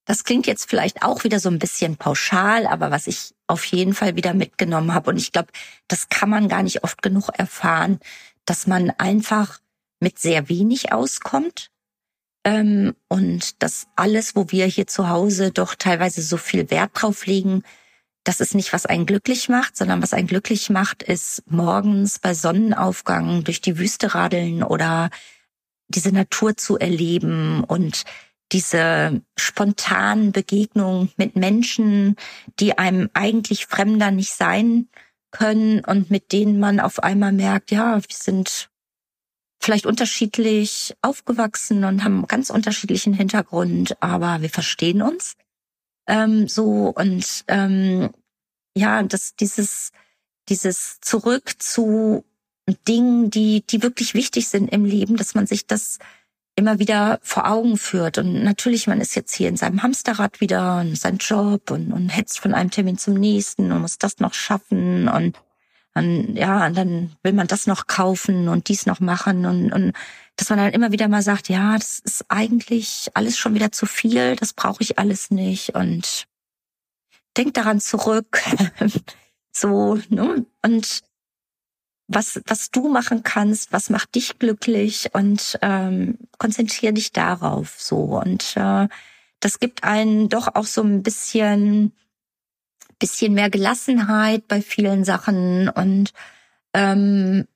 Das 0.09 0.23
klingt 0.23 0.47
jetzt 0.47 0.67
vielleicht 0.67 1.03
auch 1.03 1.23
wieder 1.23 1.39
so 1.39 1.49
ein 1.49 1.59
bisschen 1.59 1.95
pauschal, 1.95 2.65
aber 2.65 2.89
was 2.89 3.05
ich 3.05 3.35
auf 3.45 3.63
jeden 3.65 3.93
Fall 3.93 4.15
wieder 4.15 4.33
mitgenommen 4.33 4.95
habe, 4.95 5.11
und 5.11 5.17
ich 5.17 5.31
glaube, 5.31 5.49
das 5.87 6.09
kann 6.09 6.31
man 6.31 6.49
gar 6.49 6.63
nicht 6.63 6.83
oft 6.83 7.03
genug 7.03 7.29
erfahren, 7.37 7.99
dass 8.43 8.65
man 8.65 8.89
einfach 8.89 9.59
mit 9.99 10.17
sehr 10.17 10.49
wenig 10.49 10.91
auskommt, 10.91 11.69
ähm, 12.43 12.95
und 13.07 13.61
dass 13.61 13.85
alles, 13.95 14.35
wo 14.35 14.49
wir 14.49 14.65
hier 14.65 14.87
zu 14.87 15.09
Hause 15.09 15.51
doch 15.51 15.75
teilweise 15.75 16.23
so 16.23 16.37
viel 16.37 16.71
Wert 16.71 16.89
drauf 16.95 17.27
legen, 17.27 17.61
das 18.23 18.39
ist 18.39 18.55
nicht, 18.55 18.73
was 18.73 18.87
einen 18.87 19.05
glücklich 19.05 19.47
macht, 19.47 19.77
sondern 19.77 20.01
was 20.01 20.13
einen 20.13 20.25
glücklich 20.25 20.71
macht, 20.71 21.03
ist 21.03 21.43
morgens 21.45 22.17
bei 22.17 22.33
Sonnenaufgang 22.33 23.43
durch 23.43 23.61
die 23.61 23.77
Wüste 23.77 24.15
radeln 24.15 24.63
oder 24.63 25.11
diese 25.87 26.11
Natur 26.11 26.57
zu 26.57 26.79
erleben 26.79 27.63
und 27.63 28.05
diese 28.51 29.21
spontanen 29.37 30.31
Begegnungen 30.31 31.11
mit 31.17 31.35
Menschen, 31.35 32.15
die 32.59 32.77
einem 32.77 33.09
eigentlich 33.13 33.67
fremder 33.67 34.11
nicht 34.11 34.33
sein 34.33 34.89
können 35.31 35.83
und 35.85 36.09
mit 36.09 36.31
denen 36.31 36.59
man 36.59 36.79
auf 36.79 37.03
einmal 37.03 37.31
merkt, 37.31 37.71
ja, 37.71 37.97
wir 37.97 38.15
sind 38.15 38.69
vielleicht 39.61 39.85
unterschiedlich 39.85 40.95
aufgewachsen 41.01 41.83
und 41.83 42.03
haben 42.03 42.25
ganz 42.27 42.49
unterschiedlichen 42.49 43.13
Hintergrund, 43.13 44.01
aber 44.01 44.41
wir 44.41 44.49
verstehen 44.49 45.01
uns 45.01 45.35
ähm, 46.07 46.47
so 46.47 46.93
und 46.95 47.43
ähm, 47.47 48.09
ja, 48.75 49.03
dass 49.03 49.35
dieses 49.35 49.91
dieses 50.47 50.99
zurück 51.01 51.61
zu 51.61 52.25
Dingen, 52.87 53.29
die 53.29 53.65
die 53.67 53.83
wirklich 53.83 54.13
wichtig 54.13 54.47
sind 54.47 54.69
im 54.69 54.85
Leben, 54.85 55.17
dass 55.17 55.35
man 55.35 55.45
sich 55.45 55.67
das 55.67 55.99
immer 56.59 56.79
wieder 56.79 57.19
vor 57.23 57.49
Augen 57.49 57.77
führt. 57.77 58.17
Und 58.17 58.43
natürlich, 58.43 58.87
man 58.87 59.01
ist 59.01 59.15
jetzt 59.15 59.33
hier 59.33 59.49
in 59.49 59.57
seinem 59.57 59.81
Hamsterrad 59.81 60.41
wieder 60.41 60.81
und 60.81 60.97
sein 60.97 61.17
Job 61.17 61.71
und, 61.71 61.91
und 61.91 62.09
hetzt 62.09 62.39
von 62.39 62.53
einem 62.53 62.69
Termin 62.69 62.97
zum 62.97 63.15
nächsten 63.15 63.71
und 63.71 63.81
muss 63.81 63.97
das 63.97 64.19
noch 64.19 64.33
schaffen 64.33 65.07
und 65.07 65.37
und 65.95 66.35
ja, 66.35 66.67
und 66.67 66.77
dann 66.77 67.15
will 67.23 67.33
man 67.33 67.47
das 67.47 67.65
noch 67.65 67.87
kaufen 67.87 68.47
und 68.47 68.69
dies 68.69 68.85
noch 68.85 68.99
machen 68.99 69.45
und, 69.45 69.73
und 69.73 69.93
dass 70.35 70.49
man 70.49 70.59
dann 70.59 70.71
immer 70.71 70.91
wieder 70.91 71.07
mal 71.07 71.23
sagt, 71.23 71.49
ja, 71.49 71.75
das 71.75 71.99
ist 71.99 72.25
eigentlich 72.29 73.09
alles 73.15 73.37
schon 73.37 73.55
wieder 73.55 73.71
zu 73.71 73.85
viel, 73.85 74.35
das 74.35 74.53
brauche 74.53 74.83
ich 74.83 74.99
alles 74.99 75.31
nicht 75.31 75.75
und 75.75 76.27
denk 77.35 77.55
daran 77.55 77.81
zurück. 77.81 78.39
so, 79.51 79.99
ne? 80.09 80.45
Und 80.61 81.01
was, 82.09 82.41
was 82.47 82.71
du 82.71 82.89
machen 82.89 83.23
kannst, 83.23 83.71
was 83.71 83.89
macht 83.89 84.15
dich 84.15 84.39
glücklich 84.39 85.09
und 85.13 85.57
ähm, 85.61 86.17
konzentriere 86.39 86.93
dich 86.93 87.13
darauf 87.13 87.75
so. 87.79 88.19
Und 88.19 88.57
äh, 88.57 88.87
das 89.39 89.59
gibt 89.59 89.83
einen 89.83 90.27
doch 90.27 90.55
auch 90.55 90.65
so 90.65 90.81
ein 90.81 91.03
bisschen 91.03 91.93
bisschen 92.97 93.33
mehr 93.33 93.49
Gelassenheit 93.49 94.47
bei 94.49 94.61
vielen 94.61 95.05
Sachen 95.05 95.69
und 95.69 96.11
ähm, 96.73 97.47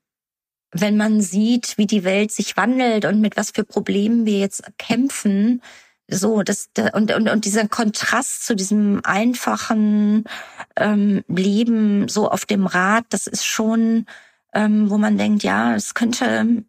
wenn 0.71 0.97
man 0.97 1.21
sieht, 1.21 1.77
wie 1.77 1.85
die 1.85 2.03
Welt 2.03 2.31
sich 2.31 2.57
wandelt 2.57 3.05
und 3.05 3.21
mit 3.21 3.35
was 3.37 3.51
für 3.51 3.63
Problemen 3.65 4.25
wir 4.25 4.39
jetzt 4.39 4.63
kämpfen, 4.77 5.61
so 6.07 6.43
das 6.43 6.69
und 6.93 7.13
und 7.13 7.29
und 7.29 7.45
dieser 7.45 7.67
Kontrast 7.67 8.45
zu 8.45 8.55
diesem 8.55 9.01
einfachen 9.03 10.23
ähm, 10.75 11.23
Leben 11.27 12.07
so 12.07 12.29
auf 12.29 12.45
dem 12.45 12.65
Rad, 12.65 13.05
das 13.09 13.27
ist 13.27 13.45
schon, 13.45 14.05
ähm, 14.53 14.89
wo 14.89 14.97
man 14.97 15.17
denkt, 15.17 15.43
ja, 15.43 15.75
es 15.75 15.93
könnte 15.93 16.63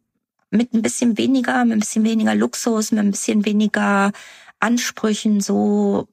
mit 0.50 0.72
ein 0.72 0.82
bisschen 0.82 1.18
weniger, 1.18 1.64
mit 1.64 1.76
ein 1.76 1.80
bisschen 1.80 2.04
weniger 2.04 2.34
Luxus, 2.34 2.92
mit 2.92 3.00
ein 3.00 3.10
bisschen 3.10 3.44
weniger 3.44 4.12
Ansprüchen, 4.60 5.40
so 5.40 6.08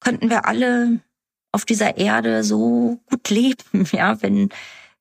könnten 0.00 0.28
wir 0.28 0.46
alle 0.46 1.00
auf 1.52 1.64
dieser 1.64 1.96
Erde 1.96 2.44
so 2.44 3.00
gut 3.06 3.30
leben, 3.30 3.86
ja, 3.92 4.20
wenn 4.22 4.50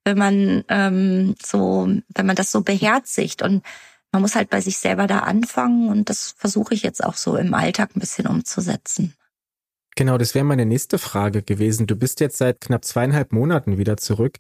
wenn 0.06 0.18
man 0.18 0.64
ähm, 0.68 1.36
so, 1.42 1.88
wenn 2.10 2.26
man 2.26 2.36
das 2.36 2.52
so 2.52 2.62
beherzigt 2.62 3.42
und 3.42 3.64
man 4.12 4.22
muss 4.22 4.36
halt 4.36 4.50
bei 4.50 4.62
sich 4.62 4.78
selber 4.78 5.08
da 5.08 5.20
anfangen 5.20 5.90
und 5.90 6.10
das 6.10 6.36
versuche 6.38 6.74
ich 6.74 6.84
jetzt 6.84 7.04
auch 7.04 7.16
so 7.16 7.36
im 7.38 7.54
Alltag 7.54 7.96
ein 7.96 8.00
bisschen 8.00 8.28
umzusetzen. 8.28 9.16
Genau, 9.96 10.18
das 10.18 10.36
wäre 10.36 10.46
meine 10.46 10.66
nächste 10.66 10.98
Frage 10.98 11.42
gewesen. 11.42 11.88
Du 11.88 11.96
bist 11.96 12.20
jetzt 12.20 12.38
seit 12.38 12.62
knapp 12.62 12.84
zweieinhalb 12.84 13.32
Monaten 13.32 13.78
wieder 13.78 13.98
zurück. 13.98 14.38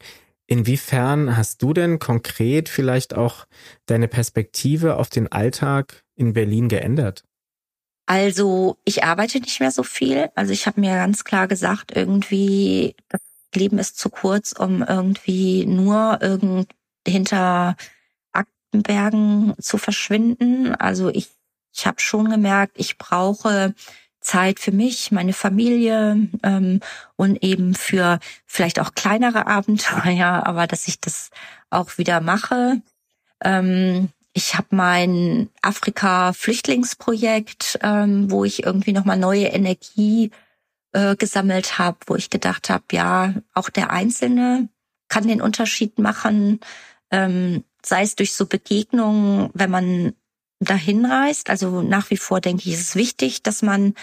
Inwiefern 0.53 1.35
hast 1.35 1.63
du 1.63 1.73
denn 1.73 1.97
konkret 1.97 2.69
vielleicht 2.69 3.15
auch 3.15 3.47
deine 3.87 4.07
Perspektive 4.07 4.97
auf 4.97 5.09
den 5.09 5.31
Alltag 5.31 6.03
in 6.13 6.33
Berlin 6.33 6.69
geändert? 6.69 7.23
Also 8.05 8.77
ich 8.85 9.03
arbeite 9.03 9.39
nicht 9.39 9.59
mehr 9.59 9.71
so 9.71 9.81
viel. 9.81 10.29
Also 10.35 10.53
ich 10.53 10.67
habe 10.67 10.79
mir 10.79 10.93
ganz 10.93 11.23
klar 11.23 11.47
gesagt, 11.47 11.97
irgendwie 11.97 12.95
das 13.09 13.19
Leben 13.55 13.79
ist 13.79 13.97
zu 13.97 14.11
kurz, 14.11 14.51
um 14.51 14.83
irgendwie 14.83 15.65
nur 15.65 16.19
irgend 16.21 16.69
hinter 17.07 17.75
Aktenbergen 18.31 19.55
zu 19.59 19.79
verschwinden. 19.79 20.75
Also 20.75 21.09
ich, 21.09 21.31
ich 21.73 21.87
habe 21.87 21.99
schon 21.99 22.29
gemerkt, 22.29 22.73
ich 22.77 22.99
brauche 22.99 23.73
Zeit 24.23 24.59
für 24.59 24.71
mich, 24.71 25.11
meine 25.11 25.33
Familie 25.33 26.29
ähm, 26.41 26.79
und 27.15 27.43
eben 27.43 27.75
für 27.75 28.19
vielleicht 28.45 28.79
auch 28.79 28.95
kleinere 28.95 29.45
Abenteuer, 29.47 30.27
aber 30.45 30.67
dass 30.67 30.87
ich 30.87 30.99
das 30.99 31.29
auch 31.69 31.97
wieder 31.97 32.21
mache. 32.21 32.81
Ähm, 33.43 34.09
ich 34.33 34.55
habe 34.55 34.67
mein 34.71 35.49
Afrika-Flüchtlingsprojekt, 35.61 37.79
ähm, 37.83 38.31
wo 38.31 38.45
ich 38.45 38.63
irgendwie 38.63 38.93
nochmal 38.93 39.17
neue 39.17 39.47
Energie 39.47 40.31
äh, 40.93 41.15
gesammelt 41.15 41.77
habe, 41.77 41.99
wo 42.07 42.15
ich 42.15 42.31
gedacht 42.31 42.69
habe, 42.69 42.85
ja, 42.91 43.33
auch 43.53 43.69
der 43.69 43.91
Einzelne 43.91 44.69
kann 45.07 45.27
den 45.27 45.41
Unterschied 45.41 45.99
machen, 45.99 46.59
ähm, 47.11 47.63
sei 47.85 48.01
es 48.01 48.15
durch 48.15 48.33
so 48.33 48.47
Begegnungen, 48.47 49.51
wenn 49.53 49.69
man 49.69 50.15
dahin 50.65 51.05
reist. 51.05 51.49
Also 51.49 51.81
nach 51.81 52.09
wie 52.09 52.17
vor 52.17 52.41
denke 52.41 52.63
ich, 52.67 52.75
ist 52.75 52.81
es 52.81 52.95
wichtig, 52.95 53.43
dass 53.43 53.61
man 53.61 53.95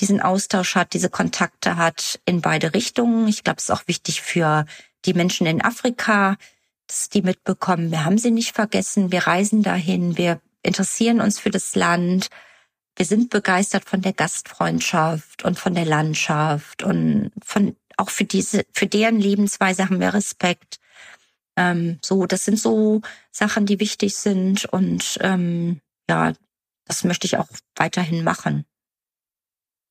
diesen 0.00 0.20
Austausch 0.20 0.74
hat, 0.74 0.92
diese 0.92 1.10
Kontakte 1.10 1.76
hat 1.76 2.20
in 2.24 2.40
beide 2.40 2.74
Richtungen. 2.74 3.26
Ich 3.28 3.44
glaube, 3.44 3.58
es 3.58 3.64
ist 3.64 3.70
auch 3.70 3.88
wichtig 3.88 4.22
für 4.22 4.64
die 5.04 5.14
Menschen 5.14 5.46
in 5.46 5.62
Afrika, 5.62 6.36
dass 6.86 7.08
die 7.08 7.22
mitbekommen, 7.22 7.90
wir 7.90 8.04
haben 8.04 8.18
sie 8.18 8.30
nicht 8.30 8.54
vergessen, 8.54 9.12
wir 9.12 9.26
reisen 9.26 9.62
dahin, 9.62 10.16
wir 10.16 10.40
interessieren 10.62 11.20
uns 11.20 11.38
für 11.38 11.50
das 11.50 11.74
Land, 11.74 12.28
wir 12.96 13.06
sind 13.06 13.30
begeistert 13.30 13.84
von 13.84 14.02
der 14.02 14.12
Gastfreundschaft 14.12 15.44
und 15.44 15.58
von 15.58 15.74
der 15.74 15.84
Landschaft 15.84 16.82
und 16.82 17.30
von 17.44 17.76
auch 17.96 18.10
für 18.10 18.24
diese, 18.24 18.64
für 18.72 18.86
deren 18.86 19.20
Lebensweise 19.20 19.84
haben 19.84 20.00
wir 20.00 20.14
Respekt. 20.14 20.78
Ähm, 21.56 21.98
so, 22.02 22.26
das 22.26 22.44
sind 22.44 22.58
so 22.58 23.02
Sachen, 23.30 23.66
die 23.66 23.80
wichtig 23.80 24.16
sind 24.16 24.64
und 24.66 25.18
ähm, 25.20 25.80
ja, 26.08 26.32
das 26.84 27.04
möchte 27.04 27.26
ich 27.26 27.36
auch 27.36 27.48
weiterhin 27.76 28.24
machen. 28.24 28.64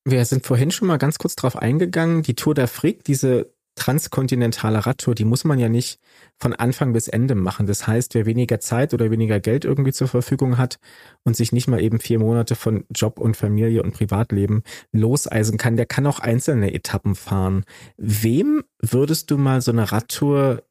Wir 0.04 0.24
sind 0.24 0.46
vorhin 0.46 0.70
schon 0.70 0.88
mal 0.88 0.96
ganz 0.96 1.18
kurz 1.18 1.36
drauf 1.36 1.56
eingegangen. 1.56 2.22
Die 2.22 2.34
Tour 2.34 2.54
d'Afrique, 2.54 3.02
diese 3.04 3.52
transkontinentale 3.78 4.84
Radtour, 4.84 5.14
die 5.14 5.24
muss 5.24 5.44
man 5.44 5.58
ja 5.58 5.68
nicht 5.68 6.00
von 6.38 6.52
Anfang 6.52 6.92
bis 6.92 7.08
Ende 7.08 7.34
machen. 7.34 7.66
Das 7.66 7.86
heißt, 7.86 8.14
wer 8.14 8.26
weniger 8.26 8.58
Zeit 8.58 8.92
oder 8.92 9.10
weniger 9.10 9.40
Geld 9.40 9.64
irgendwie 9.64 9.92
zur 9.92 10.08
Verfügung 10.08 10.58
hat 10.58 10.78
und 11.24 11.36
sich 11.36 11.52
nicht 11.52 11.68
mal 11.68 11.80
eben 11.80 12.00
vier 12.00 12.18
Monate 12.18 12.56
von 12.56 12.84
Job 12.90 13.18
und 13.18 13.36
Familie 13.36 13.82
und 13.82 13.94
Privatleben 13.94 14.62
loseisen 14.92 15.58
kann, 15.58 15.76
der 15.76 15.86
kann 15.86 16.06
auch 16.06 16.18
einzelne 16.18 16.74
Etappen 16.74 17.14
fahren. 17.14 17.64
Wem 17.96 18.64
würdest 18.80 19.30
du 19.30 19.38
mal 19.38 19.60
so 19.60 19.70
eine 19.70 19.92
Radtour 19.92 20.64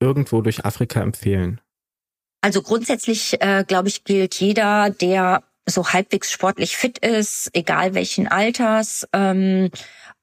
irgendwo 0.00 0.40
durch 0.40 0.64
Afrika 0.64 1.02
empfehlen? 1.02 1.60
Also 2.40 2.62
grundsätzlich, 2.62 3.40
äh, 3.40 3.64
glaube 3.66 3.88
ich, 3.88 4.04
gilt 4.04 4.34
jeder, 4.36 4.90
der 4.90 5.42
so 5.66 5.88
halbwegs 5.88 6.32
sportlich 6.32 6.76
fit 6.76 6.98
ist, 6.98 7.50
egal 7.52 7.94
welchen 7.94 8.28
Alters, 8.28 9.06
ähm, 9.12 9.70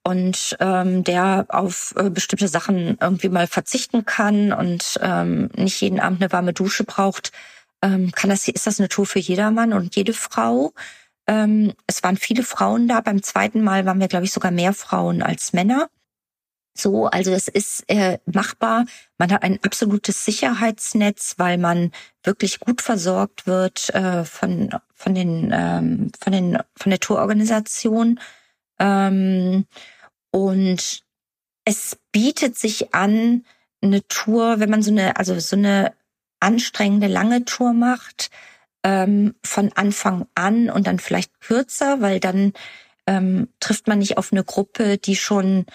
und 0.03 0.55
ähm, 0.61 1.03
der 1.03 1.47
auf 1.49 1.93
äh, 1.97 2.09
bestimmte 2.09 2.47
Sachen 2.47 2.97
irgendwie 3.01 3.27
mal 3.27 3.45
verzichten 3.45 4.05
kann 4.05 4.53
und 4.53 4.97
ähm, 5.01 5.49
nicht 5.55 5.81
jeden 5.81 5.99
Abend 5.99 6.21
eine 6.21 6.31
warme 6.31 6.53
Dusche 6.53 6.85
braucht, 6.85 7.33
ähm, 7.81 8.11
kann 8.13 8.29
das 8.29 8.47
ist 8.47 8.65
das 8.65 8.79
eine 8.79 8.87
Tour 8.87 9.05
für 9.05 9.19
jedermann 9.19 9.73
und 9.73 9.97
jede 9.97 10.13
Frau. 10.13 10.71
Ähm, 11.27 11.73
es 11.87 12.03
waren 12.03 12.15
viele 12.15 12.43
Frauen 12.43 12.87
da. 12.87 13.01
Beim 13.01 13.21
zweiten 13.21 13.61
Mal 13.61 13.85
waren 13.85 13.99
wir, 13.99 14.07
glaube 14.07 14.23
ich, 14.23 14.31
sogar 14.31 14.51
mehr 14.51 14.73
Frauen 14.73 15.21
als 15.21 15.51
Männer. 15.51 15.89
So, 16.77 17.07
also 17.07 17.31
es 17.33 17.47
ist 17.47 17.83
äh, 17.89 18.19
machbar. 18.25 18.85
Man 19.17 19.31
hat 19.31 19.43
ein 19.43 19.59
absolutes 19.63 20.25
Sicherheitsnetz, 20.25 21.35
weil 21.37 21.57
man 21.57 21.91
wirklich 22.23 22.59
gut 22.59 22.81
versorgt 22.81 23.47
wird 23.47 23.93
äh, 23.95 24.25
von 24.25 24.69
von 24.93 25.15
den 25.15 25.51
ähm, 25.53 26.11
von 26.19 26.33
den 26.33 26.57
von 26.75 26.89
der 26.91 26.99
Tourorganisation. 26.99 28.19
Ähm, 28.79 29.65
Und 30.31 31.03
es 31.65 31.97
bietet 32.11 32.57
sich 32.57 32.93
an, 32.93 33.45
eine 33.81 34.07
Tour, 34.07 34.59
wenn 34.59 34.69
man 34.69 34.81
so 34.83 34.91
eine, 34.91 35.17
also 35.17 35.39
so 35.39 35.55
eine 35.55 35.93
anstrengende 36.39 37.07
lange 37.07 37.45
Tour 37.45 37.73
macht, 37.73 38.29
ähm, 38.83 39.35
von 39.43 39.71
Anfang 39.75 40.27
an 40.35 40.69
und 40.69 40.87
dann 40.87 40.99
vielleicht 40.99 41.39
kürzer, 41.41 42.01
weil 42.01 42.19
dann 42.19 42.53
ähm, 43.07 43.49
trifft 43.59 43.87
man 43.87 43.99
nicht 43.99 44.17
auf 44.17 44.31
eine 44.31 44.43
Gruppe, 44.43 44.97
die 44.97 45.15
schon 45.15 45.65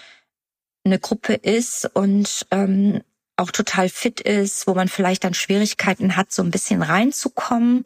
eine 0.85 0.99
Gruppe 0.99 1.35
ist 1.35 1.89
und 1.95 2.47
ähm, 2.51 3.03
auch 3.37 3.51
total 3.51 3.89
fit 3.89 4.21
ist, 4.21 4.67
wo 4.67 4.75
man 4.75 4.89
vielleicht 4.89 5.25
dann 5.25 5.35
Schwierigkeiten 5.35 6.17
hat, 6.17 6.33
so 6.33 6.43
ein 6.43 6.51
bisschen 6.51 6.83
reinzukommen. 6.83 7.85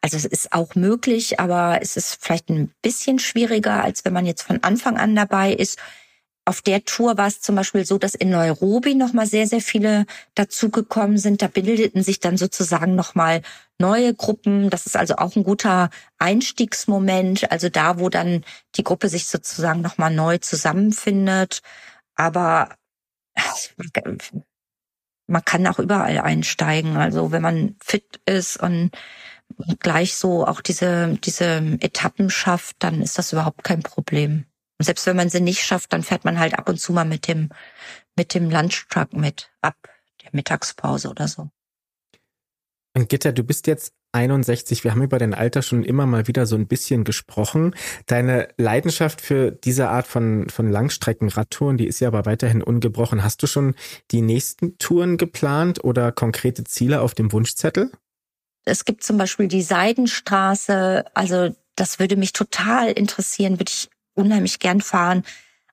Also 0.00 0.16
es 0.16 0.24
ist 0.24 0.52
auch 0.52 0.74
möglich, 0.74 1.40
aber 1.40 1.78
es 1.82 1.96
ist 1.96 2.18
vielleicht 2.20 2.50
ein 2.50 2.72
bisschen 2.82 3.18
schwieriger, 3.18 3.82
als 3.82 4.04
wenn 4.04 4.12
man 4.12 4.26
jetzt 4.26 4.42
von 4.42 4.62
Anfang 4.62 4.96
an 4.96 5.16
dabei 5.16 5.52
ist. 5.52 5.78
Auf 6.44 6.62
der 6.62 6.84
Tour 6.84 7.18
war 7.18 7.26
es 7.26 7.42
zum 7.42 7.56
Beispiel 7.56 7.84
so, 7.84 7.98
dass 7.98 8.14
in 8.14 8.30
Nairobi 8.30 8.94
nochmal 8.94 9.26
sehr, 9.26 9.46
sehr 9.46 9.60
viele 9.60 10.06
dazugekommen 10.34 11.18
sind. 11.18 11.42
Da 11.42 11.46
bildeten 11.48 12.02
sich 12.02 12.20
dann 12.20 12.38
sozusagen 12.38 12.94
nochmal 12.94 13.42
neue 13.78 14.14
Gruppen. 14.14 14.70
Das 14.70 14.86
ist 14.86 14.96
also 14.96 15.16
auch 15.16 15.36
ein 15.36 15.44
guter 15.44 15.90
Einstiegsmoment. 16.18 17.50
Also 17.50 17.68
da, 17.68 17.98
wo 17.98 18.08
dann 18.08 18.44
die 18.76 18.84
Gruppe 18.84 19.10
sich 19.10 19.26
sozusagen 19.26 19.82
nochmal 19.82 20.10
neu 20.10 20.38
zusammenfindet. 20.38 21.60
Aber 22.18 22.76
man 25.28 25.44
kann 25.44 25.66
auch 25.66 25.78
überall 25.78 26.18
einsteigen. 26.18 26.96
Also 26.96 27.30
wenn 27.30 27.42
man 27.42 27.76
fit 27.80 28.20
ist 28.26 28.56
und 28.58 28.90
gleich 29.78 30.16
so 30.16 30.46
auch 30.46 30.60
diese, 30.60 31.16
diese 31.24 31.78
Etappen 31.80 32.28
schafft, 32.28 32.76
dann 32.80 33.00
ist 33.00 33.18
das 33.18 33.32
überhaupt 33.32 33.62
kein 33.62 33.82
Problem. 33.82 34.44
Und 34.78 34.84
selbst 34.84 35.06
wenn 35.06 35.16
man 35.16 35.30
sie 35.30 35.40
nicht 35.40 35.64
schafft, 35.64 35.92
dann 35.92 36.02
fährt 36.02 36.24
man 36.24 36.38
halt 36.38 36.58
ab 36.58 36.68
und 36.68 36.80
zu 36.80 36.92
mal 36.92 37.04
mit 37.04 37.28
dem, 37.28 37.50
mit 38.16 38.34
dem 38.34 38.50
Lunchtruck 38.50 39.12
mit 39.12 39.50
ab 39.60 39.76
der 40.22 40.30
Mittagspause 40.32 41.08
oder 41.08 41.28
so. 41.28 41.50
Gitter, 42.94 43.32
du 43.32 43.44
bist 43.44 43.68
jetzt 43.68 43.94
61. 44.18 44.84
Wir 44.84 44.90
haben 44.92 45.02
über 45.02 45.18
dein 45.18 45.34
Alter 45.34 45.62
schon 45.62 45.84
immer 45.84 46.06
mal 46.06 46.26
wieder 46.26 46.46
so 46.46 46.56
ein 46.56 46.66
bisschen 46.66 47.04
gesprochen. 47.04 47.74
Deine 48.06 48.48
Leidenschaft 48.56 49.20
für 49.20 49.50
diese 49.52 49.88
Art 49.88 50.06
von, 50.06 50.48
von 50.48 50.70
Langstreckenradtouren, 50.70 51.76
die 51.76 51.86
ist 51.86 52.00
ja 52.00 52.08
aber 52.08 52.26
weiterhin 52.26 52.62
ungebrochen. 52.62 53.22
Hast 53.22 53.42
du 53.42 53.46
schon 53.46 53.74
die 54.10 54.20
nächsten 54.20 54.78
Touren 54.78 55.16
geplant 55.16 55.84
oder 55.84 56.12
konkrete 56.12 56.64
Ziele 56.64 57.00
auf 57.00 57.14
dem 57.14 57.32
Wunschzettel? 57.32 57.92
Es 58.64 58.84
gibt 58.84 59.02
zum 59.02 59.16
Beispiel 59.16 59.48
die 59.48 59.62
Seidenstraße. 59.62 61.04
Also 61.14 61.54
das 61.76 61.98
würde 61.98 62.16
mich 62.16 62.32
total 62.32 62.90
interessieren, 62.90 63.58
würde 63.60 63.70
ich 63.70 63.88
unheimlich 64.14 64.58
gern 64.58 64.80
fahren. 64.80 65.22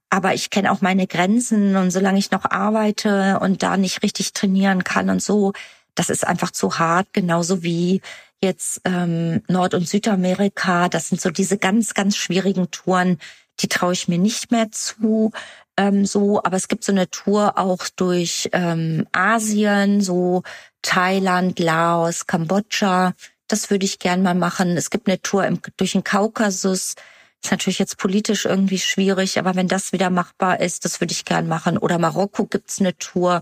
Aber 0.09 0.33
ich 0.33 0.49
kenne 0.49 0.71
auch 0.71 0.81
meine 0.81 1.07
Grenzen 1.07 1.75
und 1.75 1.91
solange 1.91 2.19
ich 2.19 2.31
noch 2.31 2.45
arbeite 2.45 3.39
und 3.41 3.63
da 3.63 3.75
nicht 3.75 4.03
richtig 4.03 4.33
trainieren 4.33 4.83
kann 4.83 5.09
und 5.09 5.21
so, 5.21 5.53
das 5.95 6.09
ist 6.09 6.27
einfach 6.27 6.51
zu 6.51 6.77
hart, 6.77 7.07
genauso 7.13 7.63
wie 7.63 8.01
jetzt 8.41 8.81
ähm, 8.85 9.41
Nord- 9.47 9.73
und 9.73 9.87
Südamerika. 9.87 10.89
Das 10.89 11.09
sind 11.09 11.21
so 11.21 11.29
diese 11.29 11.57
ganz, 11.57 11.93
ganz 11.93 12.15
schwierigen 12.15 12.69
Touren, 12.71 13.17
die 13.59 13.67
traue 13.67 13.93
ich 13.93 14.07
mir 14.07 14.17
nicht 14.17 14.51
mehr 14.51 14.71
zu. 14.71 15.31
Ähm, 15.77 16.05
so, 16.05 16.41
aber 16.43 16.57
es 16.57 16.67
gibt 16.67 16.83
so 16.83 16.91
eine 16.91 17.09
Tour 17.09 17.57
auch 17.57 17.87
durch 17.95 18.49
ähm, 18.53 19.07
Asien, 19.11 20.01
so 20.01 20.43
Thailand, 20.81 21.59
Laos, 21.59 22.27
Kambodscha. 22.27 23.13
Das 23.47 23.69
würde 23.69 23.85
ich 23.85 23.99
gern 23.99 24.23
mal 24.23 24.35
machen. 24.35 24.77
Es 24.77 24.89
gibt 24.89 25.07
eine 25.07 25.21
Tour 25.21 25.45
im, 25.45 25.59
durch 25.77 25.93
den 25.93 26.03
Kaukasus. 26.03 26.95
Ist 27.43 27.51
natürlich 27.51 27.79
jetzt 27.79 27.97
politisch 27.97 28.45
irgendwie 28.45 28.79
schwierig, 28.79 29.37
aber 29.37 29.55
wenn 29.55 29.67
das 29.67 29.91
wieder 29.91 30.09
machbar 30.09 30.61
ist, 30.61 30.85
das 30.85 31.01
würde 31.01 31.11
ich 31.13 31.25
gern 31.25 31.47
machen. 31.47 31.77
Oder 31.77 31.99
Marokko 31.99 32.45
gibt's 32.45 32.79
eine 32.79 32.97
Tour 32.97 33.41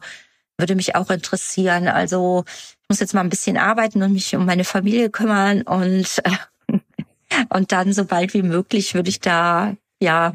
würde 0.58 0.76
mich 0.76 0.96
auch 0.96 1.10
interessieren. 1.10 1.88
Also 1.88 2.46
ich 2.48 2.90
muss 2.90 3.00
jetzt 3.00 3.14
mal 3.14 3.22
ein 3.22 3.30
bisschen 3.30 3.58
arbeiten 3.58 4.04
und 4.04 4.14
mich 4.14 4.36
um 4.36 4.46
meine 4.46 4.64
Familie 4.64 5.10
kümmern 5.10 5.64
und 5.64 6.22
und 7.50 7.72
dann 7.72 7.94
so 7.94 8.06
bald 8.06 8.34
wie 8.34 8.44
möglich 8.44 8.94
würde 8.94 9.10
ich 9.10 9.20
da 9.20 9.76
ja 10.00 10.34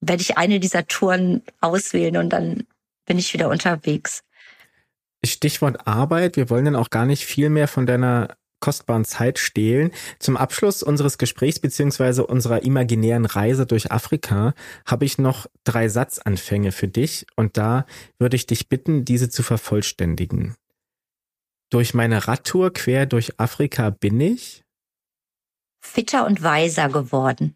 werde 0.00 0.22
ich 0.22 0.38
eine 0.38 0.60
dieser 0.60 0.86
Touren 0.86 1.42
auswählen 1.60 2.16
und 2.16 2.30
dann 2.30 2.64
bin 3.06 3.18
ich 3.18 3.32
wieder 3.34 3.48
unterwegs. 3.48 4.22
Stichwort 5.24 5.86
Arbeit. 5.86 6.36
Wir 6.36 6.50
wollen 6.50 6.66
dann 6.66 6.76
auch 6.76 6.90
gar 6.90 7.06
nicht 7.06 7.24
viel 7.24 7.50
mehr 7.50 7.66
von 7.66 7.86
deiner 7.86 8.36
kostbaren 8.60 9.04
Zeit 9.04 9.38
stehlen. 9.38 9.90
Zum 10.18 10.36
Abschluss 10.36 10.82
unseres 10.82 11.18
Gesprächs 11.18 11.58
beziehungsweise 11.58 12.26
unserer 12.26 12.62
imaginären 12.62 13.26
Reise 13.26 13.66
durch 13.66 13.92
Afrika 13.92 14.54
habe 14.84 15.04
ich 15.04 15.18
noch 15.18 15.46
drei 15.64 15.88
Satzanfänge 15.88 16.72
für 16.72 16.88
dich 16.88 17.26
und 17.36 17.56
da 17.56 17.86
würde 18.18 18.36
ich 18.36 18.46
dich 18.46 18.68
bitten, 18.68 19.04
diese 19.04 19.28
zu 19.28 19.42
vervollständigen. 19.42 20.54
Durch 21.70 21.94
meine 21.94 22.26
Radtour 22.26 22.72
quer 22.72 23.06
durch 23.06 23.38
Afrika 23.38 23.90
bin 23.90 24.20
ich 24.20 24.64
fitter 25.80 26.26
und 26.26 26.42
weiser 26.42 26.88
geworden. 26.88 27.54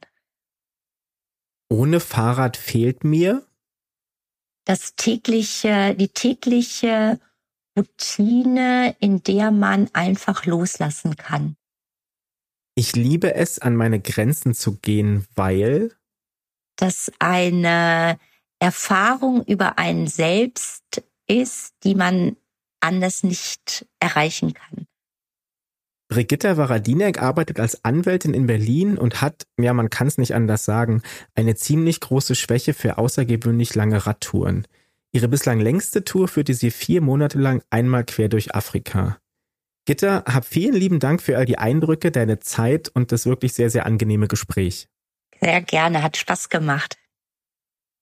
Ohne 1.69 2.01
Fahrrad 2.01 2.57
fehlt 2.57 3.05
mir 3.05 3.47
das 4.65 4.95
tägliche, 4.95 5.95
die 5.95 6.09
tägliche 6.09 7.19
Routine, 7.77 8.95
in 9.01 9.23
der 9.23 9.51
man 9.51 9.89
einfach 9.93 10.47
loslassen 10.47 11.17
kann. 11.17 11.57
Ich 12.75 12.97
liebe 12.97 13.35
es, 13.35 13.59
an 13.59 13.77
meine 13.77 14.01
Grenzen 14.01 14.55
zu 14.55 14.77
gehen, 14.77 15.27
weil 15.35 15.93
das 16.77 17.13
eine 17.19 18.19
Erfahrung 18.59 19.45
über 19.45 19.79
einen 19.79 20.07
selbst 20.07 21.03
ist, 21.27 21.75
die 21.85 21.95
man 21.95 22.37
anders 22.81 23.23
nicht 23.23 23.87
erreichen 24.01 24.55
kann. 24.55 24.87
Brigitta 26.09 26.59
Waradinek 26.59 27.23
arbeitet 27.23 27.59
als 27.59 27.85
Anwältin 27.85 28.35
in 28.35 28.47
Berlin 28.47 28.99
und 28.99 29.23
hat, 29.23 29.47
ja, 29.59 29.73
man 29.73 29.89
kann 29.89 30.07
es 30.07 30.19
nicht 30.19 30.35
anders 30.35 30.65
sagen, 30.65 31.03
eine 31.35 31.55
ziemlich 31.55 32.01
große 32.01 32.35
Schwäche 32.35 32.75
für 32.75 32.99
außergewöhnlich 32.99 33.75
lange 33.75 34.05
Radtouren. 34.07 34.67
Ihre 35.15 35.29
bislang 35.29 35.61
längste 35.61 36.05
Tour 36.05 36.27
führte 36.27 36.55
sie 36.55 36.71
vier 36.71 37.03
Monate 37.03 37.39
lang 37.39 37.63
einmal 37.69 38.05
quer 38.05 38.29
durch 38.29 38.55
Afrika. 38.55 39.19
Gitter, 39.85 40.25
hab 40.27 40.47
vielen 40.47 40.75
lieben 40.75 41.01
Dank 41.01 41.21
für 41.21 41.37
all 41.37 41.45
die 41.45 41.59
Eindrücke, 41.59 42.11
deine 42.11 42.39
Zeit 42.39 42.89
und 42.89 43.13
das 43.13 43.27
wirklich 43.27 43.53
sehr, 43.53 43.69
sehr 43.69 43.85
angenehme 43.85 44.27
Gespräch. 44.27 44.89
Sehr 45.41 45.61
gerne, 45.61 46.03
hat 46.03 46.17
Spaß 46.17 46.49
gemacht. 46.49 46.97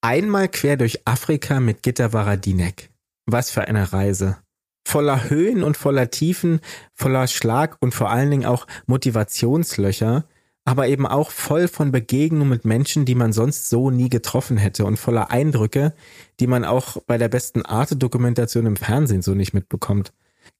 Einmal 0.02 0.48
quer 0.48 0.76
durch 0.76 1.06
Afrika 1.06 1.58
mit 1.58 1.82
Gitter 1.82 2.12
Waradinek. 2.12 2.90
Was 3.26 3.50
für 3.50 3.62
eine 3.62 3.92
Reise. 3.92 4.38
Voller 4.86 5.28
Höhen 5.30 5.62
und 5.64 5.76
voller 5.76 6.10
Tiefen, 6.10 6.60
voller 6.94 7.26
Schlag 7.26 7.76
und 7.80 7.92
vor 7.92 8.10
allen 8.10 8.30
Dingen 8.30 8.46
auch 8.46 8.66
Motivationslöcher– 8.86 10.24
aber 10.64 10.88
eben 10.88 11.06
auch 11.06 11.30
voll 11.30 11.68
von 11.68 11.92
Begegnungen 11.92 12.48
mit 12.48 12.64
Menschen, 12.64 13.04
die 13.04 13.14
man 13.14 13.32
sonst 13.32 13.68
so 13.68 13.90
nie 13.90 14.08
getroffen 14.08 14.56
hätte 14.56 14.84
und 14.84 14.98
voller 14.98 15.30
Eindrücke, 15.30 15.94
die 16.38 16.46
man 16.46 16.64
auch 16.64 16.98
bei 17.06 17.18
der 17.18 17.28
besten 17.28 17.62
Arte-Dokumentation 17.62 18.66
im 18.66 18.76
Fernsehen 18.76 19.22
so 19.22 19.34
nicht 19.34 19.54
mitbekommt. 19.54 20.12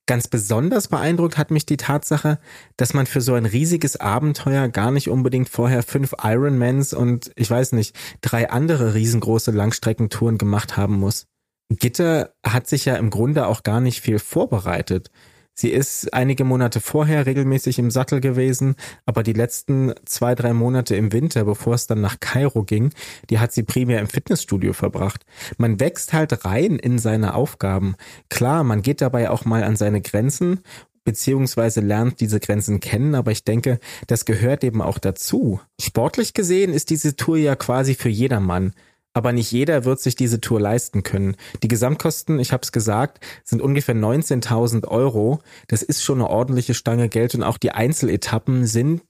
Ganz 0.06 0.26
besonders 0.26 0.88
beeindruckt 0.88 1.38
hat 1.38 1.52
mich 1.52 1.66
die 1.66 1.76
Tatsache, 1.76 2.40
dass 2.76 2.94
man 2.94 3.06
für 3.06 3.20
so 3.20 3.34
ein 3.34 3.46
riesiges 3.46 3.96
Abenteuer 3.96 4.68
gar 4.68 4.90
nicht 4.90 5.08
unbedingt 5.08 5.48
vorher 5.48 5.82
fünf 5.82 6.14
Ironmans 6.20 6.92
und 6.92 7.30
ich 7.36 7.48
weiß 7.48 7.72
nicht, 7.72 7.96
drei 8.20 8.50
andere 8.50 8.94
riesengroße 8.94 9.52
Langstreckentouren 9.52 10.38
gemacht 10.38 10.76
haben 10.76 10.98
muss. 10.98 11.26
Gitter 11.68 12.34
hat 12.44 12.66
sich 12.66 12.86
ja 12.86 12.96
im 12.96 13.10
Grunde 13.10 13.46
auch 13.46 13.62
gar 13.62 13.80
nicht 13.80 14.00
viel 14.00 14.18
vorbereitet. 14.18 15.10
Sie 15.54 15.70
ist 15.70 16.14
einige 16.14 16.44
Monate 16.44 16.80
vorher 16.80 17.26
regelmäßig 17.26 17.78
im 17.78 17.90
Sattel 17.90 18.20
gewesen, 18.20 18.76
aber 19.04 19.22
die 19.22 19.32
letzten 19.34 19.92
zwei, 20.06 20.34
drei 20.34 20.54
Monate 20.54 20.96
im 20.96 21.12
Winter, 21.12 21.44
bevor 21.44 21.74
es 21.74 21.86
dann 21.86 22.00
nach 22.00 22.18
Kairo 22.20 22.62
ging, 22.62 22.92
die 23.28 23.38
hat 23.38 23.52
sie 23.52 23.62
primär 23.62 24.00
im 24.00 24.06
Fitnessstudio 24.06 24.72
verbracht. 24.72 25.26
Man 25.58 25.78
wächst 25.78 26.12
halt 26.12 26.44
rein 26.44 26.76
in 26.76 26.98
seine 26.98 27.34
Aufgaben. 27.34 27.96
Klar, 28.30 28.64
man 28.64 28.82
geht 28.82 29.00
dabei 29.00 29.28
auch 29.30 29.44
mal 29.44 29.62
an 29.62 29.76
seine 29.76 30.00
Grenzen 30.00 30.60
beziehungsweise 31.04 31.80
lernt 31.80 32.20
diese 32.20 32.40
Grenzen 32.40 32.78
kennen, 32.80 33.14
aber 33.14 33.32
ich 33.32 33.44
denke, 33.44 33.80
das 34.06 34.24
gehört 34.24 34.64
eben 34.64 34.82
auch 34.82 34.98
dazu. 34.98 35.60
Sportlich 35.80 36.34
gesehen 36.34 36.72
ist 36.72 36.90
diese 36.90 37.16
Tour 37.16 37.36
ja 37.36 37.56
quasi 37.56 37.94
für 37.94 38.08
jedermann. 38.08 38.74
Aber 39.12 39.32
nicht 39.32 39.50
jeder 39.50 39.84
wird 39.84 40.00
sich 40.00 40.14
diese 40.14 40.40
Tour 40.40 40.60
leisten 40.60 41.02
können. 41.02 41.36
Die 41.62 41.68
Gesamtkosten, 41.68 42.38
ich 42.38 42.52
habe 42.52 42.62
es 42.62 42.70
gesagt, 42.70 43.24
sind 43.44 43.60
ungefähr 43.60 43.96
19.000 43.96 44.86
Euro. 44.86 45.40
Das 45.66 45.82
ist 45.82 46.04
schon 46.04 46.18
eine 46.20 46.30
ordentliche 46.30 46.74
Stange 46.74 47.08
Geld 47.08 47.34
und 47.34 47.42
auch 47.42 47.58
die 47.58 47.72
Einzeletappen 47.72 48.66
sind 48.66 49.02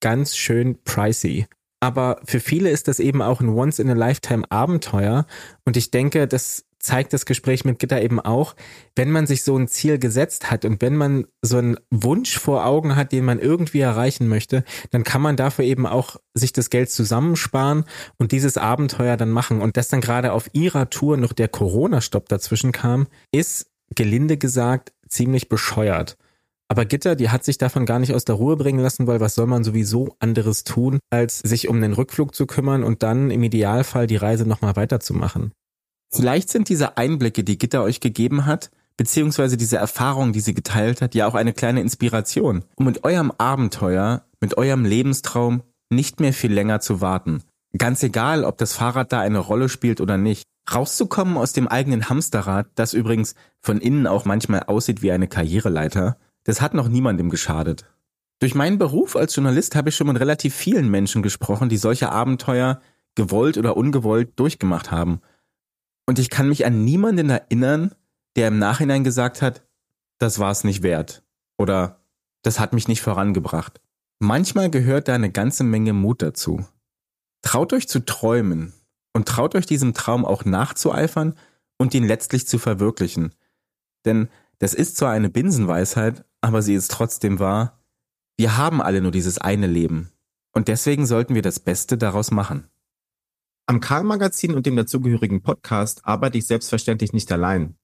ganz 0.00 0.36
schön 0.36 0.82
pricey. 0.82 1.46
Aber 1.80 2.20
für 2.24 2.40
viele 2.40 2.70
ist 2.70 2.88
das 2.88 2.98
eben 2.98 3.22
auch 3.22 3.40
ein 3.40 3.48
Once-in-a-Lifetime-Abenteuer 3.50 5.26
und 5.66 5.76
ich 5.76 5.90
denke, 5.90 6.26
das 6.26 6.63
zeigt 6.84 7.12
das 7.12 7.26
Gespräch 7.26 7.64
mit 7.64 7.78
Gitter 7.78 8.02
eben 8.02 8.20
auch, 8.20 8.54
wenn 8.94 9.10
man 9.10 9.26
sich 9.26 9.42
so 9.42 9.56
ein 9.56 9.68
Ziel 9.68 9.98
gesetzt 9.98 10.50
hat 10.50 10.64
und 10.64 10.82
wenn 10.82 10.96
man 10.96 11.26
so 11.42 11.56
einen 11.56 11.76
Wunsch 11.90 12.38
vor 12.38 12.66
Augen 12.66 12.94
hat, 12.94 13.12
den 13.12 13.24
man 13.24 13.38
irgendwie 13.38 13.80
erreichen 13.80 14.28
möchte, 14.28 14.64
dann 14.90 15.02
kann 15.02 15.22
man 15.22 15.36
dafür 15.36 15.64
eben 15.64 15.86
auch 15.86 16.16
sich 16.34 16.52
das 16.52 16.70
Geld 16.70 16.90
zusammensparen 16.90 17.84
und 18.18 18.32
dieses 18.32 18.58
Abenteuer 18.58 19.16
dann 19.16 19.30
machen. 19.30 19.62
Und 19.62 19.76
dass 19.76 19.88
dann 19.88 20.00
gerade 20.00 20.32
auf 20.32 20.50
ihrer 20.52 20.90
Tour 20.90 21.16
noch 21.16 21.32
der 21.32 21.48
Corona-Stopp 21.48 22.28
dazwischen 22.28 22.72
kam, 22.72 23.06
ist 23.32 23.66
gelinde 23.94 24.36
gesagt 24.36 24.92
ziemlich 25.08 25.48
bescheuert. 25.48 26.16
Aber 26.68 26.86
Gitter, 26.86 27.14
die 27.14 27.30
hat 27.30 27.44
sich 27.44 27.58
davon 27.58 27.86
gar 27.86 27.98
nicht 27.98 28.14
aus 28.14 28.24
der 28.24 28.36
Ruhe 28.36 28.56
bringen 28.56 28.80
lassen, 28.80 29.06
weil 29.06 29.20
was 29.20 29.34
soll 29.34 29.46
man 29.46 29.64
sowieso 29.64 30.16
anderes 30.18 30.64
tun, 30.64 30.98
als 31.10 31.38
sich 31.38 31.68
um 31.68 31.80
den 31.80 31.92
Rückflug 31.92 32.34
zu 32.34 32.46
kümmern 32.46 32.82
und 32.82 33.02
dann 33.02 33.30
im 33.30 33.42
Idealfall 33.42 34.06
die 34.06 34.16
Reise 34.16 34.46
nochmal 34.46 34.76
weiterzumachen. 34.76 35.52
Vielleicht 36.14 36.48
sind 36.48 36.68
diese 36.68 36.96
Einblicke, 36.96 37.42
die 37.42 37.58
Gitter 37.58 37.82
euch 37.82 37.98
gegeben 37.98 38.46
hat, 38.46 38.70
beziehungsweise 38.96 39.56
diese 39.56 39.78
Erfahrung, 39.78 40.32
die 40.32 40.40
sie 40.40 40.54
geteilt 40.54 41.02
hat, 41.02 41.14
ja 41.16 41.26
auch 41.26 41.34
eine 41.34 41.52
kleine 41.52 41.80
Inspiration, 41.80 42.64
um 42.76 42.86
mit 42.86 43.02
eurem 43.02 43.32
Abenteuer, 43.36 44.22
mit 44.40 44.56
eurem 44.56 44.84
Lebenstraum 44.84 45.62
nicht 45.90 46.20
mehr 46.20 46.32
viel 46.32 46.52
länger 46.52 46.78
zu 46.78 47.00
warten. 47.00 47.42
Ganz 47.76 48.02
egal, 48.04 48.44
ob 48.44 48.58
das 48.58 48.74
Fahrrad 48.74 49.12
da 49.12 49.20
eine 49.20 49.40
Rolle 49.40 49.68
spielt 49.68 50.00
oder 50.00 50.16
nicht. 50.16 50.44
Rauszukommen 50.72 51.36
aus 51.36 51.52
dem 51.52 51.66
eigenen 51.66 52.08
Hamsterrad, 52.08 52.68
das 52.76 52.94
übrigens 52.94 53.34
von 53.60 53.80
innen 53.80 54.06
auch 54.06 54.24
manchmal 54.24 54.62
aussieht 54.62 55.02
wie 55.02 55.10
eine 55.10 55.26
Karriereleiter, 55.26 56.16
das 56.44 56.60
hat 56.60 56.74
noch 56.74 56.88
niemandem 56.88 57.28
geschadet. 57.28 57.86
Durch 58.38 58.54
meinen 58.54 58.78
Beruf 58.78 59.16
als 59.16 59.34
Journalist 59.34 59.74
habe 59.74 59.88
ich 59.88 59.96
schon 59.96 60.06
mit 60.06 60.20
relativ 60.20 60.54
vielen 60.54 60.90
Menschen 60.90 61.22
gesprochen, 61.22 61.68
die 61.68 61.76
solche 61.76 62.12
Abenteuer 62.12 62.80
gewollt 63.16 63.58
oder 63.58 63.76
ungewollt 63.76 64.38
durchgemacht 64.38 64.92
haben– 64.92 65.20
und 66.06 66.18
ich 66.18 66.30
kann 66.30 66.48
mich 66.48 66.66
an 66.66 66.84
niemanden 66.84 67.30
erinnern, 67.30 67.94
der 68.36 68.48
im 68.48 68.58
Nachhinein 68.58 69.04
gesagt 69.04 69.42
hat, 69.42 69.62
das 70.18 70.38
war 70.38 70.50
es 70.50 70.64
nicht 70.64 70.82
wert 70.82 71.22
oder 71.58 72.00
das 72.42 72.60
hat 72.60 72.72
mich 72.72 72.88
nicht 72.88 73.02
vorangebracht. 73.02 73.80
Manchmal 74.20 74.70
gehört 74.70 75.08
da 75.08 75.14
eine 75.14 75.30
ganze 75.30 75.64
Menge 75.64 75.92
Mut 75.92 76.22
dazu. 76.22 76.64
Traut 77.42 77.72
euch 77.72 77.88
zu 77.88 78.04
träumen 78.04 78.72
und 79.12 79.28
traut 79.28 79.54
euch 79.54 79.66
diesem 79.66 79.94
Traum 79.94 80.24
auch 80.24 80.44
nachzueifern 80.44 81.34
und 81.78 81.94
ihn 81.94 82.04
letztlich 82.06 82.46
zu 82.46 82.58
verwirklichen. 82.58 83.34
Denn 84.04 84.28
das 84.58 84.74
ist 84.74 84.96
zwar 84.96 85.12
eine 85.12 85.30
Binsenweisheit, 85.30 86.24
aber 86.40 86.62
sie 86.62 86.74
ist 86.74 86.90
trotzdem 86.90 87.38
wahr. 87.38 87.80
Wir 88.36 88.56
haben 88.56 88.80
alle 88.80 89.00
nur 89.00 89.10
dieses 89.10 89.38
eine 89.38 89.66
Leben. 89.66 90.10
Und 90.52 90.68
deswegen 90.68 91.06
sollten 91.06 91.34
wir 91.34 91.42
das 91.42 91.60
Beste 91.60 91.98
daraus 91.98 92.30
machen. 92.30 92.68
Am 93.66 93.80
Karl-Magazin 93.80 94.54
und 94.54 94.66
dem 94.66 94.76
dazugehörigen 94.76 95.42
Podcast 95.42 96.04
arbeite 96.04 96.36
ich 96.36 96.46
selbstverständlich 96.46 97.14
nicht 97.14 97.32
allein. 97.32 97.76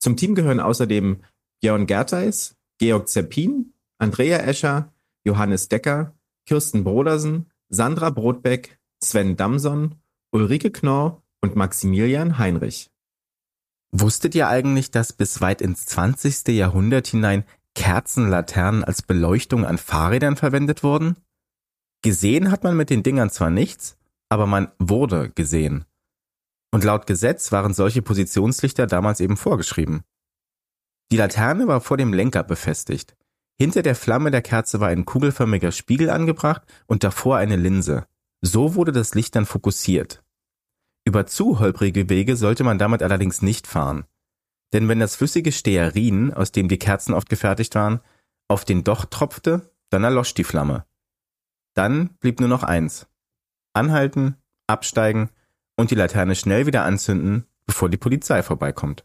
Zum 0.00 0.16
Team 0.16 0.34
gehören 0.34 0.58
außerdem 0.58 1.22
Björn 1.60 1.86
Gertheis, 1.86 2.56
Georg 2.78 3.08
Zeppin, 3.08 3.72
Andrea 3.98 4.38
Escher, 4.38 4.92
Johannes 5.24 5.68
Decker, 5.68 6.16
Kirsten 6.46 6.82
Brodersen, 6.82 7.50
Sandra 7.68 8.10
Brotbeck, 8.10 8.80
Sven 9.02 9.36
Damson, 9.36 9.96
Ulrike 10.32 10.72
Knorr 10.72 11.22
und 11.40 11.54
Maximilian 11.54 12.38
Heinrich. 12.38 12.90
Wusstet 13.92 14.34
ihr 14.34 14.48
eigentlich, 14.48 14.90
dass 14.90 15.12
bis 15.12 15.40
weit 15.40 15.62
ins 15.62 15.86
20. 15.86 16.48
Jahrhundert 16.48 17.06
hinein 17.06 17.44
Kerzenlaternen 17.74 18.82
als 18.82 19.02
Beleuchtung 19.02 19.64
an 19.64 19.78
Fahrrädern 19.78 20.36
verwendet 20.36 20.82
wurden? 20.82 21.16
Gesehen 22.02 22.50
hat 22.50 22.64
man 22.64 22.76
mit 22.76 22.90
den 22.90 23.02
Dingern 23.04 23.30
zwar 23.30 23.50
nichts, 23.50 23.97
aber 24.28 24.46
man 24.46 24.72
wurde 24.78 25.30
gesehen. 25.30 25.84
Und 26.70 26.84
laut 26.84 27.06
Gesetz 27.06 27.50
waren 27.52 27.72
solche 27.72 28.02
Positionslichter 28.02 28.86
damals 28.86 29.20
eben 29.20 29.36
vorgeschrieben. 29.36 30.02
Die 31.10 31.16
Laterne 31.16 31.66
war 31.66 31.80
vor 31.80 31.96
dem 31.96 32.12
Lenker 32.12 32.42
befestigt. 32.42 33.16
Hinter 33.58 33.82
der 33.82 33.94
Flamme 33.94 34.30
der 34.30 34.42
Kerze 34.42 34.78
war 34.78 34.88
ein 34.88 35.06
kugelförmiger 35.06 35.72
Spiegel 35.72 36.10
angebracht 36.10 36.62
und 36.86 37.02
davor 37.02 37.38
eine 37.38 37.56
Linse. 37.56 38.06
So 38.42 38.74
wurde 38.74 38.92
das 38.92 39.14
Licht 39.14 39.34
dann 39.34 39.46
fokussiert. 39.46 40.22
Über 41.04 41.26
zu 41.26 41.58
holprige 41.58 42.08
Wege 42.10 42.36
sollte 42.36 42.64
man 42.64 42.78
damit 42.78 43.02
allerdings 43.02 43.40
nicht 43.40 43.66
fahren. 43.66 44.04
Denn 44.74 44.88
wenn 44.88 45.00
das 45.00 45.16
flüssige 45.16 45.50
Stearin, 45.50 46.34
aus 46.34 46.52
dem 46.52 46.68
die 46.68 46.78
Kerzen 46.78 47.14
oft 47.14 47.30
gefertigt 47.30 47.74
waren, 47.74 48.00
auf 48.48 48.66
den 48.66 48.84
Docht 48.84 49.10
tropfte, 49.10 49.72
dann 49.90 50.04
erlosch 50.04 50.34
die 50.34 50.44
Flamme. 50.44 50.84
Dann 51.74 52.10
blieb 52.20 52.40
nur 52.40 52.48
noch 52.48 52.62
eins, 52.62 53.06
anhalten, 53.78 54.36
absteigen 54.66 55.30
und 55.76 55.90
die 55.90 55.94
Laterne 55.94 56.34
schnell 56.34 56.66
wieder 56.66 56.84
anzünden, 56.84 57.46
bevor 57.66 57.88
die 57.88 57.96
Polizei 57.96 58.42
vorbeikommt. 58.42 59.04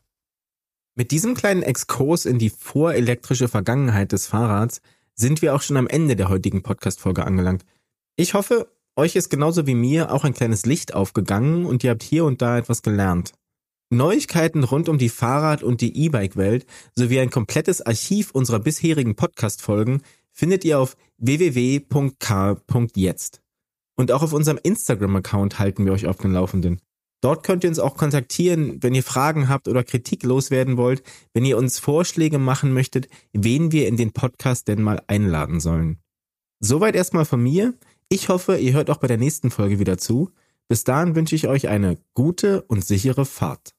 Mit 0.95 1.11
diesem 1.11 1.33
kleinen 1.33 1.63
Exkurs 1.63 2.25
in 2.25 2.37
die 2.39 2.49
vorelektrische 2.49 3.47
Vergangenheit 3.47 4.11
des 4.11 4.27
Fahrrads 4.27 4.81
sind 5.15 5.41
wir 5.41 5.55
auch 5.55 5.61
schon 5.61 5.77
am 5.77 5.87
Ende 5.87 6.15
der 6.15 6.29
heutigen 6.29 6.61
Podcast-Folge 6.63 7.25
angelangt. 7.25 7.63
Ich 8.15 8.33
hoffe, 8.33 8.71
euch 8.95 9.15
ist 9.15 9.29
genauso 9.29 9.65
wie 9.65 9.75
mir 9.75 10.11
auch 10.11 10.23
ein 10.23 10.33
kleines 10.33 10.65
Licht 10.65 10.93
aufgegangen 10.93 11.65
und 11.65 11.83
ihr 11.83 11.91
habt 11.91 12.03
hier 12.03 12.25
und 12.25 12.41
da 12.41 12.57
etwas 12.57 12.81
gelernt. 12.83 13.31
Neuigkeiten 13.89 14.63
rund 14.63 14.89
um 14.89 14.97
die 14.97 15.09
Fahrrad- 15.09 15.63
und 15.63 15.81
die 15.81 16.05
E-Bike-Welt 16.05 16.65
sowie 16.95 17.19
ein 17.19 17.29
komplettes 17.29 17.81
Archiv 17.85 18.31
unserer 18.31 18.59
bisherigen 18.59 19.15
Podcast-Folgen 19.15 20.01
findet 20.31 20.65
ihr 20.65 20.79
auf 20.79 20.97
www.car.jetzt. 21.17 21.83
Und 23.95 24.11
auch 24.11 24.23
auf 24.23 24.33
unserem 24.33 24.59
Instagram-Account 24.61 25.59
halten 25.59 25.85
wir 25.85 25.93
euch 25.93 26.07
auf 26.07 26.17
den 26.17 26.33
Laufenden. 26.33 26.79
Dort 27.21 27.43
könnt 27.43 27.63
ihr 27.63 27.69
uns 27.69 27.79
auch 27.79 27.95
kontaktieren, 27.95 28.83
wenn 28.83 28.93
ihr 28.93 29.03
Fragen 29.03 29.47
habt 29.47 29.69
oder 29.69 29.83
Kritik 29.83 30.23
loswerden 30.23 30.75
wollt, 30.75 31.03
wenn 31.33 31.45
ihr 31.45 31.57
uns 31.57 31.79
Vorschläge 31.79 32.37
machen 32.37 32.73
möchtet, 32.73 33.07
wen 33.31 33.71
wir 33.71 33.87
in 33.87 33.95
den 33.95 34.11
Podcast 34.11 34.67
denn 34.67 34.81
mal 34.81 35.01
einladen 35.07 35.61
sollen. 35.61 35.99
Soweit 36.59 36.95
erstmal 36.95 37.25
von 37.25 37.41
mir. 37.41 37.75
Ich 38.09 38.29
hoffe, 38.29 38.57
ihr 38.57 38.73
hört 38.73 38.89
auch 38.89 38.97
bei 38.97 39.07
der 39.07 39.17
nächsten 39.17 39.51
Folge 39.51 39.79
wieder 39.79 39.97
zu. 39.97 40.31
Bis 40.67 40.83
dahin 40.83 41.15
wünsche 41.15 41.35
ich 41.35 41.47
euch 41.47 41.69
eine 41.69 41.97
gute 42.13 42.63
und 42.63 42.85
sichere 42.85 43.25
Fahrt. 43.25 43.73